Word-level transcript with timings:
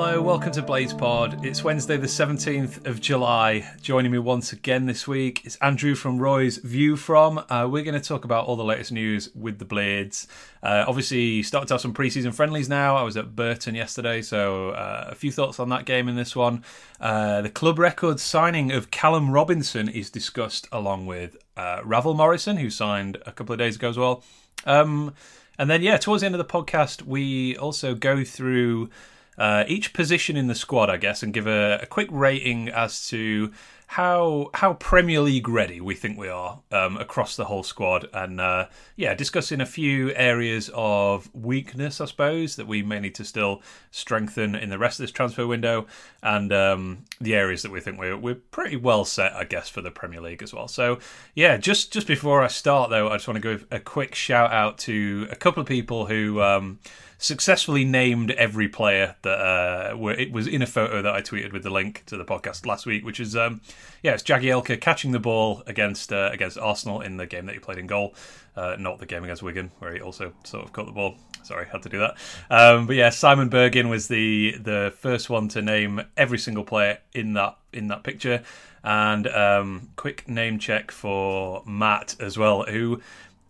Hello, 0.00 0.22
welcome 0.22 0.52
to 0.52 0.62
Blades 0.62 0.94
Pod. 0.94 1.44
It's 1.44 1.64
Wednesday, 1.64 1.96
the 1.96 2.06
17th 2.06 2.86
of 2.86 3.00
July. 3.00 3.68
Joining 3.82 4.12
me 4.12 4.20
once 4.20 4.52
again 4.52 4.86
this 4.86 5.08
week 5.08 5.44
is 5.44 5.56
Andrew 5.56 5.96
from 5.96 6.20
Roy's 6.20 6.58
View 6.58 6.94
From. 6.94 7.38
Uh, 7.50 7.66
we're 7.68 7.82
going 7.82 8.00
to 8.00 8.08
talk 8.08 8.24
about 8.24 8.46
all 8.46 8.54
the 8.54 8.62
latest 8.62 8.92
news 8.92 9.28
with 9.34 9.58
the 9.58 9.64
Blades. 9.64 10.28
Uh, 10.62 10.84
obviously, 10.86 11.42
started 11.42 11.66
to 11.66 11.74
have 11.74 11.80
some 11.80 11.92
preseason 11.92 12.32
friendlies 12.32 12.68
now. 12.68 12.94
I 12.94 13.02
was 13.02 13.16
at 13.16 13.34
Burton 13.34 13.74
yesterday, 13.74 14.22
so 14.22 14.70
uh, 14.70 15.08
a 15.10 15.16
few 15.16 15.32
thoughts 15.32 15.58
on 15.58 15.68
that 15.70 15.84
game 15.84 16.08
in 16.08 16.14
this 16.14 16.36
one. 16.36 16.62
Uh, 17.00 17.40
the 17.40 17.50
club 17.50 17.76
record 17.80 18.20
signing 18.20 18.70
of 18.70 18.92
Callum 18.92 19.32
Robinson 19.32 19.88
is 19.88 20.10
discussed 20.10 20.68
along 20.70 21.06
with 21.06 21.36
uh, 21.56 21.80
Ravel 21.82 22.14
Morrison, 22.14 22.58
who 22.58 22.70
signed 22.70 23.18
a 23.26 23.32
couple 23.32 23.52
of 23.52 23.58
days 23.58 23.74
ago 23.74 23.88
as 23.88 23.98
well. 23.98 24.22
Um, 24.64 25.12
and 25.58 25.68
then, 25.68 25.82
yeah, 25.82 25.96
towards 25.96 26.20
the 26.20 26.26
end 26.26 26.36
of 26.36 26.38
the 26.38 26.44
podcast, 26.44 27.02
we 27.02 27.56
also 27.56 27.96
go 27.96 28.22
through 28.22 28.90
uh, 29.38 29.64
each 29.68 29.92
position 29.92 30.36
in 30.36 30.48
the 30.48 30.54
squad, 30.54 30.90
I 30.90 30.96
guess, 30.96 31.22
and 31.22 31.32
give 31.32 31.46
a, 31.46 31.78
a, 31.82 31.86
quick 31.86 32.08
rating 32.10 32.68
as 32.68 33.06
to 33.08 33.52
how 33.86 34.50
how 34.52 34.74
Premier 34.74 35.20
League 35.20 35.48
ready 35.48 35.80
we 35.80 35.94
think 35.94 36.18
we 36.18 36.28
are 36.28 36.60
um, 36.72 36.96
across 36.96 37.36
the 37.36 37.44
whole 37.44 37.62
squad, 37.62 38.08
and 38.12 38.40
uh, 38.40 38.66
yeah, 38.96 39.14
discussing 39.14 39.60
a 39.60 39.66
few 39.66 40.12
areas 40.14 40.70
of 40.74 41.32
weakness, 41.32 42.00
I 42.00 42.06
suppose, 42.06 42.56
that 42.56 42.66
we 42.66 42.82
may 42.82 42.98
need 42.98 43.14
to 43.14 43.24
still 43.24 43.62
strengthen 43.92 44.56
in 44.56 44.70
the 44.70 44.78
rest 44.78 44.98
of 44.98 45.04
this 45.04 45.12
transfer 45.12 45.46
window, 45.46 45.86
and 46.20 46.52
um, 46.52 47.04
the 47.20 47.36
areas 47.36 47.62
that 47.62 47.70
we 47.70 47.80
think 47.80 47.98
we're 47.98 48.18
we're 48.18 48.34
pretty 48.34 48.76
well 48.76 49.04
set, 49.04 49.32
I 49.34 49.44
guess, 49.44 49.68
for 49.68 49.82
the 49.82 49.92
Premier 49.92 50.20
League 50.20 50.42
as 50.42 50.52
well. 50.52 50.66
So 50.66 50.98
yeah, 51.34 51.56
just 51.56 51.92
just 51.92 52.08
before 52.08 52.42
I 52.42 52.48
start 52.48 52.90
though, 52.90 53.08
I 53.08 53.14
just 53.14 53.28
want 53.28 53.40
to 53.40 53.48
give 53.48 53.66
a 53.70 53.78
quick 53.78 54.16
shout 54.16 54.52
out 54.52 54.78
to 54.78 55.28
a 55.30 55.36
couple 55.36 55.60
of 55.60 55.68
people 55.68 56.06
who. 56.06 56.42
Um, 56.42 56.80
successfully 57.18 57.84
named 57.84 58.30
every 58.30 58.68
player 58.68 59.16
that 59.22 59.38
uh, 59.38 59.96
were, 59.96 60.12
it 60.12 60.32
was 60.32 60.46
in 60.46 60.62
a 60.62 60.66
photo 60.66 61.02
that 61.02 61.12
I 61.12 61.20
tweeted 61.20 61.52
with 61.52 61.64
the 61.64 61.70
link 61.70 62.04
to 62.06 62.16
the 62.16 62.24
podcast 62.24 62.64
last 62.64 62.86
week, 62.86 63.04
which 63.04 63.20
is 63.20 63.36
um, 63.36 63.60
yeah, 64.02 64.14
it's 64.14 64.22
Jagielka 64.22 64.80
catching 64.80 65.10
the 65.10 65.18
ball 65.18 65.62
against 65.66 66.12
uh, 66.12 66.30
against 66.32 66.56
Arsenal 66.56 67.00
in 67.00 67.16
the 67.16 67.26
game 67.26 67.46
that 67.46 67.54
he 67.54 67.58
played 67.58 67.78
in 67.78 67.86
goal, 67.86 68.14
uh, 68.56 68.76
not 68.78 69.00
the 69.00 69.06
game 69.06 69.24
against 69.24 69.42
Wigan 69.42 69.72
where 69.80 69.92
he 69.92 70.00
also 70.00 70.32
sort 70.44 70.64
of 70.64 70.72
caught 70.72 70.86
the 70.86 70.92
ball. 70.92 71.16
Sorry, 71.42 71.66
had 71.66 71.82
to 71.82 71.88
do 71.88 71.98
that. 71.98 72.16
Um, 72.50 72.86
but 72.86 72.96
yeah, 72.96 73.10
Simon 73.10 73.50
Bergin 73.50 73.88
was 73.88 74.08
the 74.08 74.56
the 74.58 74.94
first 74.96 75.28
one 75.28 75.48
to 75.48 75.62
name 75.62 76.02
every 76.16 76.38
single 76.38 76.64
player 76.64 76.98
in 77.12 77.34
that 77.34 77.58
in 77.72 77.88
that 77.88 78.04
picture. 78.04 78.42
And 78.84 79.26
um, 79.26 79.90
quick 79.96 80.28
name 80.28 80.58
check 80.58 80.92
for 80.92 81.62
Matt 81.66 82.14
as 82.20 82.38
well, 82.38 82.62
who 82.62 83.02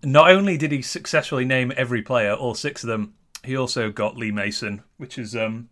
not 0.02 0.30
only 0.30 0.56
did 0.56 0.72
he 0.72 0.80
successfully 0.80 1.44
name 1.44 1.72
every 1.76 2.02
player, 2.02 2.32
all 2.32 2.54
six 2.54 2.82
of 2.82 2.88
them, 2.88 3.14
he 3.48 3.56
also 3.56 3.90
got 3.90 4.18
Lee 4.18 4.30
Mason, 4.30 4.82
which 4.98 5.16
is 5.16 5.34
um, 5.34 5.70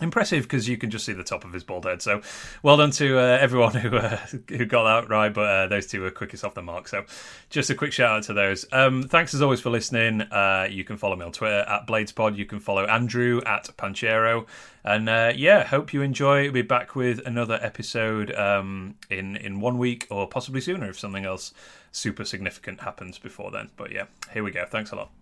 impressive 0.00 0.42
because 0.42 0.68
you 0.68 0.76
can 0.76 0.90
just 0.90 1.06
see 1.06 1.12
the 1.12 1.22
top 1.22 1.44
of 1.44 1.52
his 1.52 1.62
bald 1.62 1.84
head. 1.84 2.02
So, 2.02 2.20
well 2.64 2.76
done 2.76 2.90
to 2.92 3.16
uh, 3.16 3.38
everyone 3.40 3.74
who 3.76 3.96
uh, 3.96 4.16
who 4.48 4.66
got 4.66 4.82
that 4.82 5.08
right. 5.08 5.32
But 5.32 5.48
uh, 5.48 5.66
those 5.68 5.86
two 5.86 6.02
were 6.02 6.10
quickest 6.10 6.44
off 6.44 6.54
the 6.54 6.62
mark. 6.62 6.88
So, 6.88 7.04
just 7.48 7.70
a 7.70 7.76
quick 7.76 7.92
shout 7.92 8.10
out 8.10 8.22
to 8.24 8.32
those. 8.32 8.66
Um, 8.72 9.04
thanks 9.04 9.34
as 9.34 9.40
always 9.40 9.60
for 9.60 9.70
listening. 9.70 10.22
Uh, 10.22 10.66
you 10.68 10.82
can 10.82 10.96
follow 10.96 11.14
me 11.14 11.24
on 11.24 11.30
Twitter 11.30 11.60
at 11.60 11.86
BladesPod. 11.86 12.36
You 12.36 12.44
can 12.44 12.58
follow 12.58 12.84
Andrew 12.86 13.40
at 13.46 13.68
Panchero. 13.76 14.46
And 14.84 15.08
uh, 15.08 15.32
yeah, 15.36 15.62
hope 15.62 15.92
you 15.92 16.02
enjoy. 16.02 16.42
We'll 16.42 16.52
be 16.54 16.62
back 16.62 16.96
with 16.96 17.24
another 17.24 17.60
episode 17.62 18.34
um, 18.34 18.96
in 19.10 19.36
in 19.36 19.60
one 19.60 19.78
week 19.78 20.08
or 20.10 20.26
possibly 20.26 20.60
sooner 20.60 20.90
if 20.90 20.98
something 20.98 21.24
else 21.24 21.54
super 21.92 22.24
significant 22.24 22.80
happens 22.80 23.16
before 23.16 23.52
then. 23.52 23.70
But 23.76 23.92
yeah, 23.92 24.06
here 24.32 24.42
we 24.42 24.50
go. 24.50 24.66
Thanks 24.68 24.90
a 24.90 24.96
lot. 24.96 25.12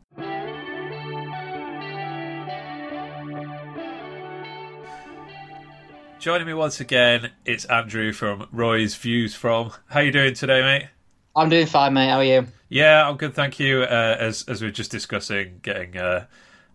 Joining 6.20 6.46
me 6.46 6.52
once 6.52 6.80
again, 6.80 7.30
it's 7.46 7.64
Andrew 7.64 8.12
from 8.12 8.46
Roy's 8.52 8.94
Views 8.94 9.34
From. 9.34 9.72
How 9.86 10.00
you 10.00 10.12
doing 10.12 10.34
today, 10.34 10.60
mate? 10.60 10.88
I'm 11.34 11.48
doing 11.48 11.64
fine, 11.64 11.94
mate. 11.94 12.10
How 12.10 12.18
are 12.18 12.24
you? 12.24 12.46
Yeah, 12.68 13.08
I'm 13.08 13.16
good, 13.16 13.32
thank 13.32 13.58
you. 13.58 13.84
Uh, 13.84 14.16
as 14.20 14.44
as 14.46 14.60
we 14.60 14.68
are 14.68 14.70
just 14.70 14.90
discussing, 14.90 15.60
getting 15.62 15.96
uh, 15.96 16.26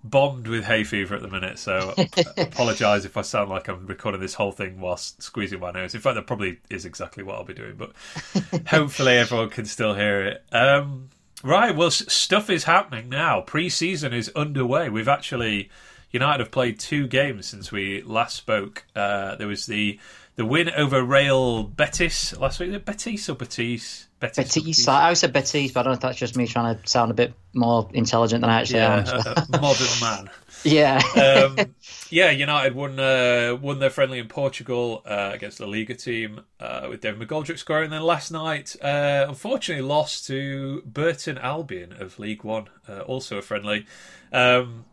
bombed 0.03 0.47
with 0.47 0.63
hay 0.63 0.83
fever 0.83 1.13
at 1.13 1.21
the 1.21 1.27
minute, 1.27 1.59
so 1.59 1.93
apologise 2.37 3.05
if 3.05 3.17
I 3.17 3.21
sound 3.21 3.51
like 3.51 3.67
I'm 3.67 3.85
recording 3.85 4.19
this 4.19 4.33
whole 4.33 4.51
thing 4.51 4.79
whilst 4.79 5.21
squeezing 5.21 5.59
my 5.59 5.69
nose. 5.69 5.93
In 5.93 6.01
fact, 6.01 6.15
that 6.15 6.25
probably 6.25 6.57
is 6.71 6.83
exactly 6.83 7.23
what 7.23 7.35
I'll 7.35 7.43
be 7.43 7.53
doing, 7.53 7.75
but 7.75 7.91
hopefully 8.67 9.13
everyone 9.13 9.51
can 9.51 9.65
still 9.65 9.93
hear 9.93 10.25
it. 10.25 10.43
Um, 10.51 11.11
right, 11.43 11.75
well, 11.75 11.91
stuff 11.91 12.49
is 12.49 12.63
happening 12.63 13.09
now. 13.09 13.41
Pre-season 13.41 14.11
is 14.11 14.31
underway. 14.35 14.89
We've 14.89 15.07
actually 15.07 15.69
United 16.15 16.39
have 16.39 16.51
played 16.51 16.79
two 16.79 17.07
games 17.07 17.45
since 17.45 17.73
we 17.73 18.01
last 18.01 18.37
spoke. 18.37 18.85
Uh, 18.95 19.35
there 19.35 19.47
was 19.47 19.65
the 19.65 19.99
the 20.37 20.45
win 20.45 20.69
over 20.69 21.03
Real 21.03 21.63
Betis 21.63 22.37
last 22.37 22.61
week. 22.61 22.85
Betis 22.85 23.27
or 23.27 23.35
Betis? 23.35 24.07
Betis. 24.21 24.55
Betis. 24.55 24.87
I 24.87 25.03
always 25.03 25.19
said 25.19 25.33
Betis, 25.33 25.73
but 25.73 25.81
I 25.81 25.83
don't 25.83 25.91
know 25.91 25.95
if 25.95 25.99
that's 25.99 26.17
just 26.17 26.37
me 26.37 26.47
trying 26.47 26.77
to 26.77 26.87
sound 26.87 27.11
a 27.11 27.13
bit 27.13 27.33
more 27.53 27.89
intelligent 27.93 28.41
than 28.41 28.49
I 28.49 28.61
actually 28.61 28.79
yeah, 28.79 29.35
am. 29.53 29.61
modern 29.61 29.87
man. 29.99 30.29
yeah. 30.63 31.01
um, 31.17 31.73
yeah, 32.09 32.31
United 32.31 32.75
won 32.75 32.97
uh, 32.97 33.57
won 33.61 33.79
their 33.79 33.89
friendly 33.89 34.19
in 34.19 34.29
Portugal 34.29 35.03
uh, 35.05 35.31
against 35.33 35.57
the 35.57 35.67
Liga 35.67 35.95
team 35.95 36.39
uh, 36.61 36.87
with 36.89 37.01
David 37.01 37.27
McGoldrick 37.27 37.59
scoring. 37.59 37.85
And 37.85 37.93
then 37.93 38.03
last 38.03 38.31
night, 38.31 38.77
uh, 38.81 39.25
unfortunately, 39.27 39.83
lost 39.83 40.27
to 40.27 40.81
Burton 40.85 41.37
Albion 41.37 41.91
of 41.91 42.19
League 42.19 42.45
One, 42.45 42.69
uh, 42.87 43.01
also 43.01 43.37
a 43.37 43.41
friendly. 43.41 43.85
Um, 44.31 44.85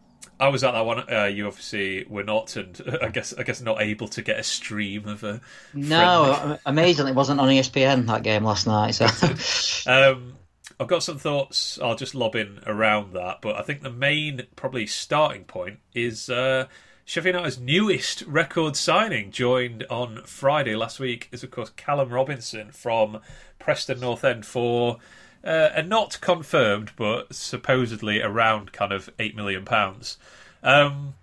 I 0.43 0.49
was 0.49 0.65
at 0.65 0.73
that 0.73 0.85
one. 0.85 1.05
Uh, 1.09 1.27
you 1.27 1.47
obviously 1.47 2.05
were 2.09 2.25
not, 2.25 2.57
and 2.57 2.99
I 3.03 3.11
guess 3.11 3.33
I 3.33 3.45
guess 3.45 3.61
not 3.61 3.81
able 3.81 4.09
to 4.09 4.23
get 4.23 4.41
a 4.41 4.43
stream 4.43 5.07
of 5.07 5.23
a. 5.23 5.41
No, 5.73 6.35
friendly. 6.37 6.59
amazingly, 6.67 7.13
it 7.13 7.15
wasn't 7.15 7.39
on 7.39 7.49
ESPN 7.49 8.07
that 8.09 8.25
game 8.25 8.43
last 8.43 8.67
night. 8.67 8.91
So, 8.91 9.07
um, 9.91 10.35
I've 10.81 10.89
got 10.89 11.05
some 11.05 11.17
thoughts. 11.17 11.79
I'll 11.81 11.95
just 11.95 12.17
lob 12.17 12.35
in 12.35 12.59
around 12.67 13.13
that, 13.13 13.41
but 13.41 13.55
I 13.55 13.63
think 13.63 13.83
the 13.83 13.91
main 13.91 14.43
probably 14.57 14.85
starting 14.89 15.45
point 15.45 15.79
is 15.95 16.29
uh, 16.29 16.67
Sheffield 17.05 17.37
United's 17.37 17.61
newest 17.61 18.23
record 18.23 18.75
signing, 18.75 19.31
joined 19.31 19.85
on 19.91 20.23
Friday 20.25 20.75
last 20.75 20.99
week, 20.99 21.29
is 21.31 21.45
of 21.45 21.53
course 21.53 21.71
Callum 21.77 22.09
Robinson 22.09 22.73
from 22.73 23.21
Preston 23.61 24.01
North 24.01 24.25
End 24.25 24.45
for 24.45 24.99
uh, 25.45 25.71
and 25.75 25.89
not 25.89 26.21
confirmed, 26.21 26.93
but 26.97 27.35
supposedly 27.35 28.23
around 28.23 28.73
kind 28.73 28.93
of 28.93 29.11
eight 29.19 29.37
million 29.37 29.65
pounds. 29.65 30.19
Um, 30.63 31.15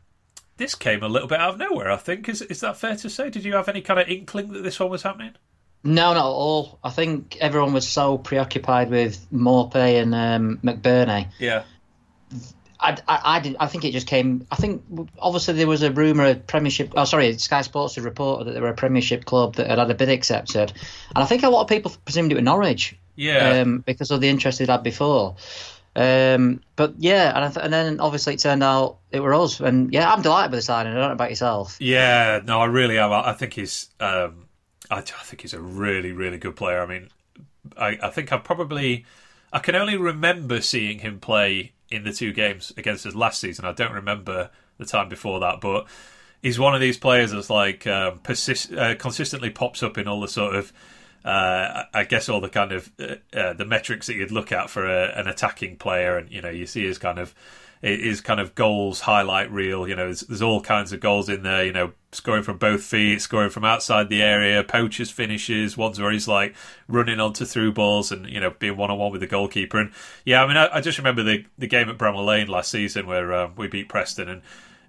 this 0.58 0.76
came 0.76 1.02
a 1.04 1.08
little 1.08 1.28
bit 1.28 1.40
out 1.40 1.54
of 1.54 1.58
nowhere. 1.58 1.90
I 1.92 1.98
think 1.98 2.28
is 2.28 2.42
is 2.44 2.60
that 2.62 2.78
fair 2.78 2.96
to 2.98 3.10
say? 3.10 3.30
Did 3.30 3.46
you 3.46 3.54
have 3.56 3.70
any 3.70 3.82
kind 3.82 4.00
of 4.00 4.08
inkling 4.08 4.52
that 4.54 4.64
this 4.64 4.80
one 4.80 4.90
was 4.90 5.04
happening? 5.04 5.34
No, 5.84 6.14
not 6.14 6.18
at 6.18 6.24
all. 6.24 6.80
I 6.84 6.90
think 6.90 7.38
everyone 7.40 7.72
was 7.72 7.88
so 7.88 8.18
preoccupied 8.18 8.90
with 8.90 9.26
Maupay 9.32 10.02
and 10.02 10.14
um, 10.14 10.60
McBurnie. 10.62 11.28
Yeah. 11.40 11.64
I, 12.82 12.98
I, 13.08 13.22
I, 13.24 13.40
did, 13.40 13.56
I 13.60 13.68
think 13.68 13.86
it 13.86 13.92
just 13.92 14.08
came. 14.08 14.46
I 14.52 14.56
think 14.56 14.84
obviously 15.20 15.54
there 15.54 15.68
was 15.68 15.84
a 15.84 15.92
rumor, 15.92 16.26
a 16.26 16.36
Premiership. 16.36 16.94
Oh, 16.96 17.06
sorry, 17.06 17.38
Sky 17.38 17.62
Sports 17.62 17.96
had 17.96 18.04
reported 18.04 18.48
that 18.48 18.52
there 18.54 18.62
were 18.62 18.70
a 18.70 18.74
Premiership 18.74 19.26
club 19.26 19.56
that 19.56 19.68
had 19.68 19.80
had 19.80 19.92
a 19.92 19.96
bid 19.96 20.10
accepted, 20.10 20.72
and 21.16 21.24
I 21.24 21.26
think 21.26 21.44
a 21.44 21.50
lot 21.50 21.62
of 21.62 21.68
people 21.68 21.94
presumed 22.06 22.32
it 22.32 22.36
was 22.36 22.44
Norwich. 22.44 22.96
Yeah. 23.16 23.62
Um, 23.62 23.80
because 23.80 24.12
of 24.12 24.22
the 24.22 24.30
interest 24.30 24.60
he'd 24.60 24.70
had 24.70 24.84
before. 24.84 25.36
Um, 25.96 26.62
but 26.76 26.94
yeah, 26.98 27.34
and, 27.36 27.54
th- 27.54 27.64
and 27.64 27.74
then 27.74 28.00
obviously 28.00 28.36
it 28.36 28.40
turned 28.40 28.64
out 28.64 29.00
it 29.12 29.20
were 29.20 29.34
us, 29.34 29.60
and 29.60 29.92
yeah, 29.92 30.12
I'm 30.12 30.22
delighted 30.22 30.52
with 30.52 30.60
the 30.60 30.64
signing. 30.64 30.94
I 30.94 30.96
don't 30.96 31.08
know 31.08 31.14
about 31.14 31.30
yourself. 31.30 31.78
Yeah, 31.80 32.42
no, 32.46 32.62
I 32.62 32.66
really 32.66 32.98
am. 32.98 33.12
I 33.12 33.34
think 33.34 33.54
he's, 33.54 33.90
um, 34.00 34.46
I, 34.90 34.98
I, 34.98 35.02
think 35.02 35.42
he's 35.42 35.54
a 35.54 35.60
really, 35.60 36.12
really 36.12 36.38
good 36.38 36.56
player. 36.56 36.82
I 36.82 36.86
mean, 36.86 37.10
I, 37.76 37.98
I 38.02 38.10
think 38.12 38.32
I've 38.32 38.44
probably, 38.44 39.06
I 39.52 39.60
can 39.60 39.76
only 39.76 39.98
remember 39.98 40.62
seeing 40.62 41.00
him 41.00 41.20
play 41.20 41.74
in 41.90 42.04
the 42.04 42.14
two 42.14 42.32
games 42.32 42.72
against 42.78 43.06
us 43.06 43.16
last 43.16 43.42
season. 43.42 43.66
I 43.66 43.74
don't 43.74 43.94
remember 43.94 44.52
the 44.78 44.86
time 44.86 45.10
before 45.10 45.40
that, 45.40 45.60
but 45.60 45.88
he's 46.42 46.60
one 46.60 46.76
of 46.76 46.82
these 46.82 46.98
players 46.98 47.32
that's 47.32 47.50
like 47.50 47.88
um, 47.88 48.20
persist, 48.20 48.72
uh, 48.74 48.96
consistently 48.96 49.50
pops 49.50 49.84
up 49.84 49.98
in 49.98 50.08
all 50.08 50.22
the 50.22 50.28
sort 50.28 50.56
of 50.56 50.72
uh, 51.26 51.84
I 51.94 52.06
guess 52.06 52.30
all 52.30 52.42
the 52.42 52.50
kind 52.50 52.72
of 52.72 52.92
uh, 53.00 53.16
uh, 53.34 53.54
the 53.54 53.66
metrics 53.66 54.08
that 54.08 54.16
you'd 54.16 54.32
look 54.32 54.52
at 54.52 54.70
for 54.70 54.86
a, 54.86 55.08
an 55.20 55.28
attacking 55.28 55.78
player, 55.78 56.18
and 56.18 56.32
you 56.32 56.42
know, 56.42 56.50
you 56.50 56.66
see 56.66 56.86
his 56.86 56.98
kind 56.98 57.20
of 57.20 57.36
his 57.82 58.20
kind 58.20 58.40
of 58.40 58.56
goals 58.56 59.02
highlight 59.02 59.52
reel. 59.52 59.88
You 59.88 59.96
know, 59.96 60.06
there's, 60.06 60.22
there's, 60.22 60.42
all 60.42 60.62
kinds 60.62 60.92
of 60.92 61.00
goals 61.00 61.30
in 61.30 61.44
there. 61.44 61.66
You 61.66 61.72
know, 61.72 61.94
scoring 62.12 62.44
from 62.44 62.58
both 62.58 62.84
feet, 62.84 63.22
scoring 63.22 63.50
from 63.50 63.64
outside 63.64 64.10
the 64.10 64.22
area, 64.22 64.64
poachers 64.64 65.12
finishes, 65.12 65.78
ones 65.78 66.00
where 66.00 66.12
he's 66.12 66.28
like 66.28 66.56
running 66.88 67.20
onto 67.20 67.46
through 67.46 67.74
balls 67.74 68.12
and 68.12 68.28
you 68.30 68.40
know 68.40 68.52
being 68.52 68.78
one 68.78 68.92
on 68.92 68.98
one 68.98 69.12
with 69.12 69.22
the 69.22 69.28
goalkeeper. 69.28 69.80
And 69.80 69.92
yeah, 70.26 70.44
I 70.44 70.48
mean, 70.48 70.58
I, 70.58 70.76
I, 70.76 70.82
just 70.82 70.98
remember 70.98 71.24
the 71.24 71.46
the 71.58 71.68
game 71.68 71.90
at 71.90 71.98
Bramall 71.98 72.26
Lane 72.26 72.48
last 72.48 72.72
season 72.72 73.08
where 73.08 73.34
um, 73.34 73.54
we 73.56 73.68
beat 73.68 73.90
Preston 73.90 74.30
and. 74.30 74.42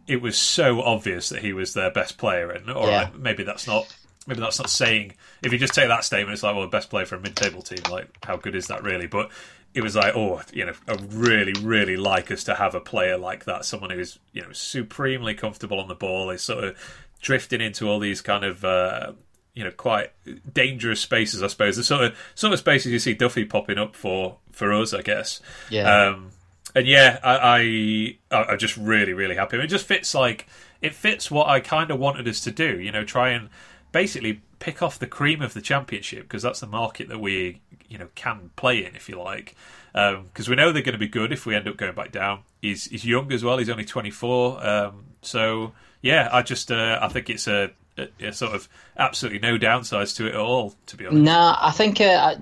It 0.06 0.22
was 0.22 0.36
so 0.36 0.80
obvious 0.80 1.28
that 1.28 1.42
he 1.42 1.52
was 1.52 1.74
their 1.74 1.90
best 1.90 2.18
player, 2.18 2.50
and 2.50 2.68
all 2.68 2.88
yeah. 2.88 3.02
right, 3.02 3.16
maybe 3.16 3.44
that's 3.44 3.68
not 3.68 3.94
maybe 4.30 4.40
that's 4.40 4.60
not 4.60 4.70
saying 4.70 5.12
if 5.42 5.52
you 5.52 5.58
just 5.58 5.74
take 5.74 5.88
that 5.88 6.04
statement, 6.04 6.34
it's 6.34 6.44
like 6.44 6.54
well, 6.54 6.64
the 6.64 6.70
best 6.70 6.88
player 6.88 7.04
for 7.04 7.16
a 7.16 7.20
mid-table 7.20 7.62
team. 7.62 7.80
Like, 7.90 8.08
how 8.24 8.36
good 8.36 8.54
is 8.54 8.68
that 8.68 8.84
really? 8.84 9.08
But 9.08 9.30
it 9.74 9.82
was 9.82 9.96
like, 9.96 10.14
oh, 10.14 10.40
you 10.52 10.64
know, 10.64 10.72
I 10.88 10.96
really, 11.10 11.52
really 11.60 11.96
like 11.96 12.30
us 12.30 12.44
to 12.44 12.54
have 12.54 12.76
a 12.76 12.80
player 12.80 13.18
like 13.18 13.44
that, 13.44 13.64
someone 13.64 13.90
who's 13.90 14.20
you 14.32 14.42
know 14.42 14.52
supremely 14.52 15.34
comfortable 15.34 15.80
on 15.80 15.88
the 15.88 15.96
ball, 15.96 16.30
is 16.30 16.42
sort 16.42 16.62
of 16.62 17.00
drifting 17.20 17.60
into 17.60 17.88
all 17.88 17.98
these 17.98 18.20
kind 18.20 18.44
of 18.44 18.64
uh, 18.64 19.12
you 19.54 19.64
know 19.64 19.72
quite 19.72 20.12
dangerous 20.52 21.00
spaces. 21.00 21.42
I 21.42 21.48
suppose 21.48 21.76
the 21.76 21.82
sort 21.82 22.04
of 22.04 22.18
sort 22.36 22.52
of 22.52 22.60
spaces 22.60 22.92
you 22.92 23.00
see 23.00 23.14
Duffy 23.14 23.44
popping 23.44 23.78
up 23.78 23.96
for 23.96 24.38
for 24.52 24.72
us, 24.72 24.94
I 24.94 25.02
guess. 25.02 25.40
Yeah. 25.70 26.06
Um, 26.06 26.30
and 26.74 26.86
yeah, 26.86 27.18
I, 27.24 28.16
I 28.30 28.50
I'm 28.50 28.58
just 28.58 28.76
really 28.76 29.12
really 29.12 29.34
happy. 29.34 29.58
It 29.58 29.66
just 29.66 29.86
fits 29.86 30.14
like 30.14 30.46
it 30.80 30.94
fits 30.94 31.30
what 31.30 31.48
I 31.48 31.60
kind 31.60 31.90
of 31.90 31.98
wanted 31.98 32.26
us 32.28 32.40
to 32.42 32.50
do. 32.50 32.78
You 32.78 32.92
know, 32.92 33.04
try 33.04 33.30
and 33.30 33.48
basically 33.92 34.40
pick 34.58 34.82
off 34.82 34.98
the 34.98 35.06
cream 35.06 35.42
of 35.42 35.54
the 35.54 35.60
championship 35.60 36.22
because 36.22 36.42
that's 36.42 36.60
the 36.60 36.66
market 36.66 37.08
that 37.08 37.18
we 37.18 37.60
you 37.88 37.98
know 37.98 38.08
can 38.14 38.50
play 38.56 38.84
in, 38.84 38.94
if 38.96 39.08
you 39.08 39.18
like. 39.18 39.54
Because 39.92 40.46
um, 40.46 40.50
we 40.50 40.54
know 40.54 40.72
they're 40.72 40.82
going 40.82 40.92
to 40.92 40.98
be 40.98 41.08
good 41.08 41.32
if 41.32 41.46
we 41.46 41.56
end 41.56 41.66
up 41.66 41.76
going 41.76 41.94
back 41.94 42.12
down. 42.12 42.40
He's 42.62 42.86
he's 42.86 43.04
young 43.04 43.32
as 43.32 43.42
well. 43.42 43.58
He's 43.58 43.68
only 43.68 43.84
24. 43.84 44.66
Um, 44.66 45.04
so 45.22 45.72
yeah, 46.00 46.28
I 46.32 46.42
just 46.42 46.70
uh, 46.70 46.98
I 47.02 47.08
think 47.08 47.28
it's 47.28 47.48
a, 47.48 47.72
a, 47.98 48.08
a, 48.20 48.32
sort 48.32 48.54
of 48.54 48.68
absolutely 48.96 49.40
no 49.40 49.58
downsides 49.58 50.16
to 50.16 50.26
it 50.26 50.34
at 50.34 50.40
all. 50.40 50.74
To 50.86 50.96
be 50.96 51.06
honest, 51.06 51.22
no, 51.22 51.54
I 51.58 51.72
think. 51.72 52.00
Uh, 52.00 52.36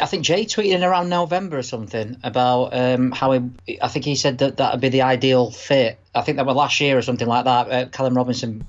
I 0.00 0.06
think 0.06 0.24
Jay 0.24 0.44
tweeted 0.44 0.74
in 0.74 0.82
around 0.82 1.08
November 1.08 1.58
or 1.58 1.62
something 1.62 2.16
about 2.24 2.70
um, 2.72 3.12
how 3.12 3.30
he. 3.32 3.80
I 3.80 3.86
think 3.88 4.04
he 4.04 4.16
said 4.16 4.38
that 4.38 4.56
that 4.56 4.72
would 4.72 4.80
be 4.80 4.88
the 4.88 5.02
ideal 5.02 5.52
fit. 5.52 5.98
I 6.14 6.22
think 6.22 6.36
that 6.36 6.46
was 6.46 6.56
last 6.56 6.80
year 6.80 6.98
or 6.98 7.02
something 7.02 7.28
like 7.28 7.44
that. 7.44 7.70
Uh, 7.70 7.88
Callum 7.88 8.16
Robinson 8.16 8.66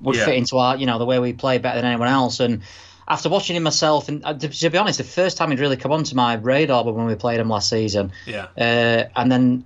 would 0.00 0.16
yeah. 0.16 0.24
fit 0.24 0.34
into 0.34 0.58
our, 0.58 0.76
you 0.76 0.86
know, 0.86 0.98
the 0.98 1.04
way 1.04 1.18
we 1.18 1.32
play 1.32 1.58
better 1.58 1.80
than 1.80 1.90
anyone 1.90 2.08
else. 2.08 2.40
And 2.40 2.62
after 3.08 3.28
watching 3.28 3.56
him 3.56 3.62
myself, 3.62 4.08
and 4.08 4.24
uh, 4.24 4.34
to, 4.34 4.48
to, 4.48 4.70
be 4.70 4.78
honest, 4.78 4.98
the 4.98 5.04
first 5.04 5.36
time 5.36 5.50
he'd 5.50 5.60
really 5.60 5.76
come 5.76 5.92
onto 5.92 6.14
my 6.14 6.34
radar 6.34 6.84
was 6.84 6.94
when 6.94 7.06
we 7.06 7.14
played 7.14 7.40
him 7.40 7.48
last 7.48 7.68
season. 7.68 8.12
Yeah. 8.26 8.48
Uh, 8.56 9.08
and 9.14 9.30
then 9.30 9.64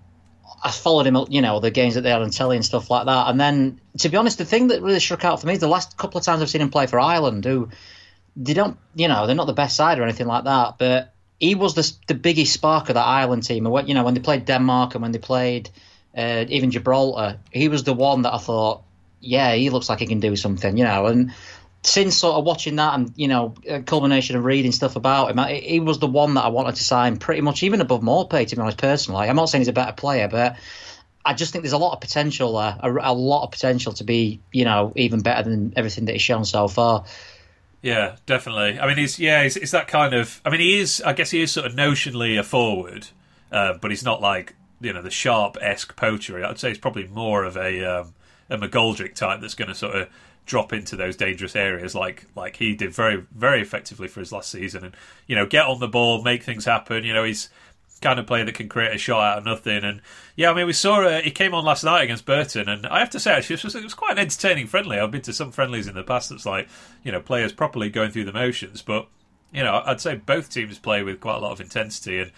I 0.63 0.71
followed 0.71 1.07
him, 1.07 1.17
you 1.31 1.41
know, 1.41 1.61
the 1.61 1.71
games 1.71 1.95
that 1.95 2.03
they 2.03 2.11
had 2.11 2.23
on 2.23 2.31
telly 2.31 2.57
and 2.57 2.65
stuff 2.65 2.91
like 2.91 3.07
that. 3.07 3.29
And 3.29 3.41
then, 3.41 3.81
to 3.99 4.09
be 4.09 4.17
honest, 4.17 4.39
the 4.39 4.45
thing 4.45 4.69
that 4.69 4.83
really 4.83 5.01
struck 5.01 5.25
out 5.25 5.41
for 5.41 5.47
me 5.47 5.55
is 5.55 5.61
the 5.61 5.69
last 5.69 5.97
couple 5.97 6.19
of 6.19 6.25
times 6.25 6.43
I've 6.43 6.51
seen 6.51 6.61
him 6.61 6.71
play 6.71 6.87
for 6.87 7.01
Ireland, 7.01 7.45
who 7.45 7.71
they 8.37 8.55
don't, 8.55 8.77
you 8.95 9.09
know, 9.09 9.27
they're 9.27 9.37
not 9.37 9.47
the 9.47 9.53
best 9.53 9.77
side 9.77 9.99
or 9.99 10.03
anything 10.03 10.27
like 10.27 10.45
that, 10.45 10.77
but 10.79 11.15
he 11.39 11.55
was 11.55 11.75
the 11.75 11.91
the 12.07 12.15
biggest 12.15 12.53
spark 12.53 12.91
of 12.91 12.95
that 12.95 13.07
Ireland 13.07 13.45
team. 13.45 13.67
You 13.67 13.95
know, 13.95 14.05
when 14.05 14.15
they 14.15 14.21
played 14.21 14.45
Denmark 14.45 14.95
and 14.95 15.03
when 15.03 15.13
they 15.13 15.19
played 15.19 15.71
uh, 16.17 16.45
even 16.49 16.71
Gibraltar, 16.71 17.39
he 17.51 17.69
was 17.69 17.85
the 17.85 17.95
one 17.95 18.23
that 18.23 18.35
I 18.35 18.39
thought, 18.39 18.83
yeah, 19.21 19.55
he 19.55 19.71
looks 19.71 19.89
like 19.89 20.01
he 20.01 20.07
can 20.07 20.21
do 20.21 20.37
something, 20.37 20.77
you 20.77 20.85
know. 20.85 21.07
And 21.07 21.33
since 21.83 22.17
sort 22.17 22.37
of 22.37 22.45
watching 22.45 22.77
that 22.77 22.95
and 22.95 23.13
you 23.17 23.29
know 23.29 23.55
culmination 23.87 24.37
of 24.37 24.45
reading 24.45 24.73
stuff 24.73 24.97
about 24.97 25.31
him, 25.31 25.39
he 25.63 25.81
was 25.81 25.99
the 25.99 26.07
one 26.07 26.35
that 26.35 26.45
I 26.45 26.49
wanted 26.49 26.77
to 26.77 26.85
sign 26.85 27.19
pretty 27.19 27.41
much 27.41 27.63
even 27.63 27.81
above 27.81 28.03
Maupay. 28.03 28.47
To 28.47 28.57
be 28.57 28.63
honest, 28.63 28.79
personally, 28.79 29.29
I'm 29.29 29.37
not 29.37 29.49
saying 29.49 29.61
he's 29.61 29.69
a 29.69 29.73
better 29.73 29.93
player, 29.93 30.29
but 30.29 30.57
I 31.25 31.35
just 31.35 31.53
think 31.53 31.63
there's 31.63 31.73
a 31.73 31.79
lot 31.79 31.93
of 31.93 32.01
potential 32.01 32.59
there, 32.59 32.77
a, 32.81 33.13
a 33.13 33.15
lot 33.15 33.45
of 33.45 33.51
potential 33.51 33.93
to 33.95 34.05
be 34.05 34.41
you 34.53 34.65
know 34.65 34.93
even 34.97 35.21
better 35.21 35.49
than 35.49 35.73
everything 35.77 36.07
that 36.07 36.13
he's 36.13 36.23
shown 36.23 36.45
so 36.45 36.69
far. 36.69 37.05
Yeah, 37.83 38.17
definitely. 38.27 38.79
I 38.79 38.87
mean, 38.87 38.99
he's 38.99 39.19
yeah, 39.19 39.43
he's, 39.43 39.55
he's 39.55 39.71
that 39.71 39.89
kind 39.89 40.13
of. 40.15 40.41
I 40.45 40.51
mean, 40.51 40.61
he 40.61 40.79
is. 40.79 41.03
I 41.05 41.13
guess 41.13 41.31
he 41.31 41.43
is 41.43 41.53
sort 41.53 41.67
of 41.67 41.73
notionally 41.73 42.39
a 42.39 42.43
forward, 42.43 43.09
uh, 43.51 43.75
but 43.81 43.91
he's 43.91 44.05
not 44.05 44.21
like 44.21 44.55
you 44.81 44.93
know 44.93 45.03
the 45.03 45.11
sharp 45.11 45.57
esque 45.61 45.97
poacher. 45.97 46.45
I'd 46.45 46.59
say 46.59 46.69
he's 46.69 46.79
probably 46.79 47.07
more 47.07 47.45
of 47.45 47.57
a 47.57 47.85
um, 47.85 48.15
a 48.51 48.59
McGoldrick 48.59 49.15
type 49.15 49.41
that's 49.41 49.55
going 49.55 49.69
to 49.69 49.75
sort 49.75 49.95
of 49.95 50.09
drop 50.47 50.73
into 50.73 50.97
those 50.97 51.17
dangerous 51.17 51.55
areas 51.55 51.95
like 51.95 52.25
like 52.35 52.57
he 52.57 52.75
did 52.75 52.93
very 52.93 53.25
very 53.37 53.63
effectively 53.63 54.09
for 54.09 54.21
his 54.21 54.33
last 54.33 54.51
season. 54.51 54.85
And 54.85 54.97
you 55.27 55.37
know 55.37 55.47
get 55.47 55.67
on 55.67 55.79
the 55.79 55.89
ball 55.89 56.23
make 56.23 56.43
things 56.43 56.65
happen. 56.65 57.05
You 57.05 57.15
know 57.15 57.25
he's 57.25 57.49
kind 58.03 58.19
of 58.19 58.27
player 58.27 58.47
that 58.47 58.55
can 58.55 58.69
create 58.69 58.95
a 58.95 58.99
shot 58.99 59.23
out 59.23 59.39
of 59.39 59.45
nothing. 59.45 59.85
And 59.85 60.01
yeah 60.37 60.51
I 60.51 60.55
mean 60.55 60.67
we 60.67 60.73
saw 60.73 61.03
uh, 61.03 61.21
he 61.23 61.31
came 61.31 61.55
on 61.55 61.65
last 61.65 61.85
night 61.85 62.03
against 62.03 62.27
Burton. 62.27 62.69
And 62.69 62.87
I 62.87 62.99
have 62.99 63.11
to 63.11 63.21
say 63.21 63.33
actually 63.33 63.55
it 63.55 63.65
was, 63.65 63.75
it 63.77 63.85
was 63.85 63.95
quite 63.95 64.13
an 64.13 64.19
entertaining 64.19 64.67
friendly. 64.67 64.99
I've 64.99 65.13
been 65.13 65.23
to 65.23 65.33
some 65.33 65.53
friendlies 65.53 65.87
in 65.87 65.95
the 65.95 66.03
past 66.03 66.31
that's 66.31 66.47
like 66.47 66.69
you 67.05 67.13
know 67.13 67.21
players 67.21 67.53
properly 67.53 67.89
going 67.89 68.11
through 68.11 68.25
the 68.25 68.33
motions. 68.33 68.83
But 68.83 69.07
you 69.53 69.63
know 69.63 69.83
I'd 69.85 70.01
say 70.01 70.17
both 70.17 70.51
teams 70.51 70.79
play 70.79 71.03
with 71.03 71.21
quite 71.21 71.37
a 71.37 71.41
lot 71.41 71.53
of 71.53 71.61
intensity. 71.61 72.19
And 72.19 72.33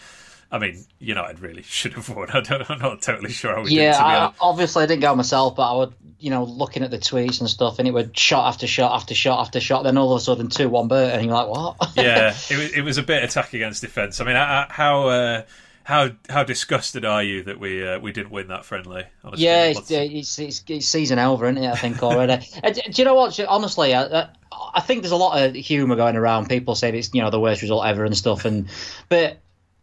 I 0.53 0.59
mean, 0.59 0.85
United 0.99 1.41
really 1.41 1.63
should 1.67 1.95
have 1.95 2.09
won. 2.11 2.29
I 2.31 2.39
am 2.69 2.79
not 2.79 3.01
totally 3.01 3.33
sure 3.33 3.57
how 3.57 3.63
we 3.63 3.71
yeah, 3.71 3.93
did. 3.93 3.99
Yeah, 3.99 4.33
obviously 4.41 4.85
I 4.85 4.87
didn't 4.87 5.01
go 5.01 5.15
myself, 5.17 5.57
but 5.57 5.73
I 5.73 5.79
would, 5.79 5.95
you 6.23 6.31
know, 6.31 6.45
looking 6.45 6.85
at 6.85 6.93
the 6.93 6.99
tweets 6.99 7.41
and 7.41 7.51
stuff, 7.51 7.81
and 7.81 7.89
it 7.89 7.91
would 7.91 8.17
shot 8.17 8.47
after 8.47 8.69
shot 8.69 8.95
after 8.95 9.13
shot 9.13 9.41
after 9.41 9.61
shot. 9.61 9.83
Then 9.83 9.99
all 9.99 10.13
of 10.15 10.21
a 10.21 10.25
sudden, 10.25 10.49
two 10.49 10.69
one 10.69 10.87
Burton, 10.87 11.19
and 11.19 11.27
you're 11.27 11.35
like, 11.35 11.49
what? 11.49 11.77
yeah, 11.97 12.33
it 12.49 12.57
was, 12.57 12.73
it 12.73 12.83
was 12.83 12.99
a 12.99 13.03
bit 13.03 13.25
attack 13.25 13.53
against 13.55 13.81
defence. 13.81 14.21
I 14.21 14.25
mean, 14.25 14.37
how 14.37 15.09
uh, 15.09 15.43
how 15.83 16.11
how 16.31 16.45
disgusted 16.45 17.05
are 17.05 17.25
you 17.25 17.43
that 17.43 17.59
we 17.59 17.85
uh, 17.85 17.99
we 17.99 18.13
didn't 18.13 18.31
win 18.31 18.47
that 18.49 18.65
friendly? 18.65 19.05
Honestly? 19.25 19.45
Yeah, 19.45 19.65
it's, 19.65 19.91
it's, 19.91 20.39
it's, 20.39 20.65
it's, 20.69 20.87
season 20.87 21.19
over, 21.19 21.47
isn't 21.47 21.63
it? 21.63 21.69
I 21.69 21.75
think 21.75 22.01
already. 22.05 22.47
uh, 22.63 22.71
do 22.71 22.83
you 22.95 23.05
know 23.05 23.17
what? 23.17 23.39
Honestly, 23.41 23.93
I, 23.93 24.29
I 24.75 24.81
think 24.81 25.03
there's 25.03 25.11
a 25.11 25.17
lot 25.17 25.43
of 25.43 25.57
humour 25.57 25.97
going 25.97 26.15
around. 26.15 26.49
People 26.49 26.77
say 26.77 26.97
it's 26.97 27.13
you 27.13 27.21
know 27.21 27.31
the 27.31 27.41
worst 27.41 27.63
result 27.63 27.85
ever 27.85 28.05
and 28.05 28.17
stuff, 28.17 28.45
and 28.45 28.69
but 29.09 29.39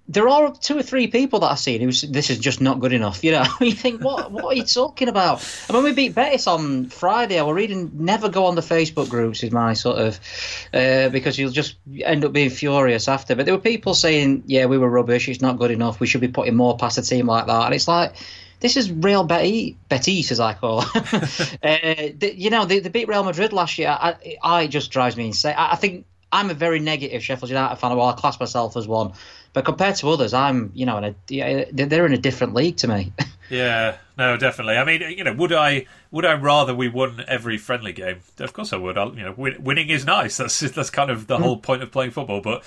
there 0.09 0.27
are 0.27 0.51
two 0.51 0.75
or 0.75 0.81
three 0.81 1.05
people 1.05 1.39
that 1.39 1.51
I've 1.51 1.59
seen 1.59 1.81
who 1.81 1.91
this 1.91 2.31
is 2.31 2.39
just 2.39 2.61
not 2.61 2.79
good 2.79 2.93
enough. 2.93 3.23
You 3.23 3.33
know, 3.33 3.45
you 3.61 3.73
think 3.73 4.03
what 4.03 4.31
what 4.31 4.45
are 4.45 4.53
you 4.55 4.63
talking 4.63 5.07
about? 5.07 5.47
And 5.67 5.75
when 5.75 5.83
we 5.83 5.93
beat 5.93 6.15
Betis 6.15 6.47
on 6.47 6.87
Friday, 6.87 7.39
I 7.39 7.43
was 7.43 7.53
reading 7.53 7.91
never 7.93 8.27
go 8.27 8.47
on 8.47 8.55
the 8.55 8.61
Facebook 8.61 9.07
groups 9.07 9.43
is 9.43 9.51
my 9.51 9.73
sort 9.73 9.99
of 9.99 10.19
uh, 10.73 11.09
because 11.09 11.37
you'll 11.37 11.51
just 11.51 11.75
end 12.03 12.25
up 12.25 12.33
being 12.33 12.49
furious 12.49 13.07
after. 13.07 13.35
But 13.35 13.45
there 13.45 13.53
were 13.53 13.61
people 13.61 13.93
saying, 13.93 14.43
yeah, 14.47 14.65
we 14.65 14.79
were 14.79 14.89
rubbish. 14.89 15.29
It's 15.29 15.41
not 15.41 15.59
good 15.59 15.71
enough. 15.71 15.99
We 15.99 16.07
should 16.07 16.21
be 16.21 16.27
putting 16.27 16.55
more 16.55 16.75
past 16.75 16.97
a 16.97 17.03
team 17.03 17.27
like 17.27 17.45
that. 17.45 17.65
And 17.65 17.73
it's 17.73 17.87
like. 17.87 18.15
This 18.61 18.75
is 18.75 18.91
Real 18.91 19.23
Betis, 19.23 19.77
Betis 19.87 20.33
as 20.33 20.41
I 20.41 20.53
call. 20.53 20.79
uh, 21.63 21.77
you 22.19 22.49
know, 22.49 22.65
they, 22.65 22.81
beat 22.81 23.07
Real 23.07 23.23
Madrid 23.23 23.53
last 23.53 23.77
year. 23.77 23.87
I, 23.87 24.37
I, 24.43 24.67
just 24.67 24.91
drives 24.91 25.15
me 25.15 25.27
insane. 25.27 25.55
I, 25.57 25.71
I 25.71 25.75
think 25.77 26.05
I'm 26.29 26.49
a 26.49 26.53
very 26.53 26.79
negative 26.79 27.23
Sheffield 27.23 27.49
United 27.49 27.77
fan. 27.77 27.95
Well, 27.95 28.07
I 28.07 28.13
class 28.13 28.37
myself 28.37 28.77
as 28.77 28.87
one. 28.87 29.13
But 29.53 29.65
compared 29.65 29.95
to 29.97 30.09
others, 30.09 30.33
I'm 30.33 30.71
you 30.73 30.85
know 30.85 30.97
in 30.97 31.03
a 31.03 31.65
they're 31.71 32.05
in 32.05 32.13
a 32.13 32.17
different 32.17 32.53
league 32.53 32.77
to 32.77 32.87
me. 32.87 33.11
yeah, 33.49 33.97
no, 34.17 34.37
definitely. 34.37 34.77
I 34.77 34.83
mean, 34.85 35.01
you 35.01 35.23
know, 35.23 35.33
would 35.33 35.51
I 35.51 35.85
would 36.11 36.25
I 36.25 36.33
rather 36.33 36.75
we 36.75 36.87
won 36.87 37.23
every 37.27 37.57
friendly 37.57 37.93
game? 37.93 38.19
Of 38.39 38.53
course 38.53 38.73
I 38.73 38.77
would. 38.77 38.97
I, 38.97 39.05
you 39.07 39.23
know, 39.23 39.33
win, 39.35 39.63
winning 39.63 39.89
is 39.89 40.05
nice. 40.05 40.37
That's 40.37 40.59
that's 40.59 40.89
kind 40.89 41.09
of 41.09 41.27
the 41.27 41.37
mm. 41.37 41.41
whole 41.41 41.57
point 41.57 41.81
of 41.81 41.91
playing 41.91 42.11
football. 42.11 42.41
But 42.41 42.63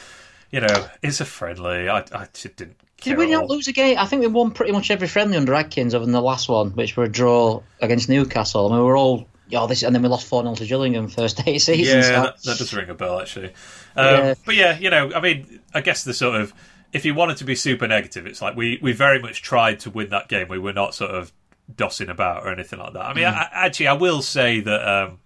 you 0.51 0.60
know, 0.60 0.89
it's 1.03 1.20
a 1.20 1.24
friendly. 1.24 1.89
I 1.89 1.98
I 2.12 2.29
just 2.32 2.56
didn't. 2.56 2.77
Did 3.01 3.19
we 3.19 3.31
not 3.31 3.48
lose 3.48 3.67
a 3.67 3.72
game? 3.72 3.98
I 3.98 4.06
think 4.06 4.20
we 4.20 4.29
won 4.29 4.53
pretty 4.53 4.70
much 4.70 4.91
every 4.91 5.08
friendly 5.08 5.36
under 5.36 5.55
Adkins, 5.55 5.93
other 5.93 6.05
than 6.05 6.12
the 6.12 6.22
last 6.22 6.48
one, 6.48 6.70
which 6.70 6.96
were 6.96 7.05
a 7.05 7.08
draw 7.08 7.60
against 7.81 8.08
Newcastle. 8.08 8.67
I 8.67 8.70
mean, 8.70 8.79
we 8.79 8.84
were 8.84 8.96
all 8.96 9.27
oh, 9.55 9.67
this, 9.67 9.82
and 9.82 9.94
then 9.94 10.03
we 10.03 10.08
lost 10.08 10.27
4 10.27 10.43
0 10.43 10.55
to 10.55 10.67
Gillingham 10.67 11.08
first 11.08 11.46
eight 11.46 11.58
seasons. 11.58 11.89
Yeah, 11.89 12.03
so. 12.03 12.12
that, 12.12 12.43
that, 12.43 12.58
does 12.58 12.74
ring 12.74 12.89
a 12.89 12.94
bell, 12.94 13.20
actually. 13.20 13.48
Um, 13.96 14.06
yeah. 14.06 14.34
But 14.44 14.55
yeah, 14.55 14.79
you 14.79 14.91
know, 14.91 15.12
I 15.12 15.20
mean, 15.20 15.60
I 15.74 15.81
guess 15.81 16.05
the 16.05 16.15
sort 16.15 16.41
of 16.41 16.53
if 16.93 17.05
you 17.05 17.15
wanted 17.15 17.39
to 17.39 17.44
be 17.44 17.55
super 17.55 17.89
negative, 17.89 18.27
it's 18.27 18.43
like 18.43 18.56
we 18.56 18.79
we 18.82 18.93
very 18.93 19.20
much 19.20 19.43
tried 19.43 19.81
to 19.81 19.91
win 19.91 20.11
that 20.11 20.29
game. 20.29 20.49
We 20.49 20.58
were 20.58 20.72
not 20.72 20.94
sort 20.94 21.11
of 21.11 21.32
dossing 21.75 22.11
about 22.11 22.44
or 22.44 22.53
anything 22.53 22.79
like 22.79 22.93
that. 22.93 23.05
I 23.05 23.15
mean, 23.15 23.25
mm. 23.25 23.34
I, 23.34 23.49
actually, 23.53 23.89
I 23.89 23.94
will 23.94 24.22
say 24.22 24.61
that 24.61 24.87
um, 24.87 25.19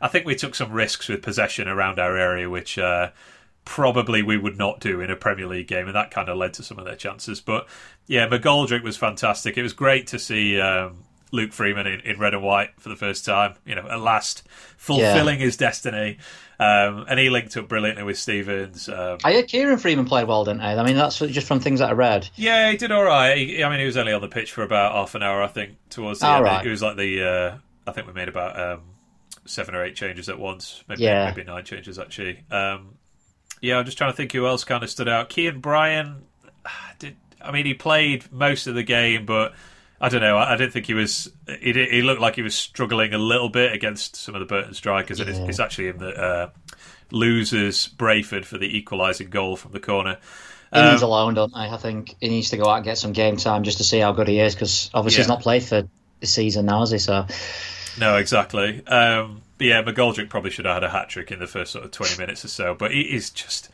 I 0.00 0.08
think 0.08 0.26
we 0.26 0.34
took 0.34 0.54
some 0.54 0.72
risks 0.72 1.08
with 1.08 1.22
possession 1.22 1.68
around 1.68 1.98
our 1.98 2.16
area, 2.16 2.50
which 2.50 2.78
uh, 2.78 3.10
probably 3.64 4.22
we 4.22 4.36
would 4.36 4.58
not 4.58 4.80
do 4.80 5.00
in 5.00 5.10
a 5.10 5.16
Premier 5.16 5.46
League 5.46 5.68
game, 5.68 5.86
and 5.86 5.94
that 5.94 6.10
kind 6.10 6.28
of 6.28 6.36
led 6.36 6.54
to 6.54 6.62
some 6.62 6.78
of 6.78 6.84
their 6.84 6.96
chances. 6.96 7.40
But 7.40 7.68
yeah, 8.06 8.28
McGoldrick 8.28 8.82
was 8.82 8.96
fantastic. 8.96 9.56
It 9.56 9.62
was 9.62 9.72
great 9.72 10.08
to 10.08 10.18
see. 10.18 10.60
Um, 10.60 11.04
Luke 11.34 11.54
Freeman 11.54 11.86
in, 11.86 12.00
in 12.00 12.18
red 12.18 12.34
and 12.34 12.42
white 12.42 12.78
for 12.78 12.90
the 12.90 12.96
first 12.96 13.24
time, 13.24 13.54
you 13.64 13.74
know, 13.74 13.88
at 13.88 14.00
last 14.00 14.46
fulfilling 14.76 15.40
yeah. 15.40 15.46
his 15.46 15.56
destiny. 15.56 16.18
Um, 16.62 17.06
and 17.08 17.18
he 17.18 17.30
linked 17.30 17.56
up 17.56 17.68
brilliantly 17.68 18.04
with 18.04 18.18
Stevens. 18.18 18.88
Um, 18.88 19.18
I 19.24 19.32
heard 19.32 19.48
Kieron 19.48 19.80
Freeman 19.80 20.04
played 20.04 20.28
well, 20.28 20.44
didn't 20.44 20.60
he? 20.60 20.66
I 20.66 20.84
mean, 20.84 20.96
that's 20.96 21.18
just 21.18 21.46
from 21.46 21.60
things 21.60 21.80
that 21.80 21.90
I 21.90 21.92
read. 21.92 22.28
Yeah, 22.36 22.70
he 22.70 22.76
did 22.76 22.92
all 22.92 23.02
right. 23.02 23.36
He, 23.36 23.64
I 23.64 23.70
mean, 23.70 23.80
he 23.80 23.86
was 23.86 23.96
only 23.96 24.12
on 24.12 24.20
the 24.20 24.28
pitch 24.28 24.52
for 24.52 24.62
about 24.62 24.92
half 24.92 25.14
an 25.14 25.22
hour, 25.22 25.42
I 25.42 25.48
think, 25.48 25.76
towards 25.90 26.20
the 26.20 26.26
all 26.26 26.36
end. 26.36 26.44
Right. 26.44 26.66
It 26.66 26.70
was 26.70 26.82
like 26.82 26.96
the, 26.96 27.22
uh, 27.22 27.58
I 27.86 27.92
think 27.92 28.06
we 28.06 28.12
made 28.12 28.28
about 28.28 28.58
um, 28.58 28.82
seven 29.44 29.74
or 29.74 29.84
eight 29.84 29.96
changes 29.96 30.28
at 30.28 30.38
once. 30.38 30.84
Maybe, 30.88 31.02
yeah. 31.02 31.30
maybe 31.30 31.44
nine 31.44 31.64
changes, 31.64 31.98
actually. 31.98 32.44
Um, 32.50 32.94
yeah, 33.60 33.78
I'm 33.78 33.84
just 33.84 33.98
trying 33.98 34.12
to 34.12 34.16
think 34.16 34.32
who 34.32 34.46
else 34.46 34.64
kind 34.64 34.82
of 34.82 34.90
stood 34.90 35.08
out. 35.08 35.28
Kean 35.30 35.60
Bryan, 35.60 36.22
did, 36.98 37.16
I 37.40 37.50
mean, 37.50 37.66
he 37.66 37.74
played 37.74 38.30
most 38.30 38.66
of 38.66 38.74
the 38.74 38.82
game, 38.82 39.26
but 39.26 39.54
I 40.02 40.08
don't 40.08 40.20
know. 40.20 40.36
I, 40.36 40.54
I 40.54 40.56
didn't 40.56 40.72
think 40.72 40.86
he 40.86 40.94
was. 40.94 41.30
He, 41.60 41.72
he, 41.72 42.02
looked 42.02 42.20
like 42.20 42.34
he 42.34 42.42
was 42.42 42.56
struggling 42.56 43.14
a 43.14 43.18
little 43.18 43.48
bit 43.48 43.72
against 43.72 44.16
some 44.16 44.34
of 44.34 44.40
the 44.40 44.46
Burton 44.46 44.74
strikers, 44.74 45.20
yeah. 45.20 45.26
and 45.26 45.36
it's, 45.36 45.48
it's, 45.48 45.60
actually 45.60 45.88
in 45.88 45.98
the 45.98 46.08
uh, 46.08 46.50
losers 47.12 47.88
Brayford 47.88 48.44
for 48.44 48.58
the 48.58 48.76
equalising 48.76 49.30
goal 49.30 49.56
from 49.56 49.70
the 49.70 49.78
corner. 49.78 50.18
He 50.72 50.80
um, 50.80 50.90
needs 50.90 51.02
a 51.02 51.06
loan, 51.06 51.34
don't 51.34 51.54
I? 51.54 51.72
I 51.72 51.76
think 51.76 52.16
he 52.20 52.28
needs 52.28 52.50
to 52.50 52.56
go 52.56 52.68
out 52.68 52.76
and 52.76 52.84
get 52.84 52.98
some 52.98 53.12
game 53.12 53.36
time 53.36 53.62
just 53.62 53.78
to 53.78 53.84
see 53.84 54.00
how 54.00 54.10
good 54.10 54.26
he 54.26 54.40
is, 54.40 54.56
because 54.56 54.90
obviously 54.92 55.18
yeah. 55.18 55.22
he's 55.22 55.28
not 55.28 55.42
played 55.42 55.62
for 55.62 55.88
the 56.18 56.26
season 56.26 56.66
now, 56.66 56.80
has 56.80 56.90
he? 56.90 56.98
So. 56.98 57.26
No, 58.00 58.16
exactly. 58.16 58.84
Um, 58.86 59.42
yeah, 59.60 59.82
McGoldrick 59.82 60.28
probably 60.30 60.50
should 60.50 60.64
have 60.64 60.74
had 60.74 60.84
a 60.84 60.90
hat 60.90 61.10
trick 61.10 61.30
in 61.30 61.38
the 61.38 61.46
first 61.46 61.70
sort 61.70 61.84
of 61.84 61.92
twenty 61.92 62.18
minutes 62.18 62.44
or 62.44 62.48
so, 62.48 62.74
but 62.74 62.90
he 62.90 63.02
is 63.02 63.30
just 63.30 63.68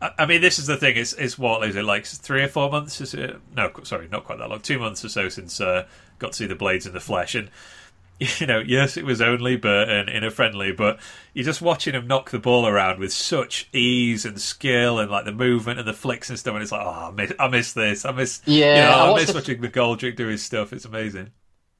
I 0.00 0.26
mean, 0.26 0.42
this 0.42 0.58
is 0.58 0.66
the 0.66 0.76
thing. 0.76 0.96
It's, 0.96 1.14
it's 1.14 1.38
what 1.38 1.66
is 1.66 1.74
it 1.74 1.84
like 1.84 2.04
three 2.04 2.42
or 2.42 2.48
four 2.48 2.70
months? 2.70 3.00
Is 3.00 3.14
it? 3.14 3.40
No, 3.54 3.70
sorry, 3.82 4.08
not 4.08 4.24
quite 4.24 4.38
that 4.38 4.50
long. 4.50 4.60
Two 4.60 4.78
months 4.78 5.04
or 5.04 5.08
so 5.08 5.28
since 5.30 5.60
uh, 5.60 5.86
got 6.18 6.32
to 6.32 6.36
see 6.36 6.46
the 6.46 6.54
blades 6.54 6.86
in 6.86 6.92
the 6.92 7.00
flesh, 7.00 7.34
and 7.34 7.50
you 8.18 8.46
know, 8.46 8.58
yes, 8.58 8.96
it 8.96 9.04
was 9.04 9.20
only 9.20 9.56
Burton 9.56 10.08
in 10.08 10.24
a 10.24 10.30
friendly, 10.30 10.72
but 10.72 10.98
you're 11.34 11.44
just 11.44 11.62
watching 11.62 11.94
him 11.94 12.06
knock 12.06 12.30
the 12.30 12.38
ball 12.38 12.66
around 12.66 12.98
with 12.98 13.12
such 13.12 13.68
ease 13.72 14.24
and 14.24 14.40
skill 14.40 14.98
and 14.98 15.10
like 15.10 15.24
the 15.24 15.32
movement 15.32 15.78
and 15.78 15.88
the 15.88 15.92
flicks 15.92 16.30
and 16.30 16.38
stuff. 16.38 16.54
And 16.54 16.62
it's 16.62 16.72
like, 16.72 16.84
oh, 16.84 16.88
I 16.88 17.10
miss, 17.10 17.32
I 17.38 17.48
miss 17.48 17.72
this. 17.72 18.04
I 18.04 18.12
miss, 18.12 18.42
yeah, 18.44 18.74
you 18.76 18.82
know, 18.82 19.12
I, 19.12 19.12
I 19.12 19.14
miss 19.16 19.28
the, 19.28 19.34
watching 19.34 19.60
McGoldrick 19.60 20.16
do 20.16 20.26
his 20.26 20.42
stuff. 20.42 20.72
It's 20.72 20.84
amazing. 20.84 21.30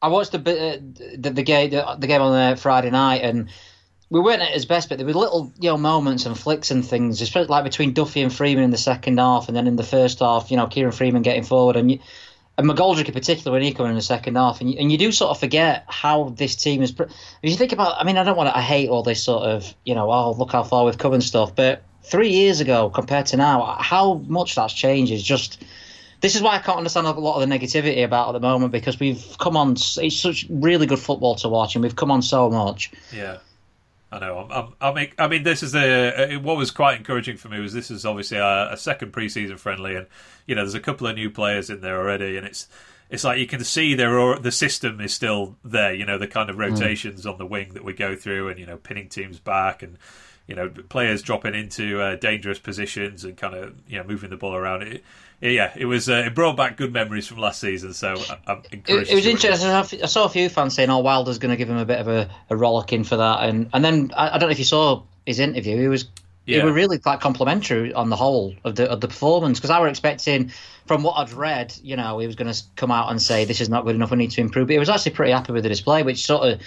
I 0.02 0.08
watched 0.08 0.32
the 0.32 0.38
uh, 0.38 0.78
the, 1.18 1.30
the 1.30 1.42
game 1.42 1.70
the, 1.70 1.96
the 1.98 2.06
game 2.06 2.20
on 2.20 2.34
uh, 2.34 2.56
Friday 2.56 2.90
night 2.90 3.22
and 3.22 3.48
we 4.08 4.20
weren't 4.20 4.42
at 4.42 4.50
his 4.50 4.66
best, 4.66 4.88
but 4.88 4.98
there 4.98 5.06
were 5.06 5.14
little 5.14 5.52
you 5.58 5.70
know 5.70 5.76
moments 5.76 6.26
and 6.26 6.38
flicks 6.38 6.70
and 6.70 6.84
things, 6.84 7.20
especially 7.20 7.48
like 7.48 7.64
between 7.64 7.92
Duffy 7.92 8.22
and 8.22 8.32
Freeman 8.32 8.64
in 8.64 8.70
the 8.70 8.78
second 8.78 9.18
half, 9.18 9.48
and 9.48 9.56
then 9.56 9.66
in 9.66 9.76
the 9.76 9.82
first 9.82 10.20
half, 10.20 10.50
you 10.50 10.56
know, 10.56 10.66
Kieron 10.66 10.94
Freeman 10.94 11.22
getting 11.22 11.44
forward 11.44 11.76
and. 11.76 11.90
You, 11.90 11.98
and 12.58 12.66
McGoldrick 12.66 13.06
in 13.06 13.12
particular 13.12 13.52
when 13.52 13.62
he 13.62 13.72
came 13.72 13.86
in 13.86 13.94
the 13.94 14.02
second 14.02 14.36
half, 14.36 14.60
and 14.60 14.70
you, 14.70 14.78
and 14.78 14.90
you 14.90 14.96
do 14.96 15.12
sort 15.12 15.30
of 15.30 15.38
forget 15.38 15.84
how 15.88 16.30
this 16.30 16.56
team 16.56 16.82
is. 16.82 16.90
If 16.98 17.10
you 17.42 17.54
think 17.54 17.72
about, 17.72 18.00
I 18.00 18.04
mean, 18.04 18.16
I 18.16 18.24
don't 18.24 18.36
want 18.36 18.48
to. 18.48 18.56
I 18.56 18.62
hate 18.62 18.88
all 18.88 19.02
this 19.02 19.22
sort 19.22 19.44
of, 19.44 19.74
you 19.84 19.94
know, 19.94 20.10
oh 20.10 20.32
look 20.32 20.52
how 20.52 20.62
far 20.62 20.84
we've 20.84 20.96
come 20.96 21.12
and 21.12 21.22
stuff. 21.22 21.54
But 21.54 21.82
three 22.02 22.30
years 22.30 22.60
ago 22.60 22.88
compared 22.88 23.26
to 23.26 23.36
now, 23.36 23.76
how 23.78 24.14
much 24.26 24.54
that's 24.54 24.72
changed 24.72 25.12
is 25.12 25.22
just. 25.22 25.62
This 26.22 26.34
is 26.34 26.40
why 26.40 26.54
I 26.54 26.60
can't 26.60 26.78
understand 26.78 27.06
a 27.06 27.10
lot 27.10 27.40
of 27.40 27.46
the 27.46 27.54
negativity 27.54 28.02
about 28.02 28.28
at 28.28 28.32
the 28.32 28.40
moment 28.40 28.72
because 28.72 28.98
we've 28.98 29.22
come 29.38 29.54
on. 29.54 29.72
It's 29.72 30.16
such 30.16 30.46
really 30.48 30.86
good 30.86 30.98
football 30.98 31.34
to 31.36 31.50
watch, 31.50 31.76
and 31.76 31.82
we've 31.82 31.94
come 31.94 32.10
on 32.10 32.22
so 32.22 32.48
much. 32.48 32.90
Yeah. 33.12 33.36
I 34.12 34.20
know. 34.20 34.48
I'm, 34.50 34.74
I'm, 34.80 34.96
i 34.96 35.12
I 35.18 35.28
mean, 35.28 35.42
this 35.42 35.62
is 35.62 35.74
a, 35.74 36.36
what 36.36 36.56
was 36.56 36.70
quite 36.70 36.96
encouraging 36.96 37.36
for 37.36 37.48
me 37.48 37.60
was 37.60 37.72
this 37.72 37.90
is 37.90 38.06
obviously 38.06 38.38
a, 38.38 38.72
a 38.72 38.76
second 38.76 39.12
preseason 39.12 39.58
friendly, 39.58 39.96
and 39.96 40.06
you 40.46 40.54
know, 40.54 40.62
there's 40.62 40.74
a 40.74 40.80
couple 40.80 41.06
of 41.06 41.16
new 41.16 41.30
players 41.30 41.70
in 41.70 41.80
there 41.80 41.98
already, 41.98 42.36
and 42.36 42.46
it's 42.46 42.68
it's 43.10 43.24
like 43.24 43.38
you 43.38 43.46
can 43.46 43.62
see 43.64 43.94
there 43.94 44.18
are, 44.18 44.38
the 44.38 44.52
system 44.52 45.00
is 45.00 45.14
still 45.14 45.56
there. 45.64 45.94
You 45.94 46.04
know, 46.04 46.18
the 46.18 46.26
kind 46.26 46.50
of 46.50 46.56
mm. 46.56 46.70
rotations 46.70 47.24
mm. 47.24 47.32
on 47.32 47.38
the 47.38 47.46
wing 47.46 47.74
that 47.74 47.84
we 47.84 47.92
go 47.92 48.16
through, 48.16 48.48
and 48.48 48.58
you 48.58 48.66
know, 48.66 48.76
pinning 48.76 49.08
teams 49.08 49.38
back, 49.38 49.82
and 49.82 49.98
you 50.46 50.54
know, 50.54 50.68
players 50.88 51.22
dropping 51.22 51.54
into 51.54 52.00
uh, 52.00 52.16
dangerous 52.16 52.58
positions 52.58 53.24
and 53.24 53.36
kind 53.36 53.54
of 53.54 53.74
you 53.88 53.98
know 53.98 54.04
moving 54.04 54.30
the 54.30 54.36
ball 54.36 54.54
around. 54.54 54.82
It, 54.82 55.02
yeah, 55.40 55.72
it 55.76 55.84
was. 55.84 56.08
Uh, 56.08 56.24
it 56.26 56.34
brought 56.34 56.56
back 56.56 56.76
good 56.76 56.92
memories 56.92 57.26
from 57.26 57.38
last 57.38 57.60
season. 57.60 57.92
So 57.92 58.16
I'm 58.46 58.62
encouraged. 58.72 59.10
It, 59.10 59.12
it 59.12 59.14
was 59.16 59.26
interesting. 59.26 59.68
I 59.68 60.06
saw 60.06 60.24
a 60.24 60.28
few 60.28 60.48
fans 60.48 60.74
saying, 60.74 60.88
"Oh, 60.88 61.00
Wilder's 61.00 61.38
going 61.38 61.50
to 61.50 61.56
give 61.56 61.68
him 61.68 61.76
a 61.76 61.84
bit 61.84 62.00
of 62.00 62.08
a, 62.08 62.30
a 62.48 62.56
rollicking 62.56 63.04
for 63.04 63.16
that," 63.16 63.48
and 63.48 63.68
and 63.72 63.84
then 63.84 64.12
I, 64.16 64.28
I, 64.28 64.38
don't 64.38 64.48
know 64.48 64.52
if 64.52 64.58
you 64.58 64.64
saw 64.64 65.02
his 65.26 65.38
interview. 65.38 65.78
He 65.78 65.88
was. 65.88 66.06
Yeah. 66.46 66.58
They 66.58 66.64
were 66.64 66.72
really 66.72 67.00
quite 67.00 67.20
complimentary 67.20 67.92
on 67.92 68.08
the 68.08 68.14
whole 68.14 68.54
of 68.62 68.76
the 68.76 68.88
of 68.88 69.00
the 69.00 69.08
performance 69.08 69.58
because 69.58 69.70
I 69.70 69.80
were 69.80 69.88
expecting, 69.88 70.52
from 70.86 71.02
what 71.02 71.12
I'd 71.12 71.32
read, 71.32 71.74
you 71.82 71.96
know, 71.96 72.18
he 72.18 72.26
was 72.26 72.36
going 72.36 72.52
to 72.52 72.62
come 72.76 72.90
out 72.90 73.10
and 73.10 73.20
say 73.20 73.44
this 73.44 73.60
is 73.60 73.68
not 73.68 73.84
good 73.84 73.94
enough. 73.94 74.10
We 74.10 74.16
need 74.16 74.30
to 74.32 74.40
improve. 74.40 74.68
But 74.68 74.74
he 74.74 74.78
was 74.78 74.88
actually 74.88 75.12
pretty 75.12 75.32
happy 75.32 75.52
with 75.52 75.62
the 75.62 75.68
display, 75.68 76.02
which 76.02 76.24
sort 76.24 76.48
of 76.48 76.60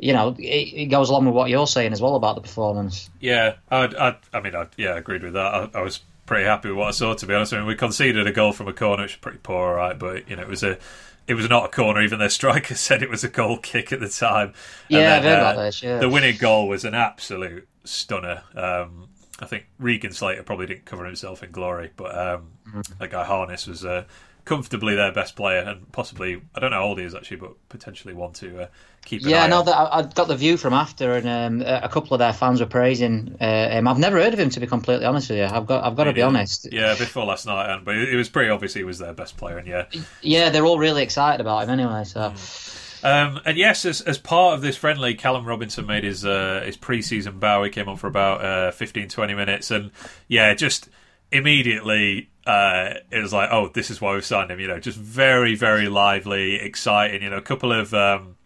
you 0.00 0.14
know, 0.14 0.34
it, 0.38 0.42
it, 0.42 0.86
goes 0.86 1.10
along 1.10 1.26
with 1.26 1.34
what 1.34 1.50
you're 1.50 1.66
saying 1.66 1.92
as 1.92 2.00
well 2.00 2.16
about 2.16 2.34
the 2.34 2.40
performance. 2.40 3.10
Yeah, 3.20 3.56
I, 3.70 3.84
I, 3.84 4.16
I 4.32 4.40
mean, 4.40 4.56
I, 4.56 4.66
yeah, 4.76 4.92
I 4.92 4.98
agreed 4.98 5.22
with 5.22 5.34
that. 5.34 5.54
I, 5.54 5.68
I, 5.74 5.82
was 5.82 6.00
pretty 6.24 6.46
happy 6.46 6.68
with 6.68 6.78
what 6.78 6.88
I 6.88 6.92
saw. 6.92 7.12
To 7.12 7.26
be 7.26 7.34
honest, 7.34 7.52
I 7.52 7.58
mean, 7.58 7.66
we 7.66 7.74
conceded 7.74 8.26
a 8.26 8.32
goal 8.32 8.52
from 8.52 8.66
a 8.66 8.72
corner, 8.72 9.02
which 9.02 9.12
was 9.12 9.20
pretty 9.20 9.40
poor, 9.42 9.68
all 9.68 9.74
right, 9.74 9.98
but 9.98 10.28
you 10.28 10.36
know, 10.36 10.42
it 10.42 10.48
was 10.48 10.62
a 10.62 10.78
it 11.26 11.34
was 11.34 11.48
not 11.50 11.66
a 11.66 11.68
corner. 11.68 12.02
Even 12.02 12.18
their 12.18 12.30
striker 12.30 12.74
said 12.76 13.02
it 13.02 13.10
was 13.10 13.24
a 13.24 13.28
goal 13.28 13.58
kick 13.58 13.92
at 13.92 14.00
the 14.00 14.08
time. 14.08 14.54
Yeah, 14.88 15.20
then, 15.20 15.38
uh, 15.38 15.64
this, 15.64 15.82
yeah. 15.82 15.98
The 15.98 16.08
winning 16.08 16.38
goal 16.38 16.66
was 16.66 16.84
an 16.84 16.94
absolute 16.94 17.68
stunner. 17.84 18.42
Um, 18.54 19.09
I 19.40 19.46
think 19.46 19.66
Regan 19.78 20.12
Slater 20.12 20.42
probably 20.42 20.66
didn't 20.66 20.84
cover 20.84 21.04
himself 21.04 21.42
in 21.42 21.50
glory, 21.50 21.90
but 21.96 22.16
um, 22.16 22.48
mm-hmm. 22.66 22.80
that 22.98 23.10
guy 23.10 23.24
Harness 23.24 23.66
was 23.66 23.84
uh, 23.84 24.04
comfortably 24.44 24.94
their 24.96 25.12
best 25.12 25.36
player, 25.36 25.60
and 25.60 25.90
possibly 25.92 26.42
I 26.54 26.60
don't 26.60 26.70
know 26.70 26.78
how 26.78 26.84
old 26.84 26.98
he 26.98 27.04
is 27.04 27.14
actually, 27.14 27.38
but 27.38 27.52
potentially 27.68 28.14
one 28.14 28.32
to 28.34 28.64
uh, 28.64 28.66
keep. 29.04 29.22
yeah, 29.22 29.44
I 29.44 29.48
know 29.48 29.62
that 29.62 29.74
I, 29.76 30.02
got 30.02 30.28
the 30.28 30.36
view 30.36 30.56
from 30.56 30.74
after, 30.74 31.14
and 31.14 31.62
um, 31.62 31.66
a 31.66 31.88
couple 31.88 32.14
of 32.14 32.18
their 32.18 32.32
fans 32.32 32.60
were 32.60 32.66
praising 32.66 33.36
uh, 33.40 33.70
him. 33.70 33.88
I've 33.88 33.98
never 33.98 34.20
heard 34.20 34.34
of 34.34 34.40
him 34.40 34.50
to 34.50 34.60
be 34.60 34.66
completely 34.66 35.06
honest 35.06 35.30
with 35.30 35.38
you. 35.38 35.44
I've 35.44 35.66
got 35.66 35.84
I've 35.84 35.96
got 35.96 36.04
to 36.04 36.12
be 36.12 36.22
honest. 36.22 36.68
Yeah, 36.70 36.94
before 36.98 37.24
last 37.24 37.46
night, 37.46 37.72
and 37.72 37.84
but 37.84 37.96
it 37.96 38.16
was 38.16 38.28
pretty 38.28 38.50
obvious 38.50 38.74
he 38.74 38.84
was 38.84 38.98
their 38.98 39.14
best 39.14 39.36
player, 39.36 39.58
and 39.58 39.66
yeah, 39.66 39.86
yeah, 40.20 40.50
they're 40.50 40.66
all 40.66 40.78
really 40.78 41.02
excited 41.02 41.40
about 41.40 41.64
him 41.64 41.70
anyway. 41.70 42.04
So. 42.04 42.20
Mm. 42.20 42.76
Um, 43.02 43.40
and 43.44 43.56
yes, 43.56 43.84
as, 43.84 44.00
as 44.02 44.18
part 44.18 44.54
of 44.54 44.62
this 44.62 44.76
friendly, 44.76 45.14
Callum 45.14 45.46
Robinson 45.46 45.86
made 45.86 46.04
his 46.04 46.24
uh, 46.24 46.62
his 46.64 46.76
pre-season 46.76 47.38
bow. 47.38 47.62
He 47.64 47.70
came 47.70 47.88
on 47.88 47.96
for 47.96 48.06
about 48.06 48.44
uh, 48.44 48.70
15, 48.72 49.08
20 49.08 49.34
minutes, 49.34 49.70
and 49.70 49.90
yeah, 50.28 50.52
just 50.54 50.88
immediately 51.32 52.30
uh, 52.46 52.94
it 53.10 53.20
was 53.20 53.32
like, 53.32 53.50
oh, 53.52 53.68
this 53.68 53.90
is 53.90 54.00
why 54.00 54.14
we've 54.14 54.24
signed 54.24 54.50
him. 54.50 54.60
You 54.60 54.68
know, 54.68 54.80
just 54.80 54.98
very, 54.98 55.54
very 55.54 55.88
lively, 55.88 56.56
exciting. 56.56 57.22
You 57.22 57.30
know, 57.30 57.36
a 57.36 57.42
couple 57.42 57.72
of 57.72 57.94
um, 57.94 58.36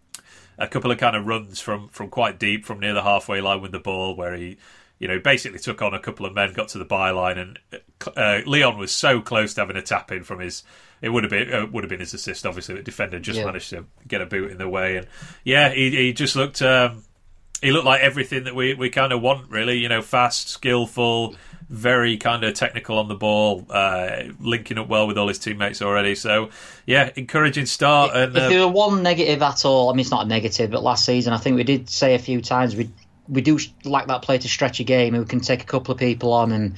a 0.59 0.69
couple 0.69 0.91
of 0.91 0.99
kind 0.99 1.17
of 1.17 1.27
runs 1.27 1.61
from 1.61 1.89
from 1.89 2.09
quite 2.09 2.39
deep, 2.39 2.65
from 2.65 2.81
near 2.81 2.95
the 2.95 3.03
halfway 3.03 3.41
line 3.41 3.61
with 3.61 3.73
the 3.73 3.79
ball, 3.79 4.15
where 4.17 4.35
he, 4.35 4.59
you 4.99 5.09
know, 5.09 5.19
basically 5.19 5.59
took 5.59 5.81
on 5.81 5.95
a 5.95 6.01
couple 6.01 6.27
of 6.27 6.35
men, 6.35 6.53
got 6.53 6.69
to 6.69 6.79
the 6.79 6.85
byline, 6.85 7.39
and 7.39 7.59
uh, 8.17 8.41
Leon 8.47 8.79
was 8.79 8.93
so 8.93 9.21
close 9.21 9.55
to 9.55 9.61
having 9.61 9.77
a 9.77 9.83
tap 9.83 10.13
in 10.13 10.25
from 10.25 10.41
his. 10.41 10.63
It 11.03 11.11
would 11.11 11.25
have 11.25 11.31
been 11.31 11.53
uh, 11.53 11.67
would 11.67 11.85
have 11.85 11.91
been 11.91 12.01
his 12.01 12.15
assist. 12.15 12.47
Obviously, 12.47 12.77
the 12.77 12.83
defender 12.83 13.19
just 13.19 13.39
yeah. 13.39 13.45
managed 13.45 13.71
to 13.71 13.85
get 14.09 14.21
a 14.21 14.27
boot 14.27 14.51
in 14.51 14.59
the 14.59 14.69
way, 14.69 14.97
and 14.97 15.07
yeah, 15.45 15.71
he 15.71 15.91
he 15.91 16.13
just 16.13 16.37
looked. 16.37 16.63
Um, 16.63 17.05
he 17.65 17.73
looked 17.73 17.87
like 17.87 18.03
everything 18.03 18.45
that 18.45 18.55
we, 18.55 18.75
we 18.75 18.91
kind 18.91 19.13
of 19.13 19.23
want, 19.23 19.51
really. 19.51 19.79
You 19.79 19.89
know, 19.89 20.03
fast, 20.03 20.49
skillful, 20.49 21.35
very 21.71 22.17
kind 22.19 22.45
of 22.45 22.53
technical 22.55 22.99
on 22.99 23.09
the 23.09 23.15
ball, 23.15 23.65
uh, 23.71 24.25
linking 24.39 24.77
up 24.77 24.89
well 24.89 25.07
with 25.07 25.17
all 25.17 25.29
his 25.29 25.39
teammates 25.39 25.81
already. 25.81 26.15
So, 26.15 26.51
yeah, 26.85 27.11
encouraging 27.17 27.67
start. 27.67 28.15
And 28.15 28.37
if 28.37 28.43
uh, 28.43 28.49
there 28.49 28.61
were 28.67 28.73
one 28.73 29.03
negative 29.03 29.41
at 29.41 29.65
all, 29.65 29.89
I 29.89 29.93
mean, 29.93 30.01
it's 30.01 30.11
not 30.11 30.27
a 30.27 30.29
negative, 30.29 30.71
but 30.71 30.83
last 30.83 31.07
season 31.07 31.33
I 31.33 31.39
think 31.39 31.57
we 31.57 31.65
did 31.65 31.89
say 31.89 32.15
a 32.15 32.19
few 32.19 32.43
times 32.43 32.77
we 32.77 32.91
we 33.29 33.41
do 33.41 33.59
like 33.85 34.07
that 34.09 34.21
play 34.21 34.37
to 34.37 34.49
stretch 34.49 34.81
a 34.81 34.85
game. 34.85 35.17
We 35.17 35.25
can 35.25 35.41
take 35.41 35.63
a 35.63 35.67
couple 35.67 35.93
of 35.93 35.99
people 35.99 36.33
on 36.35 36.53
and 36.53 36.77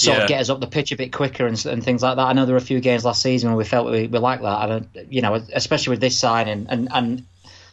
sort 0.00 0.16
yeah. 0.16 0.22
of 0.22 0.28
get 0.28 0.40
us 0.40 0.48
up 0.48 0.60
the 0.60 0.66
pitch 0.66 0.92
a 0.92 0.96
bit 0.96 1.12
quicker 1.12 1.46
and, 1.46 1.64
and, 1.66 1.84
things 1.84 2.02
like 2.02 2.16
that. 2.16 2.22
I 2.22 2.32
know 2.32 2.46
there 2.46 2.54
were 2.54 2.58
a 2.58 2.62
few 2.62 2.80
games 2.80 3.04
last 3.04 3.22
season 3.22 3.50
where 3.50 3.56
we 3.56 3.64
felt 3.64 3.90
we, 3.90 4.06
we 4.06 4.18
like 4.18 4.40
that. 4.40 4.70
And, 4.70 4.88
you 5.10 5.20
know, 5.20 5.34
especially 5.52 5.90
with 5.92 6.00
this 6.00 6.18
signing 6.18 6.66
and 6.70 6.88
and 6.90 7.24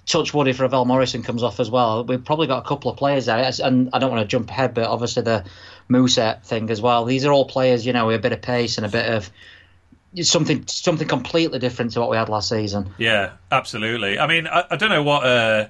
touch 0.08 0.34
wood 0.34 0.48
if 0.48 0.60
Ravel 0.60 0.86
Morrison 0.86 1.22
comes 1.22 1.44
off 1.44 1.60
as 1.60 1.70
well. 1.70 2.04
We've 2.04 2.24
probably 2.24 2.48
got 2.48 2.66
a 2.66 2.68
couple 2.68 2.90
of 2.90 2.98
players 2.98 3.26
there, 3.26 3.52
and 3.64 3.90
I 3.94 4.00
don't 4.00 4.10
want 4.10 4.22
to 4.22 4.28
jump 4.28 4.50
ahead, 4.50 4.74
but 4.74 4.86
obviously 4.86 5.24
the 5.24 5.44
Mousset 5.90 6.44
thing 6.44 6.70
as 6.70 6.82
well. 6.82 7.06
These 7.06 7.26
are 7.26 7.32
all 7.32 7.46
players, 7.46 7.86
you 7.86 7.94
know, 7.94 8.08
with 8.08 8.16
a 8.16 8.20
bit 8.20 8.32
of 8.32 8.42
pace 8.42 8.78
and 8.78 8.86
a 8.86 8.90
bit 8.90 9.14
of 9.14 9.30
something 10.22 10.66
something 10.68 11.08
completely 11.08 11.60
different 11.60 11.92
to 11.92 12.00
what 12.00 12.10
we 12.10 12.18
had 12.18 12.30
last 12.30 12.50
season. 12.50 12.94
Yeah, 12.98 13.34
absolutely. 13.52 14.18
I 14.18 14.28
mean, 14.28 14.48
I, 14.48 14.64
I 14.72 14.76
don't 14.78 14.90
know 14.90 15.04
what 15.04 15.26
uh, 15.26 15.68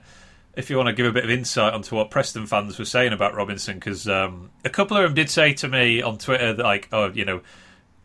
if 0.58 0.72
you 0.72 0.76
want 0.76 0.88
to 0.88 0.94
give 0.94 1.06
a 1.06 1.12
bit 1.12 1.24
of 1.24 1.30
insight 1.30 1.74
onto 1.74 1.96
what 1.96 2.10
Preston 2.10 2.48
fans 2.48 2.80
were 2.80 2.86
saying 2.86 3.14
about 3.14 3.36
Robinson, 3.36 3.76
because 3.76 4.10
um, 4.10 4.50
a 4.66 4.70
couple 4.70 4.98
of 4.98 5.04
them 5.04 5.14
did 5.14 5.30
say 5.30 5.54
to 5.54 5.68
me 5.68 6.02
on 6.02 6.18
Twitter 6.18 6.54
that, 6.54 6.64
like, 6.64 6.90
oh, 6.92 7.12
you 7.12 7.26
know, 7.26 7.42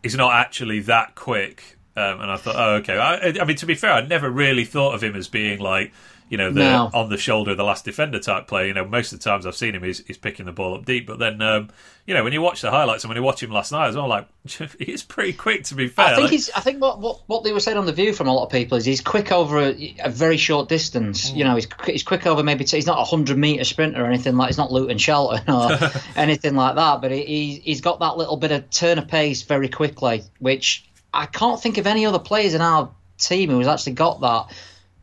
he's 0.03 0.15
not 0.15 0.35
actually 0.35 0.81
that 0.81 1.15
quick. 1.15 1.79
Um, 1.97 2.21
and 2.21 2.31
I 2.31 2.37
thought, 2.37 2.57
oh, 2.57 2.75
okay. 2.77 2.99
I, 2.99 3.41
I 3.41 3.45
mean, 3.45 3.57
to 3.57 3.67
be 3.67 3.75
fair, 3.75 3.93
I 3.93 4.03
never 4.03 4.31
really 4.31 4.67
thought 4.67 4.95
of 4.95 5.03
him 5.03 5.17
as 5.17 5.29
being 5.29 5.61
like 5.61 5.93
you 6.33 6.39
know, 6.39 6.51
the 6.51 6.61
no. 6.61 6.91
on 6.95 7.11
the 7.11 7.19
shoulder, 7.19 7.55
the 7.55 7.63
last 7.63 7.85
defender 7.85 8.19
type 8.19 8.47
play. 8.47 8.67
You 8.67 8.73
know, 8.73 8.87
most 8.87 9.13
of 9.13 9.19
the 9.19 9.23
times 9.23 9.45
I've 9.45 9.55
seen 9.55 9.75
him, 9.75 9.83
he's, 9.83 9.99
he's 10.07 10.17
picking 10.17 10.47
the 10.47 10.53
ball 10.53 10.75
up 10.75 10.87
deep. 10.87 11.07
But 11.07 11.19
then, 11.19 11.43
um, 11.43 11.69
you 12.07 12.15
know, 12.15 12.25
when 12.25 12.33
you 12.33 12.41
watch 12.41 12.63
the 12.63 12.71
highlights 12.71 13.05
and 13.05 13.11
when 13.11 13.19
you 13.19 13.23
watch 13.23 13.43
him 13.43 13.51
last 13.51 13.71
night 13.71 13.89
as 13.89 13.97
well, 13.97 14.09
like 14.09 14.27
he's 14.79 15.03
pretty 15.03 15.35
quick. 15.35 15.65
To 15.65 15.75
be 15.75 15.89
fair, 15.89 16.07
I 16.07 16.09
think 16.15 16.23
like, 16.23 16.31
he's. 16.31 16.49
I 16.49 16.61
think 16.61 16.81
what, 16.81 17.01
what 17.01 17.21
what 17.27 17.45
they 17.45 17.53
were 17.53 17.61
saying 17.61 17.77
on 17.77 17.85
the 17.85 17.93
View 17.93 18.15
from 18.15 18.29
a 18.29 18.33
lot 18.33 18.45
of 18.45 18.51
people 18.51 18.79
is 18.79 18.87
he's 18.87 19.03
quick 19.03 19.31
over 19.31 19.59
a, 19.59 19.95
a 20.03 20.09
very 20.09 20.39
short 20.39 20.71
distance. 20.71 21.31
Mm. 21.31 21.37
You 21.37 21.45
know, 21.45 21.55
he's 21.55 21.69
he's 21.85 22.03
quick 22.03 22.27
over 22.27 22.43
maybe 22.43 22.65
he's 22.65 22.87
not 22.87 22.99
a 22.99 23.05
hundred 23.05 23.37
meter 23.37 23.65
sprinter 23.65 24.03
or 24.03 24.07
anything 24.07 24.35
like. 24.39 24.49
He's 24.49 24.57
not 24.57 24.73
Luton 24.73 24.97
Shelton 24.97 25.55
or 25.55 25.77
anything 26.17 26.57
like 26.57 26.77
that. 26.77 27.03
But 27.03 27.11
he, 27.11 27.61
he's 27.63 27.83
got 27.83 28.01
that 28.01 28.17
little 28.17 28.39
bit 28.39 28.53
of 28.53 28.71
turn 28.71 28.97
of 28.97 29.07
pace 29.07 29.43
very 29.43 29.69
quickly, 29.69 30.25
which 30.39 30.89
I 31.13 31.27
can't 31.27 31.61
think 31.61 31.77
of 31.77 31.87
any 31.87 32.07
other 32.07 32.19
players 32.19 32.55
in 32.55 32.63
our 32.63 32.91
team 33.19 33.51
who's 33.51 33.67
actually 33.67 33.93
got 33.93 34.23
that 34.23 34.47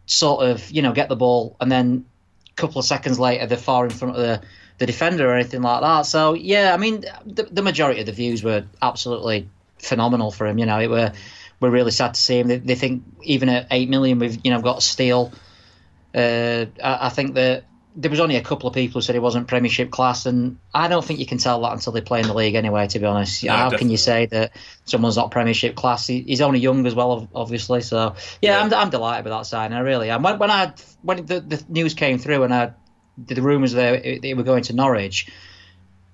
sort 0.09 0.43
of 0.43 0.71
you 0.71 0.81
know 0.81 0.91
get 0.91 1.07
the 1.07 1.15
ball 1.15 1.55
and 1.61 1.71
then 1.71 2.03
a 2.49 2.53
couple 2.55 2.79
of 2.79 2.85
seconds 2.85 3.19
later 3.19 3.45
they're 3.45 3.57
far 3.57 3.85
in 3.85 3.91
front 3.91 4.15
of 4.15 4.21
the 4.21 4.41
the 4.79 4.85
defender 4.85 5.29
or 5.29 5.35
anything 5.35 5.61
like 5.61 5.81
that. 5.81 6.03
So 6.03 6.33
yeah, 6.33 6.73
I 6.73 6.77
mean 6.77 7.05
the, 7.25 7.43
the 7.43 7.61
majority 7.61 7.99
of 7.99 8.05
the 8.05 8.13
views 8.13 8.43
were 8.43 8.65
absolutely 8.81 9.47
phenomenal 9.77 10.31
for 10.31 10.47
him. 10.47 10.57
You 10.57 10.65
know, 10.65 10.79
it 10.79 10.87
were 10.87 11.11
we're 11.59 11.69
really 11.69 11.91
sad 11.91 12.13
to 12.13 12.19
see 12.19 12.39
him. 12.39 12.47
They, 12.47 12.57
they 12.57 12.75
think 12.75 13.03
even 13.23 13.49
at 13.49 13.67
eight 13.71 13.89
million 13.89 14.19
we've 14.19 14.39
you 14.43 14.51
know 14.51 14.61
got 14.61 14.81
steal. 14.81 15.31
Uh, 16.15 16.65
I, 16.83 17.07
I 17.07 17.09
think 17.09 17.35
that 17.35 17.65
there 17.99 18.09
was 18.09 18.21
only 18.21 18.37
a 18.37 18.41
couple 18.41 18.69
of 18.69 18.73
people 18.73 18.93
who 18.93 19.01
said 19.01 19.13
he 19.13 19.19
wasn't 19.19 19.47
Premiership 19.47 19.91
class, 19.91 20.25
and 20.25 20.57
I 20.73 20.87
don't 20.87 21.03
think 21.03 21.19
you 21.19 21.25
can 21.25 21.37
tell 21.37 21.61
that 21.61 21.73
until 21.73 21.91
they 21.91 21.99
play 21.99 22.21
in 22.21 22.27
the 22.27 22.33
league 22.33 22.55
anyway. 22.55 22.87
To 22.87 22.97
be 22.97 23.05
honest, 23.05 23.43
no, 23.43 23.51
how 23.51 23.57
definitely. 23.65 23.77
can 23.77 23.89
you 23.89 23.97
say 23.97 24.25
that 24.27 24.51
someone's 24.85 25.17
not 25.17 25.31
Premiership 25.31 25.75
class? 25.75 26.07
He, 26.07 26.21
he's 26.21 26.39
only 26.39 26.59
young 26.59 26.87
as 26.87 26.95
well, 26.95 27.27
obviously. 27.35 27.81
So 27.81 28.15
yeah, 28.41 28.57
yeah. 28.57 28.63
I'm, 28.63 28.73
I'm 28.73 28.89
delighted 28.89 29.25
with 29.25 29.33
that 29.33 29.45
signing. 29.45 29.77
I 29.77 29.81
really 29.81 30.09
am. 30.09 30.23
When, 30.23 30.39
when 30.39 30.49
I 30.49 30.73
when 31.01 31.25
the, 31.25 31.41
the 31.41 31.63
news 31.67 31.93
came 31.93 32.19
through 32.19 32.43
and 32.43 32.53
I 32.53 32.71
the 33.17 33.41
rumours 33.41 33.73
there 33.73 34.19
they 34.21 34.33
were 34.33 34.43
going 34.43 34.63
to 34.63 34.73
Norwich, 34.73 35.27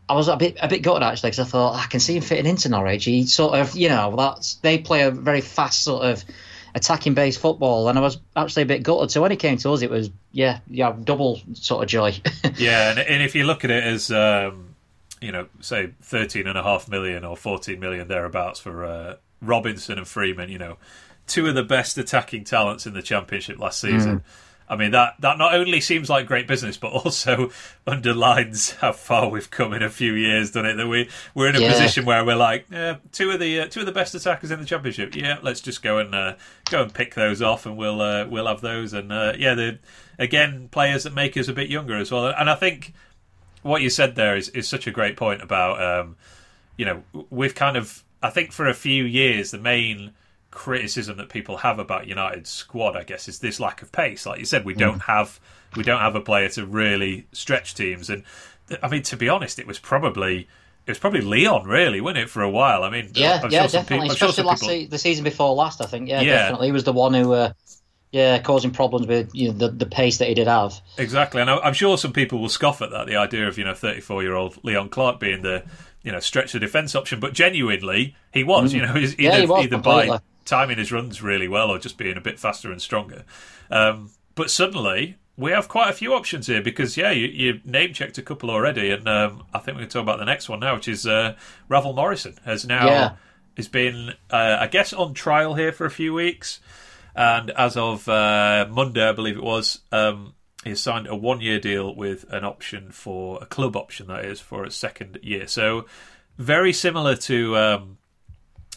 I 0.10 0.16
was 0.16 0.28
a 0.28 0.38
bit 0.38 0.58
a 0.60 0.68
bit 0.68 0.82
gutted 0.82 1.04
actually 1.04 1.30
because 1.30 1.48
I 1.48 1.50
thought 1.50 1.74
ah, 1.76 1.84
I 1.84 1.88
can 1.88 2.00
see 2.00 2.16
him 2.16 2.24
fitting 2.24 2.48
into 2.48 2.68
Norwich. 2.70 3.06
He 3.06 3.28
sort 3.28 3.60
of 3.60 3.76
you 3.76 3.90
know 3.90 4.16
that's 4.18 4.56
they 4.56 4.80
play 4.80 5.04
a 5.04 5.12
very 5.12 5.42
fast 5.42 5.84
sort 5.84 6.04
of 6.04 6.26
attacking 6.76 7.14
based 7.14 7.40
football, 7.40 7.88
and 7.90 7.98
I 7.98 8.02
was 8.02 8.20
actually 8.36 8.64
a 8.64 8.68
bit 8.68 8.84
gutted. 8.84 9.10
So 9.10 9.22
when 9.22 9.32
it 9.32 9.38
came 9.38 9.58
to 9.58 9.72
us, 9.72 9.82
it 9.82 9.90
was 9.90 10.12
yeah, 10.32 10.60
yeah, 10.68 10.96
double 11.04 11.42
sort 11.54 11.84
of 11.84 11.90
joy. 11.90 12.14
yeah, 12.58 12.92
and, 12.92 13.00
and, 13.00 13.24
if 13.24 13.34
you 13.34 13.46
look 13.46 13.64
at 13.64 13.72
it 13.72 13.84
as 13.84 14.12
um, 14.12 14.76
you 15.22 15.32
know, 15.32 15.48
say 15.62 15.94
thirteen 16.02 16.46
and 16.46 16.58
a 16.58 16.64
half 16.64 16.88
million 16.88 17.26
or 17.26 17.36
fourteen 17.36 17.80
million 17.80 18.08
thereabouts 18.08 18.60
for 18.60 18.86
uh, 18.86 19.16
Robinson 19.42 19.98
and 19.98 20.08
Freeman, 20.08 20.50
you 20.50 20.60
know, 20.60 20.78
two 21.26 21.48
of 21.48 21.56
the 21.56 21.64
best 21.64 21.98
attacking 21.98 22.44
talents 22.44 22.86
in 22.86 22.94
the 22.94 23.02
championship 23.02 23.58
last 23.58 23.80
season. 23.80 24.20
Mm. 24.20 24.24
I 24.68 24.76
mean 24.76 24.92
that 24.92 25.16
that 25.20 25.38
not 25.38 25.54
only 25.54 25.80
seems 25.80 26.10
like 26.10 26.26
great 26.26 26.48
business, 26.48 26.76
but 26.76 26.92
also 26.92 27.52
underlines 27.88 28.72
how 28.72 28.94
far 28.94 29.30
we've 29.30 29.50
come 29.50 29.74
in 29.74 29.84
a 29.84 29.90
few 29.90 30.14
years, 30.14 30.52
doesn't 30.52 30.66
it? 30.66 30.76
That 30.76 30.88
we 30.88 31.10
we're 31.36 31.50
in 31.50 31.56
a 31.56 31.60
yeah. 31.60 31.72
position 31.72 32.06
where 32.06 32.26
we're 32.26 32.36
like 32.36 32.66
yeah, 32.72 32.98
two 33.12 33.30
of 33.32 33.40
the 33.40 33.62
uh, 33.62 33.68
two 33.68 33.82
of 33.82 33.86
the 33.86 33.92
best 33.92 34.16
attackers 34.16 34.50
in 34.50 34.60
the 34.60 34.66
championship. 34.66 35.16
Yeah, 35.16 35.38
let's 35.44 35.62
just 35.62 35.84
go 35.84 36.00
and 36.00 36.16
uh, 36.16 36.36
go 36.72 36.82
and 36.82 36.94
pick 36.94 37.14
those 37.14 37.42
off, 37.42 37.66
and 37.66 37.78
we'll 37.78 38.02
uh, 38.02 38.26
we'll 38.26 38.48
have 38.48 38.62
those. 38.62 38.94
And 38.94 39.12
uh, 39.12 39.34
yeah, 39.38 39.54
the 39.54 39.80
again 40.18 40.68
players 40.70 41.04
that 41.04 41.14
make 41.14 41.38
us 41.38 41.48
a 41.48 41.54
bit 41.54 41.70
younger 41.70 41.96
as 41.96 42.12
well. 42.12 42.28
And 42.28 42.50
I 42.50 42.56
think 42.56 42.94
what 43.62 43.84
you 43.84 43.90
said 43.90 44.16
there 44.16 44.36
is 44.36 44.50
is 44.50 44.68
such 44.68 44.88
a 44.88 44.92
great 44.92 45.16
point 45.16 45.44
about 45.44 45.82
um, 45.82 46.18
you 46.76 46.86
know 46.86 47.04
we've 47.30 47.56
kind 47.56 47.78
of 47.78 48.04
I 48.24 48.32
think 48.32 48.52
for 48.52 48.68
a 48.68 48.74
few 48.74 49.04
years 49.04 49.52
the 49.52 49.60
main 49.60 50.14
criticism 50.56 51.18
that 51.18 51.30
people 51.30 51.58
have 51.58 51.78
about 51.78 52.08
United's 52.08 52.50
squad, 52.50 52.96
I 52.96 53.04
guess, 53.04 53.28
is 53.28 53.40
this 53.40 53.60
lack 53.60 53.84
of 53.84 53.92
pace. 53.92 54.26
Like 54.26 54.40
you 54.40 54.46
said, 54.46 54.66
we 54.66 54.74
mm. 54.74 54.80
don't 54.80 55.02
have 55.02 55.40
we 55.76 55.84
don't 55.84 56.00
have 56.00 56.16
a 56.16 56.22
player 56.22 56.50
to 56.50 56.66
really 56.66 57.28
stretch 57.32 57.76
teams. 57.76 58.10
And 58.10 58.24
I 58.82 58.88
mean, 58.88 59.04
to 59.04 59.18
be 59.18 59.30
honest, 59.30 59.60
it 59.60 59.68
was 59.68 59.78
probably 59.78 60.48
it 60.88 60.92
was 60.92 60.98
probably 60.98 61.22
Leon, 61.22 61.68
really, 61.68 62.02
wasn't 62.02 62.20
it, 62.20 62.30
for 62.30 62.42
a 62.42 62.50
while? 62.50 62.84
I 62.84 62.90
mean, 62.90 63.12
yeah, 63.14 63.42
I'm 63.44 63.52
yeah, 63.52 63.68
sure 63.68 63.82
definitely. 63.82 64.10
People, 64.10 64.28
Especially 64.28 64.44
last 64.44 64.68
people... 64.68 64.90
the 64.90 64.98
season 64.98 65.24
before 65.24 65.54
last, 65.54 65.82
I 65.82 65.86
think. 65.86 66.10
Yeah, 66.10 66.22
yeah. 66.22 66.36
definitely. 66.36 66.68
He 66.68 66.74
was 66.74 66.84
the 66.84 66.94
one 66.94 67.14
who. 67.14 67.34
Uh, 67.34 67.54
yeah, 68.12 68.40
causing 68.40 68.72
problems 68.72 69.08
with 69.08 69.32
you 69.34 69.52
know, 69.52 69.58
the 69.58 69.68
the 69.68 69.86
pace 69.86 70.20
that 70.20 70.30
he 70.30 70.36
did 70.36 70.48
have. 70.48 70.80
Exactly, 70.98 71.42
and 71.42 71.50
I'm 71.50 71.74
sure 71.74 71.98
some 71.98 72.14
people 72.14 72.40
will 72.40 72.48
scoff 72.48 72.82
at 72.82 72.92
that. 72.92 73.08
The 73.08 73.18
idea 73.18 73.46
of 73.46 73.58
you 73.58 73.66
know 73.66 73.74
34 73.74 74.24
year 74.24 74.36
old 74.36 74.58
Leon 74.64 74.88
Clarke 74.88 75.20
being 75.20 75.42
the 75.42 75.66
you 76.02 76.14
know 76.14 76.22
stretch 76.22 76.54
the 76.54 76.60
defence 76.60 76.96
option, 76.96 77.20
but 77.20 77.34
genuinely 77.34 78.16
he 78.32 78.46
was. 78.46 78.72
Mm. 78.72 78.76
You 78.76 78.82
know, 78.84 78.96
either, 78.96 79.22
yeah, 79.22 79.40
he 79.40 79.46
was, 79.46 79.66
either 79.66 79.80
by 79.80 80.20
timing 80.46 80.78
his 80.78 80.92
runs 80.92 81.22
really 81.22 81.48
well 81.48 81.70
or 81.70 81.80
just 81.80 81.98
being 81.98 82.18
a 82.18 82.22
bit 82.22 82.40
faster 82.40 82.72
and 82.72 82.82
stronger. 82.82 83.26
Um, 83.70 84.12
but 84.36 84.52
suddenly 84.52 85.18
we 85.38 85.52
have 85.52 85.68
quite 85.68 85.90
a 85.90 85.94
few 85.94 86.14
options 86.14 86.48
here 86.48 86.62
because 86.62 86.96
yeah, 86.96 87.12
you, 87.12 87.28
you 87.28 87.62
name 87.66 87.94
checked 87.94 88.18
a 88.18 88.22
couple 88.22 88.50
already, 88.50 88.92
and 88.92 89.08
um, 89.08 89.44
I 89.54 89.60
think 89.60 89.78
we 89.78 89.84
can 89.84 89.90
talk 89.90 90.04
about 90.04 90.20
the 90.20 90.26
next 90.26 90.48
one 90.48 90.60
now, 90.60 90.76
which 90.76 90.88
is 90.88 91.06
uh, 91.06 91.36
Ravel 91.68 91.94
Morrison 91.94 92.36
has 92.46 92.66
now 92.66 92.86
yeah. 92.86 93.12
has 93.58 93.68
been 93.68 94.14
uh, 94.30 94.58
I 94.60 94.68
guess 94.68 94.94
on 94.94 95.14
trial 95.14 95.56
here 95.56 95.72
for 95.72 95.86
a 95.86 95.92
few 95.92 96.14
weeks, 96.14 96.60
and 97.16 97.50
as 97.52 97.76
of 97.76 98.08
uh, 98.08 98.68
Monday, 98.70 99.08
I 99.08 99.12
believe 99.12 99.38
it 99.38 99.44
was. 99.44 99.80
Um, 99.92 100.34
he 100.64 100.74
signed 100.74 101.06
a 101.06 101.16
one-year 101.16 101.60
deal 101.60 101.94
with 101.94 102.26
an 102.34 102.44
option 102.44 102.90
for 102.90 103.38
a 103.40 103.46
club 103.46 103.76
option 103.76 104.08
that 104.08 104.26
is 104.26 104.40
for 104.40 104.64
a 104.64 104.72
second 104.72 105.20
year. 105.22 105.46
So 105.46 105.86
very 106.40 106.74
similar 106.74 107.16
to 107.16 107.56
um, 107.56 107.98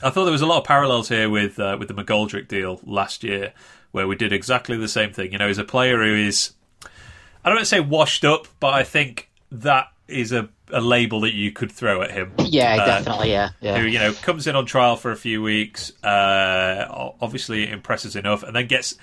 I 0.02 0.10
thought 0.10 0.24
there 0.24 0.32
was 0.32 0.42
a 0.42 0.46
lot 0.46 0.58
of 0.58 0.64
parallels 0.64 1.08
here 1.08 1.28
with 1.28 1.58
uh, 1.58 1.76
with 1.78 1.88
the 1.88 1.94
McGoldrick 1.94 2.48
deal 2.48 2.80
last 2.84 3.24
year, 3.24 3.52
where 3.90 4.06
we 4.06 4.16
did 4.16 4.32
exactly 4.32 4.76
the 4.76 4.88
same 4.88 5.12
thing. 5.12 5.32
You 5.32 5.38
know, 5.38 5.48
he's 5.48 5.58
a 5.58 5.64
player 5.64 5.98
who 5.98 6.14
is, 6.14 6.52
I 6.84 7.48
don't 7.48 7.56
want 7.56 7.60
to 7.60 7.66
say 7.66 7.80
washed 7.80 8.24
up, 8.24 8.46
but 8.60 8.74
I 8.74 8.84
think 8.84 9.30
that 9.50 9.88
is 10.06 10.32
a, 10.32 10.48
a 10.72 10.80
label 10.80 11.20
that 11.20 11.34
you 11.34 11.52
could 11.52 11.70
throw 11.70 12.02
at 12.02 12.10
him. 12.10 12.32
Yeah, 12.38 12.76
uh, 12.80 12.86
definitely. 12.86 13.30
Yeah, 13.30 13.50
yeah. 13.60 13.78
Who 13.78 13.86
you 13.86 13.98
know 13.98 14.12
comes 14.12 14.46
in 14.46 14.56
on 14.56 14.66
trial 14.66 14.96
for 14.96 15.10
a 15.10 15.16
few 15.16 15.42
weeks, 15.42 15.92
uh, 16.04 17.12
obviously 17.20 17.70
impresses 17.70 18.16
enough, 18.16 18.42
and 18.42 18.54
then 18.54 18.66
gets. 18.66 18.96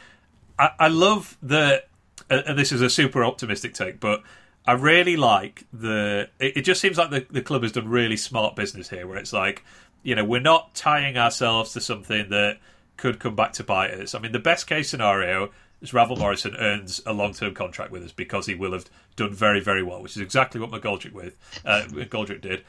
I, 0.58 0.69
I 0.79 0.88
love 0.88 1.38
the. 1.41 1.84
Uh, 2.29 2.53
this 2.53 2.71
is 2.71 2.81
a 2.81 2.89
super 2.89 3.23
optimistic 3.23 3.73
take, 3.73 3.99
but 3.99 4.23
I 4.65 4.73
really 4.73 5.17
like 5.17 5.65
the. 5.73 6.29
It, 6.39 6.58
it 6.58 6.62
just 6.62 6.81
seems 6.81 6.97
like 6.97 7.12
the, 7.12 7.25
the 7.29 7.41
club 7.41 7.63
has 7.63 7.73
done 7.73 7.88
really 7.88 8.17
smart 8.17 8.55
business 8.55 8.89
here, 8.89 9.05
where 9.05 9.17
it's 9.17 9.34
like 9.34 9.63
you 10.06 10.13
know, 10.13 10.24
we're 10.24 10.39
not 10.39 10.76
tying 10.76 11.18
ourselves 11.18 11.74
to 11.74 11.82
something 11.82 12.30
that 12.30 12.60
could 12.96 13.20
come 13.20 13.36
back 13.36 13.54
to 13.54 13.63
bite 13.63 13.91
us. 13.91 14.13
I 14.13 14.20
mean, 14.20 14.32
the 14.32 14.39
best 14.39 14.68
case 14.68 14.88
scenario 14.88 15.50
is 15.82 15.96
Ravel 15.96 16.15
Morrison 16.15 16.56
earns 16.58 17.02
a 17.08 17.12
long 17.12 17.34
term 17.34 17.56
contract 17.56 17.91
with 17.91 18.04
us 18.04 18.12
because 18.12 18.46
he 18.46 18.54
will 18.54 18.72
have 18.74 18.86
done 19.15 19.34
very, 19.34 19.60
very 19.60 19.82
well, 19.82 20.04
which 20.04 20.15
is 20.15 20.22
exactly 20.22 20.62
what 20.62 20.70
McGoldrick 20.70 21.12
with 21.12 21.36
uh, 21.65 21.86
McGoldrick 21.88 22.41
did. 22.41 22.63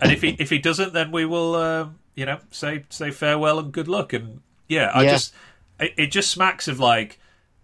And 0.00 0.10
if 0.10 0.20
he 0.20 0.36
if 0.40 0.50
he 0.50 0.58
doesn't, 0.58 0.92
then 0.92 1.12
we 1.12 1.24
will, 1.24 1.54
uh, 1.54 1.88
you 2.16 2.26
know, 2.26 2.40
say 2.50 2.84
say 2.90 3.12
farewell 3.12 3.60
and 3.60 3.70
good 3.70 3.86
luck. 3.86 4.12
And 4.12 4.40
yeah, 4.66 4.90
I 4.92 5.04
yeah. 5.04 5.10
just 5.12 5.32
it, 5.78 5.94
it 5.96 6.06
just 6.08 6.28
smacks 6.28 6.66
of 6.66 6.80
like 6.80 7.20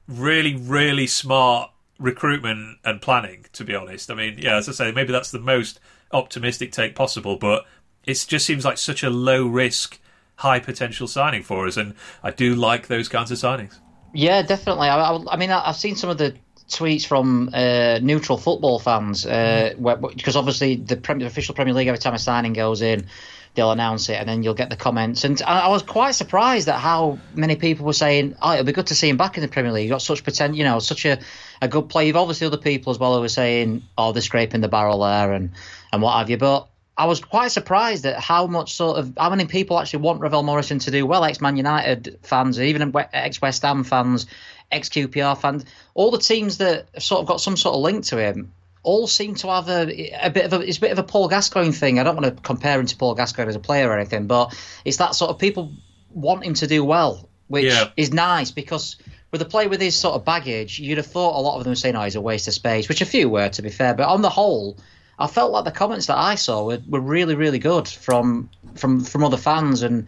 really, 0.06 0.54
really 0.54 1.08
smart 1.08 1.72
recruitment 1.98 2.78
and 2.84 3.02
planning. 3.02 3.46
To 3.54 3.64
be 3.64 3.74
honest, 3.74 4.08
I 4.08 4.14
mean, 4.14 4.38
yeah, 4.38 4.56
as 4.56 4.68
I 4.68 4.72
say, 4.72 4.92
maybe 4.92 5.10
that's 5.10 5.32
the 5.32 5.40
most 5.40 5.80
optimistic 6.12 6.70
take 6.70 6.94
possible, 6.94 7.36
but 7.36 7.66
it 8.10 8.24
just 8.28 8.46
seems 8.46 8.64
like 8.64 8.78
such 8.78 9.02
a 9.02 9.10
low 9.10 9.46
risk, 9.46 9.98
high 10.36 10.60
potential 10.60 11.06
signing 11.06 11.42
for 11.42 11.66
us, 11.66 11.76
and 11.76 11.94
I 12.22 12.30
do 12.30 12.54
like 12.54 12.88
those 12.88 13.08
kinds 13.08 13.30
of 13.30 13.38
signings. 13.38 13.78
Yeah, 14.12 14.42
definitely. 14.42 14.88
I, 14.88 14.98
I, 14.98 15.24
I 15.32 15.36
mean, 15.36 15.50
I've 15.50 15.76
seen 15.76 15.96
some 15.96 16.10
of 16.10 16.18
the 16.18 16.34
tweets 16.68 17.06
from 17.06 17.50
uh, 17.52 17.98
neutral 18.00 18.38
football 18.38 18.78
fans 18.78 19.26
uh, 19.26 19.74
because 20.16 20.36
obviously 20.36 20.76
the, 20.76 20.96
Premier, 20.96 21.24
the 21.24 21.30
official 21.30 21.54
Premier 21.54 21.74
League 21.74 21.88
every 21.88 21.98
time 21.98 22.14
a 22.14 22.18
signing 22.18 22.52
goes 22.52 22.80
in, 22.80 23.06
they'll 23.54 23.72
announce 23.72 24.08
it 24.08 24.14
and 24.14 24.28
then 24.28 24.42
you'll 24.42 24.54
get 24.54 24.70
the 24.70 24.76
comments. 24.76 25.24
And 25.24 25.40
I, 25.42 25.60
I, 25.60 25.68
was 25.68 25.82
quite 25.82 26.12
surprised 26.12 26.68
at 26.68 26.78
how 26.78 27.18
many 27.34 27.56
people 27.56 27.84
were 27.84 27.92
saying, 27.92 28.36
"Oh, 28.40 28.52
it'll 28.52 28.64
be 28.64 28.72
good 28.72 28.86
to 28.88 28.94
see 28.94 29.08
him 29.08 29.16
back 29.16 29.36
in 29.36 29.42
the 29.42 29.48
Premier 29.48 29.72
League. 29.72 29.84
You've 29.84 29.94
got 29.94 30.02
such 30.02 30.22
pretend, 30.22 30.56
you 30.56 30.64
know, 30.64 30.78
such 30.78 31.04
a, 31.04 31.18
a 31.60 31.68
good 31.68 31.88
play." 31.88 32.06
You've 32.06 32.16
obviously 32.16 32.46
other 32.46 32.56
people 32.56 32.92
as 32.92 32.98
well 32.98 33.14
who 33.14 33.20
were 33.20 33.28
saying, 33.28 33.82
"Oh, 33.98 34.12
they're 34.12 34.22
scraping 34.22 34.60
the 34.60 34.68
barrel 34.68 35.00
there 35.00 35.32
and 35.32 35.50
and 35.92 36.02
what 36.02 36.16
have 36.16 36.30
you." 36.30 36.36
But 36.36 36.68
I 37.00 37.06
was 37.06 37.18
quite 37.18 37.50
surprised 37.50 38.04
at 38.04 38.20
how 38.20 38.46
much 38.46 38.74
sort 38.74 38.98
of 38.98 39.14
how 39.16 39.30
many 39.30 39.46
people 39.46 39.80
actually 39.80 40.00
want 40.00 40.20
Ravel 40.20 40.42
Morrison 40.42 40.80
to 40.80 40.90
do 40.90 41.06
well. 41.06 41.24
Ex 41.24 41.40
Man 41.40 41.56
United 41.56 42.18
fans, 42.20 42.60
even 42.60 42.94
ex 43.14 43.40
West 43.40 43.62
Ham 43.62 43.84
fans, 43.84 44.26
ex 44.70 44.90
QPR 44.90 45.40
fans, 45.40 45.64
all 45.94 46.10
the 46.10 46.18
teams 46.18 46.58
that 46.58 46.88
have 46.92 47.02
sort 47.02 47.22
of 47.22 47.26
got 47.26 47.40
some 47.40 47.56
sort 47.56 47.74
of 47.74 47.80
link 47.80 48.04
to 48.04 48.18
him, 48.18 48.52
all 48.82 49.06
seem 49.06 49.34
to 49.36 49.48
have 49.48 49.70
a, 49.70 50.10
a 50.26 50.28
bit 50.28 50.44
of 50.44 50.52
a 50.52 50.60
it's 50.60 50.76
a 50.76 50.80
bit 50.82 50.92
of 50.92 50.98
a 50.98 51.02
Paul 51.02 51.28
Gascoigne 51.28 51.72
thing. 51.72 51.98
I 51.98 52.02
don't 52.02 52.20
want 52.20 52.36
to 52.36 52.42
compare 52.42 52.78
him 52.78 52.84
to 52.84 52.96
Paul 52.96 53.14
Gascoigne 53.14 53.48
as 53.48 53.56
a 53.56 53.60
player 53.60 53.88
or 53.88 53.96
anything, 53.96 54.26
but 54.26 54.54
it's 54.84 54.98
that 54.98 55.14
sort 55.14 55.30
of 55.30 55.38
people 55.38 55.72
want 56.10 56.44
him 56.44 56.52
to 56.52 56.66
do 56.66 56.84
well, 56.84 57.30
which 57.48 57.64
yeah. 57.64 57.92
is 57.96 58.12
nice 58.12 58.50
because 58.50 58.96
with 59.30 59.40
a 59.40 59.46
player 59.46 59.70
with 59.70 59.80
his 59.80 59.96
sort 59.96 60.16
of 60.16 60.26
baggage, 60.26 60.78
you'd 60.78 60.98
have 60.98 61.06
thought 61.06 61.38
a 61.38 61.40
lot 61.40 61.56
of 61.56 61.64
them 61.64 61.70
were 61.70 61.76
saying, 61.76 61.96
"Oh, 61.96 62.02
he's 62.02 62.14
a 62.16 62.20
waste 62.20 62.46
of 62.46 62.52
space," 62.52 62.90
which 62.90 63.00
a 63.00 63.06
few 63.06 63.30
were, 63.30 63.48
to 63.48 63.62
be 63.62 63.70
fair. 63.70 63.94
But 63.94 64.06
on 64.06 64.20
the 64.20 64.28
whole, 64.28 64.76
I 65.20 65.26
felt 65.26 65.52
like 65.52 65.64
the 65.64 65.70
comments 65.70 66.06
that 66.06 66.16
I 66.16 66.34
saw 66.34 66.64
were, 66.64 66.80
were 66.88 67.00
really, 67.00 67.34
really 67.34 67.58
good 67.58 67.86
from 67.86 68.48
from 68.74 69.04
from 69.04 69.22
other 69.22 69.36
fans, 69.36 69.82
and 69.82 70.06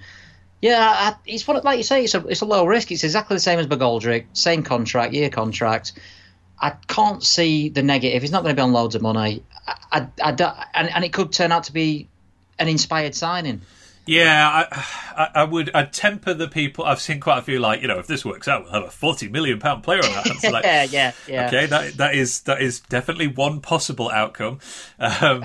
yeah, 0.61 1.15
it's 1.27 1.47
what 1.47 1.63
like 1.65 1.77
you 1.79 1.85
say, 1.85 2.05
it's 2.05 2.15
a 2.15 2.27
it's 2.27 2.41
a 2.41 2.47
low 2.47 2.65
risk. 2.65 2.91
It's 2.91 3.05
exactly 3.05 3.37
the 3.37 3.41
same 3.41 3.59
as 3.59 3.67
McGoldrick, 3.67 4.27
same 4.33 4.63
contract, 4.63 5.13
year 5.13 5.29
contract. 5.29 5.93
I 6.59 6.71
can't 6.87 7.23
see 7.23 7.69
the 7.69 7.83
negative. 7.83 8.23
He's 8.23 8.31
not 8.31 8.43
going 8.43 8.55
to 8.55 8.59
be 8.59 8.63
on 8.63 8.73
loads 8.73 8.95
of 8.95 9.03
money, 9.03 9.43
I, 9.67 10.09
I, 10.23 10.31
I, 10.31 10.67
and 10.75 10.91
and 10.91 11.05
it 11.05 11.13
could 11.13 11.33
turn 11.33 11.53
out 11.53 11.65
to 11.65 11.73
be 11.73 12.09
an 12.59 12.69
inspired 12.69 13.15
signing. 13.15 13.63
Yeah, 14.07 14.67
I, 15.17 15.29
I, 15.35 15.45
would. 15.45 15.71
I'd 15.75 15.93
temper 15.93 16.35
the 16.35 16.49
people. 16.49 16.85
I've 16.85 17.01
seen 17.01 17.21
quite 17.21 17.39
a 17.39 17.43
few 17.43 17.61
like, 17.61 17.83
you 17.83 17.89
know, 17.89 17.99
if 17.99 18.07
this 18.07 18.25
works 18.25 18.49
out, 18.49 18.65
we'll 18.65 18.73
have 18.73 18.83
a 18.85 18.91
forty 18.91 19.29
million 19.29 19.61
pound 19.61 19.85
player 19.85 20.01
on 20.01 20.11
our 20.11 20.23
hands. 20.23 20.43
Like, 20.43 20.65
yeah, 20.65 20.85
yeah, 20.85 21.13
yeah. 21.29 21.47
Okay, 21.47 21.67
that 21.67 21.95
that 21.95 22.15
is 22.15 22.41
that 22.43 22.61
is 22.61 22.81
definitely 22.81 23.29
one 23.29 23.61
possible 23.61 24.11
outcome. 24.11 24.59
Um, 24.99 25.45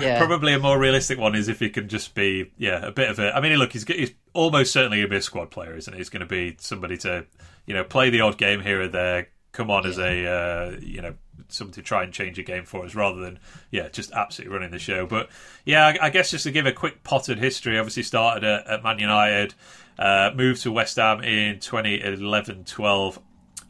yeah. 0.00 0.18
Probably 0.18 0.54
a 0.54 0.58
more 0.58 0.78
realistic 0.78 1.18
one 1.18 1.34
is 1.34 1.48
if 1.48 1.60
he 1.60 1.68
can 1.68 1.88
just 1.88 2.14
be, 2.14 2.50
yeah, 2.56 2.84
a 2.86 2.90
bit 2.90 3.10
of 3.10 3.18
a. 3.18 3.36
I 3.36 3.40
mean, 3.40 3.56
look, 3.58 3.72
he's 3.72 3.84
he's 3.84 4.12
almost 4.32 4.72
certainly 4.72 4.98
going 4.98 5.08
to 5.08 5.10
be 5.10 5.18
a 5.18 5.22
squad 5.22 5.50
player, 5.50 5.76
isn't 5.76 5.92
he? 5.92 5.98
He's 5.98 6.08
going 6.08 6.20
to 6.20 6.26
be 6.26 6.56
somebody 6.58 6.96
to, 6.98 7.26
you 7.66 7.74
know, 7.74 7.84
play 7.84 8.08
the 8.08 8.22
odd 8.22 8.38
game 8.38 8.60
here 8.60 8.80
or 8.80 8.88
there, 8.88 9.28
come 9.52 9.70
on 9.70 9.84
yeah. 9.84 9.90
as 9.90 9.98
a, 9.98 10.26
uh, 10.26 10.76
you 10.80 11.02
know, 11.02 11.14
someone 11.48 11.74
to 11.74 11.82
try 11.82 12.02
and 12.02 12.12
change 12.12 12.38
a 12.38 12.42
game 12.42 12.64
for 12.64 12.84
us 12.84 12.94
rather 12.94 13.20
than 13.20 13.38
yeah 13.70 13.88
just 13.88 14.12
absolutely 14.12 14.54
running 14.54 14.70
the 14.70 14.78
show. 14.78 15.06
But 15.06 15.28
yeah 15.64 15.86
I, 15.86 16.06
I 16.06 16.10
guess 16.10 16.30
just 16.30 16.44
to 16.44 16.50
give 16.50 16.66
a 16.66 16.72
quick 16.72 17.02
potted 17.02 17.38
history 17.38 17.78
obviously 17.78 18.02
started 18.02 18.44
at, 18.44 18.66
at 18.66 18.82
Man 18.82 18.98
United 18.98 19.54
uh, 19.98 20.30
moved 20.34 20.62
to 20.62 20.72
West 20.72 20.96
Ham 20.96 21.22
in 21.22 21.58
2011-12 21.58 23.18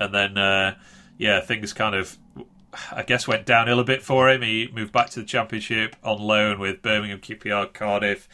and 0.00 0.14
then 0.14 0.38
uh, 0.38 0.76
yeah 1.18 1.40
things 1.40 1.72
kind 1.72 1.94
of 1.94 2.18
I 2.90 3.02
guess 3.02 3.28
went 3.28 3.44
downhill 3.44 3.80
a 3.80 3.84
bit 3.84 4.02
for 4.02 4.30
him. 4.30 4.40
He 4.40 4.70
moved 4.72 4.92
back 4.92 5.10
to 5.10 5.20
the 5.20 5.26
championship 5.26 5.94
on 6.02 6.18
loan 6.20 6.58
with 6.58 6.80
Birmingham 6.80 7.20
QPR 7.20 7.72
Cardiff 7.72 8.28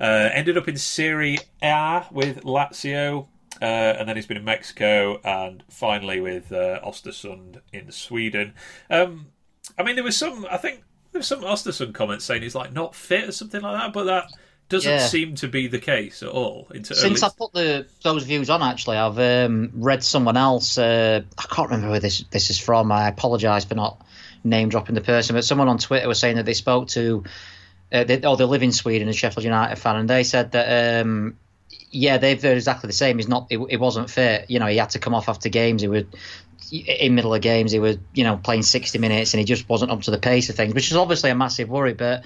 uh, 0.00 0.30
ended 0.32 0.56
up 0.56 0.66
in 0.66 0.76
Serie 0.76 1.38
A 1.62 2.06
with 2.10 2.42
Lazio 2.42 3.26
uh, 3.60 3.64
and 3.64 4.08
then 4.08 4.16
he's 4.16 4.26
been 4.26 4.36
in 4.36 4.44
Mexico 4.44 5.20
and 5.24 5.62
finally 5.68 6.20
with 6.20 6.52
uh, 6.52 6.80
Ostersund 6.84 7.60
in 7.72 7.90
Sweden. 7.92 8.54
Um, 8.88 9.26
I 9.78 9.82
mean, 9.82 9.94
there 9.96 10.04
was 10.04 10.16
some, 10.16 10.46
I 10.50 10.56
think 10.56 10.82
there 11.12 11.18
was 11.20 11.26
some 11.26 11.40
Ostersund 11.42 11.94
comments 11.94 12.24
saying 12.24 12.42
he's 12.42 12.54
like 12.54 12.72
not 12.72 12.94
fit 12.94 13.28
or 13.28 13.32
something 13.32 13.60
like 13.60 13.76
that, 13.78 13.92
but 13.92 14.04
that 14.04 14.30
doesn't 14.68 14.90
Yeah. 14.90 14.98
seem 15.06 15.34
to 15.36 15.48
be 15.48 15.66
the 15.66 15.80
case 15.80 16.22
at 16.22 16.28
all. 16.28 16.68
Since 16.82 17.22
I 17.24 17.28
put 17.36 17.52
the 17.52 17.86
those 18.04 18.22
views 18.22 18.48
on, 18.50 18.62
actually, 18.62 18.96
I've 18.98 19.18
um, 19.18 19.72
read 19.74 20.04
someone 20.04 20.36
else. 20.36 20.78
Uh, 20.78 21.22
I 21.36 21.42
can't 21.54 21.68
remember 21.70 21.90
where 21.90 21.98
this 22.00 22.24
this 22.30 22.50
is 22.50 22.58
from. 22.60 22.92
I 22.92 23.08
apologise 23.08 23.64
for 23.64 23.74
not 23.74 24.00
name 24.44 24.68
dropping 24.68 24.94
the 24.94 25.00
person, 25.00 25.34
but 25.34 25.44
someone 25.44 25.68
on 25.68 25.78
Twitter 25.78 26.06
was 26.06 26.20
saying 26.20 26.36
that 26.36 26.46
they 26.46 26.54
spoke 26.54 26.86
to, 26.88 27.24
uh, 27.92 28.04
they, 28.04 28.24
or 28.24 28.36
they 28.36 28.44
live 28.44 28.62
in 28.62 28.70
Sweden, 28.72 29.08
a 29.08 29.12
Sheffield 29.12 29.42
United 29.44 29.76
fan, 29.76 29.96
and 29.96 30.08
they 30.08 30.22
said 30.22 30.52
that. 30.52 31.00
Um, 31.04 31.36
yeah, 31.90 32.18
they've 32.18 32.40
they're 32.40 32.54
exactly 32.54 32.86
the 32.86 32.94
same. 32.94 33.18
He's 33.18 33.28
not. 33.28 33.46
It, 33.50 33.58
it 33.68 33.80
wasn't 33.80 34.10
fit. 34.10 34.50
You 34.50 34.58
know, 34.58 34.66
he 34.66 34.76
had 34.76 34.90
to 34.90 34.98
come 34.98 35.14
off 35.14 35.28
after 35.28 35.48
games. 35.48 35.82
He 35.82 35.88
was 35.88 36.04
in 36.72 37.14
middle 37.14 37.34
of 37.34 37.40
games, 37.40 37.72
he 37.72 37.78
was 37.78 37.98
you 38.14 38.24
know 38.24 38.36
playing 38.36 38.62
sixty 38.62 38.98
minutes, 38.98 39.34
and 39.34 39.38
he 39.38 39.44
just 39.44 39.68
wasn't 39.68 39.90
up 39.90 40.02
to 40.02 40.10
the 40.10 40.18
pace 40.18 40.50
of 40.50 40.56
things, 40.56 40.74
which 40.74 40.90
is 40.90 40.96
obviously 40.96 41.30
a 41.30 41.34
massive 41.34 41.68
worry. 41.68 41.94
But 41.94 42.24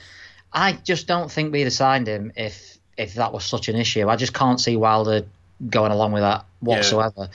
I 0.53 0.73
just 0.73 1.07
don't 1.07 1.31
think 1.31 1.53
we'd 1.53 1.63
have 1.63 1.73
signed 1.73 2.07
him 2.07 2.33
if 2.37 2.79
if 2.97 3.15
that 3.15 3.33
was 3.33 3.45
such 3.45 3.69
an 3.69 3.77
issue. 3.77 4.09
I 4.09 4.17
just 4.17 4.35
can't 4.35 4.61
see 4.61 4.77
Wilder 4.77 5.27
going 5.67 5.93
along 5.93 6.13
with 6.13 6.23
that 6.23 6.45
whatsoever. 6.61 7.31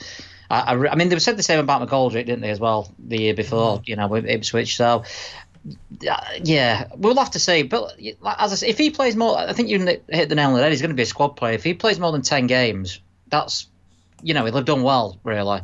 I, 0.50 0.60
I, 0.74 0.88
I 0.88 0.94
mean, 0.94 1.08
they 1.08 1.18
said 1.18 1.36
the 1.36 1.42
same 1.42 1.60
about 1.60 1.86
McGoldrick, 1.86 2.26
didn't 2.26 2.40
they, 2.40 2.50
as 2.50 2.60
well, 2.60 2.92
the 2.98 3.20
year 3.20 3.34
before, 3.34 3.76
mm-hmm. 3.76 3.84
you 3.86 3.96
know, 3.96 4.08
with 4.08 4.26
Ipswich. 4.26 4.76
So, 4.76 5.04
Uh, 6.08 6.16
yeah, 6.42 6.88
we'll 6.96 7.16
have 7.16 7.32
to 7.32 7.38
see. 7.38 7.62
But 7.62 7.98
as 8.24 8.52
I 8.52 8.56
say, 8.56 8.68
if 8.68 8.78
he 8.78 8.90
plays 8.90 9.16
more, 9.16 9.36
I 9.36 9.52
think 9.52 9.68
you 9.68 9.78
hit 10.08 10.28
the 10.28 10.34
nail 10.34 10.48
on 10.50 10.56
the 10.56 10.62
head. 10.62 10.72
He's 10.72 10.80
going 10.80 10.90
to 10.90 10.96
be 10.96 11.02
a 11.02 11.06
squad 11.06 11.30
player. 11.30 11.54
If 11.54 11.64
he 11.64 11.74
plays 11.74 11.98
more 11.98 12.12
than 12.12 12.22
10 12.22 12.46
games, 12.46 13.00
that's, 13.28 13.68
you 14.22 14.34
know, 14.34 14.44
he'll 14.44 14.56
have 14.56 14.64
done 14.64 14.82
well, 14.82 15.18
really. 15.22 15.60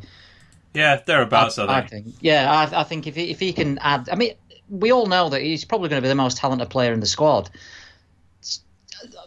yeah, 0.75 1.01
thereabouts. 1.05 1.59
I, 1.59 1.79
I 1.79 1.81
think. 1.87 2.05
think. 2.05 2.17
Yeah, 2.21 2.51
I, 2.51 2.81
I 2.81 2.85
think 2.85 3.07
if 3.07 3.17
he, 3.17 3.31
if 3.31 3.41
he 3.41 3.53
can 3.53 3.79
add, 3.79 4.09
I 4.11 4.17
mean, 4.17 4.35
we 4.69 4.93
all 4.93 5.07
know 5.07 5.29
that 5.29 5.41
he's 5.41 5.65
probably 5.65 5.89
going 5.89 6.03
to 6.03 6.05
be 6.05 6.09
the 6.09 6.15
most 6.15 6.39
talented 6.39 6.71
player 6.71 6.93
in 6.93 7.01
the 7.01 7.07
squad. 7.07 7.51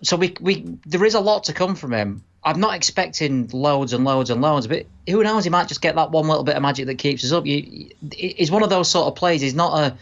So 0.02 0.18
we 0.18 0.36
we 0.42 0.78
there 0.86 1.06
is 1.06 1.14
a 1.14 1.20
lot 1.20 1.46
to 1.46 1.54
come 1.54 1.76
from 1.76 1.94
him. 1.94 2.24
I'm 2.44 2.60
not 2.60 2.76
expecting 2.76 3.50
loads 3.52 3.94
and 3.94 4.06
loads 4.06 4.30
and 4.30 4.42
loads, 4.42 4.68
but 4.68 4.86
who 5.08 5.24
knows? 5.24 5.44
He 5.44 5.50
might 5.50 5.68
just 5.68 5.82
get 5.82 5.96
that 5.96 6.12
one 6.12 6.28
little 6.28 6.44
bit 6.44 6.56
of 6.56 6.62
magic 6.62 6.86
that 6.88 6.96
keeps 6.96 7.24
us 7.24 7.32
up. 7.32 7.46
You, 7.46 7.90
he's 8.14 8.50
one 8.50 8.64
of 8.64 8.70
those 8.70 8.90
sort 8.90 9.08
of 9.08 9.16
players. 9.16 9.42
He's 9.42 9.54
not 9.54 9.78
a 9.78 9.98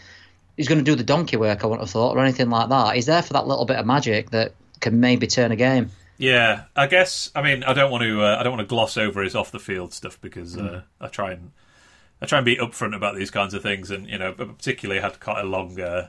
he's 0.58 0.67
going 0.67 0.80
to 0.80 0.84
do 0.84 0.96
the 0.96 1.04
donkey 1.04 1.38
work. 1.38 1.63
I 1.63 1.67
wouldn't 1.67 1.82
have 1.88 1.91
thought 1.91 2.17
or 2.17 2.20
anything 2.20 2.50
like 2.50 2.70
that. 2.70 2.96
He's 2.96 3.06
there 3.06 3.22
for 3.22 3.34
that 3.34 3.48
little 3.48 3.65
bit 3.65 3.78
of 3.78 3.86
magic 3.86 4.32
that 4.32 4.54
can 4.82 5.00
maybe 5.00 5.28
turn 5.28 5.52
a 5.52 5.56
game. 5.56 5.91
Yeah, 6.17 6.63
I 6.76 6.88
guess. 6.88 7.32
I 7.36 7.41
mean, 7.43 7.63
I 7.63 7.74
don't 7.74 7.91
want 7.91 8.04
to. 8.04 8.24
Uh, 8.24 8.38
I 8.39 8.43
don't 8.43 8.58
want 8.58 8.67
to 8.67 8.70
gloss 8.70 8.98
over 8.98 9.22
his 9.22 9.36
off 9.36 9.52
the 9.52 9.60
field 9.60 9.93
stuff 9.93 10.20
because 10.20 10.58
uh, 10.58 10.82
I 11.00 11.08
try 11.08 11.32
and 11.32 11.52
I 12.22 12.26
try 12.26 12.39
and 12.39 12.46
be 12.46 12.58
upfront 12.58 12.96
about 12.96 13.15
these 13.15 13.30
kinds 13.30 13.54
of 13.54 13.62
things, 13.62 13.91
and 13.91 14.10
you 14.10 14.17
know, 14.17 14.34
particularly 14.34 15.00
had 15.00 15.20
quite 15.20 15.39
a 15.41 15.48
long. 15.48 15.80
Uh, 15.80 16.08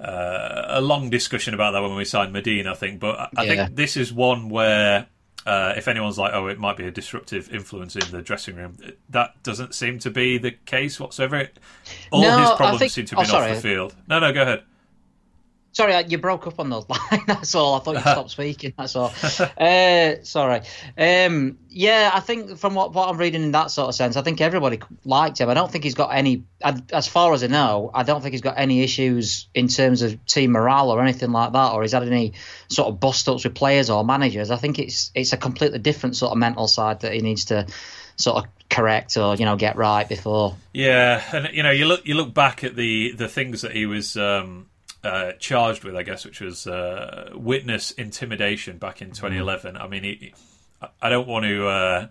uh, 0.00 0.66
a 0.68 0.80
long 0.80 1.10
discussion 1.10 1.54
about 1.54 1.72
that 1.72 1.82
when 1.82 1.96
we 1.96 2.04
signed 2.04 2.32
Madine, 2.32 2.66
I 2.68 2.74
think. 2.74 3.00
But 3.00 3.18
I, 3.18 3.28
I 3.38 3.44
Yeah. 3.44 3.64
think 3.64 3.76
this 3.76 3.96
is 3.96 4.12
one 4.12 4.48
where, 4.48 5.06
uh, 5.48 5.72
if 5.76 5.88
anyone's 5.88 6.18
like, 6.18 6.32
"Oh, 6.34 6.46
it 6.48 6.58
might 6.58 6.76
be 6.76 6.86
a 6.86 6.90
disruptive 6.90 7.52
influence 7.52 7.96
in 7.96 8.10
the 8.10 8.20
dressing 8.22 8.56
room," 8.56 8.76
that 9.08 9.42
doesn't 9.42 9.74
seem 9.74 9.98
to 10.00 10.10
be 10.10 10.36
the 10.38 10.50
case 10.52 11.00
whatsoever. 11.00 11.48
All 12.10 12.22
No, 12.22 12.38
his 12.40 12.50
problems 12.50 12.78
think- 12.80 12.92
seem 12.92 13.06
to 13.06 13.16
oh, 13.16 13.22
be 13.24 13.30
off 13.30 13.48
the 13.54 13.60
field. 13.60 13.94
No, 14.06 14.18
no, 14.18 14.32
go 14.32 14.42
ahead. 14.42 14.62
Sorry, 15.78 15.94
uh, 15.94 16.02
you 16.08 16.18
broke 16.18 16.48
up 16.48 16.58
on 16.58 16.70
the 16.70 16.80
line. 16.88 17.22
That's 17.28 17.54
all. 17.54 17.76
I 17.76 17.78
thought 17.78 17.94
you 17.94 18.00
stopped 18.00 18.30
speaking. 18.32 18.74
That's 18.76 18.96
all. 18.96 19.12
Uh, 19.56 20.24
sorry. 20.24 20.62
Um, 20.98 21.58
yeah, 21.68 22.10
I 22.12 22.18
think 22.18 22.58
from 22.58 22.74
what, 22.74 22.92
what 22.94 23.08
I'm 23.08 23.16
reading 23.16 23.44
in 23.44 23.52
that 23.52 23.70
sort 23.70 23.88
of 23.88 23.94
sense, 23.94 24.16
I 24.16 24.22
think 24.22 24.40
everybody 24.40 24.80
liked 25.04 25.40
him. 25.40 25.48
I 25.48 25.54
don't 25.54 25.70
think 25.70 25.84
he's 25.84 25.94
got 25.94 26.08
any, 26.08 26.42
as 26.92 27.06
far 27.06 27.32
as 27.32 27.44
I 27.44 27.46
know, 27.46 27.92
I 27.94 28.02
don't 28.02 28.20
think 28.22 28.32
he's 28.32 28.40
got 28.40 28.58
any 28.58 28.82
issues 28.82 29.46
in 29.54 29.68
terms 29.68 30.02
of 30.02 30.26
team 30.26 30.50
morale 30.50 30.90
or 30.90 31.00
anything 31.00 31.30
like 31.30 31.52
that, 31.52 31.72
or 31.72 31.82
he's 31.82 31.92
had 31.92 32.02
any 32.02 32.32
sort 32.66 32.88
of 32.88 32.98
bust 32.98 33.28
ups 33.28 33.44
with 33.44 33.54
players 33.54 33.88
or 33.88 34.04
managers. 34.04 34.50
I 34.50 34.56
think 34.56 34.80
it's 34.80 35.12
it's 35.14 35.32
a 35.32 35.36
completely 35.36 35.78
different 35.78 36.16
sort 36.16 36.32
of 36.32 36.38
mental 36.38 36.66
side 36.66 37.02
that 37.02 37.12
he 37.12 37.20
needs 37.20 37.44
to 37.46 37.68
sort 38.16 38.44
of 38.44 38.50
correct 38.68 39.16
or 39.16 39.36
you 39.36 39.44
know 39.44 39.54
get 39.54 39.76
right 39.76 40.08
before. 40.08 40.56
Yeah, 40.72 41.22
and 41.32 41.54
you 41.54 41.62
know, 41.62 41.70
you 41.70 41.86
look 41.86 42.04
you 42.04 42.14
look 42.14 42.34
back 42.34 42.64
at 42.64 42.74
the 42.74 43.12
the 43.12 43.28
things 43.28 43.62
that 43.62 43.70
he 43.70 43.86
was 43.86 44.16
um, 44.16 44.66
uh, 45.04 45.32
charged 45.38 45.84
with, 45.84 45.94
I 45.96 46.02
guess, 46.02 46.24
which 46.24 46.40
was 46.40 46.66
uh, 46.66 47.30
witness 47.34 47.90
intimidation 47.92 48.78
back 48.78 49.00
in 49.02 49.08
2011. 49.08 49.76
I 49.76 49.86
mean, 49.88 50.02
he, 50.04 50.32
I- 50.82 50.88
I 51.02 51.08
don't 51.08 51.26
want 51.28 51.44
to 51.44 51.66
uh, 51.68 52.06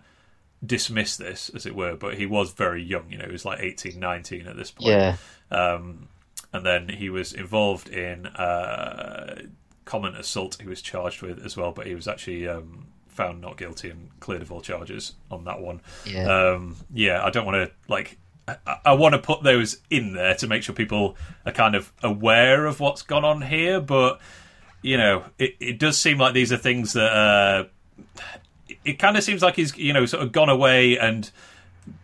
dismiss 0.64 1.16
this, 1.16 1.50
as 1.54 1.66
it 1.66 1.74
were, 1.74 1.96
but 1.96 2.14
he 2.14 2.26
was 2.26 2.52
very 2.52 2.82
young. 2.82 3.10
You 3.10 3.18
know, 3.18 3.26
he 3.26 3.32
was 3.32 3.44
like 3.44 3.60
18, 3.60 3.98
19 3.98 4.46
at 4.46 4.56
this 4.56 4.70
point. 4.70 4.88
Yeah. 4.90 5.16
Um, 5.50 6.08
and 6.52 6.64
then 6.64 6.88
he 6.88 7.10
was 7.10 7.32
involved 7.32 7.88
in 7.90 8.26
uh, 8.26 9.42
common 9.84 10.14
assault. 10.14 10.58
He 10.60 10.66
was 10.68 10.80
charged 10.82 11.22
with 11.22 11.44
as 11.44 11.56
well, 11.56 11.72
but 11.72 11.86
he 11.86 11.94
was 11.94 12.08
actually 12.08 12.48
um, 12.48 12.86
found 13.08 13.40
not 13.40 13.56
guilty 13.58 13.90
and 13.90 14.08
cleared 14.20 14.42
of 14.42 14.50
all 14.52 14.60
charges 14.60 15.12
on 15.30 15.44
that 15.44 15.60
one. 15.60 15.80
Yeah. 16.06 16.26
Um, 16.52 16.76
yeah, 16.92 17.24
I 17.24 17.30
don't 17.30 17.46
want 17.46 17.68
to 17.68 17.70
like. 17.88 18.18
I, 18.66 18.78
I 18.86 18.92
want 18.94 19.14
to 19.14 19.18
put 19.18 19.42
those 19.42 19.78
in 19.90 20.14
there 20.14 20.34
to 20.36 20.46
make 20.46 20.62
sure 20.62 20.74
people 20.74 21.16
are 21.46 21.52
kind 21.52 21.74
of 21.74 21.92
aware 22.02 22.66
of 22.66 22.80
what's 22.80 23.02
gone 23.02 23.24
on 23.24 23.42
here, 23.42 23.80
but 23.80 24.20
you 24.82 24.96
know, 24.96 25.24
it, 25.38 25.56
it 25.60 25.78
does 25.78 25.98
seem 25.98 26.18
like 26.18 26.34
these 26.34 26.52
are 26.52 26.56
things 26.56 26.92
that 26.92 27.12
uh, 27.12 27.64
it, 28.84 28.98
kind 28.98 29.16
of 29.16 29.24
seems 29.24 29.42
like 29.42 29.56
he's 29.56 29.76
you 29.76 29.92
know 29.92 30.06
sort 30.06 30.22
of 30.22 30.32
gone 30.32 30.48
away 30.48 30.98
and 30.98 31.30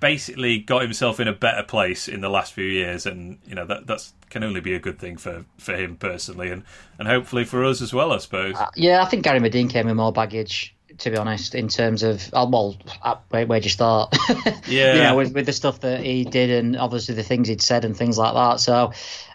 basically 0.01 0.59
got 0.59 0.83
himself 0.83 1.21
in 1.21 1.29
a 1.29 1.33
better 1.33 1.63
place 1.63 2.09
in 2.09 2.21
the 2.21 2.29
last 2.29 2.53
few 2.53 2.65
years, 2.65 3.07
and 3.07 3.39
you 3.47 3.55
know 3.55 3.67
that 3.67 3.87
that's 3.87 4.13
can 4.31 4.43
only 4.43 4.61
be 4.61 4.75
a 4.75 4.81
good 4.81 4.99
thing 4.99 5.17
for 5.17 5.45
for 5.59 5.77
him 5.77 5.97
personally, 5.97 6.51
and 6.51 6.65
and 6.99 7.07
hopefully 7.07 7.45
for 7.45 7.65
us 7.65 7.81
as 7.81 7.93
well, 7.95 8.13
I 8.13 8.19
suppose. 8.19 8.57
Yeah, 8.77 9.03
I 9.03 9.07
think 9.07 9.25
Gary 9.25 9.41
Madine 9.41 9.71
came 9.71 9.87
with 9.87 9.97
more 9.97 10.13
baggage, 10.13 10.75
to 10.99 11.11
be 11.11 11.17
honest, 11.17 11.55
in 11.55 11.69
terms 11.69 12.03
of 12.03 12.29
uh, 12.33 12.47
well, 12.49 12.77
uh, 13.03 13.17
where, 13.31 13.47
where'd 13.47 13.65
you 13.65 13.71
start? 13.71 14.15
Yeah. 14.67 14.95
you 14.95 15.03
know, 15.03 15.17
with, 15.17 15.35
with 15.35 15.47
the 15.47 15.53
stuff 15.53 15.81
that 15.81 16.01
he 16.01 16.25
did 16.25 16.51
and 16.51 16.77
obviously 16.77 17.15
the 17.15 17.23
things 17.23 17.49
he'd 17.49 17.61
said 17.63 17.85
and 17.85 17.97
things 17.97 18.17
like 18.17 18.35
that. 18.35 18.61
So, 18.61 18.93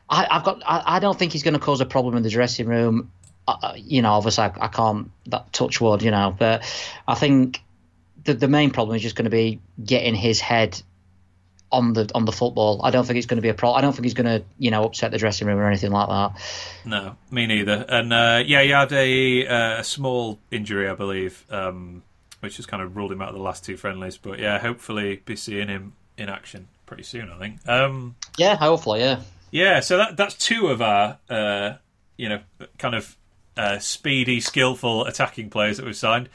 I, 0.09 0.27
I've 0.29 0.43
got, 0.43 0.63
I, 0.65 0.97
I 0.97 0.99
don't 0.99 1.17
think 1.17 1.33
he's 1.33 1.43
going 1.43 1.53
to 1.53 1.59
cause 1.59 1.81
a 1.81 1.85
problem 1.85 2.17
in 2.17 2.23
the 2.23 2.29
dressing 2.29 2.67
room. 2.67 3.11
Uh, 3.47 3.57
Uh, 3.61 3.73
you 3.75 4.01
know, 4.01 4.13
obviously 4.13 4.43
I, 4.43 4.65
I 4.65 4.67
can't 4.67 5.11
that 5.27 5.51
touch 5.53 5.81
wood, 5.81 6.01
you 6.01 6.11
know, 6.11 6.35
but 6.37 6.63
I 7.07 7.15
think 7.15 7.61
the 8.25 8.33
the 8.33 8.47
main 8.47 8.71
problem 8.71 8.95
is 8.95 9.01
just 9.01 9.15
going 9.15 9.25
to 9.25 9.31
be 9.31 9.59
getting 9.83 10.13
his 10.15 10.39
head 10.39 10.81
on 11.71 11.93
the 11.93 12.09
on 12.15 12.25
the 12.25 12.31
football. 12.31 12.81
I 12.83 12.91
don't 12.91 13.05
think 13.05 13.17
it's 13.17 13.25
going 13.27 13.37
to 13.37 13.41
be 13.41 13.49
a 13.49 13.53
problem. 13.53 13.77
I 13.77 13.81
don't 13.81 13.93
think 13.93 14.05
he's 14.05 14.13
going 14.13 14.39
to 14.39 14.45
you 14.57 14.71
know 14.71 14.83
upset 14.83 15.11
the 15.11 15.17
dressing 15.17 15.47
room 15.47 15.57
or 15.59 15.67
anything 15.67 15.91
like 15.91 16.07
that. 16.09 16.41
No, 16.85 17.15
me 17.31 17.45
neither. 17.47 17.85
And 17.87 18.11
uh, 18.13 18.43
yeah, 18.45 18.61
he 18.63 18.69
had 18.69 18.91
a, 18.91 19.47
uh, 19.47 19.79
a 19.79 19.83
small 19.83 20.39
injury, 20.51 20.89
I 20.89 20.95
believe, 20.95 21.45
um, 21.49 22.03
which 22.39 22.57
has 22.57 22.65
kind 22.65 22.81
of 22.81 22.95
ruled 22.95 23.11
him 23.11 23.21
out 23.21 23.29
of 23.29 23.35
the 23.35 23.41
last 23.41 23.63
two 23.65 23.77
friendlies. 23.77 24.17
But 24.17 24.39
yeah, 24.39 24.59
hopefully 24.59 25.21
be 25.25 25.35
seeing 25.35 25.67
him 25.67 25.93
in 26.17 26.29
action 26.29 26.67
pretty 26.85 27.03
soon. 27.03 27.29
I 27.29 27.37
think. 27.37 27.67
Um, 27.67 28.15
Yeah, 28.37 28.55
hopefully, 28.55 29.01
yeah. 29.01 29.21
yeah, 29.51 29.79
so 29.79 29.97
that 29.97 30.17
that's 30.17 30.35
two 30.35 30.67
of 30.67 30.81
our 30.81 31.19
uh, 31.29 31.73
you 32.17 32.29
know 32.29 32.41
kind 32.77 32.95
of 32.95 33.15
uh, 33.57 33.77
speedy, 33.79 34.39
skillful 34.39 35.05
attacking 35.05 35.49
players 35.49 35.77
that 35.77 35.85
we've 35.85 35.95
signed. 35.95 36.29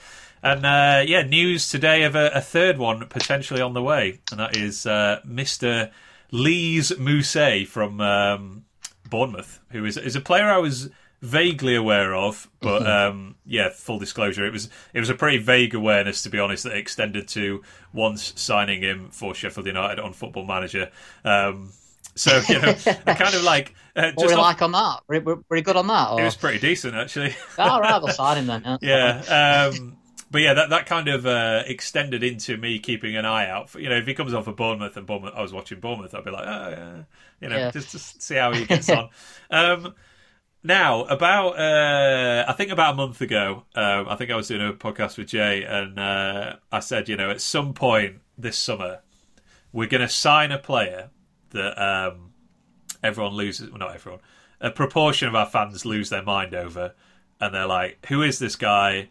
And 0.44 0.66
uh, 0.66 1.02
yeah, 1.06 1.22
news 1.22 1.68
today 1.68 2.02
of 2.02 2.14
a, 2.14 2.30
a 2.34 2.40
third 2.42 2.76
one 2.76 3.06
potentially 3.08 3.62
on 3.62 3.72
the 3.72 3.82
way, 3.82 4.20
and 4.30 4.38
that 4.38 4.54
is 4.54 4.84
uh, 4.84 5.20
Mr. 5.26 5.90
Lys 6.30 6.92
Mousset 6.92 7.66
from 7.66 7.98
um, 8.02 8.66
Bournemouth, 9.08 9.60
who 9.70 9.86
is 9.86 9.96
is 9.96 10.16
a 10.16 10.20
player 10.20 10.44
I 10.44 10.58
was 10.58 10.90
vaguely 11.22 11.74
aware 11.74 12.14
of, 12.14 12.50
but 12.60 12.86
um, 12.86 13.36
yeah, 13.46 13.70
full 13.70 13.98
disclosure, 13.98 14.44
it 14.46 14.52
was 14.52 14.68
it 14.92 15.00
was 15.00 15.08
a 15.08 15.14
pretty 15.14 15.38
vague 15.38 15.74
awareness 15.74 16.22
to 16.24 16.28
be 16.28 16.38
honest 16.38 16.64
that 16.64 16.76
extended 16.76 17.26
to 17.28 17.62
once 17.94 18.34
signing 18.36 18.82
him 18.82 19.08
for 19.08 19.34
Sheffield 19.34 19.66
United 19.66 19.98
on 19.98 20.12
Football 20.12 20.44
Manager. 20.44 20.90
Um, 21.24 21.72
so 22.16 22.42
you 22.50 22.60
know, 22.60 22.74
I 23.06 23.14
kind 23.14 23.34
of 23.34 23.44
like 23.44 23.74
uh, 23.96 24.12
What 24.14 24.28
were 24.30 24.36
like 24.36 24.60
on 24.60 24.72
that? 24.72 25.00
Were, 25.08 25.20
were, 25.20 25.44
were 25.48 25.56
you 25.56 25.62
good 25.62 25.76
on 25.76 25.86
that? 25.86 26.10
Or? 26.10 26.20
it 26.20 26.24
was 26.24 26.36
pretty 26.36 26.58
decent 26.58 26.94
actually. 26.94 27.34
All 27.56 27.80
right, 27.80 28.02
we'll 28.02 28.12
sign 28.12 28.36
him 28.36 28.46
then. 28.46 28.78
Yeah. 28.82 29.22
yeah. 29.26 29.72
Um, 29.72 29.96
but 30.34 30.42
yeah, 30.42 30.54
that, 30.54 30.70
that 30.70 30.86
kind 30.86 31.06
of 31.06 31.26
uh, 31.26 31.62
extended 31.64 32.24
into 32.24 32.56
me 32.56 32.80
keeping 32.80 33.14
an 33.14 33.24
eye 33.24 33.48
out 33.48 33.70
for 33.70 33.78
you 33.78 33.88
know 33.88 33.94
if 33.94 34.04
he 34.04 34.14
comes 34.14 34.34
off 34.34 34.46
for 34.46 34.52
Bournemouth 34.52 34.96
and 34.96 35.06
Bournemouth, 35.06 35.32
I 35.36 35.42
was 35.42 35.52
watching 35.52 35.78
Bournemouth, 35.78 36.12
I'd 36.12 36.24
be 36.24 36.30
like, 36.32 36.44
oh 36.44 36.68
yeah, 36.70 37.02
you 37.40 37.48
know, 37.48 37.56
Yeah. 37.56 37.70
just 37.70 37.92
to 37.92 37.98
see 38.00 38.34
how 38.34 38.52
he 38.52 38.64
gets 38.66 38.90
on. 38.90 39.10
Um, 39.50 39.94
now, 40.64 41.04
about 41.04 41.50
uh, 41.56 42.44
I 42.48 42.52
think 42.54 42.72
about 42.72 42.94
a 42.94 42.96
month 42.96 43.20
ago, 43.20 43.62
um, 43.76 44.08
I 44.08 44.16
think 44.16 44.32
I 44.32 44.34
was 44.36 44.48
doing 44.48 44.66
a 44.68 44.72
podcast 44.72 45.18
with 45.18 45.28
Jay, 45.28 45.62
and 45.62 46.00
uh, 46.00 46.56
I 46.72 46.80
said, 46.80 47.08
you 47.08 47.16
know, 47.16 47.30
at 47.30 47.40
some 47.40 47.72
point 47.72 48.16
this 48.36 48.58
summer, 48.58 49.02
we're 49.72 49.86
going 49.88 50.00
to 50.00 50.08
sign 50.08 50.50
a 50.50 50.58
player 50.58 51.10
that 51.50 51.80
um, 51.80 52.32
everyone 53.04 53.34
loses. 53.34 53.70
Well, 53.70 53.78
not 53.78 53.94
everyone. 53.94 54.20
A 54.60 54.70
proportion 54.70 55.28
of 55.28 55.36
our 55.36 55.46
fans 55.46 55.84
lose 55.86 56.08
their 56.10 56.22
mind 56.24 56.54
over, 56.54 56.94
and 57.40 57.54
they're 57.54 57.66
like, 57.66 58.04
"Who 58.06 58.22
is 58.22 58.40
this 58.40 58.56
guy? 58.56 59.10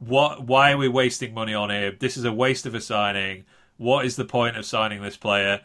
What? 0.00 0.44
Why 0.46 0.72
are 0.72 0.76
we 0.78 0.88
wasting 0.88 1.34
money 1.34 1.54
on 1.54 1.70
him? 1.70 1.96
This 2.00 2.16
is 2.16 2.24
a 2.24 2.32
waste 2.32 2.66
of 2.66 2.74
a 2.74 2.80
signing. 2.80 3.44
What 3.76 4.04
is 4.04 4.16
the 4.16 4.24
point 4.24 4.56
of 4.56 4.64
signing 4.64 5.02
this 5.02 5.16
player?" 5.16 5.60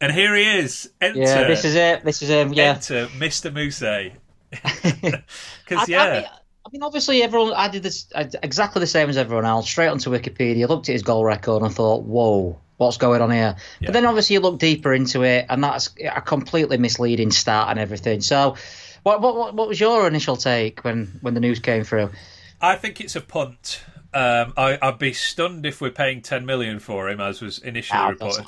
And 0.00 0.10
here 0.12 0.34
he 0.34 0.42
is. 0.58 0.90
Enter, 1.00 1.20
Yeah, 1.20 1.46
this 1.46 1.64
is 1.64 1.76
it. 1.76 2.04
This 2.04 2.22
is 2.22 2.28
him. 2.28 2.52
Yeah. 2.52 2.74
enter 2.74 3.06
Mr. 3.18 3.52
Mousset. 3.52 4.12
I- 4.64 5.22
Because 5.64 5.88
I 5.88 5.92
yeah, 5.92 6.12
mean, 6.14 6.24
I 6.66 6.68
mean, 6.72 6.82
obviously, 6.82 7.22
everyone. 7.22 7.52
I 7.54 7.68
did 7.68 7.82
this 7.82 8.06
I 8.14 8.28
exactly 8.42 8.80
the 8.80 8.86
same 8.86 9.08
as 9.08 9.16
everyone 9.16 9.44
else. 9.44 9.68
Straight 9.68 9.88
onto 9.88 10.10
Wikipedia, 10.10 10.68
looked 10.68 10.88
at 10.88 10.92
his 10.92 11.02
goal 11.02 11.24
record, 11.24 11.62
and 11.62 11.72
thought, 11.74 12.02
"Whoa, 12.02 12.58
what's 12.78 12.96
going 12.96 13.22
on 13.22 13.30
here?" 13.30 13.56
Yeah. 13.80 13.86
But 13.86 13.92
then, 13.92 14.06
obviously, 14.06 14.34
you 14.34 14.40
look 14.40 14.58
deeper 14.58 14.92
into 14.92 15.22
it, 15.22 15.46
and 15.48 15.62
that's 15.62 15.90
a 16.04 16.20
completely 16.20 16.78
misleading 16.78 17.30
stat 17.30 17.66
and 17.70 17.78
everything. 17.78 18.20
So, 18.22 18.56
what 19.04 19.20
what 19.20 19.54
what 19.54 19.68
was 19.68 19.78
your 19.80 20.06
initial 20.06 20.36
take 20.36 20.84
when 20.84 21.18
when 21.22 21.34
the 21.34 21.40
news 21.40 21.60
came 21.60 21.84
through? 21.84 22.10
I 22.62 22.76
think 22.76 23.00
it's 23.00 23.16
a 23.16 23.20
punt. 23.20 23.82
Um, 24.14 24.52
I, 24.58 24.78
I'd 24.82 24.98
be 24.98 25.14
stunned 25.14 25.64
if 25.64 25.80
we're 25.80 25.90
paying 25.90 26.20
10 26.20 26.44
million 26.44 26.78
for 26.80 27.08
him, 27.08 27.18
as 27.20 27.40
was 27.40 27.58
initially 27.58 28.10
reported. 28.10 28.44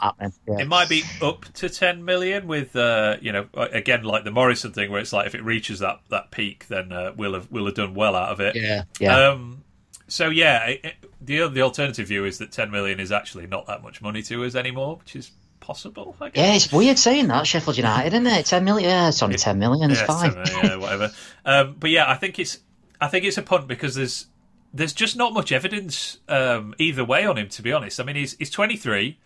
Yeah. 0.46 0.59
It 0.59 0.68
might 0.68 0.90
be 0.90 1.03
up 1.22 1.46
to 1.55 1.70
10 1.70 2.05
million 2.05 2.46
with, 2.46 2.77
uh, 2.77 3.16
you 3.22 3.33
know, 3.33 3.46
again, 3.55 4.05
like 4.05 4.24
the 4.24 4.31
Morrison 4.31 4.72
thing, 4.72 4.90
where 4.90 5.00
it's 5.00 5.12
like 5.14 5.27
if 5.27 5.35
it 5.35 5.42
reaches 5.42 5.79
that, 5.79 6.00
that 6.11 6.31
peak, 6.31 6.68
then 6.68 6.92
uh, 6.92 7.12
we'll 7.16 7.33
have 7.33 7.50
we'll 7.50 7.64
have 7.64 7.74
done 7.77 7.94
well 7.94 8.14
out 8.14 8.29
of 8.31 8.40
it. 8.40 8.57
yeah, 8.57 8.83
yeah. 9.00 9.29
Um, 9.31 9.64
so 10.07 10.29
yeah, 10.29 10.66
it, 10.66 10.81
it- 10.85 10.94
the 11.22 11.48
the 11.48 11.62
alternative 11.62 12.09
view 12.09 12.27
is 12.27 12.37
that 12.38 12.53
10 12.53 12.70
million 12.70 13.00
is 13.00 13.11
actually 13.11 13.46
not 13.46 13.66
that 13.68 13.83
much 13.83 14.03
money 14.03 14.20
to 14.24 14.44
us 14.44 14.55
anymore, 14.55 14.96
which 14.96 15.16
is 15.16 15.31
possible. 15.61 16.14
I 16.20 16.29
guess. 16.29 16.37
yeah, 16.46 16.55
it's 16.55 16.70
weird 16.70 16.98
saying 16.98 17.29
that 17.29 17.46
Sheffield 17.46 17.79
United, 17.79 18.12
isn't 18.12 18.27
it? 18.27 18.44
Ten 18.44 18.64
million. 18.64 18.90
Yeah, 18.90 19.09
it's 19.09 19.22
only 19.22 19.38
ten 19.38 19.59
million. 19.59 19.90
It's 19.90 20.00
yeah, 20.00 20.07
fine. 20.07 20.33
so, 20.33 20.38
uh, 20.40 20.61
yeah, 20.62 20.77
whatever. 20.77 21.11
Um, 21.46 21.77
but 21.79 21.90
yeah, 21.90 22.11
I 22.11 22.14
think 22.16 22.38
it's 22.38 22.59
I 23.05 23.09
think 23.09 23.25
it's 23.25 23.38
a 23.38 23.43
punt 23.43 23.69
because 23.69 23.95
there's 23.95 24.27
there's 24.73 24.93
just 24.93 25.17
not 25.17 25.33
much 25.33 25.53
evidence 25.53 26.19
um, 26.29 26.75
either 26.79 27.05
way 27.05 27.25
on 27.27 27.37
him. 27.38 27.49
To 27.51 27.62
be 27.62 27.73
honest, 27.73 28.01
I 28.01 28.05
mean 28.05 28.17
he's 28.17 28.37
he's 28.38 28.51
23. 28.51 29.19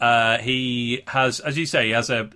Uh, 0.00 0.38
he 0.38 1.02
has, 1.08 1.40
as 1.40 1.56
you 1.58 1.66
say, 1.66 1.86
he 1.86 1.90
has 1.92 2.10
a. 2.10 2.30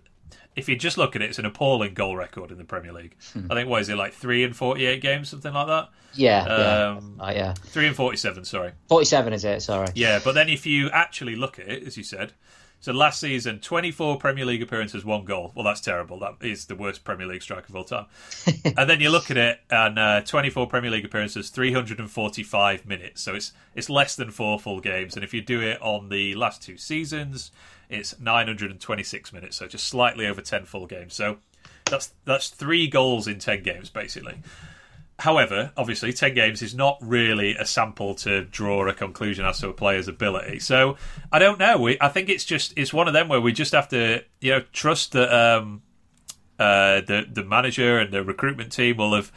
If 0.55 0.69
you 0.69 0.77
just 0.77 0.97
look 0.97 1.17
at 1.17 1.23
it, 1.23 1.31
it's 1.31 1.39
an 1.41 1.47
appalling 1.47 1.95
goal 1.95 2.17
record 2.17 2.53
in 2.53 2.59
the 2.59 2.65
Premier 2.65 2.93
League. 2.93 3.17
Hmm. 3.33 3.51
I 3.51 3.55
think 3.57 3.69
what 3.69 3.83
is 3.83 3.89
it 3.89 3.97
like 3.97 4.13
three 4.13 4.45
and 4.45 4.55
48 4.55 5.01
games, 5.01 5.29
something 5.29 5.53
like 5.53 5.67
that. 5.67 5.89
yeah, 6.15 6.47
yeah. 6.47 6.89
Um, 6.97 7.17
Oh, 7.21 7.31
yeah. 7.31 7.55
Three 7.55 7.89
and 7.89 7.97
47, 7.97 8.45
sorry. 8.45 8.71
Forty-seven 8.89 9.33
is 9.33 9.45
it? 9.45 9.63
Sorry. 9.63 9.89
Yeah, 9.97 10.21
but 10.23 10.35
then 10.37 10.49
if 10.49 10.65
you 10.65 10.91
actually 10.91 11.35
look 11.35 11.59
at 11.59 11.69
it, 11.69 11.83
as 11.85 11.97
you 11.97 12.05
said, 12.05 12.35
so 12.81 12.93
last 12.93 13.19
season, 13.21 13.61
24 13.61 14.19
Premier 14.19 14.45
League 14.45 14.63
appearances, 14.63 15.05
one 15.05 15.25
goal. 15.25 15.53
Well, 15.55 15.65
that's 15.65 15.81
terrible. 15.81 16.19
That 16.19 16.35
is 16.43 16.67
the 16.67 16.75
worst 16.75 17.03
Premier 17.03 17.27
League 17.27 17.43
striker 17.43 17.67
of 17.71 17.77
all 17.77 17.85
time. 17.85 18.07
and 18.77 18.91
then 18.91 19.01
you 19.01 19.09
look 19.09 19.31
at 19.31 19.39
it, 19.39 19.61
and 19.71 19.99
uh, 19.99 20.21
24 20.21 20.67
Premier 20.67 20.91
League 20.91 21.07
appearances, 21.07 21.49
345 21.49 22.87
minutes. 22.87 23.23
So 23.23 23.35
it's 23.35 23.53
it's 23.75 23.89
less 23.89 24.17
than 24.17 24.31
four 24.31 24.61
full 24.61 24.81
games. 24.81 25.15
And 25.15 25.25
if 25.25 25.33
you 25.33 25.41
do 25.41 25.63
it 25.63 25.81
on 25.81 26.11
the 26.11 26.35
last 26.35 26.63
two 26.63 26.77
seasons, 26.77 27.53
it's 27.89 28.19
926 28.21 29.33
minutes. 29.33 29.57
So 29.57 29.67
just 29.67 29.89
slightly 29.89 30.27
over 30.27 30.43
10 30.43 30.67
full 30.67 30.87
games. 30.87 31.15
So 31.15 31.39
that's 31.87 32.13
that's 32.25 32.49
three 32.51 32.87
goals 32.87 33.27
in 33.27 33.39
10 33.39 33.63
games, 33.63 33.89
basically. 33.89 34.35
However, 35.21 35.73
obviously, 35.77 36.13
10 36.13 36.35
games 36.35 36.61
is 36.61 36.75
not 36.75 36.99
really 37.01 37.55
a 37.55 37.65
sample 37.65 38.15
to 38.17 38.45
draw 38.45 38.89
a 38.89 38.93
conclusion 38.93 39.45
as 39.45 39.61
to 39.61 39.69
a 39.69 39.73
player's 39.73 40.09
ability. 40.09 40.59
So 40.59 40.97
I 41.31 41.39
don't 41.39 41.59
know. 41.59 41.79
We, 41.79 41.97
I 42.01 42.09
think 42.09 42.29
it's 42.29 42.45
just 42.45 42.73
it's 42.77 42.93
one 42.93 43.07
of 43.07 43.15
them 43.15 43.29
where 43.29 43.41
we 43.41 43.53
just 43.53 43.73
have 43.73 43.89
to 43.91 44.25
you 44.41 44.51
know 44.53 44.61
trust 44.73 45.13
that 45.13 45.33
um, 45.33 45.83
uh, 46.59 47.01
the 47.03 47.27
the 47.31 47.45
manager 47.45 47.99
and 47.99 48.13
the 48.13 48.25
recruitment 48.25 48.73
team 48.73 48.97
will 48.97 49.15
have 49.15 49.31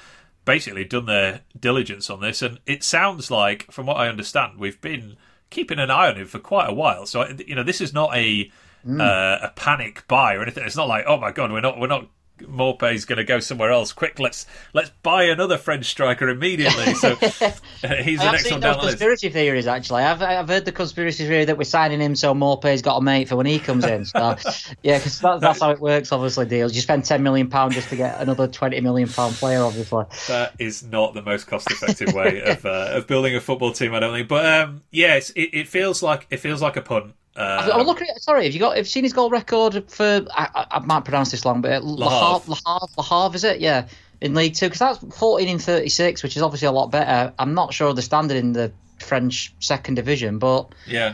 basically 0.46 0.86
done 0.86 1.06
their 1.06 1.42
diligence 1.60 2.10
on 2.10 2.22
this. 2.22 2.42
And 2.42 2.60
it 2.66 2.84
sounds 2.84 3.30
like, 3.30 3.72
from 3.72 3.86
what 3.86 3.98
I 3.98 4.08
understand, 4.08 4.58
we've 4.58 4.80
been 4.82 5.18
keeping 5.50 5.78
an 5.78 5.92
eye 5.92 6.10
on 6.10 6.16
him 6.16 6.28
for 6.28 6.40
quite 6.40 6.70
a 6.70 6.74
while. 6.74 7.06
So 7.06 7.28
you 7.46 7.54
know, 7.54 7.63
this 7.63 7.82
is 7.82 7.94
not 7.94 8.16
a 8.16 8.52
uh, 8.88 9.38
a 9.44 9.52
panic 9.56 10.08
buy 10.08 10.36
or 10.36 10.42
anything. 10.42 10.66
It's 10.66 10.78
not 10.78 10.88
like 10.88 11.06
oh 11.08 11.18
my 11.18 11.32
god, 11.32 11.52
we're 11.52 11.62
not 11.62 11.80
we're 11.80 11.88
not. 11.88 12.08
Maupay's 12.41 13.06
going 13.06 13.17
to 13.17 13.23
go 13.23 13.39
somewhere 13.39 13.71
else. 13.71 13.93
Quick, 13.93 14.19
let's 14.19 14.45
let's 14.73 14.89
buy 15.04 15.23
another 15.23 15.58
French 15.58 15.86
striker 15.86 16.30
immediately. 16.30 16.86
So 16.97 17.12
uh, 17.13 17.95
he's 18.02 18.19
the 18.19 18.32
next 18.32 18.50
one 18.50 18.60
down 18.60 18.78
the 18.78 18.84
list. 18.84 18.97
conspiracy 18.97 19.30
theories. 19.30 19.67
Actually, 19.67 20.04
I've 20.04 20.21
I've 20.21 20.47
heard 20.47 20.65
the 20.65 20.71
conspiracy 20.71 21.28
theory 21.28 21.45
that 21.45 21.58
we're 21.58 21.63
signing 21.63 22.00
him 22.02 22.15
so 22.15 22.34
Maupay's 22.34 22.82
got 22.82 22.97
a 22.97 23.02
mate 23.02 23.30
for 23.30 23.36
when 23.36 23.45
he 23.45 23.60
comes 23.60 23.86
in. 23.86 24.06
So 24.06 24.19
yeah, 24.84 24.97
because 24.97 25.19
that, 25.19 25.41
that's 25.41 25.60
how 25.62 25.71
it 25.71 25.80
works. 25.80 26.12
Obviously, 26.12 26.45
deals. 26.45 26.76
You 26.76 26.82
spend 26.82 27.06
ten 27.06 27.23
million 27.23 27.50
pound 27.50 27.73
just 27.73 27.89
to 27.89 27.95
get 27.95 28.19
another 28.19 28.47
twenty 28.47 28.80
million 28.82 29.08
pound 29.10 29.36
player. 29.36 29.62
Obviously, 29.62 30.06
That 30.28 30.54
is 30.60 30.84
not 30.84 31.13
the 31.13 31.21
most 31.21 31.45
cost-effective 31.45 32.13
way 32.13 32.41
of 32.41 32.65
uh, 32.65 32.89
of 32.93 33.08
building 33.08 33.36
a 33.36 33.41
football 33.41 33.71
team, 33.71 33.93
I 33.93 34.00
don't 34.00 34.13
think. 34.13 34.28
But 34.28 34.45
um, 34.45 34.82
yes, 34.91 35.30
it, 35.32 35.50
it 35.54 35.67
feels 35.67 36.02
like 36.02 36.26
it 36.30 36.38
feels 36.38 36.62
like 36.62 36.78
a 36.78 36.82
punt. 36.82 37.13
Uh, 37.38 37.69
I, 37.71 37.78
I 37.78 37.82
look 37.84 38.02
at. 38.02 38.21
Sorry, 38.21 38.45
have 38.45 38.54
you 38.54 38.60
got? 38.60 38.76
Have 38.76 38.86
you 38.86 38.89
seen 38.89 39.04
his 39.04 39.13
goal 39.13 39.30
record 39.30 39.89
for? 39.91 40.26
I, 40.32 40.50
I, 40.56 40.67
I 40.71 40.80
might 40.80 41.06
pronounce 41.06 41.32
this 41.32 41.45
wrong, 41.45 41.62
but 41.62 41.84
Le 41.84 42.10
Havre. 42.10 42.39
Havre, 42.39 42.50
Le 42.50 42.56
Havre, 42.65 42.88
Le 42.97 43.04
Havre, 43.04 43.36
is 43.36 43.43
it? 43.43 43.62
Yeah, 43.62 43.88
in 44.21 44.34
League 44.34 44.56
Two, 44.56 44.65
because 44.65 44.80
that's 44.80 45.17
fourteen 45.17 45.47
in 45.47 45.60
thirty-six, 45.60 46.23
which 46.23 46.36
is 46.36 46.41
obviously 46.41 46.67
a 46.67 46.71
lot 46.71 46.89
better. 46.89 47.34
I'm 47.38 47.54
not 47.54 47.73
sure 47.73 47.89
of 47.89 47.95
the 47.95 48.02
standard 48.02 48.38
in 48.38 48.54
the 48.54 48.71
French 49.00 49.54
second 49.60 49.95
division, 49.95 50.39
but 50.39 50.73
yeah, 50.88 51.13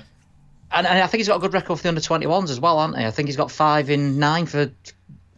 and, 0.71 0.88
and 0.88 0.99
I 0.99 1.07
think 1.07 1.19
he's 1.19 1.27
got 1.27 1.38
a 1.38 1.39
good 1.39 1.53
record 1.53 1.77
for 1.77 1.83
the 1.83 1.89
under 1.89 2.01
21s 2.01 2.49
as 2.49 2.59
well, 2.59 2.79
aren't 2.79 2.97
he? 2.97 3.05
I 3.05 3.12
think 3.12 3.27
he's 3.27 3.38
got 3.38 3.51
five 3.51 3.89
in 3.89 4.17
nine 4.19 4.45
for 4.45 4.71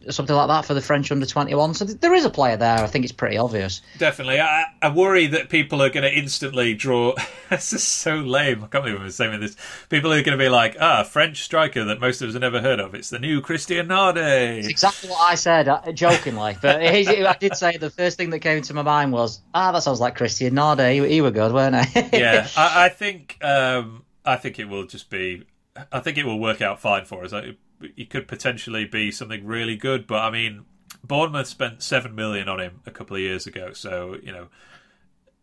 something 0.10 0.36
like 0.36 0.48
that 0.48 0.66
for 0.66 0.74
the 0.74 0.82
French 0.82 1.12
under 1.12 1.26
21. 1.26 1.74
So 1.74 1.86
th- 1.86 2.00
there 2.00 2.14
is 2.14 2.26
a 2.26 2.30
player 2.30 2.58
there. 2.58 2.78
I 2.80 2.88
think 2.88 3.06
it's 3.06 3.12
pretty 3.12 3.38
obvious. 3.38 3.82
definitely. 3.98 4.40
I, 4.40 4.66
I 4.82 4.90
worry 4.90 5.28
that 5.28 5.50
people 5.50 5.82
are 5.82 5.90
going 5.90 6.04
to 6.04 6.14
instantly 6.14 6.74
draw. 6.74 7.14
this 7.50 7.74
is 7.74 7.84
so 7.84 8.16
lame. 8.16 8.64
I 8.64 8.68
can't 8.68 8.84
believe 8.84 9.02
I'm 9.02 9.10
saying 9.12 9.40
this. 9.40 9.56
People 9.90 10.12
are 10.12 10.22
going 10.22 10.38
to 10.38 10.44
be 10.44 10.50
like, 10.50 10.78
ah, 10.80 11.04
French 11.04 11.44
striker 11.44 11.84
that 11.86 12.00
most 12.00 12.22
of 12.22 12.30
us 12.30 12.34
have 12.34 12.42
never 12.42 12.62
heard 12.62 12.80
of. 12.80 12.96
It's 12.96 13.10
the 13.10 13.20
new 13.20 13.42
Christian 13.42 13.88
Nadé. 13.88 14.60
It's 14.60 14.68
exactly 14.68 15.10
what 15.10 15.22
I 15.22 15.36
said, 15.36 15.68
uh, 15.68 15.92
jokingly. 15.92 16.58
But 16.62 16.82
I 16.82 17.38
did 17.40 17.56
say 17.56 17.78
the 17.78 17.90
first 17.90 18.18
thing 18.18 18.30
that 18.32 18.40
came 18.40 18.62
to 18.62 18.74
my 18.74 18.82
mind 18.82 19.12
was, 19.12 19.42
ah, 19.54 19.72
that 19.72 19.84
sounds 19.84 20.00
like 20.00 20.16
Christian 20.16 20.54
Nadé. 20.54 20.94
He, 20.94 21.16
he 21.16 21.22
were 21.22 21.32
good, 21.32 21.52
weren't 21.54 21.86
he? 21.86 22.00
yeah, 22.14 22.48
I, 22.56 22.86
I 22.86 22.90
think 22.90 23.38
um, 23.44 24.04
I 24.26 24.36
think 24.36 24.60
it 24.60 24.66
will 24.66 24.86
just 24.86 25.10
be. 25.10 25.46
I 25.92 26.00
think 26.00 26.18
it 26.18 26.26
will 26.26 26.40
work 26.40 26.62
out 26.62 26.80
fine 26.80 27.04
for 27.06 27.26
us. 27.26 27.34
It, 27.82 27.94
it 27.98 28.10
could 28.10 28.28
potentially 28.28 28.86
be 28.86 29.12
something 29.12 29.46
really 29.46 29.76
good, 29.76 30.08
but 30.08 30.22
I 30.22 30.30
mean, 30.30 30.66
Bournemouth 31.04 31.48
spent 31.48 31.84
seven 31.84 32.16
million 32.16 32.50
on 32.50 32.60
him 32.60 32.82
a 32.86 32.92
couple 32.92 33.16
of 33.16 33.22
years 33.22 33.48
ago, 33.48 33.74
so 33.74 34.18
you 34.22 34.32
know. 34.32 34.48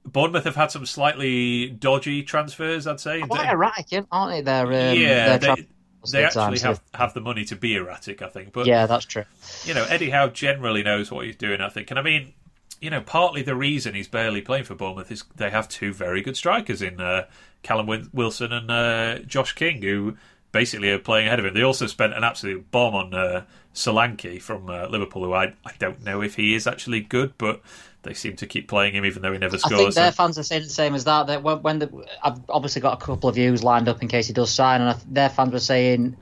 Bournemouth 0.04 0.42
have 0.42 0.56
had 0.56 0.72
some 0.72 0.84
slightly 0.84 1.68
dodgy 1.68 2.24
transfers, 2.24 2.88
I'd 2.88 2.98
say. 2.98 3.20
Quite 3.20 3.52
erratic, 3.52 4.04
aren't 4.10 4.32
they? 4.32 4.40
They're, 4.40 4.66
um, 4.66 4.98
yeah, 4.98 5.38
they, 5.38 5.66
they 6.10 6.24
actually 6.24 6.58
have, 6.58 6.80
have 6.94 7.14
the 7.14 7.20
money 7.20 7.44
to 7.44 7.56
be 7.56 7.76
erratic, 7.76 8.22
I 8.22 8.28
think. 8.28 8.52
But 8.52 8.66
Yeah, 8.66 8.86
that's 8.86 9.04
true. 9.04 9.24
you 9.64 9.74
know, 9.74 9.84
Eddie 9.84 10.10
Howe 10.10 10.28
generally 10.28 10.82
knows 10.82 11.10
what 11.10 11.26
he's 11.26 11.36
doing, 11.36 11.60
I 11.60 11.68
think. 11.68 11.90
And 11.90 11.98
I 11.98 12.02
mean, 12.02 12.34
you 12.80 12.90
know, 12.90 13.00
partly 13.00 13.42
the 13.42 13.54
reason 13.54 13.94
he's 13.94 14.08
barely 14.08 14.42
playing 14.42 14.64
for 14.64 14.74
Bournemouth 14.74 15.12
is 15.12 15.22
they 15.36 15.50
have 15.50 15.68
two 15.68 15.92
very 15.92 16.20
good 16.20 16.36
strikers 16.36 16.82
in 16.82 17.00
uh, 17.00 17.26
Callum 17.62 18.10
Wilson 18.12 18.52
and 18.52 18.70
uh, 18.70 19.18
Josh 19.20 19.52
King, 19.52 19.82
who 19.82 20.16
basically 20.52 20.90
are 20.90 20.98
playing 20.98 21.26
ahead 21.26 21.38
of 21.38 21.44
him. 21.46 21.54
They 21.54 21.62
also 21.62 21.86
spent 21.86 22.12
an 22.14 22.24
absolute 22.24 22.70
bomb 22.70 22.94
on 22.94 23.14
uh, 23.14 23.44
Solanke 23.74 24.40
from 24.40 24.68
uh, 24.70 24.86
Liverpool, 24.86 25.24
who 25.24 25.32
I, 25.32 25.54
I 25.64 25.72
don't 25.78 26.04
know 26.04 26.22
if 26.22 26.34
he 26.36 26.54
is 26.54 26.66
actually 26.66 27.00
good, 27.00 27.32
but 27.38 27.62
they 28.02 28.14
seem 28.14 28.36
to 28.36 28.46
keep 28.46 28.68
playing 28.68 28.94
him 28.94 29.04
even 29.04 29.22
though 29.22 29.32
he 29.32 29.38
never 29.38 29.56
scores. 29.58 29.72
I 29.72 29.76
think 29.76 29.94
their 29.94 30.12
So- 30.12 30.16
fans 30.16 30.38
are 30.38 30.42
saying 30.42 30.62
the 30.64 30.68
same 30.68 30.94
as 30.94 31.04
that. 31.04 31.26
That 31.28 31.42
when, 31.42 31.62
when 31.62 31.78
the, 31.78 32.06
I've 32.22 32.38
obviously 32.48 32.82
got 32.82 33.02
a 33.02 33.04
couple 33.04 33.28
of 33.28 33.34
views 33.34 33.62
lined 33.64 33.88
up 33.88 34.02
in 34.02 34.08
case 34.08 34.26
he 34.26 34.32
does 34.32 34.52
sign, 34.52 34.80
and 34.80 34.90
I, 34.90 34.96
their 35.08 35.28
fans 35.30 35.52
were 35.52 35.58
saying 35.60 36.16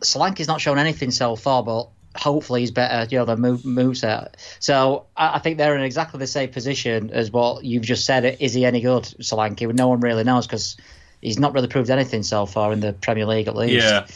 Solanke's 0.00 0.48
not 0.48 0.60
shown 0.60 0.78
anything 0.78 1.10
so 1.10 1.36
far, 1.36 1.62
but 1.62 1.88
hopefully 2.16 2.60
he's 2.60 2.70
better. 2.72 3.06
You 3.10 3.18
know, 3.18 3.24
the 3.26 3.36
move 3.36 3.62
moveset. 3.62 4.34
So 4.58 5.06
I, 5.16 5.36
I 5.36 5.38
think 5.38 5.58
they're 5.58 5.76
in 5.76 5.82
exactly 5.82 6.18
the 6.18 6.26
same 6.26 6.48
position 6.50 7.10
as 7.10 7.30
what 7.30 7.64
you've 7.64 7.84
just 7.84 8.04
said. 8.04 8.38
Is 8.40 8.54
he 8.54 8.64
any 8.64 8.80
good, 8.80 9.04
Solanke? 9.20 9.72
No 9.74 9.88
one 9.88 10.00
really 10.00 10.24
knows 10.24 10.46
because 10.46 10.76
he's 11.20 11.38
not 11.38 11.52
really 11.54 11.68
proved 11.68 11.90
anything 11.90 12.22
so 12.22 12.46
far 12.46 12.72
in 12.72 12.80
the 12.80 12.92
Premier 12.92 13.26
League, 13.26 13.48
at 13.48 13.56
least. 13.56 13.84
Yeah, 13.84 14.06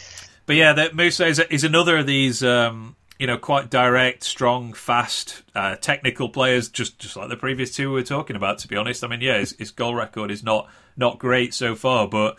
but 0.47 0.57
yeah, 0.57 0.73
that 0.75 0.93
Mousset 0.93 1.29
is, 1.29 1.39
is 1.39 1.65
another 1.65 1.99
of 1.99 2.07
these, 2.07 2.43
um, 2.43 2.97
you 3.19 3.27
know, 3.27 3.39
quite 3.39 3.71
direct, 3.71 4.25
strong, 4.25 4.73
fast, 4.73 5.43
uh, 5.55 5.77
technical 5.77 6.29
players, 6.29 6.69
just 6.69 6.99
just 6.99 7.17
like 7.17 7.29
the 7.29 7.37
previous 7.37 7.75
two 7.75 7.89
we 7.89 7.95
were 7.95 8.03
talking 8.03 8.37
about. 8.37 8.59
To 8.59 8.69
be 8.69 8.77
honest, 8.77 9.05
I 9.05 9.09
mean, 9.09 9.21
yeah, 9.21 9.39
his, 9.39 9.53
his 9.53 9.71
goal 9.71 9.95
record 9.95 10.31
is 10.31 10.43
not 10.43 10.69
not 10.97 11.19
great 11.19 11.55
so 11.55 11.75
far, 11.75 12.09
but 12.09 12.39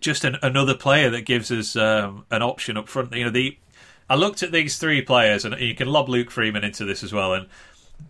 just 0.00 0.24
an, 0.24 0.36
another 0.42 0.74
player 0.74 1.10
that 1.10 1.22
gives 1.22 1.50
us 1.50 1.76
um, 1.76 2.24
an 2.30 2.42
option 2.42 2.76
up 2.76 2.88
front. 2.88 3.12
You 3.14 3.24
know, 3.24 3.30
the 3.30 3.58
I 4.08 4.16
looked 4.16 4.42
at 4.42 4.52
these 4.52 4.76
three 4.76 5.02
players, 5.02 5.44
and 5.44 5.58
you 5.60 5.74
can 5.74 5.88
lob 5.88 6.08
Luke 6.08 6.30
Freeman 6.30 6.64
into 6.64 6.84
this 6.84 7.02
as 7.02 7.12
well, 7.12 7.32
and 7.32 7.48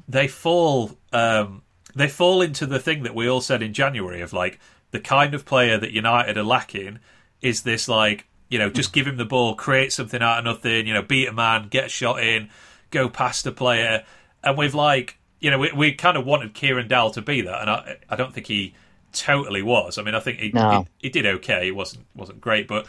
they 0.08 0.28
fall 0.28 0.96
um, 1.12 1.62
they 1.94 2.08
fall 2.08 2.42
into 2.42 2.66
the 2.66 2.80
thing 2.80 3.04
that 3.04 3.14
we 3.14 3.28
all 3.28 3.40
said 3.40 3.62
in 3.62 3.72
January 3.72 4.20
of 4.20 4.32
like 4.32 4.58
the 4.94 5.00
kind 5.00 5.34
of 5.34 5.44
player 5.44 5.76
that 5.76 5.90
United 5.90 6.38
are 6.38 6.44
lacking 6.44 7.00
is 7.42 7.62
this 7.62 7.88
like 7.88 8.26
you 8.48 8.60
know 8.60 8.70
just 8.70 8.92
give 8.92 9.08
him 9.08 9.16
the 9.16 9.24
ball, 9.24 9.56
create 9.56 9.92
something 9.92 10.22
out 10.22 10.38
of 10.38 10.44
nothing, 10.44 10.86
you 10.86 10.94
know, 10.94 11.02
beat 11.02 11.26
a 11.26 11.32
man, 11.32 11.66
get 11.68 11.86
a 11.86 11.88
shot 11.88 12.22
in, 12.22 12.48
go 12.92 13.08
past 13.08 13.44
a 13.44 13.50
player, 13.50 14.04
and 14.44 14.56
we've 14.56 14.74
like 14.74 15.18
you 15.40 15.50
know 15.50 15.58
we, 15.58 15.72
we 15.72 15.92
kind 15.92 16.16
of 16.16 16.24
wanted 16.24 16.54
Kieran 16.54 16.86
Dowell 16.86 17.10
to 17.10 17.20
be 17.20 17.40
that, 17.40 17.60
and 17.60 17.68
I 17.68 17.96
I 18.08 18.14
don't 18.14 18.32
think 18.32 18.46
he 18.46 18.74
totally 19.12 19.62
was. 19.62 19.98
I 19.98 20.02
mean, 20.02 20.14
I 20.14 20.20
think 20.20 20.38
he 20.38 20.52
No. 20.52 20.86
he, 21.00 21.08
he 21.08 21.10
did 21.10 21.26
okay. 21.26 21.66
It 21.66 21.74
wasn't 21.74 22.06
wasn't 22.14 22.40
great, 22.40 22.68
but 22.68 22.86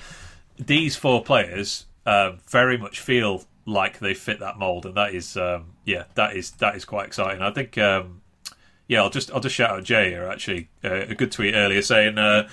these 0.59 0.95
four 0.95 1.23
players 1.23 1.87
um, 2.05 2.37
very 2.47 2.77
much 2.77 2.99
feel 2.99 3.45
like 3.65 3.97
they 3.97 4.13
fit 4.13 4.41
that 4.41 4.59
mold, 4.59 4.85
and 4.85 4.93
that 4.93 5.15
is 5.15 5.35
um, 5.37 5.73
yeah, 5.85 6.03
that 6.13 6.35
is 6.35 6.51
that 6.51 6.75
is 6.75 6.85
quite 6.85 7.07
exciting. 7.07 7.41
I 7.41 7.49
think 7.49 7.79
um, 7.79 8.21
yeah, 8.87 9.01
I'll 9.01 9.09
just 9.09 9.31
I'll 9.31 9.39
just 9.39 9.55
shout 9.55 9.71
out 9.71 9.83
Jay 9.83 10.09
here. 10.09 10.25
Actually, 10.25 10.69
uh, 10.83 11.05
a 11.07 11.15
good 11.15 11.31
tweet 11.31 11.55
earlier 11.55 11.81
saying. 11.81 12.17
Uh, 12.17 12.47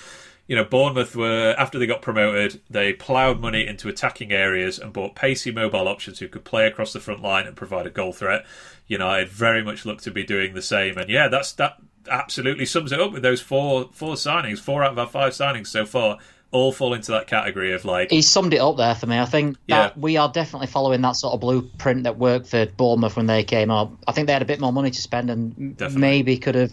you 0.49 0.57
know, 0.57 0.65
Bournemouth 0.65 1.15
were 1.15 1.55
after 1.57 1.79
they 1.79 1.87
got 1.87 2.03
promoted, 2.03 2.61
they 2.69 2.93
ploughed 2.93 3.41
money 3.41 3.65
into 3.67 3.89
attacking 3.89 4.33
areas 4.33 4.79
and 4.79 4.93
bought 4.93 5.15
pacey 5.15 5.53
mobile 5.53 5.87
options 5.87 6.19
who 6.19 6.29
could 6.29 6.45
play 6.45 6.67
across 6.67 6.93
the 6.93 7.01
front 7.01 7.23
line 7.23 7.47
and 7.47 7.57
provide 7.57 7.87
a 7.87 7.91
goal 7.91 8.13
threat. 8.13 8.45
You 8.89 8.99
know, 8.99 9.09
I 9.09 9.25
very 9.25 9.63
much 9.63 9.87
look 9.87 10.01
to 10.03 10.11
be 10.11 10.25
doing 10.25 10.53
the 10.53 10.61
same, 10.61 10.99
and 10.99 11.09
yeah, 11.09 11.29
that's 11.29 11.53
that 11.53 11.77
absolutely 12.11 12.67
sums 12.67 12.91
it 12.91 13.01
up 13.01 13.13
with 13.13 13.23
those 13.23 13.41
four 13.41 13.89
four 13.93 14.15
signings, 14.15 14.59
four 14.59 14.83
out 14.83 14.93
of 14.93 14.99
our 14.99 15.07
five 15.07 15.33
signings 15.33 15.69
so 15.69 15.87
far 15.87 16.19
all 16.53 16.71
fall 16.71 16.95
into 16.95 17.11
that 17.13 17.27
category 17.27 17.73
of 17.73 17.85
like. 17.85 18.11
He 18.11 18.23
summed 18.23 18.55
it 18.55 18.59
up 18.59 18.77
there 18.77 18.95
for 18.95 19.07
me. 19.07 19.19
I 19.19 19.25
think 19.25 19.57
that 19.69 19.97
yeah. 19.97 20.01
we 20.01 20.17
are 20.19 20.31
definitely 20.31 20.69
following 20.69 21.01
that 21.01 21.17
sort 21.17 21.35
of 21.35 21.41
blueprint 21.41 22.05
that 22.05 22.19
worked 22.19 22.47
for 22.47 22.67
Bournemouth 22.67 23.17
when 23.17 23.27
they 23.27 23.43
came 23.43 23.71
up. 23.71 23.93
I 24.07 24.13
think 24.13 24.27
they 24.27 24.33
had 24.33 24.43
a 24.43 24.47
bit 24.47 24.61
more 24.61 24.73
money 24.73 24.91
to 24.91 25.01
spend 25.01 25.31
and 25.31 25.77
definitely. 25.77 26.01
maybe 26.01 26.39
could 26.39 26.55
have. 26.55 26.73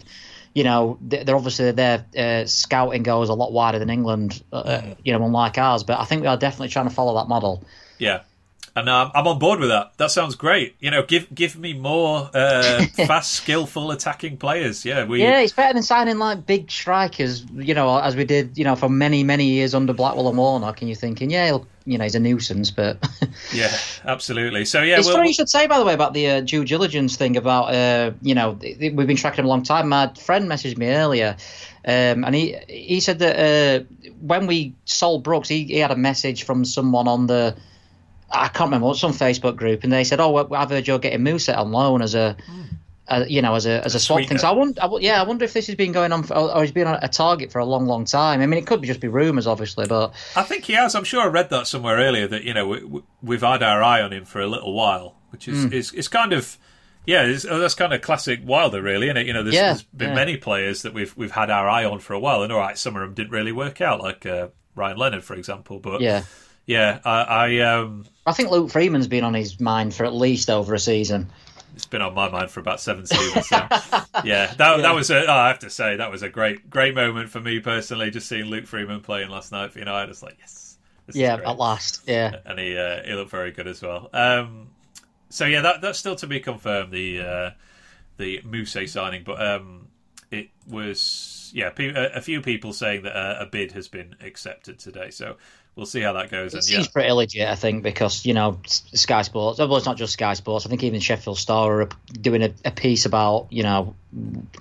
You 0.52 0.64
know, 0.64 0.98
they're 1.00 1.36
obviously 1.36 1.70
their 1.70 2.04
uh, 2.18 2.44
scouting 2.44 3.04
goes 3.04 3.28
a 3.28 3.34
lot 3.34 3.52
wider 3.52 3.78
than 3.78 3.88
England. 3.88 4.42
Uh, 4.52 4.64
mm. 4.64 4.96
You 5.04 5.12
know, 5.12 5.24
unlike 5.24 5.56
ours. 5.58 5.84
But 5.84 6.00
I 6.00 6.04
think 6.04 6.22
we 6.22 6.28
are 6.28 6.36
definitely 6.36 6.68
trying 6.68 6.88
to 6.88 6.94
follow 6.94 7.14
that 7.20 7.28
model. 7.28 7.62
Yeah, 7.98 8.22
and 8.76 8.88
um, 8.88 9.10
I'm 9.14 9.26
on 9.26 9.38
board 9.38 9.60
with 9.60 9.70
that. 9.70 9.92
That 9.96 10.10
sounds 10.10 10.34
great. 10.34 10.76
You 10.80 10.90
know, 10.90 11.02
give 11.02 11.32
give 11.34 11.56
me 11.56 11.72
more 11.72 12.30
uh, 12.32 12.84
fast, 13.06 13.32
skillful 13.32 13.90
attacking 13.90 14.36
players. 14.36 14.84
Yeah, 14.84 15.04
we. 15.04 15.22
Yeah, 15.22 15.40
it's 15.40 15.52
better 15.52 15.74
than 15.74 15.82
signing 15.82 16.18
like 16.18 16.46
big 16.46 16.70
strikers. 16.70 17.44
You 17.52 17.74
know, 17.74 17.98
as 17.98 18.16
we 18.16 18.24
did. 18.24 18.56
You 18.56 18.64
know, 18.64 18.76
for 18.76 18.88
many 18.88 19.24
many 19.24 19.46
years 19.46 19.74
under 19.74 19.92
Blackwell 19.92 20.28
and 20.28 20.38
Warnock, 20.38 20.80
and 20.80 20.88
you're 20.88 20.96
thinking, 20.96 21.30
yeah, 21.30 21.58
you 21.84 21.98
know, 21.98 22.04
he's 22.04 22.14
a 22.14 22.20
nuisance, 22.20 22.70
but. 22.70 23.04
yeah, 23.52 23.74
absolutely. 24.04 24.64
So 24.64 24.82
yeah, 24.82 24.98
it's 24.98 25.06
well, 25.06 25.16
funny 25.16 25.28
you 25.28 25.34
should 25.34 25.48
say 25.48 25.66
by 25.66 25.78
the 25.78 25.84
way 25.84 25.94
about 25.94 26.14
the 26.14 26.28
uh, 26.28 26.40
due 26.40 26.64
diligence 26.64 27.16
thing 27.16 27.36
about 27.36 27.74
uh, 27.74 28.12
you 28.22 28.34
know 28.34 28.58
we've 28.60 28.96
been 28.96 29.16
tracking 29.16 29.40
him 29.40 29.46
a 29.46 29.48
long 29.48 29.62
time. 29.62 29.88
My 29.88 30.12
friend 30.14 30.48
messaged 30.48 30.78
me 30.78 30.88
earlier. 30.88 31.36
Um, 31.82 32.24
and 32.24 32.34
he 32.34 32.56
he 32.68 33.00
said 33.00 33.20
that 33.20 33.38
uh, 33.38 33.84
when 34.20 34.46
we 34.46 34.74
sold 34.84 35.24
Brooks, 35.24 35.48
he, 35.48 35.64
he 35.64 35.78
had 35.78 35.90
a 35.90 35.96
message 35.96 36.42
from 36.42 36.66
someone 36.66 37.08
on 37.08 37.26
the 37.26 37.56
I 38.30 38.48
can't 38.48 38.68
remember 38.68 38.86
what's 38.86 39.00
some 39.00 39.12
Facebook 39.12 39.56
group, 39.56 39.84
and 39.84 39.92
they 39.92 40.04
said, 40.04 40.20
"Oh, 40.20 40.30
well, 40.30 40.54
I've 40.54 40.70
heard 40.70 40.86
you're 40.86 40.98
getting 40.98 41.20
Mousset 41.20 41.56
on 41.56 41.72
loan 41.72 42.02
as 42.02 42.14
a." 42.14 42.36
Mm. 42.50 42.76
Uh, 43.08 43.24
you 43.26 43.42
know, 43.42 43.56
as 43.56 43.66
a 43.66 43.84
as 43.84 43.96
a 43.96 43.98
swap 43.98 44.24
thing. 44.24 44.38
So 44.38 44.46
I 44.46 44.52
wonder, 44.52 44.80
I, 44.80 44.88
yeah, 45.00 45.20
I 45.20 45.24
wonder 45.24 45.44
if 45.44 45.52
this 45.52 45.66
has 45.66 45.74
been 45.74 45.90
going 45.90 46.12
on, 46.12 46.22
for, 46.22 46.34
or, 46.36 46.54
or 46.54 46.62
he's 46.62 46.70
been 46.70 46.86
a 46.86 47.08
target 47.08 47.50
for 47.50 47.58
a 47.58 47.64
long, 47.64 47.86
long 47.86 48.04
time. 48.04 48.40
I 48.40 48.46
mean, 48.46 48.56
it 48.56 48.68
could 48.68 48.84
just 48.84 49.00
be 49.00 49.08
rumours, 49.08 49.48
obviously, 49.48 49.88
but 49.88 50.14
I 50.36 50.44
think 50.44 50.62
he 50.62 50.74
has. 50.74 50.94
I'm 50.94 51.02
sure 51.02 51.20
I 51.20 51.26
read 51.26 51.50
that 51.50 51.66
somewhere 51.66 51.96
earlier 51.96 52.28
that 52.28 52.44
you 52.44 52.54
know 52.54 53.02
we, 53.20 53.34
have 53.34 53.42
had 53.42 53.64
our 53.64 53.82
eye 53.82 54.00
on 54.00 54.12
him 54.12 54.26
for 54.26 54.40
a 54.40 54.46
little 54.46 54.72
while, 54.72 55.16
which 55.30 55.48
is 55.48 55.66
mm. 55.66 55.72
is, 55.72 55.92
is 55.92 56.06
kind 56.06 56.32
of 56.32 56.56
yeah, 57.06 57.26
that's 57.26 57.74
kind 57.74 57.92
of 57.92 58.02
classic 58.02 58.40
Wilder, 58.44 58.82
really, 58.82 59.06
isn't 59.06 59.16
it? 59.16 59.26
You 59.26 59.32
know, 59.32 59.42
there's, 59.42 59.54
yeah, 59.54 59.66
there's 59.72 59.82
been 59.82 60.10
yeah. 60.10 60.14
many 60.14 60.36
players 60.36 60.82
that 60.82 60.92
we've 60.92 61.16
we've 61.16 61.32
had 61.32 61.50
our 61.50 61.68
eye 61.68 61.84
on 61.84 61.98
for 61.98 62.12
a 62.12 62.20
while, 62.20 62.42
and 62.42 62.52
all 62.52 62.58
right, 62.58 62.76
some 62.76 62.94
of 62.94 63.02
them 63.02 63.14
didn't 63.14 63.32
really 63.32 63.52
work 63.52 63.80
out, 63.80 64.00
like 64.00 64.26
uh, 64.26 64.48
Ryan 64.74 64.98
Leonard, 64.98 65.24
for 65.24 65.34
example. 65.34 65.80
But 65.80 66.00
yeah, 66.00 66.24
yeah, 66.66 67.00
I, 67.04 67.22
I 67.22 67.58
um, 67.60 68.06
I 68.30 68.32
think 68.32 68.52
Luke 68.52 68.70
Freeman's 68.70 69.08
been 69.08 69.24
on 69.24 69.34
his 69.34 69.58
mind 69.58 69.92
for 69.92 70.06
at 70.06 70.14
least 70.14 70.50
over 70.50 70.72
a 70.72 70.78
season. 70.78 71.28
It's 71.74 71.84
been 71.84 72.00
on 72.00 72.14
my 72.14 72.30
mind 72.30 72.48
for 72.48 72.60
about 72.60 72.80
seven 72.80 73.04
seasons. 73.04 73.48
So. 73.48 73.56
yeah, 73.58 74.06
that 74.12 74.24
yeah. 74.24 74.76
that 74.76 74.94
was 74.94 75.10
a, 75.10 75.26
oh, 75.26 75.32
I 75.32 75.48
have 75.48 75.58
to 75.60 75.70
say 75.70 75.96
that 75.96 76.12
was 76.12 76.22
a 76.22 76.28
great 76.28 76.70
great 76.70 76.94
moment 76.94 77.30
for 77.30 77.40
me 77.40 77.58
personally. 77.58 78.08
Just 78.12 78.28
seeing 78.28 78.44
Luke 78.44 78.66
Freeman 78.66 79.00
playing 79.00 79.30
last 79.30 79.50
night 79.50 79.72
for 79.72 79.80
United, 79.80 80.10
it's 80.10 80.22
like 80.22 80.36
yes, 80.38 80.78
yeah, 81.12 81.40
at 81.44 81.58
last, 81.58 82.02
yeah, 82.06 82.36
and 82.46 82.60
he 82.60 82.78
uh, 82.78 83.02
he 83.02 83.14
looked 83.14 83.32
very 83.32 83.50
good 83.50 83.66
as 83.66 83.82
well. 83.82 84.08
Um, 84.12 84.68
so 85.28 85.44
yeah, 85.44 85.62
that 85.62 85.80
that's 85.80 85.98
still 85.98 86.14
to 86.16 86.28
be 86.28 86.38
confirmed 86.38 86.92
the 86.92 87.20
uh, 87.20 87.50
the 88.16 88.42
Mousset 88.42 88.88
signing, 88.88 89.24
but 89.24 89.44
um, 89.44 89.88
it 90.30 90.50
was 90.68 91.50
yeah 91.52 91.72
a, 91.76 92.20
few 92.20 92.40
people 92.40 92.72
saying 92.72 93.02
that 93.02 93.42
a 93.42 93.46
bid 93.46 93.72
has 93.72 93.88
been 93.88 94.14
accepted 94.20 94.78
today. 94.78 95.10
So 95.10 95.36
we'll 95.76 95.86
see 95.86 96.00
how 96.00 96.12
that 96.14 96.30
goes. 96.30 96.52
It 96.52 96.58
and, 96.58 96.64
seems 96.64 96.86
yeah. 96.86 96.92
pretty 96.92 97.12
legit, 97.12 97.48
I 97.48 97.54
think, 97.54 97.82
because 97.82 98.24
you 98.24 98.34
know 98.34 98.58
Sky 98.66 99.22
Sports. 99.22 99.58
Well, 99.58 99.76
it's 99.76 99.86
not 99.86 99.96
just 99.96 100.12
Sky 100.12 100.34
Sports. 100.34 100.66
I 100.66 100.68
think 100.68 100.82
even 100.84 101.00
Sheffield 101.00 101.38
Star 101.38 101.82
are 101.82 101.88
doing 102.12 102.42
a, 102.42 102.52
a 102.64 102.70
piece 102.70 103.06
about 103.06 103.48
you 103.50 103.62
know, 103.62 103.94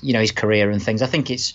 you 0.02 0.13
know 0.13 0.22
his 0.22 0.32
career 0.32 0.69
and 0.69 0.82
things. 0.82 1.02
I 1.02 1.08
think 1.08 1.30
it's 1.30 1.54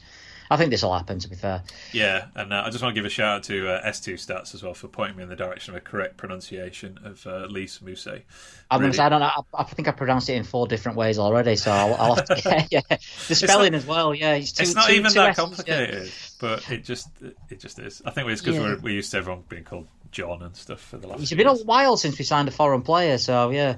I 0.55 0.57
think 0.57 0.71
this 0.71 0.83
will 0.83 0.95
happen. 0.95 1.19
To 1.19 1.29
be 1.29 1.35
fair. 1.35 1.62
Yeah, 1.93 2.27
and 2.35 2.53
uh, 2.53 2.62
I 2.64 2.71
just 2.71 2.83
want 2.83 2.95
to 2.95 2.99
give 2.99 3.05
a 3.05 3.11
shout 3.11 3.37
out 3.37 3.43
to 3.45 3.69
uh, 3.69 3.88
S2 3.88 4.14
Stats 4.14 4.55
as 4.55 4.62
well 4.62 4.73
for 4.73 4.88
pointing 4.88 5.17
me 5.17 5.25
in 5.25 5.29
the 5.29 5.37
direction 5.37 5.75
of 5.75 5.79
a 5.79 5.81
correct 5.81 6.17
pronunciation 6.17 6.99
of 7.05 7.27
uh, 7.27 7.47
Lys 7.51 7.81
Mousset. 7.81 8.23
I'm 8.71 8.81
really... 8.81 8.93
say 8.93 9.03
I 9.03 9.09
don't 9.09 9.21
know. 9.21 9.27
I, 9.27 9.43
I, 9.55 9.64
think 9.64 9.88
I 9.88 9.90
pronounced 9.90 10.29
it 10.29 10.35
in 10.35 10.45
four 10.45 10.67
different 10.67 10.97
ways 10.97 11.19
already, 11.19 11.57
so 11.57 11.73
I'll, 11.73 11.95
I'll 11.95 12.14
have 12.14 12.25
to. 12.27 12.40
yeah, 12.71 12.81
yeah. 12.90 12.97
the 13.29 13.35
spelling 13.35 13.73
not, 13.73 13.79
as 13.79 13.87
well. 13.87 14.14
Yeah, 14.14 14.35
it's, 14.35 14.59
it's 14.61 14.75
not 14.75 14.90
even 14.90 15.12
that 15.12 15.37
complicated, 15.37 16.05
yeah. 16.05 16.11
but 16.40 16.71
it 16.71 16.85
just 16.85 17.09
it 17.51 17.59
just 17.59 17.79
is. 17.81 18.01
I 18.05 18.12
think 18.12 18.29
it's 18.29 18.40
because 18.40 18.57
yeah. 18.57 18.62
we're, 18.62 18.79
we're 18.79 18.95
used 18.95 19.11
to 19.11 19.19
everyone 19.19 19.43
being 19.49 19.64
called 19.64 19.88
John 20.12 20.43
and 20.43 20.57
stuff 20.57 20.81
for 20.81 20.97
the 20.97 21.09
last. 21.09 21.23
It's 21.23 21.31
been 21.31 21.47
years. 21.47 21.62
a 21.62 21.64
while 21.64 21.97
since 21.97 22.19
we 22.19 22.25
signed 22.25 22.49
a 22.49 22.53
foreign 22.53 22.83
player, 22.83 23.19
so 23.19 23.51
yeah. 23.51 23.77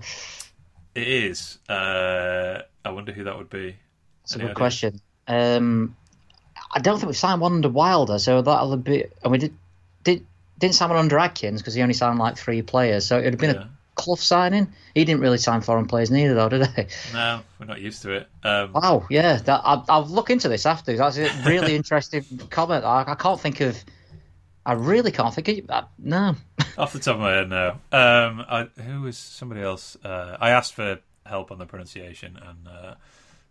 It 0.95 1.09
is. 1.09 1.59
Uh, 1.69 2.62
I 2.85 2.91
wonder 2.91 3.12
who 3.12 3.25
that 3.25 3.37
would 3.37 3.51
be. 3.51 3.77
That's 4.23 4.35
Any 4.35 4.45
a 4.45 4.47
good 4.47 4.51
idea? 4.51 4.55
question. 4.55 5.01
Um, 5.29 5.97
I 6.70 6.81
don't 6.81 6.98
think 6.98 7.09
we 7.09 7.14
signed 7.14 7.40
one 7.40 7.55
under 7.55 7.68
Wilder, 7.68 8.18
so 8.18 8.42
that'll 8.42 8.76
be. 8.76 9.05
And 9.22 9.33
we 9.33 9.38
did 9.38 9.55
did 10.05 10.26
didn't 10.59 10.74
sign 10.74 10.88
one 10.90 10.98
under 10.98 11.18
Adkins 11.18 11.61
because 11.61 11.74
he 11.74 11.83
only 11.83 11.94
signed 11.94 12.18
like 12.18 12.37
three 12.37 12.62
players, 12.62 13.07
so 13.07 13.18
it 13.18 13.24
would 13.24 13.35
have 13.35 13.40
been 13.40 13.55
yeah. 13.55 13.62
a 13.62 13.68
Clough 13.96 14.16
signing. 14.16 14.72
He 14.94 15.05
didn't 15.05 15.20
really 15.20 15.38
sign 15.38 15.62
foreign 15.62 15.87
players 15.87 16.11
neither, 16.11 16.35
though, 16.35 16.48
did 16.48 16.66
he? 16.66 16.87
No, 17.12 17.40
we're 17.59 17.66
not 17.66 17.81
used 17.81 18.02
to 18.02 18.12
it. 18.12 18.29
Um, 18.44 18.72
wow, 18.74 19.07
yeah, 19.11 19.37
that, 19.37 19.62
I, 19.64 19.83
I'll 19.88 20.07
look 20.07 20.31
into 20.31 20.48
this 20.48 20.66
after. 20.66 20.96
That's 20.96 21.16
a 21.16 21.31
really 21.46 21.74
interesting 21.76 22.24
comment. 22.50 22.85
I, 22.85 23.05
I, 23.09 23.14
can't 23.14 23.40
think 23.40 23.61
of. 23.61 23.83
I 24.64 24.74
really 24.74 25.12
can't 25.12 25.35
think 25.35 25.48
of. 25.48 25.70
Uh, 25.70 25.85
no. 25.98 26.37
Off 26.79 26.92
the 26.92 26.98
top 26.98 27.16
of 27.16 27.22
my 27.22 27.33
head, 27.33 27.48
no. 27.48 27.70
Um, 27.90 28.44
I, 28.48 28.68
who 28.83 29.02
was 29.02 29.16
somebody 29.16 29.62
else? 29.62 29.96
Uh, 30.05 30.37
I 30.38 30.50
asked 30.50 30.74
for 30.74 31.00
help 31.24 31.50
on 31.50 31.59
the 31.59 31.66
pronunciation, 31.66 32.38
and 32.40 32.68
uh, 32.68 32.94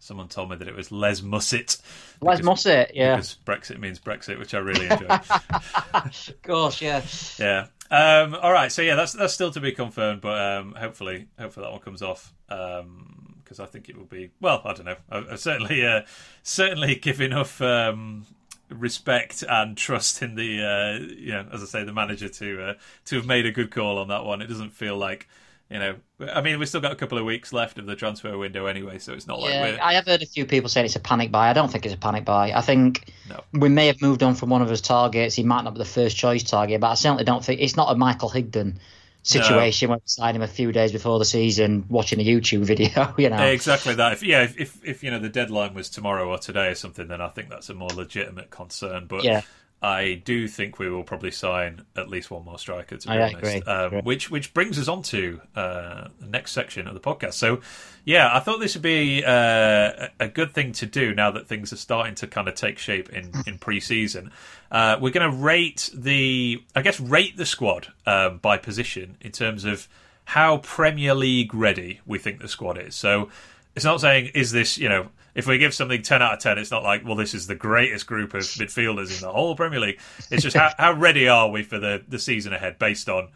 Someone 0.06 0.28
told 0.28 0.52
me 0.52 0.56
that 0.58 0.68
it 0.68 0.76
was 0.76 0.92
Les 0.92 1.24
Musset. 1.24 1.78
Les 2.22 2.44
Musset, 2.44 2.92
yeah. 2.94 3.16
Because 3.16 3.40
Brexit 3.44 3.80
means 3.80 3.98
Brexit, 3.98 4.38
which 4.38 4.54
I 4.54 4.60
really 4.60 4.86
enjoy. 4.86 5.08
of 5.96 6.42
course, 6.44 6.80
yeah. 6.80 7.02
Yeah. 7.40 7.66
Um, 7.90 8.36
all 8.36 8.52
right, 8.52 8.72
so 8.72 8.84
yeah, 8.84 8.94
that's 8.94 9.14
that's 9.14 9.34
still 9.34 9.50
to 9.50 9.60
be 9.60 9.72
confirmed, 9.72 10.22
but 10.22 10.40
um, 10.40 10.76
hopefully, 10.78 11.26
hopefully 11.40 11.66
that 11.66 11.72
one 11.72 11.82
comes 11.82 12.04
off 12.04 12.32
because 12.48 12.80
um, 12.82 13.60
I 13.60 13.66
think 13.66 13.90
it 13.90 13.98
will 13.98 14.06
be. 14.06 14.30
Well, 14.40 14.62
I 14.64 14.74
don't 14.74 14.86
know. 14.86 14.98
I, 15.10 15.26
I 15.32 15.36
certainly, 15.38 15.84
uh, 15.84 16.02
certainly 16.44 16.94
give 16.96 17.20
enough 17.20 17.60
um, 17.64 18.28
respect 18.70 19.44
and 19.50 19.76
trust 19.76 20.22
in 20.22 20.36
the, 20.36 20.62
uh, 20.64 21.04
you 21.16 21.32
know, 21.32 21.48
as 21.52 21.64
I 21.64 21.66
say, 21.66 21.84
the 21.84 21.94
manager 21.94 22.30
to 22.30 22.64
uh, 22.64 22.74
to 23.06 23.16
have 23.16 23.26
made 23.26 23.48
a 23.48 23.52
good 23.52 23.72
call 23.72 23.98
on 23.98 24.10
that 24.10 24.24
one. 24.24 24.44
It 24.44 24.48
doesn't 24.48 24.74
feel 24.74 24.98
like 24.98 25.28
you 25.70 25.80
know, 25.80 25.96
I 26.32 26.42
mean, 26.42 26.60
we've 26.60 26.70
still 26.70 26.82
got 26.82 26.92
a 26.92 26.96
couple 26.96 27.18
of 27.18 27.26
weeks 27.26 27.52
left 27.52 27.80
of 27.80 27.88
the 27.88 27.96
transfer 27.96 28.38
window 28.38 28.68
anyway, 28.68 29.00
so 29.00 29.14
it's 29.14 29.26
not 29.26 29.40
yeah, 29.40 29.46
like 29.46 29.62
we're. 29.62 29.82
I 29.82 29.94
have 29.94 30.06
heard 30.06 30.22
a 30.22 30.26
few 30.26 30.46
people 30.46 30.70
saying 30.70 30.86
it's 30.86 30.96
a 30.96 31.00
panic 31.00 31.32
buy. 31.32 31.50
I 31.50 31.54
don't 31.54 31.72
think 31.72 31.86
it's 31.86 31.96
a 31.96 31.98
panic 31.98 32.24
buy. 32.24 32.52
I 32.54 32.62
think 32.62 33.12
no. 33.28 33.44
we 33.52 33.70
may 33.70 33.88
have 33.88 34.00
moved 34.02 34.22
on 34.22 34.36
from 34.36 34.50
one 34.50 34.62
of 34.62 34.70
his 34.70 34.82
targets. 34.82 35.34
He 35.34 35.44
might 35.44 35.64
not 35.64 35.74
be 35.74 35.80
the 35.80 35.86
first 35.86 36.18
choice 36.18 36.44
target, 36.44 36.82
but 36.82 36.92
I 36.92 36.94
certainly 36.94 37.24
don't 37.24 37.44
think 37.44 37.62
it's 37.62 37.76
not 37.76 37.92
a 37.92 37.96
Michael 37.96 38.30
Higdon 38.30 38.78
situation 39.24 39.88
no. 39.88 39.94
where 39.94 39.98
we 39.98 40.04
sign 40.06 40.36
him 40.36 40.44
a 40.44 40.48
few 40.48 40.72
days 40.72 40.92
before 40.92 41.18
the 41.18 41.26
season, 41.26 41.86
watching 41.90 42.20
a 42.20 42.24
YouTube 42.24 42.62
video. 42.62 43.14
You 43.18 43.30
know, 43.30 43.44
exactly 43.44 43.96
that. 43.96 44.14
If 44.14 44.24
yeah, 44.24 44.44
if, 44.44 44.60
if, 44.60 44.86
if 44.86 45.04
you 45.04 45.10
know 45.10 45.20
the 45.20 45.30
deadline 45.30 45.74
was 45.74 45.90
tomorrow 45.90 46.30
or 46.30 46.38
today 46.38 46.68
or 46.68 46.76
something, 46.76 47.08
then 47.08 47.22
I 47.22 47.30
think 47.30 47.50
that's 47.50 47.70
a 47.70 47.74
more 47.74 47.90
legitimate 47.90 48.52
concern. 48.52 49.08
But 49.08 49.24
yeah. 49.24 49.42
I 49.82 50.22
do 50.26 50.48
think 50.48 50.80
we 50.80 50.90
will 50.90 51.04
probably 51.04 51.32
sign 51.32 51.86
at 51.96 52.10
least 52.10 52.32
one 52.32 52.44
more 52.44 52.58
striker. 52.58 52.98
To 52.98 53.08
be 53.08 53.14
I 53.14 53.34
honest, 53.34 53.68
um, 53.68 54.04
which 54.04 54.32
which 54.32 54.54
brings 54.54 54.80
us 54.80 54.88
on 54.88 55.04
to 55.04 55.42
uh, 55.56 56.08
the 56.20 56.28
next 56.28 56.54
section 56.54 56.88
of 56.88 56.94
the 56.94 57.00
podcast. 57.00 57.34
So, 57.34 57.62
yeah, 58.04 58.30
I 58.34 58.40
thought 58.40 58.60
this 58.60 58.76
would 58.76 58.82
be 58.82 59.24
uh, 59.24 60.08
a 60.20 60.28
good 60.28 60.54
thing 60.54 60.72
to 60.74 60.86
do 60.86 61.14
now 61.14 61.30
that 61.32 61.48
things 61.48 61.72
are 61.72 61.78
starting 61.78 62.16
to 62.16 62.28
kind 62.28 62.48
of 62.48 62.56
take 62.56 62.80
shape 62.80 63.10
in 63.10 63.32
in 63.46 63.58
pre-season. 63.58 64.32
Uh, 64.72 64.98
we're 65.00 65.12
going 65.12 65.30
to 65.30 65.38
rate 65.38 65.92
the, 65.94 66.64
I 66.76 66.82
guess, 66.82 67.00
rate 67.00 67.38
the 67.38 67.46
squad 67.46 67.94
um, 68.08 68.40
by 68.40 68.58
position 68.58 69.18
in 69.22 69.32
terms 69.32 69.66
of 69.66 69.88
how 70.24 70.58
Premier 70.58 71.14
League 71.14 71.54
ready 71.54 72.00
we 72.06 72.18
think 72.18 72.40
the 72.40 72.48
squad 72.48 72.80
is. 72.80 72.96
So, 72.96 73.30
it's 73.76 73.86
not 73.86 74.02
saying 74.02 74.32
is 74.34 74.52
this 74.52 74.78
you 74.78 74.90
know 74.90 75.10
if 75.36 75.46
we 75.46 75.58
give 75.58 75.74
something 75.74 76.02
10 76.02 76.22
out 76.22 76.34
of 76.34 76.40
10, 76.40 76.58
it's 76.58 76.72
not 76.72 76.82
like, 76.82 77.06
well, 77.06 77.16
this 77.16 77.34
is 77.34 77.46
the 77.46 77.56
greatest 77.56 78.08
group 78.08 78.34
of 78.34 78.42
midfielders 78.42 79.14
in 79.14 79.22
the 79.22 79.32
whole 79.32 79.56
Premier 79.56 79.82
League. 79.82 80.00
It's 80.32 80.42
just 80.42 80.56
how, 80.56 80.72
how 80.78 80.94
ready 80.94 81.28
are 81.28 81.50
we 81.50 81.62
for 81.62 81.78
the, 81.78 82.04
the 82.08 82.18
season 82.18 82.54
ahead 82.54 82.80
based 82.80 83.10
on, 83.10 83.30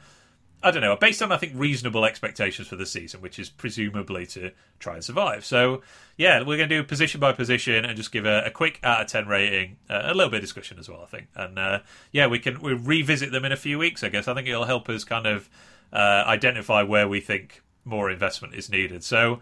I 0.64 0.72
don't 0.72 0.82
know, 0.82 0.96
based 0.96 1.22
on, 1.22 1.32
I 1.34 1.38
think, 1.38 1.54
reasonable 1.56 2.06
expectations 2.06 2.70
for 2.70 2.78
the 2.78 2.86
season, 2.86 3.22
which 3.22 3.38
is 3.38 3.50
presumably 3.50 4.26
to 4.28 4.52
try 4.80 4.96
and 4.96 5.04
survive. 5.04 5.44
So, 5.44 5.82
yeah, 6.18 6.40
we're 6.40 6.58
going 6.58 6.70
to 6.70 6.82
do 6.82 6.84
position 6.84 7.20
by 7.20 7.34
position 7.34 7.84
and 7.84 7.98
just 7.98 8.14
give 8.14 8.26
a, 8.26 8.46
a 8.46 8.52
quick 8.52 8.80
out 8.82 9.02
of 9.02 9.08
10 9.08 9.28
rating, 9.28 9.78
uh, 9.90 10.04
a 10.06 10.14
little 10.14 10.32
bit 10.32 10.38
of 10.38 10.44
discussion 10.44 10.80
as 10.80 10.88
well, 10.88 11.02
I 11.02 11.06
think. 11.06 11.28
And, 11.36 11.60
uh, 11.60 11.80
yeah, 12.14 12.28
we 12.28 12.40
can 12.40 12.62
we 12.62 12.74
revisit 12.74 13.34
them 13.34 13.44
in 13.44 13.52
a 13.52 13.58
few 13.58 13.78
weeks, 13.78 14.04
I 14.06 14.10
guess. 14.10 14.28
I 14.28 14.34
think 14.34 14.48
it'll 14.48 14.66
help 14.66 14.88
us 14.88 15.04
kind 15.04 15.28
of 15.28 15.50
uh, 15.92 16.24
identify 16.26 16.82
where 16.82 17.10
we 17.10 17.20
think 17.20 17.62
more 17.84 18.10
investment 18.10 18.54
is 18.54 18.70
needed. 18.70 19.04
So, 19.04 19.42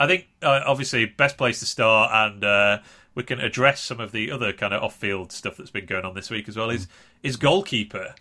I 0.00 0.06
think 0.06 0.28
uh, 0.42 0.62
obviously 0.66 1.04
best 1.04 1.36
place 1.36 1.60
to 1.60 1.66
start, 1.66 2.10
and 2.12 2.42
uh, 2.42 2.78
we 3.14 3.22
can 3.22 3.38
address 3.38 3.82
some 3.82 4.00
of 4.00 4.12
the 4.12 4.32
other 4.32 4.54
kind 4.54 4.72
of 4.72 4.82
off-field 4.82 5.30
stuff 5.30 5.58
that's 5.58 5.70
been 5.70 5.84
going 5.84 6.06
on 6.06 6.14
this 6.14 6.30
week 6.30 6.48
as 6.48 6.56
well. 6.56 6.70
Is 6.70 6.88
is 7.22 7.36
goalkeeper? 7.36 8.14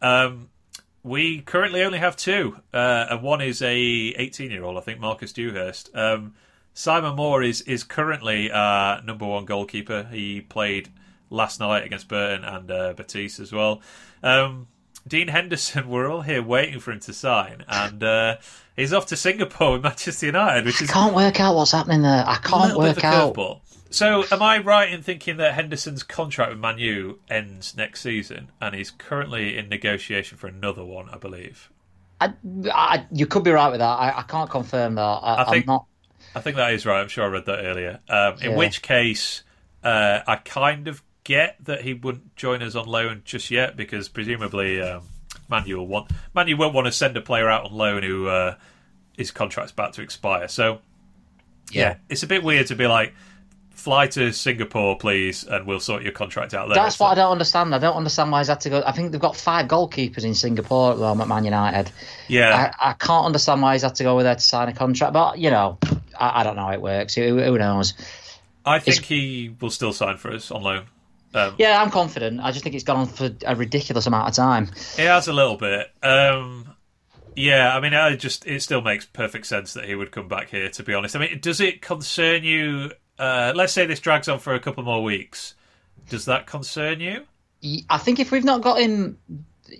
Um, 0.00 0.48
we 1.02 1.40
currently 1.40 1.82
only 1.82 1.98
have 1.98 2.16
two, 2.16 2.56
uh, 2.72 3.06
and 3.10 3.20
one 3.20 3.40
is 3.40 3.60
a 3.60 4.14
18-year-old, 4.14 4.78
I 4.78 4.80
think, 4.80 5.00
Marcus 5.00 5.32
Dewhurst. 5.32 5.94
Um, 5.94 6.34
Simon 6.72 7.16
Moore 7.16 7.42
is 7.42 7.62
is 7.62 7.82
currently 7.82 8.52
uh, 8.52 9.00
number 9.00 9.26
one 9.26 9.44
goalkeeper. 9.44 10.04
He 10.04 10.40
played 10.40 10.90
last 11.30 11.58
night 11.58 11.84
against 11.84 12.06
Burton 12.06 12.44
and 12.44 12.70
uh, 12.70 12.92
Betis 12.92 13.40
as 13.40 13.52
well. 13.52 13.82
Um, 14.22 14.68
Dean 15.06 15.28
Henderson, 15.28 15.88
we're 15.88 16.10
all 16.10 16.22
here 16.22 16.42
waiting 16.42 16.80
for 16.80 16.92
him 16.92 17.00
to 17.00 17.12
sign, 17.12 17.64
and 17.68 18.02
uh, 18.02 18.36
he's 18.76 18.92
off 18.92 19.06
to 19.06 19.16
Singapore 19.16 19.72
with 19.72 19.82
Manchester 19.82 20.26
United, 20.26 20.64
which 20.64 20.80
is 20.80 20.90
I 20.90 20.92
can't 20.92 21.14
work 21.14 21.40
out 21.40 21.54
what's 21.54 21.72
happening 21.72 22.02
there. 22.02 22.24
I 22.26 22.36
can't 22.36 22.76
work 22.76 23.04
out. 23.04 23.34
Curveball. 23.34 23.60
So, 23.90 24.24
am 24.32 24.42
I 24.42 24.58
right 24.58 24.90
in 24.90 25.02
thinking 25.02 25.36
that 25.36 25.54
Henderson's 25.54 26.02
contract 26.02 26.50
with 26.50 26.58
Manu 26.58 27.18
ends 27.28 27.76
next 27.76 28.00
season, 28.00 28.50
and 28.60 28.74
he's 28.74 28.90
currently 28.90 29.56
in 29.56 29.68
negotiation 29.68 30.36
for 30.38 30.48
another 30.48 30.84
one, 30.84 31.08
I 31.10 31.18
believe? 31.18 31.70
I, 32.20 32.32
I, 32.72 33.06
you 33.12 33.26
could 33.26 33.44
be 33.44 33.50
right 33.50 33.68
with 33.70 33.80
that. 33.80 33.84
I, 33.86 34.18
I 34.18 34.22
can't 34.22 34.48
confirm 34.50 34.94
that. 34.96 35.02
I, 35.22 35.44
think, 35.50 35.66
not. 35.66 35.84
I 36.34 36.40
think 36.40 36.56
that 36.56 36.72
is 36.72 36.86
right. 36.86 37.00
I'm 37.00 37.08
sure 37.08 37.24
I 37.24 37.28
read 37.28 37.46
that 37.46 37.60
earlier. 37.64 38.00
Um, 38.08 38.34
in 38.40 38.52
Yeah. 38.52 38.56
which 38.56 38.82
case, 38.82 39.42
uh, 39.84 40.20
I 40.26 40.36
kind 40.36 40.88
of 40.88 41.02
get 41.24 41.56
that 41.64 41.80
he 41.80 41.94
wouldn't 41.94 42.36
join 42.36 42.62
us 42.62 42.74
on 42.74 42.86
loan 42.86 43.22
just 43.24 43.50
yet 43.50 43.76
because 43.76 44.08
presumably 44.08 44.80
um, 44.80 45.02
Manu 45.48 45.78
will 45.78 45.86
want 45.86 46.10
Manu 46.34 46.56
won't 46.56 46.74
want 46.74 46.86
to 46.86 46.92
send 46.92 47.16
a 47.16 47.20
player 47.20 47.48
out 47.48 47.64
on 47.64 47.72
loan 47.72 48.02
who 48.02 48.28
uh, 48.28 48.56
his 49.16 49.30
contract's 49.30 49.72
about 49.72 49.94
to 49.94 50.02
expire. 50.02 50.48
So 50.48 50.80
yeah, 51.72 51.96
it's 52.08 52.22
a 52.22 52.26
bit 52.26 52.42
weird 52.42 52.66
to 52.68 52.76
be 52.76 52.86
like, 52.86 53.14
fly 53.70 54.06
to 54.06 54.32
Singapore, 54.32 54.96
please, 54.98 55.44
and 55.44 55.66
we'll 55.66 55.80
sort 55.80 56.02
your 56.02 56.12
contract 56.12 56.54
out 56.54 56.68
there. 56.68 56.74
That's 56.74 56.94
It's 56.94 57.00
what 57.00 57.08
I 57.12 57.14
don't 57.14 57.32
understand. 57.32 57.74
I 57.74 57.78
don't 57.78 57.96
understand 57.96 58.30
why 58.30 58.40
he's 58.40 58.48
had 58.48 58.60
to 58.60 58.70
go. 58.70 58.82
I 58.84 58.92
think 58.92 59.12
they've 59.12 59.20
got 59.20 59.36
five 59.36 59.66
goalkeepers 59.66 60.24
in 60.24 60.34
Singapore 60.34 60.92
at 60.92 60.98
the 60.98 61.02
moment, 61.02 61.28
Man 61.28 61.44
United. 61.44 61.90
yeah, 62.28 62.72
I, 62.80 62.90
I 62.90 62.92
can't 62.92 63.26
understand 63.26 63.62
why 63.62 63.72
he's 63.72 63.82
had 63.82 63.94
to 63.96 64.02
go 64.02 64.12
over 64.12 64.22
there 64.22 64.34
to 64.34 64.40
sign 64.40 64.68
a 64.68 64.74
contract. 64.74 65.12
But 65.12 65.38
you 65.38 65.50
know, 65.50 65.78
I, 66.18 66.40
I 66.40 66.44
don't 66.44 66.56
know 66.56 66.66
how 66.66 66.72
it 66.72 66.82
works. 66.82 67.14
Who, 67.14 67.42
who 67.42 67.58
knows? 67.58 67.94
I 68.66 68.78
think 68.78 69.02
he 69.02 69.54
will 69.60 69.70
still 69.70 69.92
sign 69.92 70.16
for 70.16 70.32
us 70.32 70.50
on 70.50 70.62
loan. 70.62 70.86
Um, 71.34 71.54
Yeah, 71.58 71.82
I'm 71.82 71.90
confident. 71.90 72.40
I 72.40 72.50
just 72.52 72.62
think 72.62 72.74
it's 72.74 72.84
gone 72.84 72.96
on 72.98 73.06
for 73.06 73.30
a 73.46 73.56
ridiculous 73.56 74.06
amount 74.06 74.28
of 74.28 74.34
time. 74.34 74.70
It 74.98 75.06
has 75.06 75.28
a 75.28 75.32
little 75.32 75.56
bit. 75.56 75.90
Um, 76.02 76.74
yeah, 77.36 77.76
I 77.76 77.80
mean, 77.80 77.94
I 77.94 78.14
just 78.16 78.46
it 78.46 78.62
still 78.62 78.80
makes 78.80 79.04
perfect 79.04 79.46
sense 79.46 79.72
that 79.74 79.84
he 79.86 79.94
would 79.94 80.12
come 80.12 80.28
back 80.28 80.50
here. 80.50 80.68
To 80.70 80.82
be 80.82 80.94
honest, 80.94 81.16
I 81.16 81.18
mean, 81.20 81.40
does 81.40 81.60
it 81.60 81.82
concern 81.82 82.44
you? 82.44 82.92
Uh, 83.18 83.52
let's 83.54 83.72
say 83.72 83.86
this 83.86 84.00
drags 84.00 84.28
on 84.28 84.38
for 84.38 84.54
a 84.54 84.60
couple 84.60 84.82
more 84.84 85.02
weeks. 85.02 85.54
Does 86.08 86.24
that 86.26 86.46
concern 86.46 87.00
you? 87.00 87.22
I 87.88 87.98
think 87.98 88.20
if 88.20 88.30
we've 88.30 88.44
not 88.44 88.60
got 88.60 88.78
him, 88.80 89.18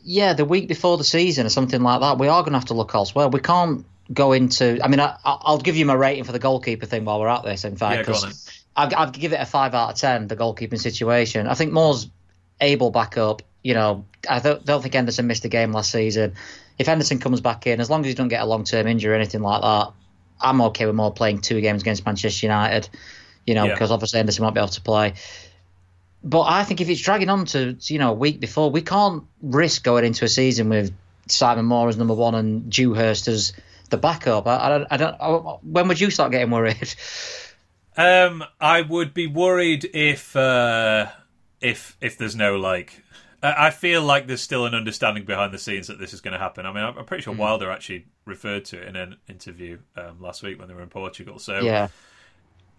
yeah, 0.03 0.33
the 0.33 0.45
week 0.45 0.69
before 0.69 0.97
the 0.97 1.05
season 1.05 1.45
or 1.47 1.51
something 1.51 1.83
like 1.83 2.01
that, 2.01 2.19
we 2.19 2.29
are 2.29 2.43
going 2.43 2.53
to 2.53 2.59
have 2.59 2.69
to 2.69 2.75
look 2.75 2.95
elsewhere. 2.95 3.29
We 3.29 3.41
can't 3.41 3.85
go 4.13 4.33
into. 4.33 4.79
I 4.83 4.89
mean, 4.89 5.01
I, 5.01 5.17
I'll 5.25 5.59
give 5.59 5.77
you 5.77 5.85
my 5.85 5.95
rating 5.95 6.25
for 6.25 6.33
the 6.33 6.39
goalkeeper 6.39 6.87
thing 6.87 7.05
while 7.05 7.21
we're 7.21 7.29
at 7.29 7.45
this. 7.45 7.65
In 7.65 7.77
fact, 7.77 7.97
Yeah, 7.99 8.03
go 8.05 8.15
on 8.15 8.21
'cause 8.23 8.64
I'd, 8.77 8.93
I'd 8.95 9.13
give 9.13 9.33
it 9.33 9.41
a 9.41 9.47
five 9.47 9.75
out 9.75 9.91
of 9.91 9.97
ten. 9.97 10.27
The 10.29 10.37
goalkeeping 10.37 10.81
situation. 10.81 11.47
I 11.47 11.55
think 11.55 11.73
Moore's 11.73 12.09
able 12.61 12.91
back 12.91 13.17
up. 13.17 13.43
You 13.63 13.75
know, 13.75 14.05
I 14.29 14.41
don't, 14.41 14.65
don't 14.65 14.83
think 14.83 14.95
Henderson 14.95 15.27
missed 15.27 15.45
a 15.45 15.49
game 15.49 15.73
last 15.73 15.91
season. 15.91 16.35
If 16.79 16.87
Henderson 16.87 17.19
comes 17.19 17.41
back 17.41 17.67
in, 17.67 17.81
as 17.81 17.89
long 17.89 18.01
as 18.01 18.07
he 18.09 18.15
doesn't 18.15 18.29
get 18.29 18.43
a 18.43 18.47
long 18.47 18.65
term 18.65 18.87
injury 18.87 19.13
or 19.13 19.17
anything 19.17 19.43
like 19.43 19.63
that, 19.63 19.93
I'm 20.41 20.61
okay 20.63 20.87
with 20.87 20.95
Moore 20.95 21.13
playing 21.13 21.41
two 21.41 21.61
games 21.61 21.83
against 21.83 22.05
Manchester 22.05 22.47
United. 22.47 22.89
You 23.47 23.55
know, 23.55 23.65
Yeah. 23.65 23.75
because 23.75 23.91
obviously 23.91 24.19
Henderson 24.19 24.43
won't 24.43 24.55
be 24.55 24.61
able 24.61 24.69
to 24.69 24.81
play. 24.81 25.15
But 26.23 26.43
I 26.43 26.65
think 26.65 26.81
if 26.81 26.89
it's 26.89 27.01
dragging 27.01 27.29
on 27.29 27.45
to 27.47 27.77
you 27.83 27.99
know 27.99 28.11
a 28.11 28.15
week 28.15 28.41
before, 28.41 28.71
we 28.71 28.81
can't 28.83 29.25
risk 29.43 29.85
going 29.85 30.05
into 30.05 30.25
a 30.25 30.29
season 30.29 30.69
with 30.69 30.93
Simon 31.29 31.67
Moore 31.67 31.89
as 31.89 31.97
number 31.97 32.15
one 32.15 32.35
and 32.35 32.71
Dewhurst 32.71 33.29
as 33.29 33.53
the 33.91 33.99
backup. 33.99 34.47
I, 34.47 34.57
I 34.57 34.69
don't. 34.69 34.87
I 34.91 34.97
don't. 34.97 35.17
I, 35.21 35.29
when 35.63 35.89
would 35.89 36.01
you 36.01 36.11
start 36.11 36.33
getting 36.33 36.51
worried? 36.51 36.95
Um, 37.97 38.45
I 38.61 38.83
would 38.83 39.15
be 39.15 39.27
worried 39.27 39.89
if 39.95 40.35
uh, 40.35 41.07
if 41.61 41.97
if 42.01 42.19
there's 42.19 42.37
no 42.37 42.57
like. 42.57 43.03
I 43.43 43.71
feel 43.71 44.03
like 44.03 44.27
there's 44.27 44.41
still 44.41 44.65
an 44.65 44.75
understanding 44.75 45.27
behind 45.27 45.53
the 45.53 45.59
scenes 45.59 45.89
that 45.89 45.99
this 45.99 46.15
is 46.15 46.23
going 46.23 46.33
to 46.33 46.39
happen. 46.39 46.65
I 46.65 46.73
mean, 46.73 46.83
I'm 46.83 47.05
pretty 47.05 47.25
sure 47.25 47.35
Wilder 47.35 47.71
actually 47.71 48.07
referred 48.25 48.65
to 48.67 48.81
it 48.81 48.89
in 48.89 48.97
an 48.97 49.17
interview 49.29 49.81
um, 49.99 50.19
last 50.19 50.43
week 50.43 50.59
when 50.59 50.67
they 50.67 50.73
were 50.73 50.83
in 50.83 50.89
Portugal. 50.89 51.39
So, 51.39 51.61
Yeah, 51.61 51.89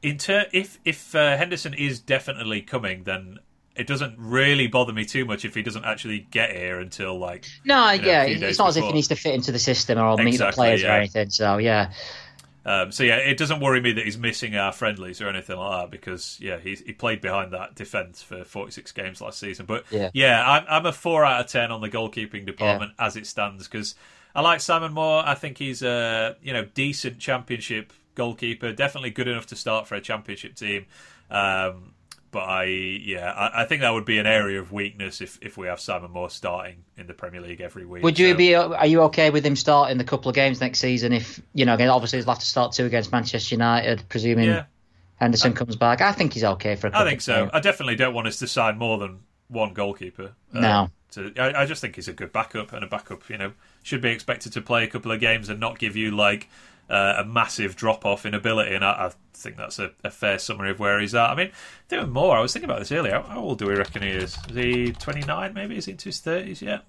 in 0.01 0.18
ter- 0.18 0.47
if 0.51 0.80
if 0.86 1.16
uh, 1.16 1.38
Henderson 1.38 1.74
is 1.74 1.99
definitely 1.99 2.61
coming, 2.61 3.03
then 3.03 3.39
it 3.76 3.88
doesn't 3.88 4.16
really 4.18 4.68
bother 4.68 4.93
me 4.93 5.03
too 5.05 5.26
much 5.26 5.43
if 5.43 5.53
he 5.53 5.61
doesn't 5.61 5.84
actually 5.84 6.28
get 6.32 6.51
here 6.55 6.80
until 6.80 7.18
like 7.18 7.45
no, 7.66 7.91
you 7.91 8.01
know, 8.01 8.07
yeah. 8.07 8.22
a 8.22 8.26
few 8.28 8.36
days 8.36 8.49
It's 8.51 8.59
not 8.59 8.70
as 8.70 8.78
if 8.78 8.86
he 8.86 8.93
needs 8.93 9.09
to 9.09 9.16
fit 9.16 9.36
into 9.36 9.51
the 9.51 9.59
system 9.59 9.99
or 9.99 10.18
meet 10.18 10.38
the 10.38 10.51
players 10.51 10.82
yeah. 10.82 10.93
or 10.93 10.97
anything. 10.99 11.30
So 11.30 11.57
yeah, 11.57 11.91
Um, 12.66 12.91
so 12.91 13.03
yeah, 13.03 13.18
it 13.18 13.38
doesn't 13.38 13.59
worry 13.59 13.80
me 13.80 13.91
that 13.91 14.05
he's 14.05 14.18
missing 14.18 14.55
our 14.55 14.72
friendlies 14.72 15.22
or 15.22 15.30
anything 15.30 15.57
like 15.57 15.82
that 15.84 15.91
because 15.91 16.38
yeah, 16.41 16.57
he 16.57 16.76
he 16.76 16.93
played 16.93 17.22
behind 17.22 17.53
that 17.53 17.76
defence 17.76 18.24
for 18.24 18.43
46 18.43 18.91
games 18.93 19.22
last 19.22 19.39
season. 19.39 19.66
But 19.68 19.86
Yeah. 20.13 20.43
I'm 20.43 20.66
I'm 20.68 20.86
a 20.86 20.91
four 20.91 21.24
out 21.24 21.41
of 21.41 21.51
ten 21.51 21.72
on 21.72 21.82
the 21.82 21.89
goalkeeping 21.89 22.45
department 22.45 22.93
as 22.97 23.16
it 23.16 23.28
stands 23.28 23.68
because 23.68 23.95
I 24.34 24.41
like 24.41 24.61
Simon 24.61 24.93
Moore. 24.93 25.24
I 25.26 25.36
think 25.36 25.57
he's 25.57 25.84
a 25.84 26.36
you 26.41 26.53
know 26.53 26.66
decent 26.66 27.20
championship 27.20 27.93
goalkeeper, 28.16 28.74
definitely 28.74 29.11
good 29.11 29.28
enough 29.28 29.47
to 29.47 29.55
start 29.55 29.88
for 29.88 29.95
a 29.95 30.01
championship 30.01 30.55
team. 30.55 30.86
Um, 31.30 31.93
but 32.36 32.43
I 32.49 32.65
yeah, 32.65 33.31
I, 33.31 33.61
I 33.61 33.65
think 33.65 33.81
that 33.81 33.91
would 33.93 34.03
be 34.05 34.17
an 34.19 34.27
area 34.27 34.59
of 34.59 34.71
weakness 34.73 35.21
if, 35.21 35.39
if 35.41 35.57
we 35.57 35.67
have 35.67 35.79
Simon 35.79 36.11
Moore 36.11 36.29
starting 36.29 36.83
in 36.97 37.07
the 37.07 37.13
Premier 37.13 37.39
League 37.39 37.61
every 37.61 37.86
week. 37.86 38.03
would 38.03 38.19
you 38.19 38.31
So- 38.31 38.38
be? 38.38 38.53
Are 38.55 38.86
you 38.86 39.01
okay 39.03 39.29
with 39.29 39.45
him 39.45 39.55
starting 39.55 39.97
the 39.97 40.03
couple 40.03 40.27
of 40.29 40.36
games 40.36 40.59
next 40.59 40.79
season? 40.79 41.13
If 41.13 41.41
you 41.53 41.65
know, 41.65 41.73
again, 41.75 41.89
obviously 41.89 42.19
he'll 42.19 42.27
have 42.27 42.39
to 42.39 42.45
start 42.45 42.73
two 42.73 42.86
against 42.86 43.11
Manchester 43.11 43.55
United, 43.55 44.03
presuming 44.09 44.45
Yeah. 44.49 44.65
Henderson 45.15 45.53
comes 45.53 45.77
back. 45.77 46.01
I 46.01 46.11
think 46.11 46.33
he's 46.33 46.43
okay 46.43 46.75
for 46.75 46.88
a 46.88 46.91
couple 46.91 47.07
I 47.07 47.09
think 47.09 47.21
so. 47.21 47.36
games. 47.43 47.51
I 47.53 47.61
definitely 47.61 47.95
don't 47.95 48.13
want 48.13 48.27
us 48.27 48.38
to 48.39 48.47
sign 48.47 48.77
more 48.77 48.97
than 48.97 49.19
one 49.47 49.73
goalkeeper. 49.73 50.33
uh, 50.53 50.59
No. 50.59 50.89
To, 51.11 51.31
I, 51.39 51.61
I 51.61 51.65
just 51.65 51.79
think 51.79 51.95
he's 51.95 52.09
a 52.09 52.13
good 52.13 52.33
backup, 52.33 52.73
and 52.73 52.83
a 52.83 52.88
backup, 52.88 53.29
you 53.29 53.38
know, 53.38 53.53
should 53.83 54.01
be 54.01 54.09
expected 54.09 54.51
to 54.53 54.61
play 54.61 54.83
a 54.83 54.88
couple 54.88 55.13
of 55.13 55.21
games 55.21 55.47
and 55.47 55.57
not 55.61 55.79
give 55.79 55.95
you 55.95 56.11
like 56.11 56.49
uh, 56.89 57.15
a 57.19 57.25
massive 57.25 57.75
drop 57.75 58.05
off 58.05 58.25
in 58.25 58.33
ability. 58.33 58.75
And 58.75 58.83
I, 58.86 59.07
I 59.07 59.11
think 59.33 59.57
that's 59.57 59.79
a, 59.79 59.91
a 60.03 60.11
fair 60.11 60.39
summary 60.39 60.71
of 60.71 60.79
where 60.79 60.99
he's 60.99 61.15
at. 61.15 61.29
I 61.29 61.36
mean, 61.36 61.51
doing 61.89 62.09
more. 62.09 62.38
I 62.38 62.41
was 62.41 62.53
thinking 62.53 62.69
about 62.69 62.79
this 62.79 62.91
earlier. 62.91 63.13
How, 63.13 63.21
how 63.23 63.39
old 63.41 63.59
do 63.59 63.67
we 63.67 63.75
reckon 63.75 64.01
he 64.03 64.09
is? 64.09 64.38
Is 64.49 64.55
he 64.55 64.91
twenty 64.93 65.21
nine? 65.21 65.53
Maybe 65.53 65.77
is 65.77 65.86
he 65.86 65.91
into 65.91 66.05
his 66.05 66.19
thirties 66.19 66.61
yet? 66.61 66.83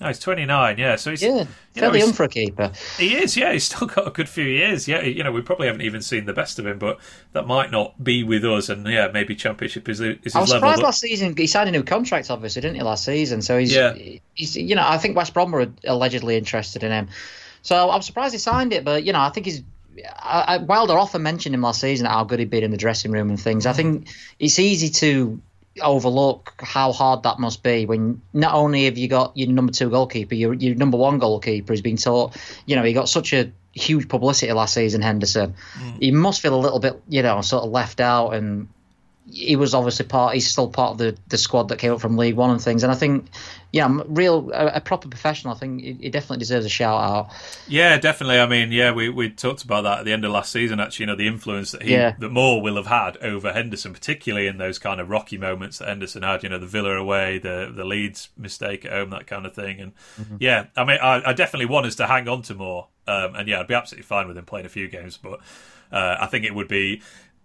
No, 0.00 0.06
he's 0.06 0.20
twenty 0.20 0.44
nine. 0.46 0.78
Yeah, 0.78 0.94
so 0.94 1.10
he's 1.10 1.22
Yeah, 1.22 1.28
you 1.28 1.34
know, 1.36 1.46
fairly 1.74 1.98
young 1.98 2.12
for 2.12 2.22
a 2.22 2.28
keeper. 2.28 2.70
he 2.98 3.16
is, 3.16 3.36
yeah. 3.36 3.52
He's 3.52 3.64
still 3.64 3.86
got 3.94 4.06
a 4.06 4.10
good 4.12 4.28
few 4.28 4.44
years. 4.44 4.86
Yeah, 4.86 5.02
you 5.02 5.24
know, 5.24 5.32
we 5.32 5.40
probably 5.42 5.66
haven't 5.66 5.82
even 5.82 6.02
seen 6.02 6.24
the 6.24 6.32
best 6.32 6.60
of 6.60 6.66
him, 6.68 6.78
but 6.78 7.00
that 7.32 7.48
might 7.48 7.72
not 7.72 8.02
be 8.04 8.22
with 8.22 8.44
us. 8.44 8.68
And 8.68 8.86
yeah, 8.86 9.08
maybe 9.12 9.34
Championship 9.34 9.88
is, 9.88 10.00
is 10.00 10.16
his 10.22 10.36
I 10.36 10.40
was 10.40 10.50
level. 10.50 10.60
surprised 10.60 10.80
but- 10.82 10.84
last 10.86 11.00
season. 11.00 11.34
He 11.36 11.48
signed 11.48 11.68
a 11.68 11.72
new 11.72 11.82
contract, 11.82 12.30
obviously, 12.30 12.62
didn't 12.62 12.76
he? 12.76 12.82
Last 12.82 13.04
season, 13.04 13.42
so 13.42 13.58
he's, 13.58 13.74
Yeah. 13.74 13.94
he's 14.34 14.56
you 14.56 14.76
know, 14.76 14.84
I 14.86 14.98
think 14.98 15.16
West 15.16 15.34
Brom 15.34 15.50
were 15.50 15.66
allegedly 15.84 16.36
interested 16.36 16.84
in 16.84 16.92
him. 16.92 17.08
So 17.68 17.90
I'm 17.90 18.00
surprised 18.00 18.32
he 18.32 18.38
signed 18.38 18.72
it, 18.72 18.82
but 18.82 19.04
you 19.04 19.12
know, 19.12 19.20
I 19.20 19.28
think 19.28 19.44
he's. 19.44 19.62
I, 20.18 20.54
I, 20.54 20.56
Wilder 20.56 20.96
often 20.96 21.22
mentioned 21.22 21.54
him 21.54 21.60
last 21.60 21.82
season 21.82 22.06
how 22.06 22.24
good 22.24 22.38
he'd 22.38 22.48
been 22.48 22.64
in 22.64 22.70
the 22.70 22.78
dressing 22.78 23.10
room 23.10 23.28
and 23.28 23.38
things. 23.38 23.66
I 23.66 23.74
think 23.74 24.08
it's 24.38 24.58
easy 24.58 24.88
to 24.88 25.42
overlook 25.82 26.54
how 26.60 26.92
hard 26.92 27.24
that 27.24 27.38
must 27.38 27.62
be 27.62 27.84
when 27.84 28.22
not 28.32 28.54
only 28.54 28.86
have 28.86 28.96
you 28.96 29.06
got 29.06 29.36
your 29.36 29.50
number 29.50 29.70
two 29.70 29.90
goalkeeper, 29.90 30.34
your 30.34 30.54
your 30.54 30.76
number 30.76 30.96
one 30.96 31.18
goalkeeper 31.18 31.74
has 31.74 31.82
been 31.82 31.98
taught. 31.98 32.34
You 32.64 32.76
know, 32.76 32.84
he 32.84 32.94
got 32.94 33.06
such 33.06 33.34
a 33.34 33.52
huge 33.74 34.08
publicity 34.08 34.50
last 34.50 34.72
season, 34.72 35.02
Henderson. 35.02 35.54
Mm. 35.78 35.98
He 36.00 36.10
must 36.10 36.40
feel 36.40 36.54
a 36.54 36.62
little 36.64 36.80
bit, 36.80 37.02
you 37.06 37.22
know, 37.22 37.42
sort 37.42 37.64
of 37.64 37.70
left 37.70 38.00
out 38.00 38.30
and 38.30 38.68
he 39.30 39.56
was 39.56 39.74
obviously 39.74 40.06
part. 40.06 40.34
He's 40.34 40.50
still 40.50 40.68
part 40.68 40.92
of 40.92 40.98
the, 40.98 41.16
the 41.28 41.38
squad 41.38 41.68
that 41.68 41.78
came 41.78 41.92
up 41.92 42.00
from 42.00 42.16
League 42.16 42.34
One 42.36 42.50
and 42.50 42.60
things. 42.60 42.82
And 42.82 42.90
I 42.90 42.94
think, 42.94 43.26
yeah, 43.72 43.84
m- 43.84 44.02
real 44.08 44.50
a, 44.52 44.66
a 44.76 44.80
proper 44.80 45.08
professional. 45.08 45.54
I 45.54 45.58
think 45.58 45.82
he, 45.82 45.92
he 45.94 46.08
definitely 46.10 46.38
deserves 46.38 46.64
a 46.64 46.68
shout 46.70 47.00
out. 47.00 47.30
Yeah, 47.66 47.98
definitely. 47.98 48.40
I 48.40 48.46
mean, 48.46 48.72
yeah, 48.72 48.92
we, 48.92 49.08
we 49.10 49.28
talked 49.30 49.64
about 49.64 49.82
that 49.82 49.98
at 50.00 50.04
the 50.06 50.12
end 50.12 50.24
of 50.24 50.30
last 50.32 50.50
season. 50.52 50.80
Actually, 50.80 51.02
you 51.04 51.06
know, 51.08 51.16
the 51.16 51.26
influence 51.26 51.72
that 51.72 51.82
he 51.82 51.92
Yeah. 51.92 52.14
that 52.18 52.30
Moore 52.30 52.62
will 52.62 52.76
have 52.76 52.86
had 52.86 53.16
over 53.18 53.52
Henderson, 53.52 53.92
particularly 53.92 54.46
in 54.46 54.58
those 54.58 54.78
kind 54.78 55.00
of 55.00 55.10
rocky 55.10 55.36
moments 55.36 55.78
that 55.78 55.88
Henderson 55.88 56.22
had. 56.22 56.42
You 56.42 56.48
know, 56.48 56.58
the 56.58 56.66
Villa 56.66 56.96
away, 56.96 57.38
the 57.38 57.72
the 57.74 57.84
Leeds 57.84 58.30
mistake 58.36 58.84
at 58.84 58.92
home, 58.92 59.10
that 59.10 59.26
kind 59.26 59.44
of 59.44 59.54
thing. 59.54 59.80
And 59.80 59.92
yeah, 60.40 60.66
I 60.76 60.84
mean, 60.84 60.98
I, 61.02 61.30
I 61.30 61.32
definitely 61.34 61.66
want 61.66 61.86
us 61.86 61.96
to 61.96 62.06
hang 62.06 62.28
on 62.28 62.42
to 62.42 62.54
Moore. 62.54 62.88
Um, 63.06 63.34
and 63.34 63.48
yeah, 63.48 63.60
I'd 63.60 63.66
be 63.66 63.74
absolutely 63.74 64.04
fine 64.06 64.28
with 64.28 64.36
him 64.36 64.44
playing 64.44 64.66
a 64.66 64.70
few 64.70 64.86
games, 64.88 65.16
but 65.16 65.40
uh, 65.90 66.16
I 66.20 66.26
think 66.26 66.44
it 66.44 66.54
would 66.54 66.68
be 66.68 67.00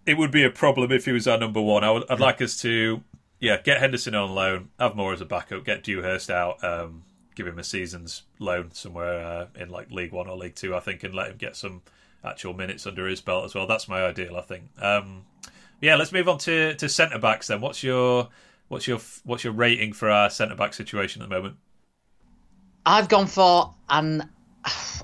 it 0.05 0.17
would 0.17 0.31
be 0.31 0.43
a 0.43 0.49
problem 0.49 0.91
if 0.91 1.05
he 1.05 1.11
was 1.11 1.27
our 1.27 1.37
number 1.37 1.61
one. 1.61 1.83
I 1.83 1.91
would, 1.91 2.09
I'd 2.09 2.19
like 2.19 2.41
us 2.41 2.59
to 2.61 3.03
yeah 3.39 3.57
get 3.61 3.79
Henderson 3.79 4.15
on 4.15 4.33
loan, 4.33 4.69
have 4.79 4.95
Moore 4.95 5.13
as 5.13 5.21
a 5.21 5.25
backup, 5.25 5.65
get 5.65 5.83
Dewhurst 5.83 6.29
out. 6.29 6.63
Um, 6.63 7.03
give 7.35 7.47
him 7.47 7.57
a 7.57 7.63
season's 7.63 8.23
loan 8.39 8.71
somewhere 8.73 9.25
uh, 9.25 9.47
in 9.55 9.69
like 9.69 9.91
League 9.91 10.11
One 10.11 10.27
or 10.27 10.37
League 10.37 10.55
Two, 10.55 10.75
I 10.75 10.79
think, 10.79 11.03
and 11.03 11.13
let 11.13 11.29
him 11.29 11.37
get 11.37 11.55
some 11.55 11.81
actual 12.23 12.53
minutes 12.53 12.87
under 12.87 13.07
his 13.07 13.21
belt 13.21 13.45
as 13.45 13.55
well. 13.55 13.67
That's 13.67 13.87
my 13.87 14.03
ideal, 14.03 14.37
I 14.37 14.41
think. 14.41 14.63
Um, 14.79 15.25
yeah, 15.81 15.95
let's 15.95 16.11
move 16.11 16.29
on 16.29 16.37
to 16.39 16.75
to 16.75 16.89
centre 16.89 17.19
backs 17.19 17.47
then. 17.47 17.61
What's 17.61 17.83
your 17.83 18.29
what's 18.67 18.87
your 18.87 18.99
what's 19.23 19.43
your 19.43 19.53
rating 19.53 19.93
for 19.93 20.09
our 20.09 20.29
centre 20.29 20.55
back 20.55 20.73
situation 20.73 21.21
at 21.21 21.29
the 21.29 21.35
moment? 21.35 21.57
I've 22.85 23.09
gone 23.09 23.27
for 23.27 23.73
and 23.89 24.27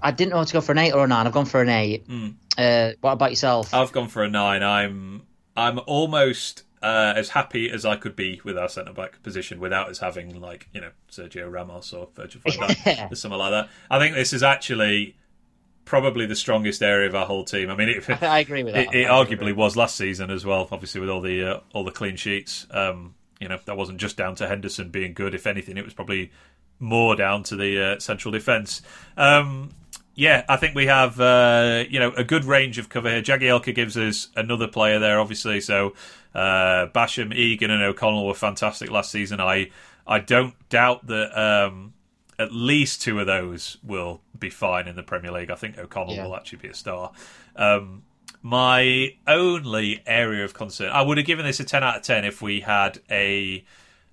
I 0.01 0.11
didn't 0.11 0.31
know 0.31 0.37
what 0.37 0.47
to 0.47 0.53
go 0.53 0.61
for 0.61 0.71
an 0.71 0.77
eight 0.77 0.93
or 0.93 1.03
a 1.03 1.07
nine. 1.07 1.27
I've 1.27 1.33
gone 1.33 1.45
for 1.45 1.61
an 1.61 1.69
eight. 1.69 2.07
Mm. 2.07 2.35
Uh, 2.59 2.91
what 2.99 3.13
about 3.13 3.31
yourself? 3.31 3.73
I've 3.73 3.93
gone 3.93 4.09
for 4.09 4.21
a 4.21 4.29
nine. 4.29 4.63
I'm 4.63 5.23
I'm 5.55 5.79
almost 5.87 6.63
uh, 6.83 7.13
as 7.15 7.29
happy 7.29 7.69
as 7.71 7.85
I 7.85 7.95
could 7.95 8.15
be 8.15 8.41
with 8.43 8.57
our 8.57 8.67
centre 8.67 8.91
back 8.91 9.23
position 9.23 9.61
without 9.61 9.89
us 9.89 9.99
having 9.99 10.41
like 10.41 10.67
you 10.73 10.81
know 10.81 10.91
Sergio 11.09 11.49
Ramos 11.49 11.93
or 11.93 12.09
Virgil 12.15 12.41
van 12.43 12.53
Dijk 12.53 13.11
or 13.11 13.15
something 13.15 13.39
like 13.39 13.51
that. 13.51 13.69
I 13.89 13.97
think 13.97 14.15
this 14.15 14.33
is 14.33 14.43
actually 14.43 15.15
probably 15.85 16.25
the 16.25 16.35
strongest 16.35 16.83
area 16.83 17.07
of 17.07 17.15
our 17.15 17.25
whole 17.25 17.45
team. 17.45 17.69
I 17.69 17.75
mean, 17.75 17.89
it, 17.89 18.09
I 18.23 18.39
agree 18.39 18.63
with 18.63 18.73
that. 18.73 18.93
It, 18.93 19.01
it 19.01 19.07
arguably 19.07 19.55
was 19.55 19.77
last 19.77 19.95
season 19.95 20.29
as 20.29 20.45
well. 20.45 20.67
Obviously, 20.69 20.99
with 20.99 21.09
all 21.09 21.21
the 21.21 21.43
uh, 21.43 21.59
all 21.73 21.85
the 21.85 21.91
clean 21.91 22.17
sheets, 22.17 22.67
um, 22.71 23.15
you 23.39 23.47
know 23.47 23.57
that 23.63 23.77
wasn't 23.77 23.99
just 23.99 24.17
down 24.17 24.35
to 24.35 24.47
Henderson 24.49 24.89
being 24.89 25.13
good. 25.13 25.33
If 25.33 25.47
anything, 25.47 25.77
it 25.77 25.85
was 25.85 25.93
probably 25.93 26.31
more 26.77 27.15
down 27.15 27.43
to 27.43 27.55
the 27.55 27.93
uh, 27.93 27.99
central 27.99 28.33
defence. 28.33 28.81
Um, 29.15 29.71
yeah, 30.19 30.43
I 30.49 30.57
think 30.57 30.75
we 30.75 30.87
have 30.87 31.19
uh, 31.19 31.85
you 31.89 31.97
know 31.97 32.11
a 32.11 32.25
good 32.25 32.43
range 32.43 32.77
of 32.77 32.89
cover 32.89 33.09
here. 33.09 33.21
Jagielka 33.21 33.73
gives 33.73 33.95
us 33.95 34.27
another 34.35 34.67
player 34.67 34.99
there, 34.99 35.17
obviously. 35.17 35.61
So 35.61 35.93
uh, 36.35 36.87
Basham, 36.87 37.33
Egan, 37.33 37.71
and 37.71 37.81
O'Connell 37.81 38.27
were 38.27 38.33
fantastic 38.33 38.91
last 38.91 39.11
season. 39.11 39.39
I 39.39 39.71
I 40.05 40.19
don't 40.19 40.55
doubt 40.67 41.07
that 41.07 41.39
um, 41.39 41.93
at 42.37 42.51
least 42.51 43.01
two 43.01 43.17
of 43.21 43.27
those 43.27 43.77
will 43.81 44.19
be 44.37 44.49
fine 44.49 44.89
in 44.89 44.97
the 44.97 45.03
Premier 45.03 45.31
League. 45.31 45.49
I 45.49 45.55
think 45.55 45.77
O'Connell 45.77 46.15
yeah. 46.15 46.25
will 46.25 46.35
actually 46.35 46.59
be 46.59 46.67
a 46.67 46.73
star. 46.73 47.13
Um, 47.55 48.03
my 48.41 49.15
only 49.25 50.03
area 50.05 50.43
of 50.43 50.53
concern, 50.53 50.91
I 50.91 51.01
would 51.01 51.17
have 51.17 51.27
given 51.27 51.45
this 51.45 51.61
a 51.61 51.63
ten 51.63 51.81
out 51.81 51.95
of 51.95 52.01
ten 52.03 52.25
if 52.25 52.41
we 52.41 52.59
had 52.59 52.99
a 53.09 53.63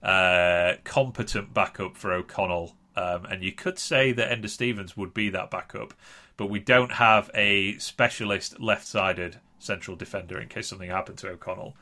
uh, 0.05 0.75
competent 0.85 1.53
backup 1.53 1.97
for 1.97 2.13
O'Connell. 2.13 2.77
Um, 2.97 3.27
and 3.27 3.43
you 3.43 3.53
could 3.53 3.79
say 3.79 4.13
that 4.13 4.31
Enda 4.31 4.49
Stevens 4.49 4.97
would 4.97 5.13
be 5.13 5.29
that 5.31 5.51
backup, 5.51 5.93
but 6.37 6.47
we 6.47 6.59
don't 6.59 6.93
have 6.93 7.31
a 7.35 7.77
specialist 7.79 8.59
left-sided 8.59 9.39
central 9.59 9.97
defender 9.97 10.41
in 10.41 10.49
case 10.49 10.69
something 10.69 10.89
happened 10.89 11.19
to 11.19 11.29
O'Connell. 11.29 11.77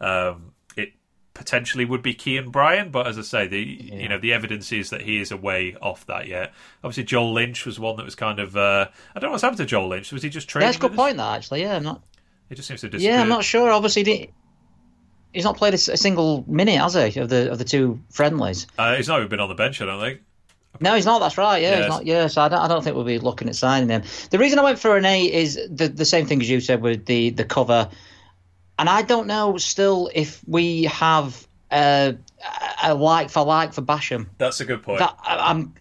Um, 0.00 0.52
it 0.76 0.92
potentially 1.34 1.84
would 1.84 2.02
be 2.02 2.14
Kean 2.14 2.50
Bryan, 2.50 2.90
but 2.90 3.06
as 3.06 3.18
I 3.18 3.22
say, 3.22 3.46
the 3.46 3.58
yeah. 3.58 3.94
you 3.96 4.08
know 4.08 4.18
the 4.18 4.32
evidence 4.32 4.72
is 4.72 4.90
that 4.90 5.02
he 5.02 5.20
is 5.20 5.32
away 5.32 5.76
off 5.80 6.06
that 6.06 6.28
yet. 6.28 6.52
Obviously, 6.84 7.04
Joel 7.04 7.32
Lynch 7.32 7.66
was 7.66 7.80
one 7.80 7.96
that 7.96 8.04
was 8.04 8.14
kind 8.14 8.38
of 8.38 8.56
uh, 8.56 8.88
I 9.14 9.18
don't 9.18 9.28
know 9.28 9.32
what's 9.32 9.42
happened 9.42 9.58
to 9.58 9.66
Joel 9.66 9.88
Lynch. 9.88 10.12
Was 10.12 10.22
he 10.22 10.30
just 10.30 10.48
training? 10.48 10.68
That's 10.68 10.78
a 10.78 10.80
good 10.80 10.94
point, 10.94 11.16
that 11.16 11.36
actually. 11.36 11.62
Yeah, 11.62 11.76
I'm 11.76 11.82
not. 11.82 12.02
He 12.48 12.54
just 12.54 12.68
seems 12.68 12.80
to 12.80 12.88
disappear. 12.88 13.16
Yeah, 13.16 13.22
I'm 13.22 13.28
not 13.28 13.44
sure. 13.44 13.70
Obviously, 13.70 14.32
he's 15.32 15.44
not 15.44 15.56
played 15.56 15.74
a, 15.74 15.78
single 15.78 16.44
minute, 16.48 16.78
has 16.78 16.94
he, 16.94 17.20
of 17.20 17.28
the 17.28 17.50
of 17.52 17.58
the 17.58 17.64
two 17.64 18.00
friendlies? 18.10 18.66
Uh, 18.78 18.96
he's 18.96 19.08
not 19.08 19.18
even 19.18 19.28
been 19.28 19.40
on 19.40 19.48
the 19.48 19.54
bench, 19.54 19.80
I 19.80 19.86
don't 19.86 20.00
think. 20.00 20.20
No, 20.78 20.94
he's 20.94 21.06
not. 21.06 21.18
That's 21.18 21.36
right. 21.36 21.60
Yeah, 21.60 21.70
yes. 21.70 21.78
he's 21.78 21.88
not. 21.88 22.06
Yeah, 22.06 22.26
so 22.28 22.42
I 22.42 22.48
don't, 22.48 22.60
I 22.60 22.68
don't 22.68 22.82
think 22.82 22.94
we'll 22.94 23.04
be 23.04 23.18
looking 23.18 23.48
at 23.48 23.56
signing 23.56 23.88
him. 23.88 24.02
The 24.30 24.38
reason 24.38 24.58
I 24.58 24.62
went 24.62 24.78
for 24.78 24.96
an 24.96 25.04
A 25.04 25.24
is 25.32 25.58
the 25.68 25.88
the 25.88 26.04
same 26.04 26.26
thing 26.26 26.40
as 26.40 26.48
you 26.48 26.60
said 26.60 26.80
with 26.80 27.06
the 27.06 27.30
the 27.30 27.44
cover, 27.44 27.88
and 28.78 28.88
I 28.88 29.02
don't 29.02 29.26
know 29.26 29.56
still 29.56 30.10
if 30.14 30.40
we 30.46 30.84
have 30.84 31.46
a, 31.70 32.16
a 32.82 32.94
like 32.94 33.30
for 33.30 33.44
like 33.44 33.72
for 33.72 33.82
Basham. 33.82 34.28
That's 34.38 34.60
a 34.60 34.64
good 34.64 34.82
point. 34.82 35.00
That, 35.00 35.16
I'm 35.22 35.74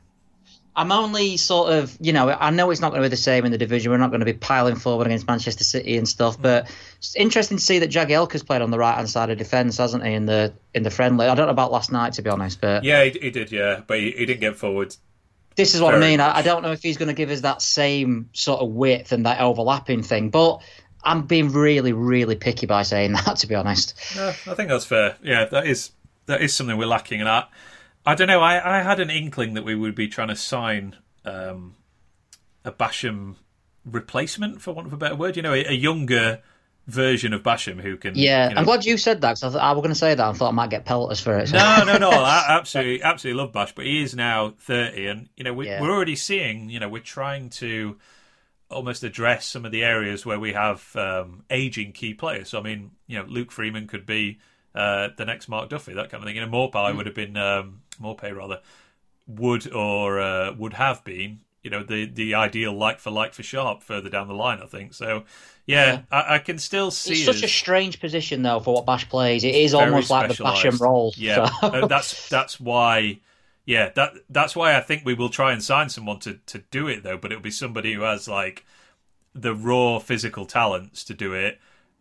I'm 0.80 0.94
only 0.94 1.36
sort 1.36 1.74
of, 1.74 1.98
you 2.00 2.14
know, 2.14 2.30
I 2.30 2.52
know 2.52 2.72
it's 2.72 2.80
not 2.80 2.92
going 2.92 3.02
to 3.04 3.06
be 3.06 3.10
the 3.10 3.18
same 3.18 3.44
in 3.44 3.52
the 3.52 3.58
division. 3.58 3.92
We're 3.92 3.98
not 3.98 4.12
going 4.12 4.22
to 4.22 4.26
be 4.26 4.32
piling 4.32 4.78
forward 4.78 5.08
against 5.08 5.28
Manchester 5.28 5.66
City 5.66 5.98
and 5.98 6.08
stuff. 6.08 6.38
Mm. 6.38 6.42
But 6.42 6.72
it's 7.00 7.18
interesting 7.18 7.58
to 7.58 7.64
see 7.64 7.80
that 7.80 7.90
Jagielka's 7.90 8.44
played 8.44 8.62
on 8.62 8.72
the 8.72 8.78
right 8.78 8.96
hand 8.96 9.10
side 9.10 9.30
of 9.30 9.38
defence, 9.38 9.76
hasn't 9.76 10.06
he? 10.06 10.14
In 10.14 10.26
the 10.26 10.54
in 10.74 10.84
the 10.84 10.90
friendly. 10.90 11.28
I 11.28 11.36
don't 11.36 11.48
know 11.48 11.52
about 11.52 11.74
last 11.74 11.92
night, 11.92 12.14
to 12.14 12.22
be 12.22 12.30
honest, 12.30 12.62
but 12.62 12.86
yeah, 12.86 13.04
he, 13.04 13.10
he 13.10 13.30
did. 13.30 13.52
Yeah, 13.52 13.82
but 13.86 14.00
he, 14.00 14.12
he, 14.12 14.26
didn't 14.26 14.40
get 14.40 14.56
forward. 14.56 14.96
This 15.58 15.76
is 15.76 15.82
what 15.82 15.96
I 15.96 16.00
mean. 16.00 16.22
I, 16.22 16.38
I, 16.38 16.42
don't 16.44 16.62
know 16.62 16.72
if 16.72 16.82
he's 16.82 16.96
going 16.96 17.10
to 17.10 17.14
give 17.14 17.30
us 17.30 17.42
that 17.42 17.62
same 17.62 18.30
sort 18.32 18.62
of 18.62 18.70
width 18.70 19.12
and 19.12 19.26
that 19.26 19.42
overlapping 19.42 20.04
thing, 20.04 20.30
but. 20.30 20.62
I'm 21.02 21.28
being 21.28 21.54
really, 21.54 21.94
really 21.94 22.36
picky 22.36 22.66
by 22.66 22.84
saying 22.84 23.14
that, 23.26 23.38
to 23.38 23.48
be 23.48 23.56
honest. 23.56 23.96
Yeah, 24.18 24.36
I 24.48 24.54
think 24.54 24.68
that's 24.68 24.84
fair. 24.84 25.16
Yeah, 25.24 25.46
that 25.46 25.66
is 25.66 25.92
that 26.26 26.42
is 26.42 26.54
something 26.54 26.78
we're 26.78 26.88
lacking, 26.88 27.22
and 27.22 27.30
I, 27.30 27.46
I 28.10 28.16
don't 28.16 28.28
know. 28.28 28.41
I, 28.41 28.80
I 28.80 28.82
had 28.82 28.99
an 28.99 29.12
inkling 29.12 29.53
that 29.53 29.64
we 29.64 29.76
would 29.76 29.93
be 29.93 30.07
trying 30.07 30.30
to 30.30 30.36
sign 30.36 30.95
um, 31.26 31.76
a 32.66 32.72
Basham 32.72 33.36
replacement, 33.86 34.64
for 34.64 34.74
want 34.74 34.88
of 34.88 34.93
a 34.93 34.97
better 34.97 35.16
word. 35.16 35.36
You 35.36 35.43
know, 35.43 35.53
a, 35.53 35.64
a 35.66 35.74
younger 35.74 36.41
version 36.88 37.34
of 37.34 37.43
Basham 37.43 37.80
who 37.80 37.97
can. 37.97 38.16
Yeah, 38.16 38.49
you 38.49 38.55
know... 38.55 38.62
I'm 38.62 38.66
glad 38.66 38.84
you 38.84 38.97
said 38.97 39.22
that 39.22 39.36
because 39.36 39.55
I, 39.55 39.60
I 39.60 39.72
was 39.74 39.82
going 39.82 39.93
to 39.93 39.95
say 39.95 40.16
that. 40.16 40.26
I 40.26 40.34
thought 40.34 40.49
I 40.49 40.53
might 40.53 40.72
get 40.72 40.86
pelters 40.86 41.20
for 41.20 41.38
it. 41.38 41.49
So. 41.49 41.57
No, 41.57 41.84
no, 41.86 41.97
no. 41.99 42.10
I 42.10 42.45
absolutely, 42.49 43.03
absolutely 43.03 43.43
love 43.43 43.53
Bash, 43.53 43.76
but 43.76 43.86
he 43.86 44.01
is 44.01 44.16
now 44.16 44.55
30, 44.57 45.05
and 45.05 45.30
you 45.38 45.43
know 45.43 45.53
we, 45.53 45.68
yeah. 45.68 45.80
we're 45.80 45.91
already 45.91 46.16
seeing. 46.16 46.72
You 46.72 46.80
know, 46.80 46.89
we're 46.89 47.03
trying 47.03 47.51
to 47.51 47.97
almost 48.72 49.03
address 49.03 49.45
some 49.45 49.66
of 49.66 49.72
the 49.72 49.84
areas 49.84 50.26
where 50.26 50.39
we 50.39 50.53
have 50.53 50.95
um, 50.95 51.43
aging 51.51 51.91
key 51.91 52.16
players. 52.16 52.49
So 52.49 52.57
I 52.57 52.64
mean, 52.64 52.89
you 53.05 53.20
know, 53.20 53.26
Luke 53.26 53.51
Freeman 53.51 53.86
could 53.86 54.07
be 54.07 54.39
uh, 54.74 55.10
the 55.16 55.26
next 55.26 55.47
Mark 55.47 55.70
Duffy, 55.70 55.93
that 55.93 56.10
kind 56.10 56.24
of 56.24 56.28
thing. 56.28 56.38
You 56.38 56.45
know, 56.47 56.51
Maupay 56.51 56.91
mm. 56.91 56.97
would 56.97 57.05
have 57.05 57.16
been 57.16 57.38
um, 57.38 57.82
Maupay 58.02 58.36
rather 58.36 58.62
would 59.28 59.72
or 59.72 60.20
uh, 60.20 60.54
would 60.54 60.74
have 60.74 61.04
been, 61.04 61.39
you 61.64 61.70
know, 61.70 61.84
the 61.84 62.06
the 62.06 62.36
ideal 62.36 62.74
like 62.74 63.00
for 63.00 63.12
like 63.12 63.34
for 63.34 63.43
Sharp 63.43 63.84
further 63.84 64.10
down 64.10 64.28
the 64.28 64.34
line. 64.34 64.60
I 64.62 64.66
think 64.66 64.93
so. 64.93 65.24
Yeah, 65.66 65.86
yeah. 65.86 66.02
I, 66.12 66.36
I, 66.36 66.39
can 66.39 66.58
still 66.58 66.89
see. 66.89 67.14
It's 67.14 67.26
such 67.26 67.43
a 67.43 67.47
strange 67.47 68.00
position 68.00 68.41
though 68.41 68.60
for 68.60 68.74
what 68.74 68.86
Bash 68.86 69.08
plays. 69.08 69.43
It 69.43 69.54
is 69.54 69.74
almost 69.74 70.10
like 70.10 70.30
the 70.30 70.43
Basham 70.43 70.80
role. 70.80 71.14
Yeah, 71.16 71.50
so. 71.62 71.68
Uh, 71.68 71.88
that's 71.88 72.28
that's 72.30 72.60
why. 72.60 73.20
Yeah, 73.66 73.89
that 73.95 74.14
that's 74.32 74.56
why 74.56 74.76
I 74.76 74.82
think 74.82 75.06
we 75.06 75.14
will 75.14 75.30
try 75.30 75.54
and 75.54 75.64
sign 75.64 75.89
someone 75.89 76.20
to 76.22 76.39
to 76.47 76.60
do 76.72 76.88
it 76.88 77.04
though. 77.04 77.18
But 77.18 77.32
it'll 77.32 77.43
be 77.43 77.52
somebody 77.52 77.93
who 77.93 78.02
has 78.02 78.28
like 78.28 78.66
the 79.36 79.54
raw 79.54 80.00
physical 80.00 80.45
talents 80.45 81.04
to 81.04 81.14
do 81.14 81.34
it 81.34 81.60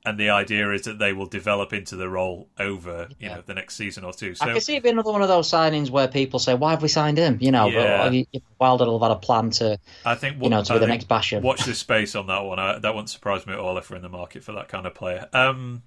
and 0.09 0.18
the 0.18 0.30
idea 0.30 0.72
is 0.72 0.82
that 0.82 0.98
they 0.98 1.12
will 1.12 1.26
develop 1.26 1.74
into 1.74 1.94
the 1.94 2.09
role 2.09 2.48
over 2.59 3.09
you 3.18 3.28
yeah. 3.28 3.34
know 3.36 3.42
the 3.44 3.52
next 3.52 3.76
season 3.76 4.04
or 4.04 4.12
two. 4.12 4.34
So 4.34 4.46
I 4.46 4.52
can 4.52 4.61
see 4.62 4.76
it 4.76 4.82
being 4.82 4.94
another 4.94 5.12
one 5.12 5.20
of 5.20 5.28
those 5.28 5.50
signings 5.50 5.90
where 5.90 6.09
people 6.09 6.38
say, 6.38 6.54
"Why 6.54 6.70
have 6.70 6.82
we 6.82 6.88
signed 6.88 7.18
him?" 7.18 7.36
You 7.40 7.52
know, 7.52 7.66
yeah. 7.66 8.22
Wilder 8.59 8.86
will 8.86 8.98
have 8.98 9.11
had 9.11 9.16
a 9.16 9.20
plan 9.20 9.50
to. 9.50 9.78
I 10.06 10.14
think 10.14 10.36
what, 10.36 10.44
you 10.44 10.50
know 10.50 10.62
to 10.62 10.72
be 10.72 10.78
the 10.78 10.86
next 10.86 11.09
Basham. 11.09 11.42
Watch 11.42 11.64
this 11.64 11.78
space 11.78 12.14
on 12.14 12.26
that 12.28 12.40
one. 12.40 12.59
I, 12.59 12.78
that 12.78 12.94
won't 12.94 13.11
surprise 13.11 13.46
me 13.46 13.52
at 13.52 13.59
all 13.59 13.76
if 13.76 13.90
we're 13.90 13.96
in 13.96 14.02
the 14.02 14.09
market 14.09 14.42
for 14.42 14.52
that 14.52 14.68
kind 14.68 14.86
of 14.86 14.94
player. 14.94 15.28
Um, 15.34 15.82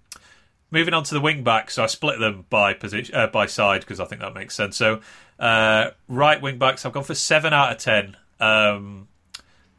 moving 0.70 0.94
on 0.94 1.04
to 1.06 1.16
the 1.16 1.22
wing 1.22 1.44
backs, 1.44 1.76
so 1.76 1.84
I 1.84 1.88
split 1.88 2.20
them 2.20 2.46
by 2.52 2.76
position 2.76 3.16
uh, 3.16 3.28
by 3.28 3.48
side 3.48 3.82
because 3.82 4.00
I 4.00 4.06
think 4.06 4.22
that 4.22 4.36
makes 4.36 4.56
sense. 4.56 4.78
So 4.78 5.02
uh, 5.40 5.90
right 6.08 6.40
wing 6.40 6.60
backs, 6.60 6.86
I've 6.86 6.94
gone 6.94 7.04
for 7.04 7.16
seven 7.16 7.54
out 7.54 7.72
of 7.72 7.80
ten. 7.80 8.18
Um, 8.40 9.08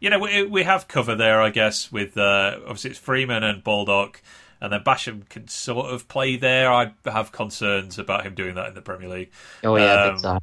you 0.03 0.11
know, 0.11 0.19
we, 0.19 0.43
we 0.43 0.65
have 0.65 0.89
cover 0.89 1.15
there, 1.15 1.41
I 1.41 1.51
guess, 1.51 1.93
with 1.93 2.19
uh, 2.19 2.59
obviously 2.63 2.91
it's 2.91 2.99
Freeman 2.99 3.45
and 3.45 3.63
Baldock, 3.63 4.21
and 4.61 4.73
then 4.73 4.81
Basham 4.81 5.29
can 5.29 5.47
sort 5.47 5.95
of 5.95 6.09
play 6.09 6.35
there. 6.35 6.73
I 6.73 6.93
have 7.05 7.31
concerns 7.31 8.01
about 8.01 8.27
him 8.27 8.35
doing 8.35 8.57
that 8.57 8.67
in 8.67 8.75
the 8.75 8.83
Premier 8.83 9.09
League. 9.09 9.31
Oh 9.63 9.77
yeah, 9.77 10.19
um, 10.25 10.41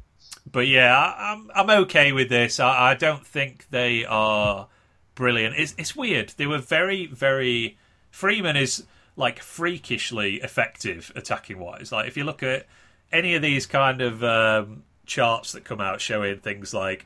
but 0.50 0.66
yeah, 0.66 0.96
I, 0.96 1.32
am 1.32 1.50
I'm, 1.54 1.70
I'm 1.70 1.82
okay 1.82 2.12
with 2.12 2.30
this. 2.30 2.58
I, 2.58 2.92
I 2.92 2.94
don't 2.94 3.26
think 3.26 3.66
they 3.68 4.06
are 4.06 4.66
brilliant. 5.14 5.56
It's 5.58 5.74
it's 5.76 5.94
weird. 5.94 6.30
They 6.38 6.46
were 6.46 6.58
very 6.58 7.04
very. 7.04 7.76
Freeman 8.10 8.56
is 8.56 8.84
like 9.14 9.40
freakishly 9.40 10.36
effective 10.36 11.12
attacking 11.14 11.58
wise. 11.58 11.92
Like 11.92 12.08
if 12.08 12.16
you 12.16 12.24
look 12.24 12.42
at 12.42 12.66
any 13.12 13.34
of 13.34 13.42
these 13.42 13.66
kind 13.66 14.00
of 14.00 14.24
um, 14.24 14.84
charts 15.04 15.52
that 15.52 15.64
come 15.64 15.82
out 15.82 16.00
showing 16.00 16.38
things 16.38 16.72
like 16.72 17.04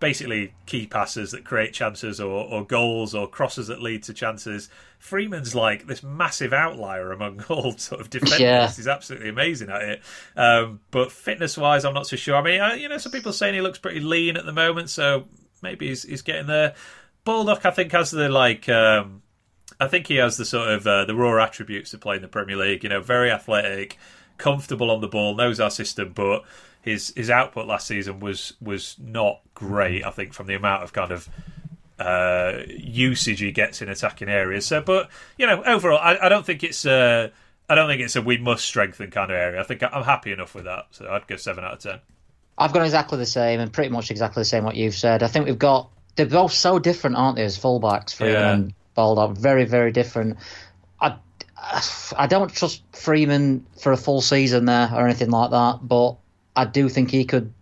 basically 0.00 0.52
key 0.66 0.86
passes 0.86 1.32
that 1.32 1.44
create 1.44 1.72
chances 1.72 2.20
or, 2.20 2.44
or 2.44 2.64
goals 2.64 3.14
or 3.14 3.28
crosses 3.28 3.66
that 3.66 3.82
lead 3.82 4.02
to 4.04 4.14
chances. 4.14 4.68
Freeman's 4.98 5.54
like 5.54 5.86
this 5.86 6.02
massive 6.02 6.52
outlier 6.52 7.12
among 7.12 7.42
all 7.48 7.76
sort 7.76 8.00
of 8.00 8.10
defenders. 8.10 8.40
Yeah. 8.40 8.70
He's 8.70 8.88
absolutely 8.88 9.28
amazing 9.28 9.70
at 9.70 9.82
it. 9.82 10.02
Um, 10.36 10.80
but 10.90 11.10
fitness 11.10 11.56
wise, 11.56 11.84
I'm 11.84 11.94
not 11.94 12.06
so 12.06 12.16
sure. 12.16 12.36
I 12.36 12.42
mean, 12.42 12.60
uh, 12.60 12.74
you 12.74 12.88
know, 12.88 12.98
some 12.98 13.12
people 13.12 13.32
saying 13.32 13.54
he 13.54 13.60
looks 13.60 13.78
pretty 13.78 14.00
lean 14.00 14.36
at 14.36 14.46
the 14.46 14.52
moment, 14.52 14.90
so 14.90 15.24
maybe 15.62 15.88
he's, 15.88 16.04
he's 16.04 16.22
getting 16.22 16.46
there. 16.46 16.74
Baldock, 17.24 17.66
I 17.66 17.70
think, 17.70 17.92
has 17.92 18.10
the 18.10 18.28
like. 18.28 18.68
Um, 18.68 19.22
I 19.80 19.86
think 19.86 20.06
he 20.06 20.16
has 20.16 20.36
the 20.36 20.44
sort 20.44 20.70
of 20.70 20.86
uh, 20.86 21.04
the 21.04 21.14
raw 21.14 21.42
attributes 21.42 21.90
to 21.90 21.98
play 21.98 22.16
in 22.16 22.22
the 22.22 22.28
Premier 22.28 22.56
League. 22.56 22.82
You 22.82 22.88
know, 22.88 23.02
very 23.02 23.30
athletic, 23.30 23.98
comfortable 24.38 24.90
on 24.90 25.02
the 25.02 25.08
ball, 25.08 25.34
knows 25.34 25.60
our 25.60 25.70
system, 25.70 26.12
but 26.14 26.44
his 26.82 27.12
his 27.16 27.30
output 27.30 27.66
last 27.66 27.86
season 27.86 28.20
was 28.20 28.54
was 28.60 28.96
not 28.98 29.40
great. 29.54 30.04
I 30.04 30.10
think 30.10 30.32
from 30.32 30.46
the 30.46 30.54
amount 30.54 30.82
of 30.82 30.92
kind 30.92 31.12
of 31.12 31.28
uh, 31.98 32.62
usage 32.68 33.40
he 33.40 33.52
gets 33.52 33.82
in 33.82 33.88
attacking 33.88 34.28
areas. 34.28 34.66
So, 34.66 34.80
but 34.80 35.10
you 35.36 35.46
know, 35.46 35.62
overall, 35.64 35.98
I, 35.98 36.18
I 36.22 36.28
don't 36.28 36.46
think 36.46 36.62
it's 36.62 36.84
a 36.84 37.32
I 37.68 37.74
don't 37.74 37.88
think 37.88 38.00
it's 38.00 38.16
a 38.16 38.22
we 38.22 38.38
must 38.38 38.64
strengthen 38.64 39.10
kind 39.10 39.30
of 39.30 39.36
area. 39.36 39.60
I 39.60 39.64
think 39.64 39.82
I'm 39.82 40.04
happy 40.04 40.32
enough 40.32 40.54
with 40.54 40.64
that. 40.64 40.86
So 40.92 41.08
I'd 41.08 41.26
go 41.26 41.36
seven 41.36 41.64
out 41.64 41.74
of 41.74 41.78
ten. 41.80 42.00
I've 42.56 42.72
got 42.72 42.82
exactly 42.82 43.18
the 43.18 43.26
same 43.26 43.60
and 43.60 43.72
pretty 43.72 43.90
much 43.90 44.10
exactly 44.10 44.40
the 44.40 44.46
same 44.46 44.64
what 44.64 44.74
you've 44.74 44.94
said. 44.94 45.22
I 45.22 45.28
think 45.28 45.46
we've 45.46 45.58
got 45.58 45.90
they're 46.16 46.26
both 46.26 46.52
so 46.52 46.78
different, 46.78 47.16
aren't 47.16 47.36
they, 47.36 47.44
as 47.44 47.58
fullbacks, 47.58 48.14
Freeman 48.14 48.34
yeah. 48.34 48.52
and 48.52 48.74
Baldock. 48.94 49.38
Very, 49.38 49.64
very 49.64 49.92
different. 49.92 50.38
I, 51.00 51.16
I 52.16 52.26
don't 52.26 52.52
trust 52.52 52.82
Freeman 52.92 53.64
for 53.80 53.92
a 53.92 53.96
full 53.96 54.20
season 54.20 54.64
there 54.64 54.90
or 54.92 55.04
anything 55.04 55.30
like 55.30 55.52
that, 55.52 55.78
but 55.82 56.16
I 56.58 56.64
do 56.64 56.88
think 56.88 57.10
he 57.10 57.24
could. 57.24 57.52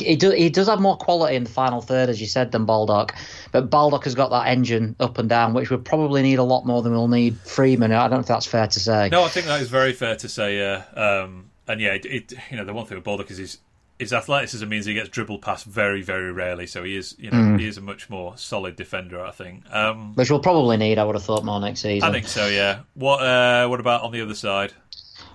He, 0.00 0.16
do, 0.16 0.30
he 0.30 0.50
does 0.50 0.66
have 0.66 0.80
more 0.80 0.96
quality 0.96 1.36
in 1.36 1.44
the 1.44 1.50
final 1.50 1.80
third, 1.80 2.08
as 2.08 2.20
you 2.20 2.26
said, 2.26 2.50
than 2.50 2.66
Baldock. 2.66 3.14
But 3.52 3.70
Baldock 3.70 4.02
has 4.04 4.16
got 4.16 4.30
that 4.30 4.48
engine 4.48 4.96
up 4.98 5.18
and 5.18 5.28
down, 5.28 5.54
which 5.54 5.70
we 5.70 5.76
probably 5.76 6.22
need 6.22 6.40
a 6.40 6.42
lot 6.42 6.66
more 6.66 6.82
than 6.82 6.92
we'll 6.92 7.06
need 7.06 7.38
Freeman. 7.38 7.92
I 7.92 8.02
don't 8.08 8.10
know 8.10 8.18
if 8.18 8.26
that's 8.26 8.46
fair 8.46 8.66
to 8.66 8.80
say. 8.80 9.10
No, 9.10 9.22
I 9.22 9.28
think 9.28 9.46
that 9.46 9.60
is 9.60 9.68
very 9.68 9.92
fair 9.92 10.16
to 10.16 10.28
say. 10.28 10.58
Yeah, 10.58 10.82
um, 10.94 11.50
and 11.68 11.80
yeah, 11.80 11.94
it, 11.94 12.04
it, 12.04 12.32
you 12.50 12.56
know 12.56 12.64
the 12.64 12.74
one 12.74 12.86
thing 12.86 12.96
with 12.96 13.04
Baldock 13.04 13.30
is 13.30 13.38
he's 13.38 13.58
his 13.98 14.12
athleticism 14.12 14.68
means 14.68 14.84
he 14.84 14.94
gets 14.94 15.08
dribbled 15.08 15.40
past 15.40 15.64
very, 15.64 16.02
very 16.02 16.30
rarely. 16.30 16.66
So 16.66 16.84
he 16.84 16.96
is, 16.96 17.14
you 17.18 17.30
know, 17.30 17.38
mm. 17.38 17.60
he 17.60 17.66
is 17.66 17.78
a 17.78 17.80
much 17.80 18.10
more 18.10 18.36
solid 18.36 18.76
defender, 18.76 19.24
I 19.24 19.30
think. 19.30 19.62
Um, 19.72 20.14
Which 20.14 20.30
we'll 20.30 20.40
probably 20.40 20.76
need, 20.76 20.98
I 20.98 21.04
would 21.04 21.14
have 21.14 21.24
thought, 21.24 21.44
more 21.44 21.60
next 21.60 21.80
season. 21.80 22.08
I 22.08 22.12
think 22.12 22.28
so. 22.28 22.46
Yeah. 22.46 22.80
What 22.94 23.22
uh, 23.22 23.68
What 23.68 23.80
about 23.80 24.02
on 24.02 24.12
the 24.12 24.20
other 24.20 24.34
side? 24.34 24.72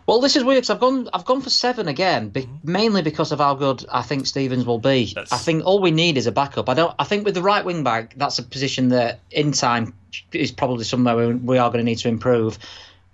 Well, 0.06 0.20
this 0.20 0.36
is 0.36 0.44
weird 0.44 0.58
because 0.58 0.70
I've 0.70 0.80
gone 0.80 1.10
I've 1.14 1.26
gone 1.26 1.42
for 1.42 1.50
seven 1.50 1.88
again, 1.88 2.30
be, 2.30 2.44
mm-hmm. 2.44 2.72
mainly 2.72 3.02
because 3.02 3.32
of 3.32 3.40
how 3.40 3.56
good 3.56 3.86
I 3.92 4.02
think 4.02 4.28
Stevens 4.28 4.66
will 4.66 4.80
be. 4.80 5.12
That's... 5.14 5.32
I 5.32 5.38
think 5.38 5.66
all 5.66 5.80
we 5.80 5.92
need 5.92 6.18
is 6.18 6.28
a 6.28 6.32
backup. 6.32 6.70
I 6.70 6.74
don't. 6.74 6.94
I 7.00 7.04
think 7.04 7.26
with 7.26 7.36
the 7.36 7.42
right 7.42 7.64
wing 7.64 7.84
back, 7.84 8.14
that's 8.18 8.40
a 8.40 8.44
position 8.44 8.90
that 8.90 9.20
in 9.30 9.52
time 9.52 9.94
is 10.32 10.52
probably 10.52 10.84
somewhere 10.84 11.16
we, 11.16 11.34
we 11.36 11.58
are 11.58 11.70
going 11.70 11.80
to 11.80 11.90
need 11.90 12.00
to 12.00 12.10
improve. 12.10 12.58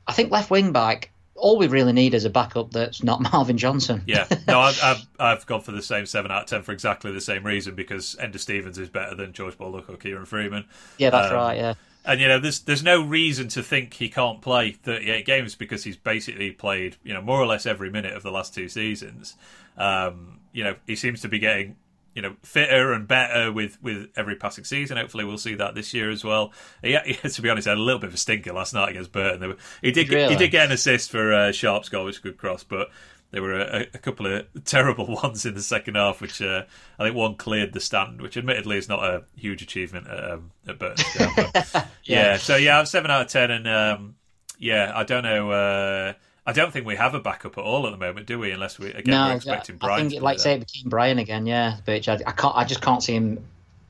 I 0.07 0.13
think 0.13 0.31
left 0.31 0.49
wing 0.49 0.71
back 0.71 1.11
all 1.37 1.57
we 1.57 1.67
really 1.67 1.93
need 1.93 2.13
is 2.13 2.25
a 2.25 2.29
backup 2.29 2.71
that's 2.71 3.03
not 3.03 3.21
Marvin 3.31 3.57
Johnson. 3.57 4.03
yeah, 4.05 4.27
no, 4.47 4.59
I've, 4.61 4.83
I've, 4.83 5.07
I've, 5.19 5.45
gone 5.45 5.61
for 5.61 5.71
the 5.71 5.81
same 5.81 6.05
seven 6.05 6.31
out 6.31 6.43
of 6.43 6.49
ten 6.49 6.63
for 6.63 6.71
exactly 6.71 7.11
the 7.11 7.21
same 7.21 7.45
reason 7.45 7.75
because 7.75 8.15
Enda 8.19 8.39
Stevens 8.39 8.77
is 8.77 8.89
better 8.89 9.15
than 9.15 9.33
George 9.33 9.57
Baldock 9.57 9.89
or 9.89 9.97
Kieron 9.97 10.27
Freeman. 10.27 10.65
Yeah, 10.97 11.11
that's 11.11 11.29
um, 11.29 11.35
right. 11.35 11.57
Yeah, 11.57 11.73
and 12.07 12.21
you 12.21 12.27
know, 12.27 12.39
there's 12.39 12.61
there's 12.61 12.83
no 12.83 13.03
reason 13.03 13.49
to 13.49 13.61
think 13.61 13.93
he 13.93 14.07
can't 14.07 14.41
play 14.41 14.71
38 14.71 15.25
games 15.25 15.55
because 15.55 15.83
he's 15.83 15.97
basically 15.97 16.51
played 16.51 16.95
you 17.03 17.13
know 17.13 17.21
more 17.21 17.39
or 17.39 17.45
less 17.45 17.65
every 17.65 17.91
minute 17.91 18.13
of 18.13 18.23
the 18.23 18.31
last 18.31 18.55
two 18.55 18.69
seasons. 18.69 19.35
Um, 19.77 20.39
you 20.53 20.63
know, 20.63 20.75
he 20.87 20.95
seems 20.95 21.21
to 21.21 21.27
be 21.27 21.37
getting 21.37 21.75
you 22.15 22.21
know 22.21 22.35
fitter 22.41 22.93
and 22.93 23.09
better 23.09 23.51
with 23.51 23.77
with 23.83 24.07
every 24.15 24.37
passing 24.37 24.63
season. 24.63 24.95
Hopefully, 24.95 25.25
we'll 25.25 25.37
see 25.37 25.55
that 25.55 25.75
this 25.75 25.93
year 25.93 26.09
as 26.09 26.23
well. 26.23 26.53
He, 26.81 26.97
he 27.05 27.13
to 27.29 27.41
be 27.41 27.49
honest, 27.49 27.67
had 27.67 27.77
a 27.77 27.81
little 27.81 27.99
bit 27.99 28.07
of 28.07 28.13
a 28.13 28.17
stinker 28.17 28.53
last 28.53 28.73
night 28.73 28.89
against 28.89 29.11
Burton. 29.11 29.57
He 29.81 29.91
did 29.91 30.09
really? 30.09 30.29
he 30.29 30.37
did 30.37 30.49
get 30.49 30.67
an 30.67 30.71
assist 30.71 31.11
for 31.11 31.33
uh, 31.33 31.51
Sharp's 31.51 31.89
goal, 31.89 32.05
which 32.05 32.13
was 32.13 32.19
a 32.19 32.23
good 32.23 32.37
cross, 32.37 32.63
but 32.63 32.89
there 33.31 33.41
were 33.41 33.59
a, 33.59 33.87
a, 33.93 33.97
couple 33.97 34.25
of 34.25 34.45
terrible 34.63 35.05
ones 35.23 35.45
in 35.45 35.53
the 35.53 35.61
second 35.61 35.95
half, 35.95 36.21
which 36.21 36.41
uh, 36.41 36.63
I 36.97 37.03
think 37.03 37.15
one 37.15 37.35
cleared 37.35 37.73
the 37.73 37.79
stand, 37.79 38.21
which 38.21 38.37
admittedly 38.37 38.77
is 38.77 38.87
not 38.87 39.03
a 39.03 39.23
huge 39.35 39.61
achievement 39.61 40.07
at, 40.07 40.31
um, 40.31 40.51
at 40.67 40.79
Burton. 40.79 41.05
Yeah. 42.03 42.31
yeah. 42.31 42.37
so 42.37 42.55
yeah, 42.55 42.79
I'm 42.79 42.85
seven 42.85 43.11
out 43.11 43.23
of 43.23 43.27
ten, 43.27 43.51
and 43.51 43.67
um, 43.67 44.15
yeah, 44.57 44.93
I 44.95 45.03
don't 45.03 45.23
know. 45.23 45.51
Uh, 45.51 46.13
I 46.45 46.53
don't 46.53 46.71
think 46.71 46.85
we 46.85 46.95
have 46.95 47.13
a 47.13 47.19
backup 47.19 47.57
at 47.57 47.63
all 47.63 47.85
at 47.85 47.91
the 47.91 47.97
moment, 47.97 48.25
do 48.25 48.39
we? 48.39 48.51
Unless 48.51 48.79
we 48.79 48.91
again 48.91 49.13
no, 49.13 49.27
we're 49.27 49.35
expecting 49.35 49.75
Bryan. 49.75 50.05
I 50.05 50.09
think, 50.09 50.21
like 50.21 50.39
say, 50.39 50.57
between 50.57 50.87
Bryan 50.87 51.19
again, 51.19 51.45
yeah. 51.45 51.77
But 51.85 52.07
I, 52.07 52.13
I, 52.25 52.31
can't. 52.31 52.55
I 52.55 52.63
just 52.63 52.81
can't 52.81 53.03
see 53.03 53.13
him. 53.13 53.45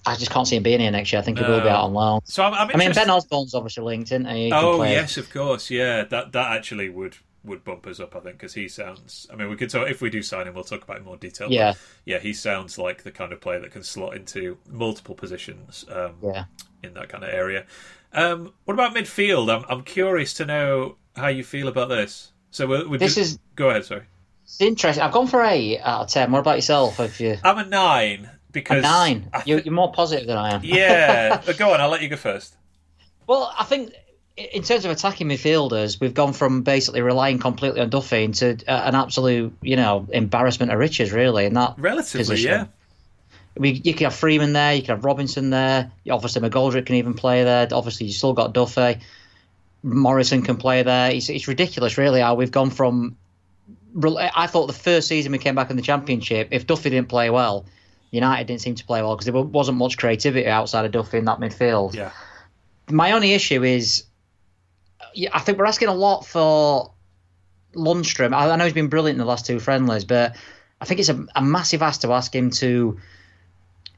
I 0.07 0.15
just 0.15 0.31
can't 0.31 0.47
see 0.47 0.55
him 0.55 0.63
being 0.63 0.79
here 0.79 0.89
next 0.89 1.13
year. 1.13 1.21
I 1.21 1.23
think 1.23 1.37
he 1.37 1.43
will 1.43 1.61
be 1.61 1.69
out 1.69 1.83
on 1.83 1.93
loan. 1.93 2.21
So 2.23 2.43
I'm, 2.43 2.53
I'm 2.55 2.71
i 2.73 2.77
mean, 2.77 2.93
Ben 2.93 3.09
Osborne's 3.11 3.53
obviously 3.53 3.83
linked, 3.83 4.11
isn't 4.11 4.25
he? 4.25 4.45
he 4.45 4.51
oh 4.51 4.81
yes, 4.81 5.17
of 5.17 5.31
course, 5.31 5.69
yeah. 5.69 6.03
That 6.05 6.31
that 6.31 6.53
actually 6.53 6.89
would 6.89 7.17
would 7.47 7.63
bump 7.63 7.87
us 7.87 7.99
up, 7.99 8.15
I 8.15 8.19
think, 8.19 8.37
because 8.37 8.53
he 8.53 8.67
sounds. 8.67 9.27
I 9.31 9.35
mean, 9.35 9.49
we 9.49 9.55
could 9.55 9.69
talk 9.69 9.89
if 9.89 10.01
we 10.01 10.09
do 10.09 10.21
sign 10.21 10.47
him, 10.47 10.53
we'll 10.53 10.63
talk 10.63 10.83
about 10.83 10.97
it 10.97 10.99
in 10.99 11.05
more 11.05 11.17
detail. 11.17 11.51
Yeah, 11.51 11.73
yeah, 12.05 12.19
he 12.19 12.33
sounds 12.33 12.77
like 12.77 13.03
the 13.03 13.11
kind 13.11 13.33
of 13.33 13.41
player 13.41 13.59
that 13.59 13.71
can 13.71 13.83
slot 13.83 14.15
into 14.15 14.57
multiple 14.69 15.15
positions. 15.15 15.85
Um, 15.89 16.15
yeah, 16.21 16.45
in 16.83 16.93
that 16.93 17.09
kind 17.09 17.23
of 17.23 17.31
area. 17.31 17.65
Um, 18.13 18.53
what 18.65 18.73
about 18.73 18.95
midfield? 18.95 19.53
I'm 19.53 19.65
I'm 19.69 19.83
curious 19.83 20.33
to 20.35 20.45
know 20.45 20.97
how 21.15 21.27
you 21.27 21.43
feel 21.43 21.67
about 21.67 21.89
this. 21.89 22.31
So 22.51 22.67
we'll, 22.67 22.89
we'll 22.89 22.99
this 22.99 23.15
just... 23.15 23.31
is 23.31 23.39
go 23.55 23.69
ahead. 23.69 23.85
Sorry. 23.85 24.03
It's 24.43 24.61
interesting. 24.61 25.03
I've 25.03 25.11
gone 25.11 25.27
for 25.27 25.43
eight 25.43 25.79
out 25.79 26.01
of 26.03 26.09
ten. 26.09 26.31
What 26.31 26.39
about 26.39 26.55
yourself? 26.55 26.97
Have 26.97 27.19
you? 27.19 27.37
I'm 27.43 27.57
a 27.57 27.65
nine 27.65 28.29
because 28.51 28.79
a 28.79 28.81
nine. 28.81 29.29
Th- 29.33 29.47
you're, 29.47 29.59
you're 29.59 29.73
more 29.73 29.91
positive 29.91 30.27
than 30.27 30.37
I 30.37 30.55
am. 30.55 30.61
yeah, 30.63 31.41
but 31.45 31.57
go 31.57 31.73
on. 31.73 31.81
I'll 31.81 31.89
let 31.89 32.01
you 32.01 32.09
go 32.09 32.15
first. 32.15 32.55
Well, 33.27 33.53
I 33.57 33.65
think 33.65 33.93
in 34.37 34.61
terms 34.61 34.85
of 34.85 34.91
attacking 34.91 35.27
midfielders, 35.27 35.99
we've 35.99 36.13
gone 36.13 36.31
from 36.31 36.61
basically 36.61 37.01
relying 37.01 37.39
completely 37.39 37.81
on 37.81 37.89
Duffy 37.89 38.23
into 38.23 38.57
uh, 38.67 38.83
an 38.85 38.93
absolute, 38.93 39.57
you 39.61 39.75
know, 39.75 40.07
embarrassment 40.11 40.71
of 40.71 40.77
riches, 40.77 41.11
really. 41.11 41.45
In 41.45 41.53
that 41.55 41.73
relatively, 41.77 42.19
position. 42.19 42.51
yeah. 42.51 42.65
We, 43.57 43.71
you 43.71 43.95
can 43.95 44.05
have 44.05 44.13
Freeman 44.13 44.53
there, 44.53 44.75
you 44.75 44.83
can 44.83 44.95
have 44.95 45.03
Robinson 45.03 45.49
there. 45.49 45.91
Obviously, 46.09 46.47
McGoldrick 46.47 46.85
can 46.85 46.95
even 46.95 47.15
play 47.15 47.43
there. 47.43 47.67
Obviously, 47.71 48.05
you 48.05 48.13
still 48.13 48.33
got 48.33 48.53
Duffy. 48.53 48.99
Morrison 49.81 50.43
can 50.43 50.57
play 50.57 50.83
there. 50.83 51.09
It's, 51.11 51.29
it's 51.29 51.47
ridiculous, 51.47 51.97
really, 51.97 52.21
how 52.21 52.35
we've 52.35 52.51
gone 52.51 52.69
from. 52.69 53.17
I 53.99 54.45
thought 54.45 54.67
the 54.67 54.73
first 54.73 55.07
season 55.07 55.31
we 55.31 55.39
came 55.39 55.55
back 55.55 55.71
in 55.71 55.75
the 55.75 55.81
Championship, 55.81 56.49
if 56.51 56.67
Duffy 56.67 56.91
didn't 56.91 57.09
play 57.09 57.31
well, 57.31 57.65
United 58.11 58.45
didn't 58.45 58.61
seem 58.61 58.75
to 58.75 58.85
play 58.85 59.01
well 59.01 59.15
because 59.15 59.25
there 59.25 59.33
wasn't 59.33 59.79
much 59.79 59.97
creativity 59.97 60.45
outside 60.47 60.85
of 60.85 60.91
Duffy 60.91 61.17
in 61.17 61.25
that 61.25 61.39
midfield. 61.39 61.95
Yeah. 61.95 62.11
My 62.91 63.13
only 63.13 63.33
issue 63.33 63.63
is, 63.63 64.03
I 65.33 65.39
think 65.39 65.57
we're 65.57 65.65
asking 65.65 65.87
a 65.87 65.93
lot 65.93 66.25
for 66.25 66.91
Lundstram. 67.75 68.35
I 68.35 68.55
know 68.55 68.63
he's 68.63 68.73
been 68.73 68.89
brilliant 68.89 69.15
in 69.15 69.19
the 69.19 69.29
last 69.29 69.45
two 69.45 69.59
friendlies, 69.59 70.05
but 70.05 70.35
I 70.79 70.85
think 70.85 70.99
it's 70.99 71.09
a, 71.09 71.25
a 71.35 71.41
massive 71.41 71.81
ask 71.81 72.01
to 72.01 72.13
ask 72.13 72.33
him 72.33 72.51
to 72.51 72.99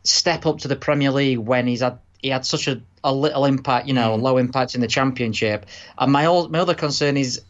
step 0.03 0.45
up 0.45 0.59
to 0.59 0.67
the 0.67 0.76
Premier 0.76 1.11
League 1.11 1.39
when 1.39 1.67
he's 1.67 1.82
had 1.82 1.99
he 2.22 2.30
had 2.30 2.45
such 2.45 2.67
a, 2.67 2.82
a 3.03 3.13
little 3.13 3.45
impact, 3.45 3.88
you 3.88 3.93
know, 3.93 4.17
mm. 4.17 4.22
low 4.22 4.38
impact 4.38 4.76
in 4.76 4.82
the 4.82 4.88
championship. 4.88 5.65
And 5.97 6.11
my 6.11 6.26
old, 6.26 6.51
my 6.51 6.59
other 6.59 6.76
concern 6.76 7.15
is 7.15 7.41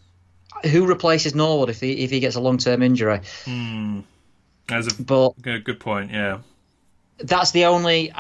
who 0.63 0.86
replaces 0.86 1.34
Norwood 1.34 1.70
if 1.70 1.80
he 1.80 2.03
if 2.03 2.11
he 2.11 2.20
gets 2.20 2.36
a 2.36 2.39
long 2.39 2.57
term 2.57 2.82
injury. 2.84 3.22
Mm. 3.45 4.03
That's 4.67 4.93
a 4.93 5.01
but, 5.01 5.41
good, 5.41 5.63
good 5.63 5.80
point. 5.80 6.11
Yeah. 6.11 6.39
That's 7.22 7.51
the 7.51 7.65
only. 7.65 8.11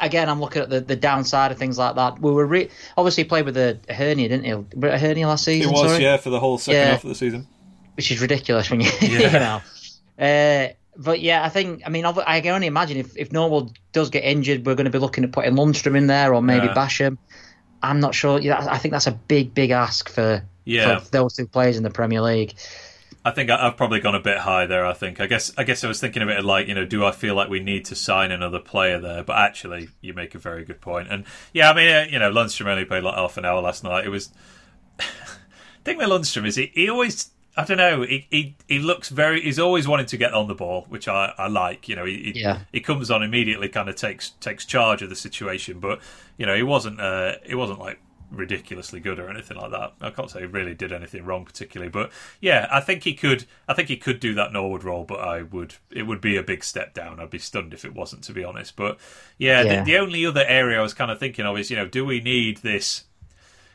Again, 0.00 0.28
I'm 0.28 0.40
looking 0.40 0.62
at 0.62 0.70
the, 0.70 0.80
the 0.80 0.96
downside 0.96 1.52
of 1.52 1.58
things 1.58 1.78
like 1.78 1.96
that. 1.96 2.20
We 2.20 2.32
were 2.32 2.46
re, 2.46 2.70
obviously 2.96 3.24
played 3.24 3.44
with 3.44 3.56
a 3.56 3.78
hernia, 3.88 4.28
didn't 4.28 4.44
he? 4.44 4.86
A 4.88 4.98
hernia 4.98 5.28
last 5.28 5.44
season. 5.44 5.70
It 5.70 5.72
was, 5.72 5.90
sorry? 5.90 6.02
yeah, 6.02 6.16
for 6.16 6.30
the 6.30 6.40
whole 6.40 6.58
second 6.58 6.80
yeah. 6.80 6.90
half 6.92 7.04
of 7.04 7.08
the 7.08 7.14
season. 7.14 7.46
Which 7.96 8.10
is 8.10 8.20
ridiculous 8.20 8.70
when 8.70 8.80
you, 8.80 8.90
yeah. 9.00 9.08
you 9.08 9.30
know. 9.30 9.60
Uh, 10.18 10.72
but 10.96 11.20
yeah, 11.20 11.44
I 11.44 11.48
think 11.48 11.82
I 11.86 11.88
mean 11.88 12.04
I 12.04 12.40
can 12.40 12.54
only 12.54 12.66
imagine 12.66 12.98
if 12.98 13.16
if 13.16 13.32
Norwood 13.32 13.78
does 13.92 14.10
get 14.10 14.24
injured, 14.24 14.66
we're 14.66 14.74
going 14.74 14.84
to 14.84 14.90
be 14.90 14.98
looking 14.98 15.24
at 15.24 15.32
putting 15.32 15.54
Lundstram 15.54 15.96
in 15.96 16.06
there 16.06 16.34
or 16.34 16.42
maybe 16.42 16.66
yeah. 16.66 16.74
Basham. 16.74 17.18
I'm 17.82 18.00
not 18.00 18.14
sure. 18.14 18.38
Yeah, 18.38 18.64
I 18.70 18.78
think 18.78 18.92
that's 18.92 19.06
a 19.06 19.12
big 19.12 19.54
big 19.54 19.70
ask 19.70 20.08
for, 20.08 20.44
yeah. 20.64 21.00
for 21.00 21.10
those 21.10 21.34
two 21.34 21.46
players 21.46 21.76
in 21.76 21.82
the 21.82 21.90
Premier 21.90 22.20
League. 22.20 22.54
I 23.24 23.30
think 23.30 23.50
I've 23.50 23.76
probably 23.76 24.00
gone 24.00 24.16
a 24.16 24.20
bit 24.20 24.38
high 24.38 24.66
there. 24.66 24.84
I 24.84 24.94
think. 24.94 25.20
I 25.20 25.26
guess. 25.26 25.52
I 25.56 25.64
guess 25.64 25.84
I 25.84 25.88
was 25.88 26.00
thinking 26.00 26.22
of 26.22 26.28
it 26.28 26.44
like 26.44 26.66
you 26.68 26.74
know, 26.74 26.84
do 26.84 27.04
I 27.04 27.12
feel 27.12 27.34
like 27.34 27.48
we 27.48 27.60
need 27.60 27.84
to 27.86 27.94
sign 27.94 28.32
another 28.32 28.58
player 28.58 28.98
there? 28.98 29.22
But 29.22 29.38
actually, 29.38 29.90
you 30.00 30.12
make 30.12 30.34
a 30.34 30.38
very 30.38 30.64
good 30.64 30.80
point. 30.80 31.08
And 31.10 31.24
yeah, 31.52 31.70
I 31.70 31.74
mean, 31.74 31.88
uh, 31.88 32.06
you 32.10 32.18
know, 32.18 32.32
Lundstram 32.32 32.66
only 32.66 32.84
played 32.84 33.04
like 33.04 33.14
half 33.14 33.36
an 33.36 33.44
hour 33.44 33.60
last 33.60 33.84
night. 33.84 34.04
It 34.04 34.10
was. 34.10 34.30
the 34.96 35.04
thing 35.84 35.98
with 35.98 36.08
Lundstram 36.08 36.46
is 36.46 36.56
he, 36.56 36.72
he 36.74 36.90
always 36.90 37.30
I 37.56 37.64
don't 37.64 37.76
know. 37.76 38.02
He, 38.02 38.26
he 38.30 38.56
he 38.66 38.78
looks 38.78 39.10
very. 39.10 39.42
He's 39.42 39.58
always 39.58 39.86
wanting 39.86 40.06
to 40.06 40.16
get 40.16 40.32
on 40.32 40.48
the 40.48 40.54
ball, 40.54 40.86
which 40.88 41.06
I, 41.06 41.34
I 41.36 41.48
like. 41.48 41.86
You 41.86 41.96
know, 41.96 42.06
he, 42.06 42.32
yeah. 42.34 42.60
he 42.72 42.80
comes 42.80 43.10
on 43.10 43.22
immediately, 43.22 43.68
kind 43.68 43.90
of 43.90 43.96
takes 43.96 44.30
takes 44.40 44.64
charge 44.64 45.02
of 45.02 45.10
the 45.10 45.16
situation. 45.16 45.78
But 45.78 46.00
you 46.38 46.46
know, 46.46 46.56
he 46.56 46.62
wasn't 46.62 46.98
uh, 46.98 47.34
he 47.44 47.54
wasn't 47.54 47.78
like 47.78 48.00
ridiculously 48.32 48.98
good 48.98 49.18
or 49.18 49.28
anything 49.28 49.56
like 49.56 49.70
that. 49.70 49.92
I 50.00 50.10
can't 50.10 50.30
say 50.30 50.40
he 50.40 50.46
really 50.46 50.74
did 50.74 50.92
anything 50.92 51.24
wrong 51.24 51.44
particularly, 51.44 51.90
but 51.90 52.10
yeah, 52.40 52.66
I 52.70 52.80
think 52.80 53.04
he 53.04 53.14
could. 53.14 53.44
I 53.68 53.74
think 53.74 53.88
he 53.88 53.96
could 53.96 54.20
do 54.20 54.34
that 54.34 54.52
Norwood 54.52 54.84
role, 54.84 55.04
but 55.04 55.20
I 55.20 55.42
would. 55.42 55.74
It 55.90 56.04
would 56.04 56.20
be 56.20 56.36
a 56.36 56.42
big 56.42 56.64
step 56.64 56.94
down. 56.94 57.20
I'd 57.20 57.30
be 57.30 57.38
stunned 57.38 57.74
if 57.74 57.84
it 57.84 57.94
wasn't, 57.94 58.24
to 58.24 58.32
be 58.32 58.44
honest. 58.44 58.76
But 58.76 58.98
yeah, 59.38 59.62
yeah. 59.62 59.84
The, 59.84 59.92
the 59.92 59.98
only 59.98 60.26
other 60.26 60.44
area 60.46 60.78
I 60.78 60.82
was 60.82 60.94
kind 60.94 61.10
of 61.10 61.18
thinking 61.18 61.44
of 61.44 61.58
is, 61.58 61.70
you 61.70 61.76
know, 61.76 61.86
do 61.86 62.04
we 62.04 62.20
need 62.20 62.58
this? 62.58 63.04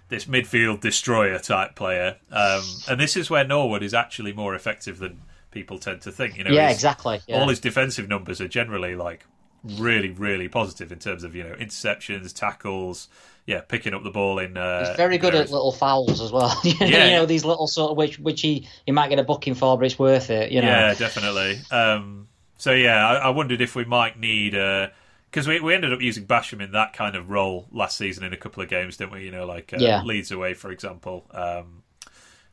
this 0.10 0.24
midfield 0.24 0.80
destroyer 0.80 1.38
type 1.38 1.76
player. 1.76 2.16
Um, 2.32 2.64
and 2.88 2.98
this 2.98 3.18
is 3.18 3.30
where 3.30 3.44
Norwood 3.44 3.84
is 3.84 3.94
actually 3.94 4.32
more 4.32 4.56
effective 4.56 5.00
than 5.00 5.20
people 5.52 5.80
tend 5.80 6.02
to 6.04 6.12
think. 6.12 6.38
You 6.38 6.46
know, 6.46 6.52
yeah, 6.52 6.70
exactly. 6.70 7.20
Yeah. 7.28 7.42
All 7.42 7.50
his 7.50 7.60
defensive 7.60 8.08
numbers 8.08 8.40
are 8.40 8.48
generally 8.48 8.96
like 8.96 9.26
really, 9.64 10.10
really 10.10 10.48
positive 10.48 10.92
in 10.92 11.00
terms 11.00 11.24
of 11.24 11.36
you 11.36 11.44
know 11.44 11.56
interceptions, 11.56 12.34
tackles. 12.34 13.08
Yeah, 13.48 13.62
picking 13.62 13.94
up 13.94 14.04
the 14.04 14.12
ball 14.12 14.40
in. 14.40 14.58
Uh, 14.58 14.86
He's 14.86 14.98
very 14.98 15.18
good 15.18 15.34
at 15.34 15.50
little 15.50 15.72
fouls 15.72 16.20
as 16.20 16.34
well. 16.34 16.54
yeah, 16.64 16.84
you 16.84 17.12
know 17.14 17.26
these 17.26 17.46
little 17.46 17.66
sort 17.66 17.92
of 17.92 17.98
which 17.98 18.20
which 18.20 18.42
he 18.42 18.68
he 18.86 18.92
might 18.92 19.08
get 19.08 19.20
a 19.20 19.24
booking 19.24 19.56
for, 19.56 19.78
but 19.78 19.86
it's 19.86 19.98
worth 19.98 20.30
it. 20.30 20.52
You 20.52 20.62
know. 20.62 20.68
Yeah, 20.68 20.94
definitely. 20.94 21.58
Um, 21.72 22.28
so 22.58 22.74
yeah, 22.74 23.08
I, 23.08 23.16
I, 23.16 23.30
wondered 23.30 23.62
if 23.62 23.74
we 23.74 23.86
might 23.86 24.20
need. 24.20 24.54
Uh, 24.54 24.90
because 25.32 25.48
we, 25.48 25.60
we 25.60 25.74
ended 25.74 25.94
up 25.94 26.02
using 26.02 26.26
Basham 26.26 26.62
in 26.62 26.72
that 26.72 26.94
kind 26.94 27.16
of 27.16 27.30
role 27.30 27.68
last 27.72 27.98
season 27.98 28.24
in 28.24 28.34
a 28.34 28.38
couple 28.38 28.64
of 28.64 28.70
games, 28.70 28.98
didn't 28.98 29.12
we? 29.12 29.24
You 29.24 29.32
know, 29.32 29.46
like 29.46 29.74
uh, 29.74 29.78
yeah. 29.80 30.02
Leeds 30.04 30.32
away, 30.32 30.54
for 30.54 30.72
example. 30.72 31.26
Um, 31.32 31.84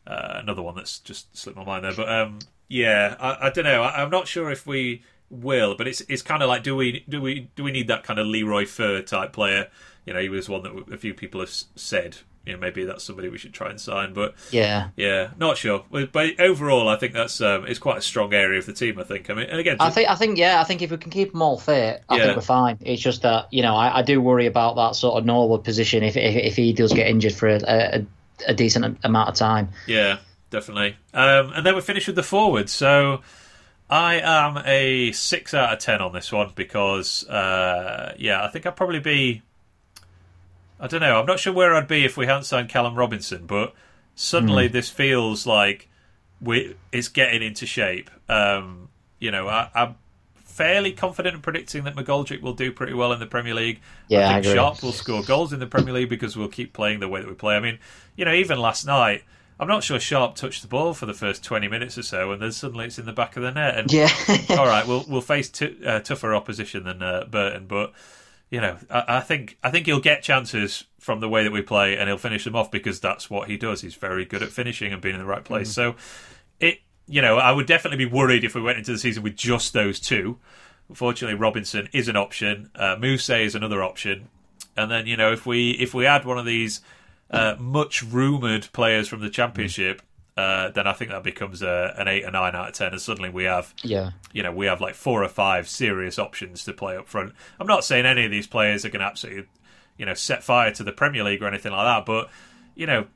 uh, 0.06 0.34
another 0.42 0.62
one 0.62 0.74
that's 0.76 0.98
just 1.00 1.36
slipped 1.36 1.56
my 1.56 1.64
mind 1.64 1.84
there, 1.84 1.94
but 1.94 2.08
um, 2.08 2.38
yeah, 2.68 3.16
I, 3.18 3.46
I 3.46 3.50
don't 3.50 3.64
know. 3.64 3.82
I, 3.82 4.02
am 4.02 4.10
not 4.10 4.28
sure 4.28 4.50
if 4.50 4.66
we 4.66 5.02
will, 5.30 5.74
but 5.76 5.88
it's 5.88 6.02
it's 6.02 6.22
kind 6.22 6.42
of 6.42 6.48
like 6.48 6.62
do 6.62 6.76
we 6.76 7.04
do 7.08 7.20
we 7.20 7.50
do 7.56 7.64
we 7.64 7.72
need 7.72 7.88
that 7.88 8.04
kind 8.04 8.18
of 8.18 8.26
Leroy 8.26 8.66
Fer 8.66 9.02
type 9.02 9.32
player? 9.32 9.68
You 10.06 10.12
know, 10.12 10.20
he 10.20 10.28
was 10.28 10.48
one 10.48 10.62
that 10.62 10.92
a 10.92 10.98
few 10.98 11.14
people 11.14 11.40
have 11.40 11.50
said. 11.50 12.18
You 12.46 12.52
know, 12.52 12.58
maybe 12.58 12.84
that's 12.84 13.02
somebody 13.02 13.30
we 13.30 13.38
should 13.38 13.54
try 13.54 13.70
and 13.70 13.80
sign, 13.80 14.12
but 14.12 14.34
yeah, 14.50 14.90
yeah, 14.96 15.30
not 15.38 15.56
sure. 15.56 15.84
But 15.90 16.38
overall, 16.38 16.88
I 16.88 16.96
think 16.96 17.14
that's 17.14 17.40
um, 17.40 17.66
it's 17.66 17.78
quite 17.78 17.96
a 17.96 18.02
strong 18.02 18.34
area 18.34 18.58
of 18.58 18.66
the 18.66 18.74
team. 18.74 18.98
I 18.98 19.04
think. 19.04 19.30
I 19.30 19.34
mean, 19.34 19.46
and 19.48 19.58
again, 19.58 19.78
I 19.80 19.88
think 19.88 20.10
I 20.10 20.14
think 20.14 20.36
yeah, 20.36 20.60
I 20.60 20.64
think 20.64 20.82
if 20.82 20.90
we 20.90 20.98
can 20.98 21.10
keep 21.10 21.32
them 21.32 21.40
all 21.40 21.58
fit, 21.58 22.04
I 22.06 22.16
yeah. 22.16 22.24
think 22.24 22.36
we're 22.36 22.42
fine. 22.42 22.76
It's 22.82 23.00
just 23.00 23.22
that 23.22 23.50
you 23.50 23.62
know 23.62 23.74
I, 23.74 24.00
I, 24.00 24.02
do 24.02 24.20
worry 24.20 24.44
about 24.44 24.76
that 24.76 24.94
sort 24.94 25.16
of 25.16 25.24
Norwood 25.24 25.64
position 25.64 26.02
if 26.02 26.18
if, 26.18 26.36
if 26.36 26.56
he 26.56 26.74
does 26.74 26.92
get 26.92 27.06
injured 27.06 27.32
for 27.32 27.48
a, 27.48 27.60
a, 27.66 28.06
a 28.48 28.54
decent 28.54 28.98
amount 29.02 29.30
of 29.30 29.36
time. 29.36 29.70
Yeah, 29.86 30.18
definitely. 30.50 30.96
Um, 31.14 31.50
and 31.54 31.64
then 31.64 31.74
we 31.74 31.80
finish 31.80 32.06
with 32.06 32.16
the 32.16 32.22
forwards. 32.22 32.72
So 32.72 33.22
I 33.88 34.16
am 34.16 34.58
a 34.66 35.12
six 35.12 35.54
out 35.54 35.72
of 35.72 35.78
ten 35.78 36.00
on 36.00 36.12
this 36.12 36.32
one 36.32 36.52
because, 36.54 37.26
uh, 37.28 38.14
yeah, 38.18 38.44
I 38.44 38.48
think 38.48 38.66
I'd 38.66 38.76
probably 38.76 39.00
be. 39.00 39.42
I 40.84 40.86
don't 40.86 41.00
know. 41.00 41.18
I'm 41.18 41.24
not 41.24 41.40
sure 41.40 41.50
where 41.50 41.74
I'd 41.74 41.88
be 41.88 42.04
if 42.04 42.18
we 42.18 42.26
hadn't 42.26 42.44
signed 42.44 42.68
Callum 42.68 42.94
Robinson, 42.94 43.46
but 43.46 43.74
suddenly 44.14 44.68
mm. 44.68 44.72
this 44.72 44.90
feels 44.90 45.46
like 45.46 45.88
we 46.42 46.76
it's 46.92 47.08
getting 47.08 47.42
into 47.42 47.64
shape. 47.64 48.10
Um, 48.28 48.90
you 49.18 49.30
know, 49.30 49.48
I, 49.48 49.70
am 49.74 49.94
fairly 50.44 50.92
confident 50.92 51.36
in 51.36 51.40
predicting 51.40 51.84
that 51.84 51.96
McGoldrick 51.96 52.42
will 52.42 52.52
do 52.52 52.70
pretty 52.70 52.92
well 52.92 53.14
in 53.14 53.18
the 53.18 53.24
Premier 53.26 53.54
League. 53.54 53.80
Yeah, 54.08 54.28
I 54.28 54.42
think 54.42 54.48
I 54.48 54.54
Sharp 54.56 54.82
will 54.82 54.92
score 54.92 55.22
goals 55.22 55.54
in 55.54 55.58
the 55.58 55.66
Premier 55.66 55.94
League 55.94 56.10
because 56.10 56.36
we'll 56.36 56.48
keep 56.48 56.74
playing 56.74 57.00
the 57.00 57.08
way 57.08 57.22
that 57.22 57.28
we 57.30 57.34
play. 57.34 57.56
I 57.56 57.60
mean, 57.60 57.78
you 58.14 58.26
know, 58.26 58.34
even 58.34 58.58
last 58.58 58.84
night 58.84 59.22
I'm 59.58 59.68
not 59.68 59.84
sure 59.84 59.98
Sharp 59.98 60.34
touched 60.34 60.60
the 60.60 60.68
ball 60.68 60.92
for 60.92 61.06
the 61.06 61.14
first 61.14 61.42
20 61.42 61.66
minutes 61.66 61.96
or 61.96 62.02
so, 62.02 62.30
and 62.30 62.42
then 62.42 62.52
suddenly 62.52 62.84
it's 62.84 62.98
in 62.98 63.06
the 63.06 63.12
back 63.14 63.38
of 63.38 63.42
the 63.42 63.52
net. 63.52 63.78
And 63.78 63.90
yeah, 63.90 64.10
all 64.50 64.66
right, 64.66 64.86
we'll 64.86 65.06
we'll 65.08 65.22
face 65.22 65.48
t- 65.48 65.78
uh, 65.82 66.00
tougher 66.00 66.34
opposition 66.34 66.84
than 66.84 67.02
uh, 67.02 67.24
Burton, 67.24 67.64
but 67.66 67.94
you 68.54 68.60
know, 68.60 68.78
I, 68.88 69.16
I, 69.16 69.20
think 69.20 69.58
I 69.64 69.72
think 69.72 69.86
he'll 69.86 69.98
get 69.98 70.22
chances 70.22 70.84
from 71.00 71.18
the 71.18 71.28
way 71.28 71.42
that 71.42 71.50
we 71.50 71.60
play, 71.60 71.98
and 71.98 72.08
he'll 72.08 72.18
finish 72.18 72.44
them 72.44 72.54
off 72.54 72.70
because 72.70 73.00
that's 73.00 73.28
what 73.28 73.48
he 73.48 73.56
does. 73.56 73.80
He's 73.80 73.96
very 73.96 74.24
good 74.24 74.44
at 74.44 74.50
finishing 74.50 74.92
and 74.92 75.02
being 75.02 75.16
in 75.16 75.20
the 75.20 75.26
right 75.26 75.42
place. 75.42 75.70
Mm. 75.70 75.74
So, 75.74 75.96
it 76.60 76.78
you 77.08 77.20
know, 77.20 77.36
I 77.36 77.50
would 77.50 77.66
definitely 77.66 77.98
be 77.98 78.10
worried 78.10 78.44
if 78.44 78.54
we 78.54 78.62
went 78.62 78.78
into 78.78 78.92
the 78.92 78.98
season 78.98 79.24
with 79.24 79.34
just 79.34 79.72
those 79.72 79.98
two. 79.98 80.38
Unfortunately, 80.88 81.36
Robinson 81.36 81.88
is 81.92 82.06
an 82.06 82.14
option. 82.14 82.70
Uh, 82.76 82.94
Mousset 82.94 83.44
is 83.44 83.56
another 83.56 83.82
option, 83.82 84.28
and 84.76 84.88
then 84.88 85.08
you 85.08 85.16
know, 85.16 85.32
if 85.32 85.46
we 85.46 85.72
if 85.72 85.92
we 85.92 86.06
add 86.06 86.24
one 86.24 86.38
of 86.38 86.46
these 86.46 86.80
uh, 87.32 87.56
much 87.58 88.04
rumored 88.04 88.68
players 88.72 89.08
from 89.08 89.20
the 89.20 89.30
championship, 89.30 90.00
uh, 90.36 90.70
then 90.70 90.86
I 90.86 90.92
think 90.92 91.10
that 91.10 91.22
becomes 91.22 91.62
a, 91.62 91.94
an 91.96 92.08
eight 92.08 92.24
or 92.24 92.30
nine 92.30 92.54
out 92.54 92.68
of 92.68 92.74
ten, 92.74 92.92
and 92.92 93.00
suddenly 93.00 93.30
we 93.30 93.44
have, 93.44 93.72
yeah, 93.82 94.12
you 94.32 94.42
know, 94.42 94.52
we 94.52 94.66
have 94.66 94.80
like 94.80 94.94
four 94.94 95.22
or 95.22 95.28
five 95.28 95.68
serious 95.68 96.18
options 96.18 96.64
to 96.64 96.72
play 96.72 96.96
up 96.96 97.08
front. 97.08 97.32
I'm 97.60 97.66
not 97.66 97.84
saying 97.84 98.04
any 98.04 98.24
of 98.24 98.30
these 98.30 98.46
players 98.46 98.84
are 98.84 98.88
going 98.88 99.00
to 99.00 99.06
absolutely, 99.06 99.46
you 99.96 100.06
know, 100.06 100.14
set 100.14 100.42
fire 100.42 100.72
to 100.72 100.82
the 100.82 100.92
Premier 100.92 101.22
League 101.22 101.42
or 101.42 101.46
anything 101.46 101.72
like 101.72 101.86
that, 101.86 102.04
but 102.04 102.30
you 102.74 102.86
know, 102.86 103.06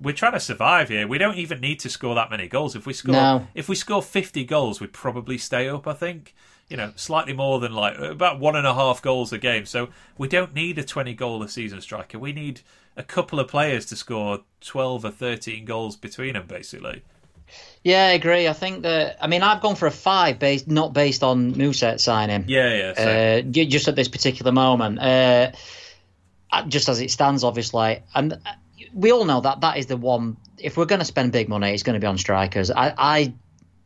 we're 0.00 0.14
trying 0.14 0.32
to 0.32 0.40
survive 0.40 0.88
here. 0.88 1.06
We 1.08 1.18
don't 1.18 1.36
even 1.36 1.60
need 1.60 1.80
to 1.80 1.90
score 1.90 2.14
that 2.14 2.30
many 2.30 2.46
goals. 2.46 2.76
If 2.76 2.86
we 2.86 2.92
score, 2.92 3.12
no. 3.12 3.46
if 3.54 3.68
we 3.68 3.74
score 3.74 4.02
50 4.02 4.44
goals, 4.44 4.80
we'd 4.80 4.92
probably 4.92 5.36
stay 5.38 5.68
up. 5.68 5.88
I 5.88 5.94
think, 5.94 6.34
you 6.68 6.76
know, 6.76 6.92
slightly 6.96 7.32
more 7.32 7.60
than 7.60 7.72
like 7.72 7.98
about 7.98 8.40
one 8.40 8.56
and 8.56 8.66
a 8.66 8.74
half 8.74 9.02
goals 9.02 9.32
a 9.32 9.38
game. 9.38 9.66
So 9.66 9.88
we 10.16 10.28
don't 10.28 10.54
need 10.54 10.78
a 10.78 10.84
20 10.84 11.14
goal 11.14 11.42
a 11.42 11.48
season 11.48 11.80
striker. 11.80 12.18
We 12.18 12.32
need 12.32 12.60
a 12.96 13.02
couple 13.02 13.38
of 13.40 13.48
players 13.48 13.86
to 13.86 13.96
score 13.96 14.40
12 14.60 15.04
or 15.04 15.10
13 15.10 15.64
goals 15.64 15.96
between 15.96 16.34
them, 16.34 16.46
basically. 16.46 17.02
Yeah, 17.82 18.06
I 18.06 18.12
agree. 18.12 18.48
I 18.48 18.54
think 18.54 18.82
that. 18.82 19.18
I 19.20 19.26
mean, 19.26 19.42
I've 19.42 19.60
gone 19.60 19.76
for 19.76 19.86
a 19.86 19.90
five, 19.90 20.38
based 20.38 20.66
not 20.66 20.94
based 20.94 21.22
on 21.22 21.54
Mousset 21.54 22.00
signing. 22.00 22.46
Yeah, 22.48 22.94
yeah. 22.96 23.42
Uh, 23.42 23.42
just 23.42 23.86
at 23.86 23.96
this 23.96 24.08
particular 24.08 24.50
moment, 24.50 24.98
uh, 24.98 25.52
just 26.68 26.88
as 26.88 27.00
it 27.02 27.10
stands, 27.10 27.44
obviously, 27.44 28.02
and 28.14 28.38
we 28.94 29.12
all 29.12 29.24
know 29.24 29.40
that 29.40 29.60
that 29.60 29.76
is 29.76 29.86
the 29.86 29.96
one. 29.96 30.36
If 30.58 30.76
we're 30.76 30.86
going 30.86 31.00
to 31.00 31.04
spend 31.04 31.32
big 31.32 31.48
money, 31.48 31.72
it's 31.72 31.82
going 31.82 31.94
to 31.94 32.00
be 32.00 32.06
on 32.06 32.16
strikers. 32.16 32.70
I, 32.70 32.94
I, 32.96 33.34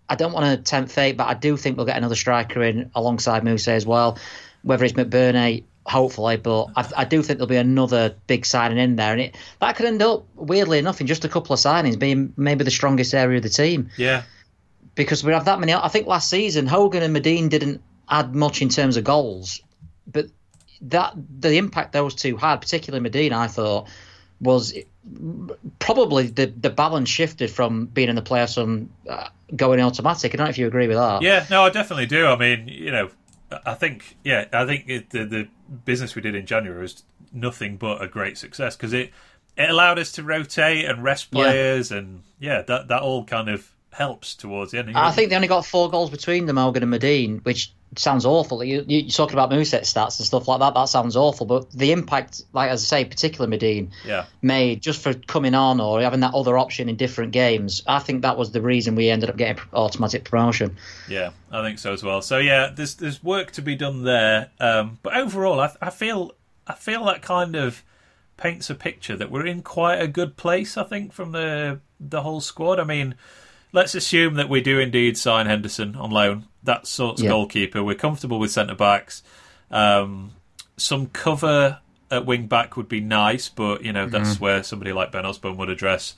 I 0.09 0.14
don't 0.14 0.32
want 0.32 0.46
to 0.46 0.56
tempt 0.62 0.90
fate, 0.90 1.16
but 1.16 1.28
I 1.28 1.34
do 1.34 1.56
think 1.56 1.76
we'll 1.76 1.86
get 1.86 1.96
another 1.96 2.14
striker 2.14 2.62
in 2.62 2.90
alongside 2.94 3.42
Mousset 3.42 3.74
as 3.74 3.86
well. 3.86 4.18
Whether 4.62 4.84
it's 4.84 4.94
McBurnie, 4.94 5.64
hopefully. 5.88 6.36
But 6.36 6.66
I, 6.76 6.88
I, 6.98 7.04
do 7.04 7.22
think 7.22 7.38
there'll 7.38 7.48
be 7.48 7.56
another 7.56 8.14
big 8.26 8.46
signing 8.46 8.78
in 8.78 8.96
there, 8.96 9.12
and 9.12 9.20
it 9.20 9.36
that 9.61 9.76
could 9.76 9.86
end 9.86 10.02
up 10.02 10.26
weirdly 10.34 10.78
enough 10.78 11.00
in 11.00 11.06
just 11.06 11.24
a 11.24 11.28
couple 11.28 11.52
of 11.52 11.61
signings 11.61 11.98
being 11.98 12.32
maybe 12.36 12.64
the 12.64 12.70
strongest 12.70 13.14
area 13.14 13.36
of 13.36 13.42
the 13.42 13.48
team. 13.48 13.90
Yeah, 13.96 14.22
because 14.94 15.24
we 15.24 15.32
have 15.32 15.44
that 15.46 15.61
many. 15.61 15.74
I 15.74 15.88
think 15.88 16.06
last 16.06 16.30
season 16.30 16.66
Hogan 16.66 17.02
and 17.02 17.14
Madine 17.14 17.48
didn't 17.48 17.82
add 18.09 18.34
much 18.34 18.62
in 18.62 18.68
terms 18.68 18.96
of 18.96 19.04
goals, 19.04 19.61
but 20.06 20.26
that 20.82 21.14
the 21.40 21.56
impact 21.56 21.92
those 21.92 22.14
two 22.14 22.36
had, 22.36 22.61
particularly 22.61 23.09
Madine, 23.09 23.32
I 23.32 23.48
thought 23.48 23.88
was 24.41 24.74
probably 25.78 26.28
the 26.28 26.47
the 26.47 26.70
balance 26.70 27.09
shifted 27.09 27.51
from 27.51 27.86
being 27.86 28.09
in 28.09 28.16
the 28.16 28.22
playoffs 28.22 28.61
and 28.62 28.91
uh, 29.09 29.28
going 29.55 29.80
automatic. 29.80 30.34
I 30.34 30.36
don't 30.36 30.47
know 30.47 30.51
if 30.51 30.59
you 30.59 30.66
agree 30.66 30.89
with 30.89 30.97
that. 30.97 31.22
Yeah, 31.22 31.47
no, 31.51 31.64
I 31.64 31.70
definitely 31.70 32.07
do. 32.07 32.26
I 32.26 32.36
mean, 32.36 32.68
you 32.68 32.91
know, 32.93 33.11
I 33.51 33.74
think, 33.74 34.16
yeah, 34.24 34.47
I 34.53 34.66
think 34.66 34.84
it, 34.89 35.11
the 35.11 35.24
the 35.24 35.49
business 35.84 36.14
we 36.14 36.22
did 36.22 36.34
in 36.34 36.47
January 36.47 36.80
was 36.80 37.03
nothing 37.32 37.76
but 37.76 38.03
a 38.03 38.09
great 38.09 38.39
success 38.39 38.76
because 38.76 38.93
it 38.93 39.11
it 39.57 39.70
allowed 39.70 39.99
us 39.99 40.12
to 40.12 40.22
rotate 40.22 40.84
and 40.84 41.03
rest 41.03 41.30
players, 41.30 41.91
yeah. 41.91 41.99
and 41.99 42.22
yeah, 42.39 42.62
that 42.62 42.89
that 42.89 43.03
all 43.03 43.24
kind 43.24 43.49
of 43.49 43.70
helps 43.91 44.34
towards 44.34 44.70
the 44.72 44.78
end. 44.78 44.97
I 44.97 45.11
think 45.11 45.30
they 45.30 45.36
only 45.36 45.49
got 45.49 45.66
four 45.66 45.91
goals 45.91 46.11
between 46.11 46.47
them, 46.47 46.57
Hogan 46.57 46.82
and 46.82 46.93
Madine, 46.93 47.45
which 47.45 47.72
sounds 47.97 48.26
awful. 48.26 48.62
You, 48.62 48.84
you're 48.86 49.09
talking 49.09 49.34
about 49.34 49.51
Mousset 49.51 49.80
stats 49.80 50.18
and 50.18 50.26
stuff 50.26 50.49
like 50.49 50.61
that. 50.61 50.74
That 50.74 50.89
sounds 50.89 51.16
awful. 51.16 51.47
But 51.47 51.70
the 51.72 51.93
impact, 51.93 52.43
like 52.53 52.70
as 52.70 52.84
I 52.84 52.86
say, 52.86 53.05
particularly 53.05 53.57
Madine 53.57 53.91
yeah. 54.05 54.26
made 54.43 54.82
just 54.82 55.03
for 55.03 55.14
coming 55.14 55.55
on 55.55 55.80
or 55.80 56.01
having 56.01 56.20
that 56.20 56.34
other 56.34 56.59
option 56.59 56.89
in 56.89 56.97
different 56.97 57.32
games, 57.32 57.82
I 57.86 57.99
think 57.99 58.22
that 58.22 58.36
was 58.36 58.53
the 58.53 58.61
reason 58.61 58.95
we 58.95 59.09
ended 59.11 59.30
up 59.30 59.36
getting 59.36 59.62
automatic 59.72 60.24
promotion. 60.24 60.76
Yeah, 61.09 61.30
I 61.51 61.62
think 61.62 61.78
so 61.78 61.93
as 61.93 62.03
well. 62.03 62.22
So 62.22 62.39
yeah, 62.39 62.70
there's 62.74 62.95
there's 62.95 63.22
work 63.22 63.53
to 63.53 63.62
be 63.62 63.74
done 63.74 64.05
there. 64.05 64.51
Um, 64.61 64.99
but 65.03 65.16
overall, 65.16 65.61
I, 65.61 65.72
I 65.80 65.91
feel 65.91 66.32
I 66.66 66.74
feel 66.74 67.05
that 67.07 67.22
kind 67.22 67.57
of 67.57 67.82
paints 68.36 68.70
a 68.70 68.74
picture 68.74 69.16
that 69.16 69.30
we're 69.30 69.47
in 69.47 69.62
quite 69.62 70.01
a 70.01 70.09
good 70.09 70.36
place. 70.36 70.76
I 70.76 70.84
think 70.84 71.12
from 71.12 71.32
the 71.32 71.80
the 71.99 72.22
whole 72.22 72.41
squad. 72.41 72.78
I 72.78 72.84
mean 72.84 73.14
let's 73.72 73.95
assume 73.95 74.34
that 74.34 74.49
we 74.49 74.61
do 74.61 74.78
indeed 74.78 75.16
sign 75.16 75.47
Henderson 75.47 75.95
on 75.97 76.11
loan. 76.11 76.47
That 76.68 76.86
sorts 76.86 77.22
yeah. 77.22 77.30
goalkeeper. 77.30 77.82
We're 77.82 77.94
comfortable 77.94 78.38
with 78.38 78.50
centre 78.50 78.74
backs. 78.74 79.22
Um, 79.70 80.32
some 80.76 81.06
cover 81.06 81.80
at 82.10 82.26
wing 82.26 82.46
back 82.46 82.76
would 82.76 82.90
be 82.90 83.00
nice, 83.00 83.48
but 83.48 83.82
you 83.82 83.94
know 83.94 84.06
that's 84.06 84.34
mm-hmm. 84.34 84.44
where 84.44 84.62
somebody 84.62 84.92
like 84.92 85.10
Ben 85.10 85.24
Osborne 85.24 85.56
would 85.56 85.70
address. 85.70 86.14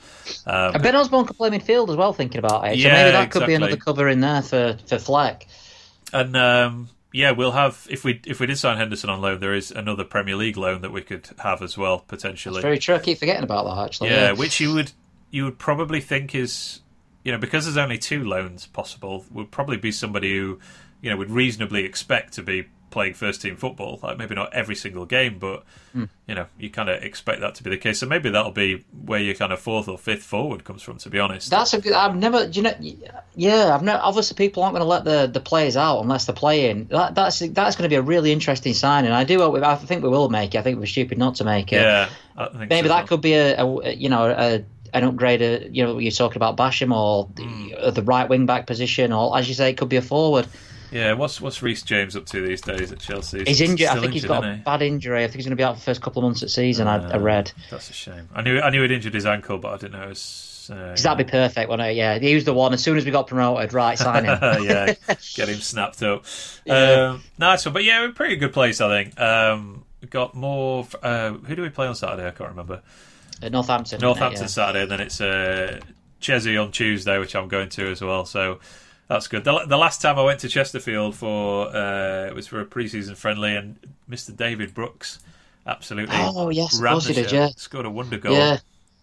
Um, 0.47 0.73
ben 0.83 0.97
Osborne 0.97 1.27
could 1.27 1.37
play 1.37 1.51
midfield 1.51 1.89
as 1.89 1.95
well. 1.95 2.13
Thinking 2.13 2.41
about 2.41 2.67
it, 2.67 2.71
so 2.71 2.89
yeah, 2.89 2.95
maybe 2.95 3.13
that 3.13 3.27
exactly. 3.27 3.41
could 3.41 3.47
be 3.47 3.55
another 3.55 3.77
cover 3.77 4.09
in 4.09 4.21
there 4.21 4.43
for 4.43 4.77
for 4.89 4.99
Fleck. 4.99 5.47
And 6.13 6.37
um, 6.37 6.89
yeah, 7.13 7.31
we'll 7.31 7.53
have 7.53 7.87
if 7.89 8.03
we 8.03 8.21
if 8.27 8.41
we 8.41 8.47
did 8.47 8.59
sign 8.59 8.77
Henderson 8.77 9.09
on 9.09 9.21
loan, 9.21 9.39
there 9.39 9.55
is 9.55 9.71
another 9.71 10.03
Premier 10.03 10.35
League 10.35 10.57
loan 10.57 10.81
that 10.81 10.91
we 10.91 11.03
could 11.03 11.29
have 11.39 11.63
as 11.63 11.79
well 11.79 12.01
potentially. 12.01 12.55
That's 12.55 12.65
very 12.65 12.79
true. 12.81 12.97
I 12.97 12.99
keep 12.99 13.19
forgetting 13.19 13.45
about 13.45 13.67
that 13.67 13.85
actually. 13.85 14.11
Yeah, 14.11 14.27
yeah, 14.27 14.33
which 14.33 14.59
you 14.59 14.75
would 14.75 14.91
you 15.31 15.45
would 15.45 15.61
probably 15.61 16.01
think 16.01 16.35
is 16.35 16.81
you 17.25 17.33
know, 17.33 17.39
because 17.39 17.65
there's 17.65 17.77
only 17.77 17.99
two 17.99 18.25
loans 18.25 18.67
possible, 18.67 19.25
would 19.31 19.51
probably 19.51 19.77
be 19.77 19.93
somebody 19.93 20.37
who, 20.37 20.59
you 21.01 21.11
know, 21.11 21.17
would 21.17 21.31
reasonably 21.31 21.85
expect 21.85 22.35
to 22.35 22.43
be 22.43 22.67
playing 22.91 23.15
first 23.15 23.41
team 23.41 23.57
football. 23.57 23.99
Like 24.03 24.19
maybe 24.19 24.35
not 24.35 24.53
every 24.53 24.75
single 24.75 25.07
game, 25.07 25.39
but 25.39 25.65
mm. 25.95 26.09
you 26.27 26.35
know, 26.35 26.47
you 26.59 26.71
kind 26.71 26.89
of 26.89 27.03
expect 27.03 27.41
that 27.41 27.55
to 27.57 27.63
be 27.63 27.71
the 27.71 27.79
case. 27.79 28.01
So 28.01 28.07
maybe 28.07 28.31
that'll 28.31 28.51
be 28.51 28.85
where 29.05 29.21
your 29.21 29.35
kind 29.35 29.53
of 29.53 29.61
fourth 29.61 29.89
or 29.89 29.97
fifth 29.97 30.23
forward 30.23 30.65
comes 30.65 30.83
from. 30.83 30.99
To 30.99 31.11
be 31.11 31.19
honest, 31.19 31.51
that's 31.51 31.73
a 31.73 31.81
good. 31.81 31.93
I've 31.93 32.17
never, 32.17 32.47
you 32.49 32.63
know, 32.63 32.75
yeah, 33.35 33.75
I've 33.75 33.83
never. 33.83 34.01
Obviously, 34.03 34.37
people 34.37 34.63
aren't 34.63 34.75
going 34.75 34.85
to 34.85 34.89
let 34.89 35.05
the, 35.05 35.31
the 35.33 35.41
players 35.41 35.77
out 35.77 36.01
unless 36.01 36.27
they're 36.27 36.35
playing. 36.35 36.87
That, 36.87 37.15
that's 37.15 37.39
that's 37.39 37.77
going 37.77 37.85
to 37.85 37.89
be 37.89 37.97
a 37.97 38.03
really 38.03 38.33
interesting 38.33 38.75
signing. 38.75 39.13
I 39.13 39.25
do. 39.25 39.57
I 39.63 39.75
think 39.77 40.03
we 40.03 40.09
will 40.09 40.29
make 40.29 40.55
it. 40.55 40.59
I 40.59 40.63
think 40.63 40.79
we're 40.79 40.87
stupid 40.87 41.19
not 41.19 41.37
to 41.37 41.45
make 41.45 41.73
it. 41.73 41.83
Yeah, 41.83 42.09
maybe 42.55 42.89
so. 42.89 42.95
that 42.95 43.07
could 43.07 43.21
be 43.21 43.35
a, 43.35 43.63
a 43.63 43.93
you 43.95 44.09
know 44.09 44.31
a 44.31 44.65
an 44.93 45.05
upgrade. 45.05 45.43
Uh, 45.43 45.67
you 45.71 45.85
know, 45.85 45.99
you're 45.99 46.11
talking 46.11 46.37
about 46.37 46.57
Basham 46.57 46.95
or 46.95 47.29
mm. 47.29 47.95
the 47.95 48.03
right 48.03 48.29
wing 48.29 48.47
back 48.47 48.67
position, 48.67 49.13
or 49.13 49.37
as 49.37 49.49
you 49.49 49.55
say, 49.55 49.71
it 49.71 49.77
could 49.77 49.89
be 49.89 49.97
a 49.97 50.03
forward. 50.03 50.47
Yeah, 50.91 51.13
what's 51.13 51.41
what's 51.41 51.63
Reece 51.63 51.83
James 51.83 52.17
up 52.17 52.27
to 52.27 52.45
these 52.45 52.61
days 52.61 52.91
at 52.91 52.99
Chelsea? 52.99 53.45
He's, 53.47 53.61
injured. 53.61 53.89
I 53.89 53.95
think 53.95 54.07
injured, 54.07 54.15
he's 54.15 54.25
got 54.25 54.45
a 54.45 54.55
he? 54.55 54.61
bad 54.61 54.83
injury. 54.83 55.23
I 55.23 55.27
think 55.29 55.37
he's 55.37 55.45
going 55.45 55.57
to 55.57 55.57
be 55.57 55.63
out 55.63 55.75
for 55.75 55.81
the 55.81 55.85
first 55.85 56.03
couple 56.03 56.21
of 56.21 56.25
months 56.25 56.43
of 56.43 56.51
season. 56.51 56.89
Uh, 56.89 57.09
I, 57.13 57.15
I, 57.15 57.19
read. 57.19 57.53
That's 57.71 57.91
a 57.91 57.93
shame. 57.93 58.29
I 58.35 58.43
knew 58.43 58.61
I 58.61 58.71
knew 58.71 58.83
he'd 58.83 58.91
injured 58.91 59.15
his 59.15 59.27
ankle, 59.27 59.59
but 59.59 59.73
I 59.73 59.77
didn't 59.77 59.93
know 59.93 60.05
it 60.05 60.09
was. 60.09 60.71
Uh, 60.73 60.95
that'd 60.95 61.27
be 61.27 61.31
perfect, 61.31 61.69
wouldn't 61.69 61.89
it? 61.89 61.97
Yeah, 61.97 62.19
he 62.19 62.35
was 62.35 62.45
the 62.45 62.55
one. 62.55 62.73
As 62.73 62.83
soon 62.83 62.97
as 62.97 63.05
we 63.05 63.11
got 63.11 63.27
promoted, 63.27 63.73
right, 63.73 63.99
sign 63.99 64.25
him. 64.25 64.39
yeah, 64.65 64.95
get 65.35 65.49
him 65.49 65.61
snapped 65.61 66.03
up. 66.03 66.25
Yeah. 66.67 67.13
Um, 67.15 67.23
nice 67.39 67.65
one, 67.65 67.73
but 67.73 67.85
yeah, 67.85 68.03
we're 68.03 68.13
pretty 68.13 68.37
good 68.37 68.53
place, 68.53 68.81
I 68.81 68.89
think. 68.89 69.19
Um, 69.19 69.85
got 70.11 70.35
more. 70.35 70.87
Uh, 71.03 71.33
who 71.33 71.57
do 71.57 71.63
we 71.63 71.71
play 71.71 71.87
on 71.87 71.95
Saturday? 71.95 72.29
I 72.29 72.31
can't 72.31 72.51
remember. 72.51 72.83
Northampton. 73.49 74.01
Northampton 74.01 74.43
yeah. 74.43 74.47
Saturday, 74.47 74.83
and 74.83 74.91
then 74.91 75.01
it's 75.01 75.21
uh, 75.21 75.81
Chelsea 76.21 76.57
on 76.57 76.73
Tuesday, 76.73 77.19
which 77.19 77.35
I'm 77.35 77.49
going 77.49 77.69
to 77.71 77.91
as 77.91 78.01
well. 78.03 78.25
So 78.27 78.61
That's 79.09 79.27
good. 79.27 79.43
The, 79.45 79.65
the 79.67 79.77
last 79.77 80.01
time 80.03 80.19
I 80.19 80.23
went 80.23 80.41
to 80.41 80.49
Chesterfield 80.49 81.17
for 81.17 81.75
uh, 81.75 82.27
it 82.27 82.35
was 82.35 82.47
for 82.47 82.61
a 82.61 82.67
preseason 82.67 83.17
friendly, 83.17 83.57
and 83.57 83.77
Mr. 84.09 84.37
David 84.37 84.75
Brooks 84.75 85.19
absolutely. 85.67 86.15
Oh 86.19 86.51
yes, 86.51 86.75
of 86.77 86.81
ran 86.83 86.93
course 86.95 87.07
the 87.07 87.15
he 87.15 87.23
did. 87.23 87.33
Yeah, 87.33 87.49
Scored 87.57 87.87
a 87.87 87.91
wonder 87.91 88.19
goal. 88.19 88.35
yeah. 88.35 88.59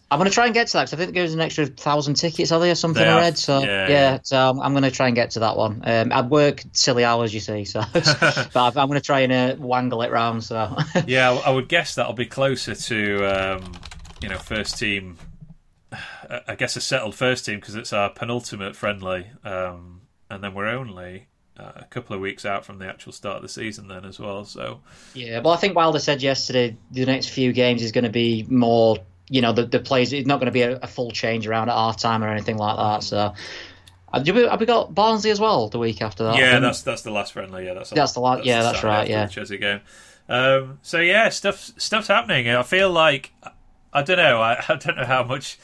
I'm 0.10 0.20
going 0.20 0.30
to 0.30 0.34
try 0.34 0.46
and 0.46 0.54
get 0.54 0.68
to 0.68 0.74
that 0.78 0.84
because 0.84 0.94
I 0.94 0.96
think 0.96 1.14
there's 1.16 1.34
an 1.34 1.42
extra 1.42 1.66
thousand 1.66 2.14
tickets, 2.14 2.54
are 2.54 2.62
there, 2.62 2.72
or 2.72 2.76
something 2.76 3.04
They 3.04 3.10
I 3.10 3.20
read? 3.20 3.38
So 3.38 3.60
Yeah, 3.60 3.90
yeah, 3.90 4.20
so 4.24 4.38
I'm, 4.38 4.62
I'm 4.62 4.72
going 4.72 4.84
to 4.84 4.92
try 4.92 5.08
and 5.08 5.16
get 5.16 5.32
to 5.32 5.40
that 5.42 5.58
one. 5.58 5.82
Um, 5.84 6.14
I 6.14 6.22
work 6.22 6.64
silly 6.72 7.04
hours, 7.04 7.34
you 7.34 7.42
see, 7.42 7.66
so 7.66 7.82
but 7.94 8.08
I've- 8.56 8.80
I'm 8.80 8.88
going 8.88 8.94
to 8.94 9.02
try 9.02 9.20
and 9.20 9.34
uh, 9.34 9.56
wangle 9.62 10.02
it 10.04 10.12
round. 10.12 10.46
So 10.46 10.78
Yeah, 11.08 11.32
I 11.32 11.36
I 11.48 11.50
would 11.50 11.68
guess 11.68 11.96
that'll 11.96 12.14
be 12.14 12.26
closer 12.26 12.74
to 12.74 13.26
um, 13.58 13.74
you 14.22 14.30
know 14.30 14.38
first 14.38 14.78
team. 14.78 15.18
I 16.48 16.56
guess 16.56 16.76
a 16.76 16.82
settled 16.82 17.16
first 17.16 17.46
team 17.46 17.62
because 17.62 17.76
it's 17.76 17.94
our 17.94 18.10
penultimate 18.10 18.76
friendly, 18.76 19.28
um, 19.46 20.02
and 20.30 20.44
then 20.44 20.54
we're 20.54 20.68
only 20.68 21.28
uh, 21.58 21.72
a 21.78 21.86
couple 21.86 22.16
of 22.16 22.22
weeks 22.22 22.46
out 22.46 22.66
from 22.66 22.78
the 22.80 22.88
actual 22.88 23.12
start 23.12 23.38
of 23.38 23.42
the 23.42 23.50
season 23.50 23.88
then 23.88 24.06
as 24.06 24.20
well. 24.20 24.44
So 24.46 24.82
Yeah, 25.14 25.40
well, 25.40 25.54
I 25.54 25.58
think 25.58 25.76
Wilder 25.76 26.00
said 26.00 26.22
yesterday 26.22 26.76
the 26.92 27.06
next 27.06 27.30
few 27.30 27.54
games 27.54 27.82
is 27.82 27.92
going 27.92 28.04
to 28.04 28.10
be 28.10 28.46
more, 28.50 28.98
you 29.30 29.42
know, 29.42 29.54
the, 29.54 29.66
the 29.66 29.80
players, 29.80 30.14
it's 30.14 30.28
not 30.28 30.38
going 30.38 30.48
to 30.48 30.52
be 30.52 30.62
a, 30.62 30.78
a 30.78 30.88
full 30.88 31.12
change 31.12 31.48
around 31.48 31.70
at 31.70 31.76
half 31.76 31.98
time 31.98 32.24
or 32.24 32.28
anything 32.28 32.58
like 32.58 32.76
that. 32.78 33.04
So, 33.04 33.34
uh, 34.14 34.20
do 34.20 34.34
we, 34.34 34.44
have 34.44 34.60
we 34.60 34.66
got 34.66 34.94
Barnsley 34.94 35.32
as 35.32 35.40
well 35.40 35.70
the 35.70 35.80
week 35.80 36.02
after 36.02 36.26
that? 36.26 36.38
Yeah, 36.38 36.60
that's 36.60 36.82
that's 36.82 37.02
the 37.02 37.12
last 37.12 37.34
friendly. 37.34 37.66
Yeah, 37.66 37.74
that's 37.74 37.90
That's 37.92 38.14
the 38.14 38.20
la- 38.20 38.42
yeah, 38.42 38.62
that's 38.62 38.84
right, 38.84 39.08
yeah. 39.10 39.26
the 39.26 39.32
Chelsea 39.32 39.58
game. 39.58 39.82
Um, 40.30 40.80
so 40.82 41.00
yeah, 41.00 41.30
stuff 41.30 41.72
stuff's 41.78 42.08
happening. 42.08 42.50
I 42.50 42.64
feel 42.64 42.92
like 42.92 43.32
I 43.98 44.04
don't 44.04 44.18
know. 44.18 44.40
I, 44.40 44.64
I 44.70 44.76
don't 44.76 44.96
know 44.96 45.06
how 45.06 45.24
much 45.24 45.58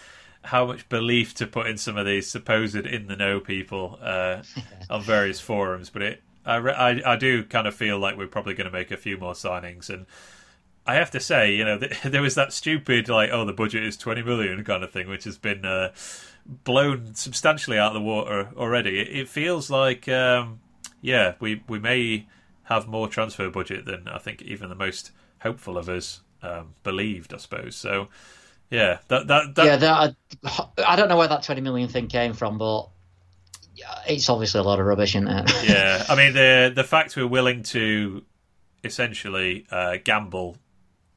how 0.45 0.65
much 0.65 0.89
belief 0.89 1.34
to 1.36 1.47
put 1.47 1.67
in 1.67 1.77
some 1.77 1.97
of 1.97 2.05
these 2.05 2.29
supposed 2.29 2.75
in 2.75 3.07
the 3.07 3.15
know 3.15 3.39
people 3.39 3.97
uh, 4.01 4.41
on 4.89 5.01
various 5.01 5.39
forums, 5.39 5.89
but 5.89 6.01
it 6.01 6.23
I, 6.45 6.57
I 6.57 7.13
I 7.13 7.15
do 7.15 7.43
kind 7.43 7.67
of 7.67 7.75
feel 7.75 7.99
like 7.99 8.17
we're 8.17 8.27
probably 8.27 8.55
going 8.55 8.65
to 8.65 8.71
make 8.71 8.91
a 8.91 8.97
few 8.97 9.17
more 9.17 9.34
signings 9.34 9.89
and. 9.89 10.05
I 10.86 10.95
have 10.95 11.11
to 11.11 11.21
say, 11.21 11.55
you 11.55 11.63
know, 11.63 11.79
th- 11.79 12.01
there 12.03 12.21
was 12.21 12.36
that 12.36 12.51
stupid 12.51 13.07
like, 13.07 13.29
oh, 13.31 13.45
the 13.45 13.53
budget 13.53 13.86
is 13.86 13.95
twenty 13.95 14.21
million 14.21 14.65
kind 14.65 14.84
of 14.84 14.91
thing, 14.91 15.07
which 15.07 15.23
has 15.23 15.38
been 15.38 15.63
uh, 15.63 15.93
blown 16.45 17.15
substantially 17.15 17.77
out 17.77 17.88
of 17.88 17.93
the 17.93 18.01
water 18.01 18.49
already. 18.57 18.99
It, 18.99 19.07
it 19.19 19.29
feels 19.29 19.69
like, 19.69 20.09
um, 20.09 20.59
yeah, 20.99 21.36
we 21.39 21.63
we 21.69 21.79
may 21.79 22.27
have 22.63 22.89
more 22.89 23.07
transfer 23.07 23.49
budget 23.49 23.86
than 23.86 24.09
I 24.09 24.17
think 24.17 24.41
even 24.41 24.67
the 24.67 24.75
most 24.75 25.11
hopeful 25.39 25.77
of 25.77 25.88
us 25.88 26.19
um, 26.44 26.76
believed. 26.84 27.34
I 27.34 27.38
suppose 27.38 27.76
so. 27.76 28.10
Yeah, 28.70 29.00
that 29.08 29.28
that, 29.28 29.56
that 29.56 29.66
yeah, 29.66 29.76
that, 29.76 30.16
I, 30.44 30.68
I 30.86 30.96
don't 30.96 31.08
know 31.08 31.18
where 31.18 31.28
that 31.28 31.44
20 31.44 31.62
million 31.62 31.89
thing 31.89 32.08
came 32.08 32.34
from, 32.34 32.58
but 32.58 32.88
it's 34.08 34.30
obviously 34.30 34.60
a 34.60 34.64
lot 34.64 34.80
of 34.80 34.86
rubbish, 34.86 35.16
isn't 35.16 35.28
it? 35.28 35.70
yeah. 35.70 36.04
I 36.10 36.16
mean, 36.16 36.34
the 36.34 36.72
the 36.76 36.84
fact 36.84 37.16
we're 37.16 37.28
willing 37.28 37.64
to 37.64 38.24
essentially 38.84 39.66
uh, 39.72 39.98
gamble 40.04 40.58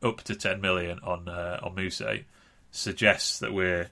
up 0.03 0.23
to 0.23 0.35
ten 0.35 0.61
million 0.61 1.01
on 1.03 1.29
uh, 1.29 1.61
on 1.63 1.75
Muse 1.75 2.03
suggests 2.71 3.39
that 3.39 3.53
we're 3.53 3.89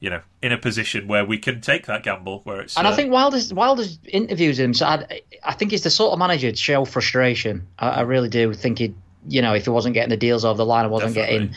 you 0.00 0.10
know 0.10 0.20
in 0.42 0.52
a 0.52 0.58
position 0.58 1.06
where 1.06 1.24
we 1.24 1.38
can 1.38 1.60
take 1.60 1.86
that 1.86 2.02
gamble. 2.02 2.40
Where 2.44 2.60
it's 2.60 2.76
And 2.76 2.86
uh, 2.86 2.90
I 2.90 2.96
think 2.96 3.12
Wilder's 3.12 3.52
Wilder's 3.52 3.98
interviews 4.06 4.58
him, 4.58 4.74
so 4.74 4.86
I, 4.86 5.22
I 5.42 5.54
think 5.54 5.70
he's 5.70 5.82
the 5.82 5.90
sort 5.90 6.12
of 6.12 6.18
manager 6.18 6.50
to 6.50 6.56
show 6.56 6.84
frustration. 6.84 7.68
I, 7.78 7.88
I 7.88 8.00
really 8.02 8.28
do 8.28 8.52
think 8.54 8.78
he, 8.78 8.94
you 9.28 9.42
know, 9.42 9.54
if 9.54 9.64
he 9.64 9.70
wasn't 9.70 9.94
getting 9.94 10.10
the 10.10 10.16
deals 10.16 10.44
over 10.44 10.56
the 10.56 10.66
line, 10.66 10.84
and 10.84 10.92
wasn't 10.92 11.14
Definitely. 11.14 11.48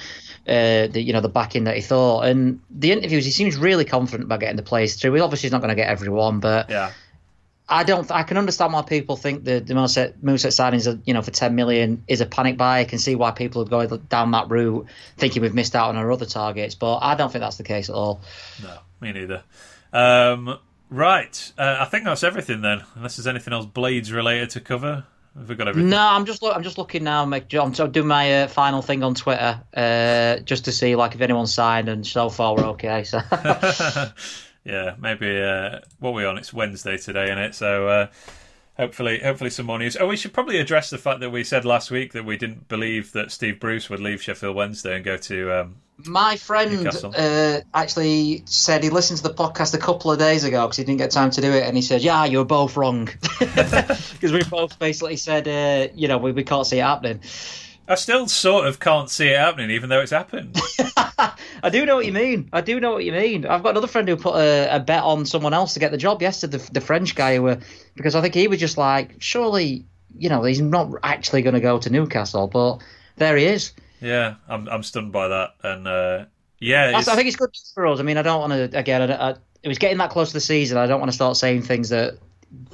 getting 0.46 0.88
uh, 0.88 0.92
the 0.92 1.02
you 1.02 1.14
know 1.14 1.22
the 1.22 1.30
backing 1.30 1.66
that 1.66 1.76
he 1.76 1.82
thought. 1.82 2.26
And 2.26 2.62
the 2.70 2.92
interviews, 2.92 3.26
he 3.26 3.32
seems 3.32 3.58
really 3.58 3.86
confident 3.86 4.26
about 4.26 4.40
getting 4.40 4.58
the 4.58 4.64
players 4.64 4.96
through. 4.96 5.14
He 5.14 5.22
obviously 5.22 5.48
is 5.48 5.52
not 5.52 5.62
going 5.62 5.70
to 5.70 5.76
get 5.76 5.88
everyone, 5.88 6.40
but 6.40 6.70
yeah. 6.70 6.92
I 7.68 7.84
don't. 7.84 8.12
I 8.12 8.24
can 8.24 8.38
understand 8.38 8.74
why 8.74 8.82
people 8.82 9.16
think 9.16 9.46
the 9.46 9.60
the 9.60 9.74
Mousset 9.74 10.16
Mousset 10.22 10.52
signings, 10.52 10.92
are, 10.92 11.00
you 11.06 11.14
know, 11.14 11.22
for 11.22 11.32
ten 11.32 11.56
million 11.56 12.04
is 12.08 12.20
a 12.20 12.26
panic 12.26 12.58
buy. 12.58 12.82
I 12.82 12.86
can 12.86 13.00
see 13.00 13.16
why 13.16 13.32
people 13.32 13.62
are 13.62 13.66
going 13.66 13.88
down 14.10 14.32
that 14.32 14.50
route, 14.50 14.88
thinking 15.18 15.42
we've 15.42 15.54
missed 15.54 15.76
out 15.76 15.90
on 15.90 15.96
our 15.96 16.12
other 16.12 16.26
targets. 16.26 16.76
But 16.76 16.98
I 16.98 17.16
don't 17.16 17.32
think 17.32 17.42
that's 17.42 17.58
the 17.58 17.64
case 17.64 17.90
at 17.90 17.96
all. 17.96 18.22
No, 18.62 18.78
me 19.00 19.14
neither. 19.14 19.44
Um, 19.94 20.60
right, 20.90 21.54
uh, 21.58 21.78
I 21.80 21.86
think 21.86 22.04
that's 22.04 22.24
everything 22.24 22.62
then. 22.62 22.84
Unless 22.96 23.16
there's 23.16 23.28
anything 23.28 23.54
else 23.54 23.66
Blades 23.66 24.12
related 24.12 24.50
to 24.52 24.60
cover, 24.60 25.06
have 25.38 25.50
we 25.50 25.56
got 25.56 25.68
everything? 25.68 25.90
No, 25.90 26.00
I'm 26.00 26.26
just 26.26 26.42
look, 26.42 26.56
I'm 26.56 26.64
just 26.64 26.78
looking 26.78 27.04
now. 27.04 27.26
Make, 27.26 27.54
I'm 27.54 27.72
doing 27.72 28.08
my 28.08 28.44
uh, 28.44 28.48
final 28.48 28.82
thing 28.82 29.04
on 29.04 29.16
Twitter, 29.16 29.62
uh, 29.76 30.38
just 30.40 30.66
to 30.66 30.72
see 30.72 30.96
like 30.96 31.16
if 31.16 31.22
anyone's 31.22 31.54
signed, 31.54 31.90
and 31.90 32.06
so 32.06 32.30
far 32.30 32.56
we're 32.56 32.66
okay. 32.66 33.04
So 33.04 33.20
yeah, 34.64 34.96
maybe. 35.00 35.42
Uh, 35.42 35.80
what 36.00 36.12
are 36.12 36.14
we 36.14 36.26
on? 36.26 36.38
It's 36.38 36.54
Wednesday 36.54 36.98
today, 36.98 37.26
isn't 37.26 37.40
it? 37.40 37.56
So 37.56 37.88
uh, 37.88 38.08
hopefully, 38.78 39.20
hopefully 39.24 39.50
some 39.50 39.66
more 39.66 39.80
news. 39.80 39.98
Oh, 40.00 40.08
we 40.08 40.18
should 40.18 40.34
probably 40.34 40.60
address 40.60 40.90
the 40.90 40.98
fact 40.98 41.20
that 41.22 41.32
we 41.32 41.44
said 41.44 41.66
last 41.66 41.90
week 41.90 42.14
that 42.14 42.26
we 42.26 42.38
didn't 42.38 42.68
believe 42.68 43.12
that 43.14 43.32
Steve 43.32 43.60
Bruce 43.60 43.90
would 43.90 44.00
leave 44.00 44.22
Sheffield 44.22 44.56
Wednesday 44.56 44.96
and 44.96 45.06
go 45.06 45.18
to. 45.18 45.62
Um, 45.62 45.76
my 45.98 46.36
friend 46.36 46.88
uh, 46.88 47.62
actually 47.74 48.44
said 48.46 48.84
he 48.84 48.90
listened 48.90 49.18
to 49.18 49.24
the 49.24 49.34
podcast 49.34 49.74
a 49.74 49.78
couple 49.78 50.12
of 50.12 50.20
days 50.20 50.44
ago 50.44 50.66
because 50.66 50.78
he 50.78 50.84
didn't 50.84 51.00
get 51.00 51.12
time 51.12 51.30
to 51.32 51.42
do 51.42 51.52
it, 51.52 51.64
and 51.64 51.76
he 51.76 51.82
said, 51.82 52.02
"Yeah, 52.02 52.26
you 52.26 52.40
were 52.40 52.46
both 52.46 52.76
wrong," 52.78 53.06
because 53.40 54.32
we 54.32 54.44
both 54.44 54.78
basically 54.80 55.18
said, 55.18 55.48
uh, 55.48 55.92
you 55.96 56.08
know, 56.08 56.18
we, 56.18 56.32
we 56.32 56.44
can't 56.44 56.66
see 56.66 56.80
it 56.80 56.84
happening. 56.84 57.22
I 57.88 57.96
still 57.96 58.28
sort 58.28 58.66
of 58.66 58.80
can't 58.80 59.10
see 59.10 59.28
it 59.28 59.38
happening, 59.38 59.72
even 59.72 59.90
though 59.90 60.00
it's 60.00 60.12
happened. 60.12 60.58
I 61.64 61.70
do 61.70 61.86
know 61.86 61.96
what 61.98 62.06
you 62.06 62.14
mean. 62.14 62.50
I 62.54 62.62
do 62.62 62.80
know 62.80 62.94
what 62.94 63.04
you 63.04 63.12
mean. 63.12 63.46
I've 63.46 63.62
got 63.62 63.72
another 63.72 63.88
friend 63.88 64.08
who 64.08 64.16
put 64.16 64.36
a, 64.36 64.78
a 64.78 64.80
bet 64.80 65.04
on 65.04 65.26
someone 65.26 65.54
else 65.54 65.74
to 65.74 65.82
get 65.82 65.92
the 65.92 65.98
job 65.98 66.22
yesterday, 66.22 66.58
the, 66.58 66.72
the 66.72 66.82
French 66.82 67.14
guy 67.14 67.36
who 67.36 67.44
were 67.44 67.60
because 67.96 68.16
I 68.16 68.22
think 68.22 68.36
he 68.36 68.48
was 68.48 68.60
just 68.60 68.78
like, 68.78 69.16
surely, 69.20 69.86
you 70.18 70.30
know, 70.30 70.44
he's 70.44 70.62
not 70.62 70.94
actually 71.04 71.42
going 71.42 71.56
to 71.56 71.60
go 71.60 71.78
to 71.78 71.90
Newcastle, 71.90 72.48
but 72.48 72.82
there 73.18 73.36
he 73.36 73.46
is. 73.46 73.74
Yeah, 74.04 74.36
I'm 74.50 74.68
I'm 74.68 74.84
stunned 74.84 75.12
by 75.12 75.30
that, 75.30 75.56
and 75.64 75.88
uh, 75.88 76.26
yeah, 76.60 76.92
I 76.96 77.02
think 77.02 77.28
it's 77.28 77.38
good 77.38 77.50
news 77.50 77.72
for 77.74 77.88
us. 77.88 78.00
I 78.00 78.04
mean, 78.04 78.18
I 78.18 78.22
don't 78.22 78.42
want 78.42 78.72
to 78.72 78.78
again. 78.78 79.10
I, 79.10 79.30
I, 79.30 79.36
it 79.64 79.68
was 79.70 79.78
getting 79.78 79.98
that 80.00 80.10
close 80.10 80.30
to 80.30 80.34
the 80.34 80.42
season. 80.42 80.78
I 80.78 80.88
don't 80.88 81.00
want 81.00 81.10
to 81.10 81.16
start 81.16 81.38
saying 81.38 81.62
things 81.64 81.90
that 81.90 82.18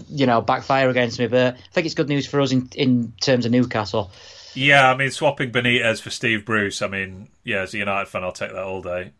you 0.09 0.25
know 0.25 0.41
backfire 0.41 0.89
against 0.89 1.19
me, 1.19 1.27
but 1.27 1.55
I 1.55 1.57
think 1.71 1.85
it's 1.85 1.95
good 1.95 2.09
news 2.09 2.25
for 2.25 2.41
us 2.41 2.51
in 2.51 2.67
in 2.75 3.13
terms 3.21 3.45
of 3.45 3.51
Newcastle. 3.51 4.11
Yeah, 4.55 4.89
I 4.89 4.97
mean, 4.97 5.11
swapping 5.11 5.51
Benitez 5.51 6.01
for 6.01 6.09
Steve 6.09 6.45
Bruce. 6.45 6.81
I 6.81 6.87
mean, 6.87 7.29
yeah, 7.43 7.61
as 7.61 7.75
a 7.75 7.77
United 7.77 8.07
fan, 8.07 8.23
I'll 8.23 8.31
take 8.31 8.51
that 8.51 8.63
all 8.63 8.81
day. 8.81 9.11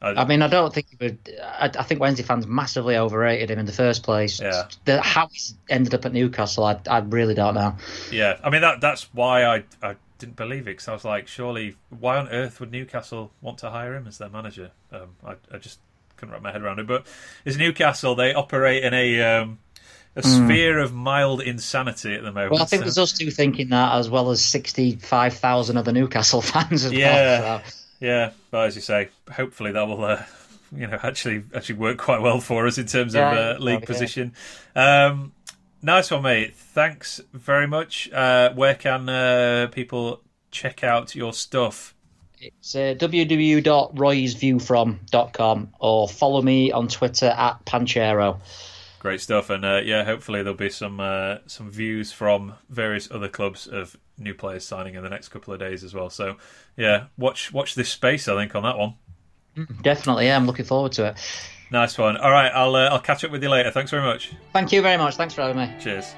I 0.00 0.24
mean, 0.24 0.42
I 0.42 0.48
don't 0.48 0.72
think 0.74 0.86
would. 1.00 1.18
I, 1.42 1.70
I 1.78 1.82
think 1.82 2.00
Wednesday 2.00 2.24
fans 2.24 2.46
massively 2.46 2.96
overrated 2.96 3.50
him 3.50 3.58
in 3.58 3.66
the 3.66 3.72
first 3.72 4.02
place. 4.02 4.40
Yeah. 4.40 4.64
The, 4.84 5.00
how 5.00 5.28
he's 5.28 5.54
ended 5.68 5.94
up 5.94 6.04
at 6.04 6.12
Newcastle, 6.12 6.64
I, 6.64 6.80
I 6.88 6.98
really 6.98 7.34
don't 7.34 7.54
know. 7.54 7.76
Yeah, 8.10 8.38
I 8.42 8.50
mean 8.50 8.62
that 8.62 8.80
that's 8.80 9.12
why 9.14 9.44
I 9.44 9.64
I 9.82 9.96
didn't 10.22 10.36
believe 10.36 10.62
it 10.62 10.64
because 10.76 10.88
I 10.88 10.92
was 10.94 11.04
like, 11.04 11.28
surely, 11.28 11.76
why 11.90 12.16
on 12.16 12.28
earth 12.28 12.58
would 12.60 12.72
Newcastle 12.72 13.30
want 13.40 13.58
to 13.58 13.70
hire 13.70 13.94
him 13.94 14.06
as 14.06 14.18
their 14.18 14.28
manager? 14.30 14.70
Um, 14.90 15.10
I 15.26 15.34
I 15.52 15.58
just 15.58 15.78
couldn't 16.16 16.32
wrap 16.32 16.42
my 16.42 16.52
head 16.52 16.62
around 16.62 16.78
it. 16.78 16.86
But 16.86 17.06
it's 17.44 17.56
Newcastle. 17.56 18.14
They 18.14 18.32
operate 18.34 18.84
in 18.84 18.94
a 18.94 19.20
um, 19.22 19.58
a 20.16 20.22
sphere 20.22 20.78
of 20.78 20.92
mild 20.92 21.40
insanity 21.42 22.14
at 22.14 22.22
the 22.22 22.32
moment. 22.32 22.52
Well, 22.52 22.62
I 22.62 22.66
think 22.66 22.80
so- 22.80 22.84
there's 22.84 22.98
us 22.98 23.12
two 23.12 23.30
thinking 23.30 23.68
that 23.70 23.94
as 23.96 24.08
well 24.08 24.30
as 24.30 24.42
sixty-five 24.44 25.34
thousand 25.34 25.76
other 25.76 25.92
Newcastle 25.92 26.40
fans 26.52 26.84
as 26.84 26.92
Yeah. 26.92 27.40
well. 27.40 27.62
So. 27.66 27.76
Yeah, 28.00 28.30
but 28.50 28.66
as 28.66 28.74
you 28.76 28.82
say, 28.82 29.10
hopefully 29.32 29.70
that 29.72 29.86
will, 29.86 30.04
uh, 30.04 30.22
you 30.76 30.86
know, 30.88 30.98
actually 31.02 31.44
actually 31.54 31.76
work 31.76 31.98
quite 31.98 32.20
well 32.20 32.40
for 32.40 32.66
us 32.66 32.78
in 32.78 32.86
terms 32.86 33.14
Yeah, 33.14 33.30
of 33.32 33.56
uh, 33.60 33.64
league 33.64 33.80
yeah. 33.80 33.86
position. 33.86 34.34
Um, 34.74 35.32
nice 35.82 36.10
one, 36.10 36.22
mate. 36.22 36.56
Thanks 36.56 37.20
very 37.32 37.66
much. 37.66 38.10
Uh, 38.12 38.52
where 38.54 38.74
can 38.74 39.08
uh, 39.08 39.68
people 39.72 40.20
check 40.50 40.84
out 40.84 41.14
your 41.14 41.32
stuff? 41.32 41.94
It's 42.40 42.74
uh, 42.74 42.94
www.roysviewfrom.com 42.98 45.72
or 45.78 46.08
follow 46.08 46.42
me 46.42 46.72
on 46.72 46.88
Twitter 46.88 47.26
at 47.26 47.64
Panchero. 47.64 48.40
Great 48.98 49.20
stuff, 49.20 49.50
and 49.50 49.64
uh, 49.64 49.80
yeah, 49.84 50.02
hopefully 50.04 50.42
there'll 50.42 50.56
be 50.56 50.70
some 50.70 50.98
uh, 51.00 51.38
some 51.46 51.70
views 51.70 52.12
from 52.12 52.54
various 52.68 53.10
other 53.10 53.28
clubs 53.28 53.66
of 53.66 53.96
new 54.18 54.34
players 54.34 54.64
signing 54.64 54.94
in 54.94 55.02
the 55.02 55.10
next 55.10 55.28
couple 55.28 55.52
of 55.52 55.60
days 55.60 55.84
as 55.84 55.94
well. 55.94 56.10
So 56.10 56.36
yeah, 56.76 57.06
watch 57.16 57.52
watch 57.52 57.74
this 57.74 57.88
space. 57.88 58.28
I 58.28 58.36
think 58.36 58.54
on 58.54 58.62
that 58.62 58.78
one. 58.78 58.94
Definitely, 59.82 60.26
yeah, 60.26 60.36
I'm 60.36 60.46
looking 60.46 60.64
forward 60.64 60.92
to 60.92 61.08
it. 61.08 61.16
Nice 61.72 61.96
one. 61.96 62.18
All 62.18 62.30
right, 62.30 62.52
I'll 62.54 62.76
uh, 62.76 62.90
I'll 62.90 63.00
catch 63.00 63.24
up 63.24 63.30
with 63.30 63.42
you 63.42 63.48
later. 63.48 63.70
Thanks 63.70 63.90
very 63.90 64.02
much. 64.02 64.32
Thank 64.52 64.72
you 64.72 64.82
very 64.82 64.98
much. 64.98 65.16
Thanks 65.16 65.32
for 65.32 65.40
having 65.40 65.56
me. 65.56 65.72
Cheers. 65.80 66.14